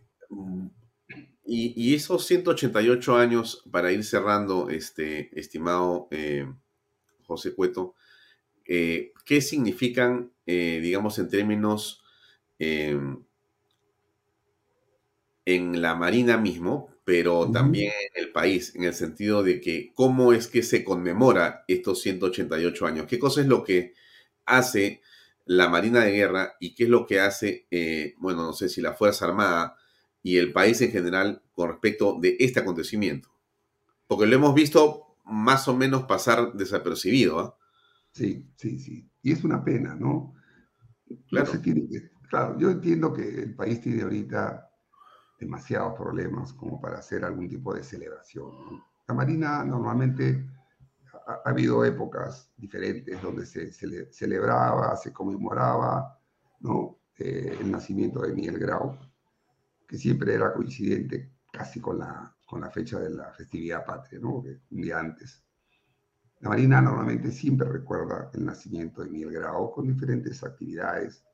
y, 1.44 1.94
esos 1.94 2.24
188 2.24 3.16
años, 3.16 3.62
para 3.70 3.92
ir 3.92 4.04
cerrando, 4.04 4.70
este, 4.70 5.38
estimado 5.38 6.08
eh, 6.10 6.46
José 7.26 7.54
Cueto, 7.54 7.94
eh, 8.64 9.12
¿qué 9.26 9.40
significan, 9.40 10.32
digamos, 10.46 11.18
en 11.18 11.28
términos 11.28 12.02
en 12.58 13.26
la 15.82 15.94
Marina 15.94 16.38
mismo, 16.38 16.93
pero 17.04 17.50
también 17.50 17.92
en 18.14 18.24
el 18.24 18.32
país, 18.32 18.74
en 18.74 18.84
el 18.84 18.94
sentido 18.94 19.42
de 19.42 19.60
que 19.60 19.92
cómo 19.94 20.32
es 20.32 20.48
que 20.48 20.62
se 20.62 20.82
conmemora 20.82 21.64
estos 21.68 22.00
188 22.00 22.86
años? 22.86 23.06
¿Qué 23.06 23.18
cosa 23.18 23.42
es 23.42 23.46
lo 23.46 23.62
que 23.62 23.92
hace 24.46 25.02
la 25.46 25.68
Marina 25.68 26.00
de 26.00 26.12
Guerra 26.12 26.54
y 26.58 26.74
qué 26.74 26.84
es 26.84 26.90
lo 26.90 27.06
que 27.06 27.20
hace, 27.20 27.66
eh, 27.70 28.14
bueno, 28.18 28.42
no 28.44 28.52
sé 28.52 28.68
si 28.68 28.80
la 28.80 28.94
Fuerza 28.94 29.26
Armada 29.26 29.76
y 30.22 30.38
el 30.38 30.52
país 30.52 30.80
en 30.80 30.90
general 30.90 31.42
con 31.52 31.68
respecto 31.68 32.18
de 32.18 32.36
este 32.40 32.60
acontecimiento. 32.60 33.28
Porque 34.06 34.26
lo 34.26 34.36
hemos 34.36 34.54
visto 34.54 35.16
más 35.24 35.68
o 35.68 35.76
menos 35.76 36.04
pasar 36.04 36.54
desapercibido. 36.54 37.40
¿ah? 37.40 37.58
Sí, 38.12 38.46
sí, 38.56 38.78
sí. 38.78 39.10
Y 39.22 39.32
es 39.32 39.44
una 39.44 39.62
pena, 39.62 39.94
¿no? 39.94 40.34
Claro. 41.28 41.52
claro, 42.28 42.58
yo 42.58 42.70
entiendo 42.70 43.12
que 43.12 43.22
el 43.28 43.54
país 43.54 43.80
tiene 43.80 44.02
ahorita 44.02 44.70
demasiados 45.44 45.94
problemas 45.94 46.52
como 46.54 46.80
para 46.80 46.98
hacer 46.98 47.24
algún 47.24 47.48
tipo 47.48 47.74
de 47.74 47.82
celebración. 47.82 48.82
La 49.06 49.14
Marina 49.14 49.62
normalmente 49.64 50.46
ha, 51.26 51.50
habido 51.50 51.84
épocas 51.84 52.50
diferentes 52.56 53.20
donde 53.20 53.44
se, 53.46 53.72
celebraba, 54.10 54.96
se 54.96 55.12
conmemoraba 55.12 56.18
¿no? 56.60 56.98
Eh, 57.18 57.58
el 57.60 57.70
nacimiento 57.70 58.22
de 58.22 58.32
Miguel 58.32 58.58
Grau, 58.58 58.98
que 59.86 59.96
siempre 59.98 60.34
era 60.34 60.52
coincidente 60.52 61.30
casi 61.52 61.80
con 61.80 61.98
la, 61.98 62.34
con 62.46 62.62
la 62.62 62.70
fecha 62.70 62.98
de 62.98 63.10
la 63.10 63.32
festividad 63.32 63.84
patria, 63.84 64.18
¿no? 64.20 64.36
un 64.38 64.80
día 64.80 64.98
antes. 64.98 65.44
La 66.40 66.48
Marina 66.48 66.80
normalmente 66.80 67.30
siempre 67.30 67.68
recuerda 67.68 68.30
el 68.34 68.44
nacimiento 68.44 69.02
de 69.02 69.10
Miguel 69.10 69.34
Grau 69.34 69.70
con 69.70 69.86
diferentes 69.86 70.42
actividades. 70.42 71.24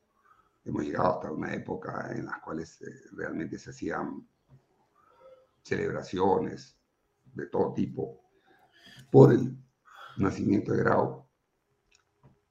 Hemos 0.64 0.84
llegado 0.84 1.14
hasta 1.14 1.32
una 1.32 1.54
época 1.54 2.12
en 2.14 2.26
las 2.26 2.40
cuales 2.40 2.80
eh, 2.82 2.86
realmente 3.12 3.58
se 3.58 3.70
hacían 3.70 4.26
celebraciones 5.62 6.78
de 7.34 7.46
todo 7.46 7.72
tipo 7.72 8.20
por 9.10 9.32
el 9.32 9.56
nacimiento 10.18 10.72
de 10.72 10.78
Grau, 10.78 11.26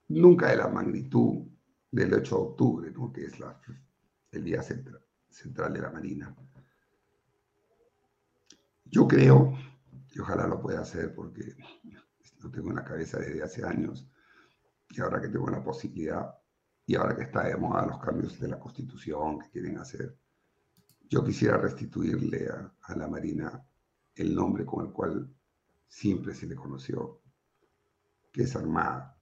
nunca 0.09 0.49
de 0.49 0.57
la 0.57 0.67
magnitud 0.67 1.47
del 1.91 2.13
8 2.13 2.35
de 2.35 2.41
octubre, 2.41 2.93
que 3.13 3.25
es 3.25 3.33
el 4.31 4.43
día 4.43 4.61
central 4.63 5.73
de 5.73 5.81
la 5.81 5.91
Marina. 5.91 6.35
Yo 8.85 9.07
creo, 9.07 9.53
y 10.11 10.19
ojalá 10.19 10.47
lo 10.47 10.61
pueda 10.61 10.81
hacer 10.81 11.13
porque 11.13 11.55
lo 12.39 12.49
tengo 12.49 12.69
en 12.69 12.77
la 12.77 12.83
cabeza 12.83 13.19
desde 13.19 13.43
hace 13.43 13.65
años, 13.65 14.09
y 14.89 14.99
ahora 15.01 15.21
que 15.21 15.29
tengo 15.29 15.49
la 15.49 15.63
posibilidad, 15.63 16.38
y 16.89 16.95
ahora 16.95 17.15
que 17.15 17.21
está 17.21 17.43
de 17.43 17.55
moda 17.55 17.85
los 17.85 17.99
cambios 17.99 18.39
de 18.39 18.47
la 18.47 18.59
Constitución 18.59 19.37
que 19.37 19.49
quieren 19.51 19.77
hacer, 19.77 20.17
yo 21.07 21.23
quisiera 21.23 21.55
restituirle 21.55 22.49
a, 22.49 22.95
la 22.95 23.07
Marina 23.07 23.63
el 24.15 24.33
nombre 24.33 24.65
con 24.65 24.87
el 24.87 24.91
cual 24.91 25.31
siempre 25.87 26.33
se 26.33 26.47
le 26.47 26.55
conoció, 26.55 27.21
que 28.31 28.41
es 28.41 28.55
armada 28.55 29.15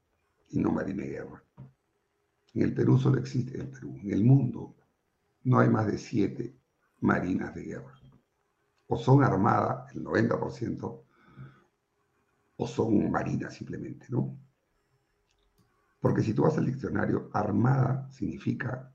y 0.48 0.62
no 0.62 0.72
marina 0.72 1.04
de 1.04 1.10
guerra. 1.10 1.44
En 2.54 2.62
el 2.62 2.74
Perú 2.74 2.98
solo 2.98 3.20
existe, 3.20 3.56
en 3.56 3.64
el 3.64 3.68
Perú, 3.68 4.00
en 4.02 4.14
el 4.14 4.24
mundo 4.24 4.78
no 5.44 5.60
hay 5.60 5.68
más 5.68 5.88
de 5.88 5.98
siete 5.98 6.58
marinas 7.02 7.54
de 7.54 7.64
guerra. 7.64 8.00
O 8.88 8.98
son 8.98 9.26
armadas, 9.26 9.94
el 9.94 10.06
90%, 10.06 11.02
o 12.56 12.68
son 12.68 13.12
marinas 13.12 13.56
simplemente, 13.56 14.06
¿no? 14.08 14.47
Porque 16.00 16.22
si 16.22 16.34
tú 16.34 16.44
vas 16.44 16.58
al 16.58 16.66
diccionario, 16.66 17.30
armada 17.34 18.10
significa 18.12 18.94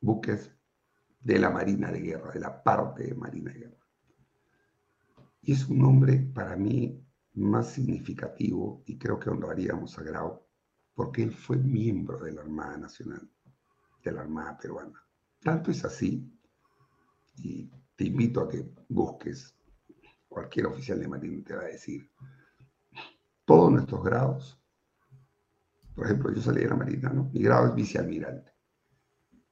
buques 0.00 0.50
de 1.20 1.38
la 1.38 1.50
marina 1.50 1.90
de 1.92 2.00
guerra, 2.00 2.32
de 2.32 2.40
la 2.40 2.62
parte 2.62 3.04
de 3.04 3.14
marina 3.14 3.52
de 3.52 3.58
guerra. 3.60 3.86
Y 5.42 5.52
es 5.52 5.68
un 5.68 5.78
nombre 5.78 6.18
para 6.34 6.56
mí 6.56 7.02
más 7.34 7.70
significativo 7.70 8.82
y 8.86 8.98
creo 8.98 9.18
que 9.18 9.30
honraríamos 9.30 9.96
a 9.98 10.02
Grau 10.02 10.42
porque 10.94 11.22
él 11.22 11.32
fue 11.32 11.56
miembro 11.56 12.18
de 12.18 12.32
la 12.32 12.42
Armada 12.42 12.76
Nacional, 12.76 13.26
de 14.02 14.12
la 14.12 14.20
Armada 14.20 14.58
Peruana. 14.58 15.02
Tanto 15.42 15.70
es 15.70 15.82
así, 15.84 16.30
y 17.36 17.70
te 17.96 18.04
invito 18.04 18.42
a 18.42 18.48
que 18.48 18.68
busques, 18.88 19.54
cualquier 20.28 20.66
oficial 20.66 21.00
de 21.00 21.08
Marina 21.08 21.42
te 21.42 21.56
va 21.56 21.62
a 21.62 21.66
decir, 21.66 22.10
todos 23.46 23.72
nuestros 23.72 24.04
grados, 24.04 24.59
por 26.00 26.06
ejemplo, 26.06 26.32
yo 26.32 26.40
salí 26.40 26.62
de 26.62 26.68
la 26.68 26.76
Marina, 26.76 27.10
¿no? 27.10 27.28
Mi 27.30 27.42
grado 27.42 27.66
es 27.66 27.74
vicealmirante. 27.74 28.54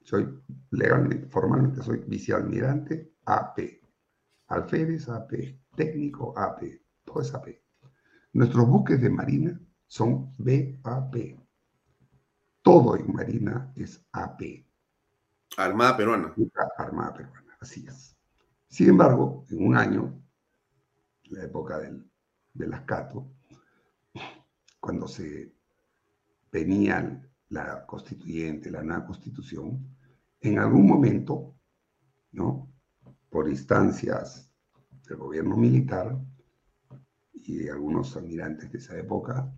Soy 0.01 0.41
legalmente, 0.71 1.27
formalmente 1.27 1.83
soy 1.83 1.99
vicealmirante 2.07 3.13
AP. 3.25 3.59
Alférez 4.47 5.07
AP, 5.09 5.31
técnico 5.75 6.35
AP, 6.35 6.63
todo 7.03 7.21
es 7.21 7.31
AP. 7.35 7.49
Nuestros 8.33 8.67
buques 8.67 8.99
de 8.99 9.11
marina 9.11 9.61
son 9.85 10.33
BAP. 10.39 11.37
Todo 12.63 12.97
en 12.97 13.13
marina 13.13 13.71
es 13.75 14.03
AP. 14.11 14.65
Armada 15.55 15.97
peruana. 15.97 16.33
Armada 16.79 17.13
peruana, 17.13 17.57
así 17.59 17.85
es. 17.85 18.17
Sin 18.67 18.89
embargo, 18.89 19.45
en 19.51 19.67
un 19.67 19.77
año, 19.77 20.19
la 21.25 21.43
época 21.43 21.77
del, 21.77 22.09
del 22.55 22.73
Ascato, 22.73 23.35
cuando 24.79 25.07
se 25.07 25.58
venía 26.51 27.21
la 27.49 27.85
constituyente, 27.85 28.71
la 28.71 28.83
nueva 28.83 29.05
constitución, 29.05 29.95
en 30.41 30.59
algún 30.59 30.87
momento, 30.87 31.55
¿no? 32.31 32.71
por 33.29 33.47
instancias 33.49 34.51
del 35.07 35.17
gobierno 35.17 35.55
militar, 35.55 36.19
y 37.33 37.67
algunos 37.67 38.15
almirantes 38.15 38.71
de 38.71 38.77
esa 38.77 38.97
época 38.97 39.51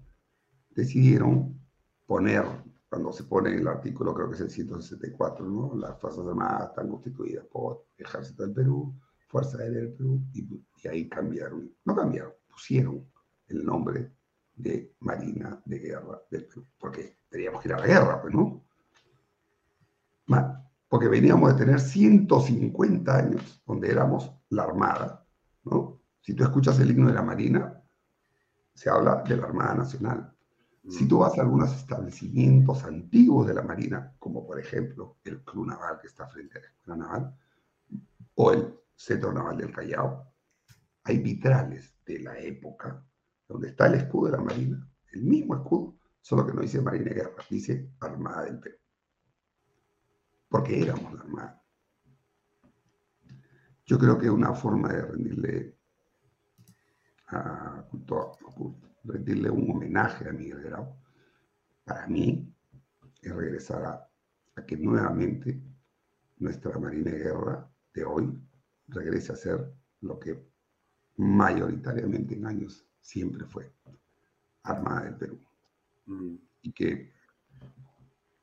decidieron 0.70 1.60
poner 2.06 2.46
cuando 2.88 3.12
se 3.12 3.24
pone 3.24 3.56
el 3.56 3.68
artículo, 3.68 4.14
creo 4.14 4.30
que 4.30 4.36
es 4.36 4.42
el 4.42 4.50
164, 4.50 5.46
¿no? 5.46 5.76
Las 5.76 6.00
Fuerzas 6.00 6.28
Armadas 6.28 6.70
están 6.70 6.90
constituidas 6.90 7.46
por 7.46 7.86
Ejército 7.98 8.44
del 8.44 8.54
Perú, 8.54 9.00
Fuerza 9.28 9.58
Aérea 9.58 9.80
del 9.80 9.94
Perú, 9.94 10.22
y, 10.34 10.46
y 10.84 10.88
ahí 10.88 11.08
cambiaron, 11.08 11.74
no 11.86 11.96
cambiaron, 11.96 12.34
pusieron 12.50 13.10
el 13.48 13.66
nombre 13.66 14.12
de 14.56 14.96
Marina 15.00 15.62
de 15.66 15.80
Guerra 15.80 16.22
del 16.30 16.46
Perú, 16.46 16.66
porque 16.78 17.18
teníamos 17.30 17.62
que 17.62 17.70
ir 17.70 17.74
a 17.74 17.80
la 17.80 17.88
guerra, 17.88 18.22
pues, 18.22 18.34
¿no? 18.34 18.64
Porque 20.88 21.08
veníamos 21.08 21.54
de 21.54 21.66
tener 21.66 21.80
150 21.80 23.16
años 23.16 23.64
donde 23.66 23.90
éramos 23.90 24.32
la 24.50 24.64
Armada, 24.64 25.26
¿no? 25.64 26.02
Si 26.20 26.34
tú 26.34 26.44
escuchas 26.44 26.80
el 26.80 26.92
himno 26.92 27.08
de 27.08 27.14
la 27.14 27.22
Marina, 27.22 27.82
se 28.74 28.90
habla 28.90 29.24
de 29.24 29.38
la 29.38 29.46
Armada 29.46 29.76
Nacional. 29.76 30.34
Si 30.90 31.08
tú 31.08 31.20
vas 31.20 31.38
a 31.38 31.42
algunos 31.42 31.74
establecimientos 31.76 32.84
antiguos 32.84 33.48
de 33.48 33.54
la 33.54 33.62
Marina, 33.62 34.14
como 34.20 34.46
por 34.46 34.60
ejemplo 34.60 35.18
el 35.24 35.42
Club 35.44 35.68
Naval 35.68 36.00
que 36.00 36.08
está 36.08 36.28
frente 36.28 36.58
a 36.58 36.62
la 36.62 36.68
Escuela 36.68 36.98
Naval, 36.98 37.36
o 38.36 38.52
el 38.52 38.74
Centro 38.96 39.32
Naval 39.32 39.58
del 39.58 39.72
Callao, 39.72 40.26
hay 41.04 41.20
vitrales 41.20 41.96
de 42.06 42.20
la 42.20 42.38
época 42.40 43.04
donde 43.52 43.70
está 43.70 43.88
el 43.88 43.96
escudo 43.96 44.32
de 44.32 44.38
la 44.38 44.44
Marina, 44.44 44.88
el 45.12 45.24
mismo 45.24 45.56
escudo, 45.56 45.98
solo 46.22 46.46
que 46.46 46.54
no 46.54 46.62
dice 46.62 46.82
Marina 46.82 47.06
de 47.06 47.16
Guerra, 47.16 47.44
dice 47.50 47.90
Armada 48.00 48.46
del 48.46 48.60
Perú. 48.60 48.78
Porque 50.50 50.82
éramos 50.82 51.14
la 51.14 51.22
Armada. 51.22 51.64
Yo 53.86 54.00
creo 54.00 54.18
que 54.18 54.30
una 54.30 54.54
forma 54.54 54.90
de 54.90 55.02
rendirle 55.02 55.78
a, 57.28 57.86
rendirle 59.04 59.50
un 59.50 59.72
homenaje 59.72 60.30
a 60.30 60.34
Miguel 60.34 60.62
Grau, 60.64 60.96
para 61.84 62.08
mí, 62.08 62.54
es 63.22 63.36
regresar 63.36 63.84
a, 63.86 64.10
a 64.56 64.66
que 64.66 64.78
nuevamente 64.78 65.62
nuestra 66.38 66.78
Marina 66.80 67.12
de 67.12 67.20
Guerra 67.20 67.70
de 67.94 68.06
hoy 68.06 68.42
regrese 68.88 69.34
a 69.34 69.36
ser 69.36 69.74
lo 70.02 70.20
que 70.20 70.52
mayoritariamente 71.18 72.36
en 72.36 72.46
años 72.46 72.91
siempre 73.02 73.46
fue 73.46 73.72
Armada 74.64 75.06
del 75.06 75.16
Perú. 75.16 75.40
Mm. 76.06 76.36
Y 76.64 76.72
que 76.72 77.12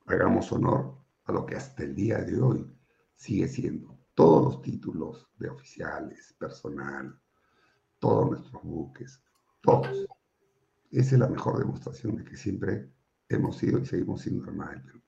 hagamos 0.07 0.51
honor 0.53 0.99
a 1.25 1.33
lo 1.33 1.47
que 1.47 1.57
hasta 1.57 1.85
el 1.85 1.95
día 1.95 2.19
de 2.19 2.41
hoy 2.41 2.67
sigue 3.15 3.47
siendo 3.49 3.97
todos 4.15 4.45
los 4.45 4.63
títulos 4.63 5.29
de 5.37 5.49
oficiales, 5.49 6.35
personal, 6.39 7.17
todos 7.99 8.31
nuestros 8.31 8.63
buques, 8.63 9.23
todos. 9.63 10.07
Esa 10.91 11.15
es 11.15 11.19
la 11.21 11.29
mejor 11.29 11.59
demostración 11.59 12.17
de 12.17 12.25
que 12.25 12.37
siempre 12.37 12.89
hemos 13.29 13.59
sido 13.59 13.79
y 13.79 13.87
seguimos 13.87 14.23
siendo 14.23 14.45
Armada 14.45 14.73
del 14.73 14.83
Perú. 14.83 15.01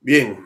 Bien, 0.00 0.38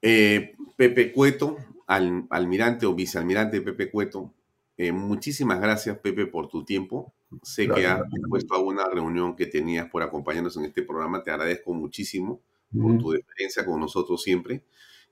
eh, 0.00 0.56
Pepe 0.76 1.12
Cueto, 1.12 1.56
al, 1.86 2.26
almirante 2.30 2.86
o 2.86 2.94
vicealmirante 2.94 3.60
Pepe 3.60 3.90
Cueto, 3.90 4.34
eh, 4.82 4.92
muchísimas 4.92 5.60
gracias, 5.60 5.98
Pepe, 5.98 6.24
por 6.24 6.48
tu 6.48 6.64
tiempo. 6.64 7.12
Sé 7.42 7.68
que 7.68 7.86
has 7.86 8.00
puesto 8.30 8.54
a 8.54 8.60
una 8.60 8.86
reunión 8.86 9.36
que 9.36 9.44
tenías 9.44 9.90
por 9.90 10.02
acompañarnos 10.02 10.56
en 10.56 10.64
este 10.64 10.82
programa. 10.82 11.22
Te 11.22 11.30
agradezco 11.30 11.74
muchísimo 11.74 12.40
por 12.72 12.96
tu 12.96 13.10
deferencia 13.10 13.66
con 13.66 13.78
nosotros 13.78 14.22
siempre. 14.22 14.64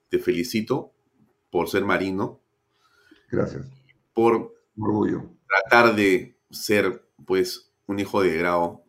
Te 0.09 0.17
felicito 0.17 0.91
por 1.51 1.69
ser 1.69 1.85
marino. 1.85 2.39
Gracias. 3.29 3.67
Por 4.15 4.59
orgullo. 4.75 5.29
tratar 5.47 5.95
de 5.95 6.35
ser, 6.49 7.05
pues, 7.27 7.71
un 7.85 7.99
hijo 7.99 8.23
de 8.23 8.35
grado 8.37 8.83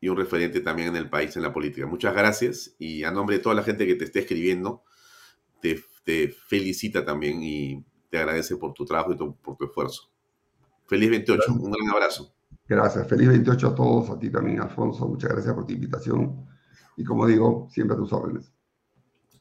y 0.00 0.08
un 0.08 0.16
referente 0.16 0.62
también 0.62 0.88
en 0.88 0.96
el 0.96 1.10
país, 1.10 1.36
en 1.36 1.42
la 1.42 1.52
política. 1.52 1.86
Muchas 1.86 2.14
gracias 2.14 2.74
y 2.78 3.04
a 3.04 3.10
nombre 3.10 3.36
de 3.36 3.42
toda 3.42 3.54
la 3.54 3.62
gente 3.62 3.86
que 3.86 3.94
te 3.94 4.06
esté 4.06 4.20
escribiendo, 4.20 4.84
te, 5.60 5.84
te 6.02 6.28
felicita 6.28 7.04
también 7.04 7.42
y 7.42 7.84
te 8.08 8.16
agradece 8.16 8.56
por 8.56 8.72
tu 8.72 8.86
trabajo 8.86 9.12
y 9.12 9.16
por 9.16 9.58
tu 9.58 9.66
esfuerzo. 9.66 10.13
Feliz 10.86 11.10
28, 11.10 11.52
un 11.52 11.70
gran 11.70 11.90
abrazo. 11.90 12.34
Gracias, 12.66 13.06
feliz 13.08 13.28
28 13.28 13.68
a 13.68 13.74
todos, 13.74 14.10
a 14.10 14.18
ti 14.18 14.30
también, 14.30 14.60
Alfonso. 14.60 15.06
Muchas 15.06 15.30
gracias 15.30 15.54
por 15.54 15.66
tu 15.66 15.72
invitación. 15.72 16.46
Y 16.96 17.04
como 17.04 17.26
digo, 17.26 17.68
siempre 17.70 17.94
a 17.94 17.98
tus 17.98 18.12
órdenes. 18.12 18.52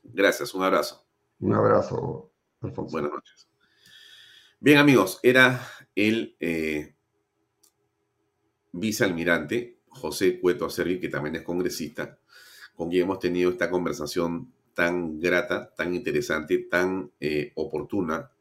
Gracias, 0.03 0.53
un 0.53 0.63
abrazo. 0.63 1.05
Un 1.39 1.53
abrazo, 1.53 2.31
Alfonso. 2.61 2.91
Buenas 2.91 3.11
noches. 3.11 3.47
Bien, 4.59 4.77
amigos, 4.77 5.19
era 5.23 5.61
el 5.95 6.35
eh, 6.39 6.95
vicealmirante 8.71 9.81
José 9.87 10.39
Cueto 10.39 10.65
Acervi, 10.65 10.99
que 10.99 11.09
también 11.09 11.35
es 11.35 11.43
congresista, 11.43 12.19
con 12.75 12.89
quien 12.89 13.03
hemos 13.03 13.19
tenido 13.19 13.51
esta 13.51 13.69
conversación 13.69 14.53
tan 14.73 15.19
grata, 15.19 15.73
tan 15.75 15.93
interesante, 15.93 16.57
tan 16.69 17.11
eh, 17.19 17.51
oportuna, 17.55 18.31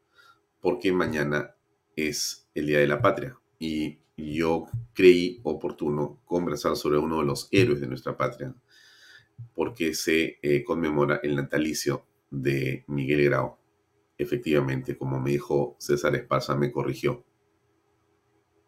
porque 0.59 0.91
mañana 0.91 1.55
es 1.95 2.47
el 2.53 2.67
Día 2.67 2.79
de 2.79 2.87
la 2.87 3.01
Patria 3.01 3.37
y 3.59 3.99
yo 4.17 4.67
creí 4.93 5.39
oportuno 5.43 6.21
conversar 6.25 6.75
sobre 6.75 6.97
uno 6.97 7.19
de 7.19 7.25
los 7.25 7.47
héroes 7.51 7.81
de 7.81 7.87
nuestra 7.87 8.15
patria, 8.15 8.53
porque 9.53 9.93
se 9.93 10.39
eh, 10.41 10.63
conmemora 10.63 11.19
el 11.23 11.35
natalicio 11.35 12.05
de 12.29 12.83
Miguel 12.87 13.25
Grau. 13.25 13.57
Efectivamente, 14.17 14.97
como 14.97 15.19
me 15.19 15.31
dijo 15.31 15.75
César 15.79 16.15
Esparza, 16.15 16.55
me 16.55 16.71
corrigió. 16.71 17.25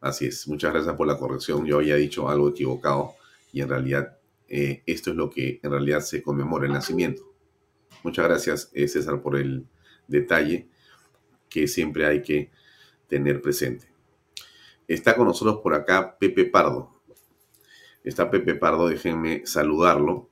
Así 0.01 0.25
es, 0.25 0.47
muchas 0.47 0.73
gracias 0.73 0.95
por 0.95 1.07
la 1.07 1.17
corrección. 1.17 1.65
Yo 1.65 1.77
había 1.77 1.95
dicho 1.95 2.29
algo 2.29 2.49
equivocado 2.49 3.13
y 3.51 3.61
en 3.61 3.69
realidad 3.69 4.17
eh, 4.47 4.83
esto 4.85 5.11
es 5.11 5.15
lo 5.15 5.29
que 5.29 5.59
en 5.63 5.71
realidad 5.71 6.01
se 6.01 6.21
conmemora 6.21 6.65
el 6.65 6.73
nacimiento. 6.73 7.23
Muchas 8.03 8.25
gracias, 8.25 8.71
eh, 8.73 8.87
César, 8.87 9.21
por 9.21 9.37
el 9.37 9.67
detalle 10.07 10.69
que 11.49 11.67
siempre 11.67 12.05
hay 12.05 12.21
que 12.21 12.51
tener 13.07 13.41
presente. 13.41 13.87
Está 14.87 15.15
con 15.15 15.27
nosotros 15.27 15.59
por 15.61 15.73
acá 15.73 16.17
Pepe 16.17 16.45
Pardo. 16.45 17.01
Está 18.03 18.29
Pepe 18.29 18.55
Pardo, 18.55 18.87
déjenme 18.87 19.45
saludarlo. 19.45 20.29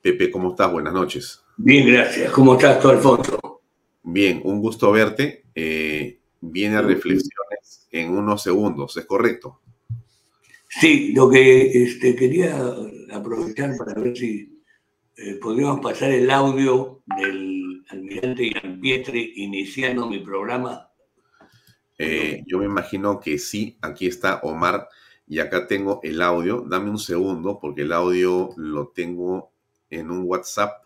Pepe, 0.00 0.30
¿cómo 0.30 0.50
estás? 0.50 0.70
Buenas 0.70 0.92
noches. 0.92 1.42
Bien, 1.56 1.86
gracias. 1.86 2.30
¿Cómo 2.32 2.54
estás 2.54 2.80
tú, 2.80 2.88
Alfonso? 2.88 3.62
Bien, 4.02 4.40
un 4.44 4.60
gusto 4.60 4.92
verte. 4.92 5.44
Eh, 5.54 6.20
viene 6.40 6.76
a 6.76 6.82
reflexiones 6.82 7.88
en 7.90 8.10
unos 8.10 8.42
segundos, 8.42 8.96
¿es 8.96 9.06
correcto? 9.06 9.60
Sí, 10.68 11.12
lo 11.14 11.30
que 11.30 11.84
este, 11.84 12.14
quería 12.16 12.56
aprovechar 13.12 13.76
para 13.76 14.00
ver 14.00 14.16
si 14.16 14.60
eh, 15.16 15.38
podríamos 15.40 15.80
pasar 15.80 16.10
el 16.10 16.30
audio 16.30 17.02
del 17.16 17.84
almirante 17.88 18.50
Ian 18.50 18.80
Pietre 18.80 19.32
iniciando 19.36 20.08
mi 20.08 20.18
programa 20.18 20.90
eh, 21.98 22.42
yo 22.46 22.58
me 22.58 22.64
imagino 22.64 23.20
que 23.20 23.38
sí, 23.38 23.78
aquí 23.80 24.06
está 24.06 24.40
Omar 24.42 24.88
y 25.26 25.38
acá 25.38 25.66
tengo 25.66 26.00
el 26.02 26.20
audio. 26.22 26.64
Dame 26.66 26.90
un 26.90 26.98
segundo 26.98 27.58
porque 27.60 27.82
el 27.82 27.92
audio 27.92 28.50
lo 28.56 28.88
tengo 28.88 29.52
en 29.90 30.10
un 30.10 30.24
WhatsApp. 30.24 30.84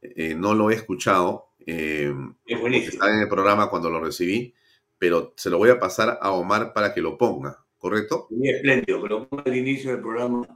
Eh, 0.00 0.34
no 0.34 0.54
lo 0.54 0.70
he 0.70 0.74
escuchado. 0.74 1.50
Eh, 1.66 2.12
está 2.46 3.10
en 3.12 3.20
el 3.20 3.28
programa 3.28 3.70
cuando 3.70 3.90
lo 3.90 4.00
recibí, 4.00 4.54
pero 4.98 5.32
se 5.36 5.50
lo 5.50 5.58
voy 5.58 5.70
a 5.70 5.78
pasar 5.78 6.18
a 6.20 6.32
Omar 6.32 6.72
para 6.72 6.92
que 6.92 7.00
lo 7.00 7.16
ponga, 7.16 7.64
¿correcto? 7.78 8.26
Muy 8.30 8.48
espléndido, 8.50 9.00
pero 9.00 9.28
al 9.44 9.56
inicio 9.56 9.92
del 9.92 10.00
programa. 10.00 10.46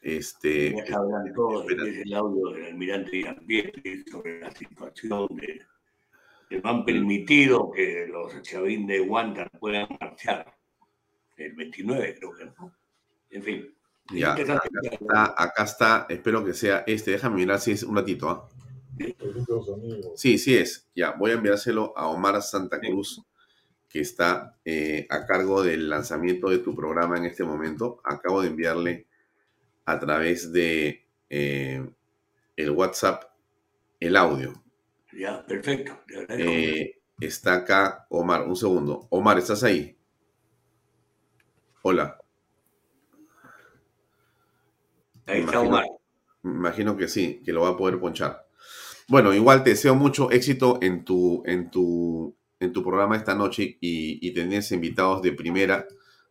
Este, 0.00 0.76
todo 1.34 1.66
el 1.66 2.12
audio 2.12 2.50
del 2.50 2.66
almirante 2.66 3.24
sobre 4.10 4.38
la 4.38 4.50
situación 4.50 5.28
de 5.30 5.62
que 6.54 6.62
no 6.62 6.70
han 6.70 6.84
permitido 6.84 7.70
que 7.70 8.06
los 8.06 8.40
chavín 8.42 8.86
de 8.86 9.00
Wanda 9.00 9.48
puedan 9.58 9.88
marchar. 10.00 10.54
El 11.36 11.54
29 11.54 12.16
creo 12.18 12.32
que 12.32 12.44
no. 12.44 12.72
En 13.30 13.42
fin. 13.42 13.74
Ya, 14.12 14.34
acá 14.34 15.64
está, 15.64 16.06
espero 16.08 16.44
que 16.44 16.52
sea 16.52 16.84
este. 16.86 17.12
Déjame 17.12 17.36
mirar 17.36 17.58
si 17.58 17.72
es 17.72 17.82
un 17.82 17.96
ratito. 17.96 18.28
¿ah? 18.28 18.48
Sí, 20.14 20.38
sí 20.38 20.56
es. 20.56 20.88
Ya, 20.94 21.12
voy 21.12 21.32
a 21.32 21.34
enviárselo 21.34 21.96
a 21.96 22.08
Omar 22.08 22.40
Santa 22.42 22.78
Cruz, 22.78 23.22
que 23.88 24.00
está 24.00 24.58
eh, 24.64 25.06
a 25.08 25.24
cargo 25.26 25.62
del 25.62 25.88
lanzamiento 25.88 26.50
de 26.50 26.58
tu 26.58 26.74
programa 26.74 27.16
en 27.16 27.24
este 27.24 27.44
momento. 27.44 28.00
Acabo 28.04 28.42
de 28.42 28.48
enviarle 28.48 29.06
a 29.86 29.98
través 29.98 30.52
de 30.52 31.06
eh, 31.30 31.84
el 32.56 32.70
WhatsApp 32.70 33.24
el 33.98 34.16
audio. 34.16 34.63
Ya, 35.16 35.44
perfecto. 35.46 35.92
Eh, 36.28 36.96
está 37.20 37.54
acá 37.54 38.06
Omar, 38.10 38.42
un 38.46 38.56
segundo. 38.56 39.06
Omar, 39.10 39.38
¿estás 39.38 39.62
ahí? 39.62 39.96
Hola. 41.82 42.18
Ahí 45.26 45.40
está 45.40 45.60
Omar. 45.60 45.84
Me 46.42 46.56
imagino 46.56 46.96
que 46.96 47.08
sí, 47.08 47.40
que 47.44 47.52
lo 47.52 47.62
va 47.62 47.70
a 47.70 47.76
poder 47.76 47.98
ponchar. 47.98 48.46
Bueno, 49.08 49.32
igual 49.32 49.62
te 49.64 49.70
deseo 49.70 49.94
mucho 49.94 50.30
éxito 50.30 50.78
en 50.82 51.04
tu, 51.04 51.42
en 51.46 51.70
tu, 51.70 52.34
en 52.60 52.72
tu 52.72 52.82
programa 52.82 53.16
esta 53.16 53.34
noche 53.34 53.78
y, 53.80 54.26
y 54.26 54.32
tenés 54.32 54.72
invitados 54.72 55.22
de 55.22 55.32
primera 55.32 55.86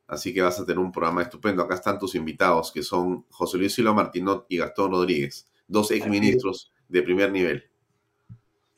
Así 0.08 0.34
que 0.34 0.42
vas 0.42 0.60
a 0.60 0.66
tener 0.66 0.80
un 0.80 0.92
programa 0.92 1.22
estupendo. 1.22 1.64
Acá 1.64 1.76
están 1.76 1.98
tus 1.98 2.16
invitados, 2.16 2.72
que 2.72 2.84
son 2.84 3.26
José 3.30 3.58
Luis 3.58 3.74
Silva 3.74 3.94
Martinot 3.94 4.46
y 4.50 4.58
Gastón 4.58 4.92
Rodríguez, 4.92 5.48
dos 5.68 5.92
exministros 5.92 6.72
de 6.88 7.02
primer 7.02 7.32
nivel. 7.32 7.70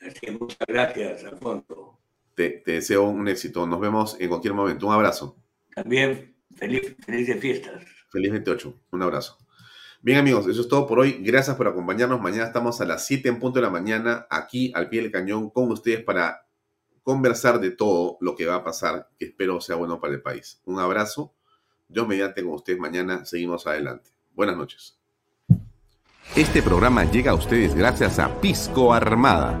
Así 0.00 0.30
muchas 0.40 0.66
gracias, 0.66 1.24
Alfonso. 1.24 1.98
Te, 2.34 2.50
te, 2.50 2.72
deseo 2.72 3.04
un 3.04 3.28
éxito. 3.28 3.66
Nos 3.66 3.80
vemos 3.80 4.16
en 4.20 4.28
cualquier 4.28 4.54
momento. 4.54 4.86
Un 4.86 4.92
abrazo. 4.92 5.36
También 5.74 6.36
feliz, 6.54 6.96
felices 7.04 7.40
fiestas. 7.40 7.84
Feliz 8.10 8.30
28. 8.30 8.74
Un 8.92 9.02
abrazo. 9.02 9.38
Bien 10.02 10.18
amigos, 10.18 10.46
eso 10.46 10.60
es 10.60 10.68
todo 10.68 10.86
por 10.86 11.00
hoy. 11.00 11.18
Gracias 11.20 11.56
por 11.56 11.66
acompañarnos. 11.66 12.20
Mañana 12.20 12.44
estamos 12.44 12.80
a 12.80 12.84
las 12.84 13.06
7 13.06 13.28
en 13.28 13.38
punto 13.38 13.58
de 13.58 13.64
la 13.64 13.70
mañana 13.70 14.26
aquí 14.30 14.70
al 14.74 14.88
pie 14.88 15.02
del 15.02 15.10
cañón 15.10 15.50
con 15.50 15.70
ustedes 15.72 16.04
para 16.04 16.46
conversar 17.02 17.60
de 17.60 17.70
todo 17.70 18.18
lo 18.20 18.36
que 18.36 18.46
va 18.46 18.56
a 18.56 18.64
pasar, 18.64 19.08
que 19.18 19.26
espero 19.26 19.60
sea 19.60 19.76
bueno 19.76 20.00
para 20.00 20.14
el 20.14 20.22
país. 20.22 20.60
Un 20.64 20.78
abrazo. 20.80 21.34
Yo 21.88 22.06
mediante 22.06 22.42
con 22.42 22.54
ustedes 22.54 22.78
mañana 22.78 23.24
seguimos 23.24 23.66
adelante. 23.66 24.10
Buenas 24.34 24.56
noches. 24.56 24.98
Este 26.34 26.62
programa 26.62 27.04
llega 27.04 27.30
a 27.30 27.34
ustedes 27.34 27.74
gracias 27.74 28.18
a 28.18 28.40
Pisco 28.40 28.92
Armada. 28.92 29.60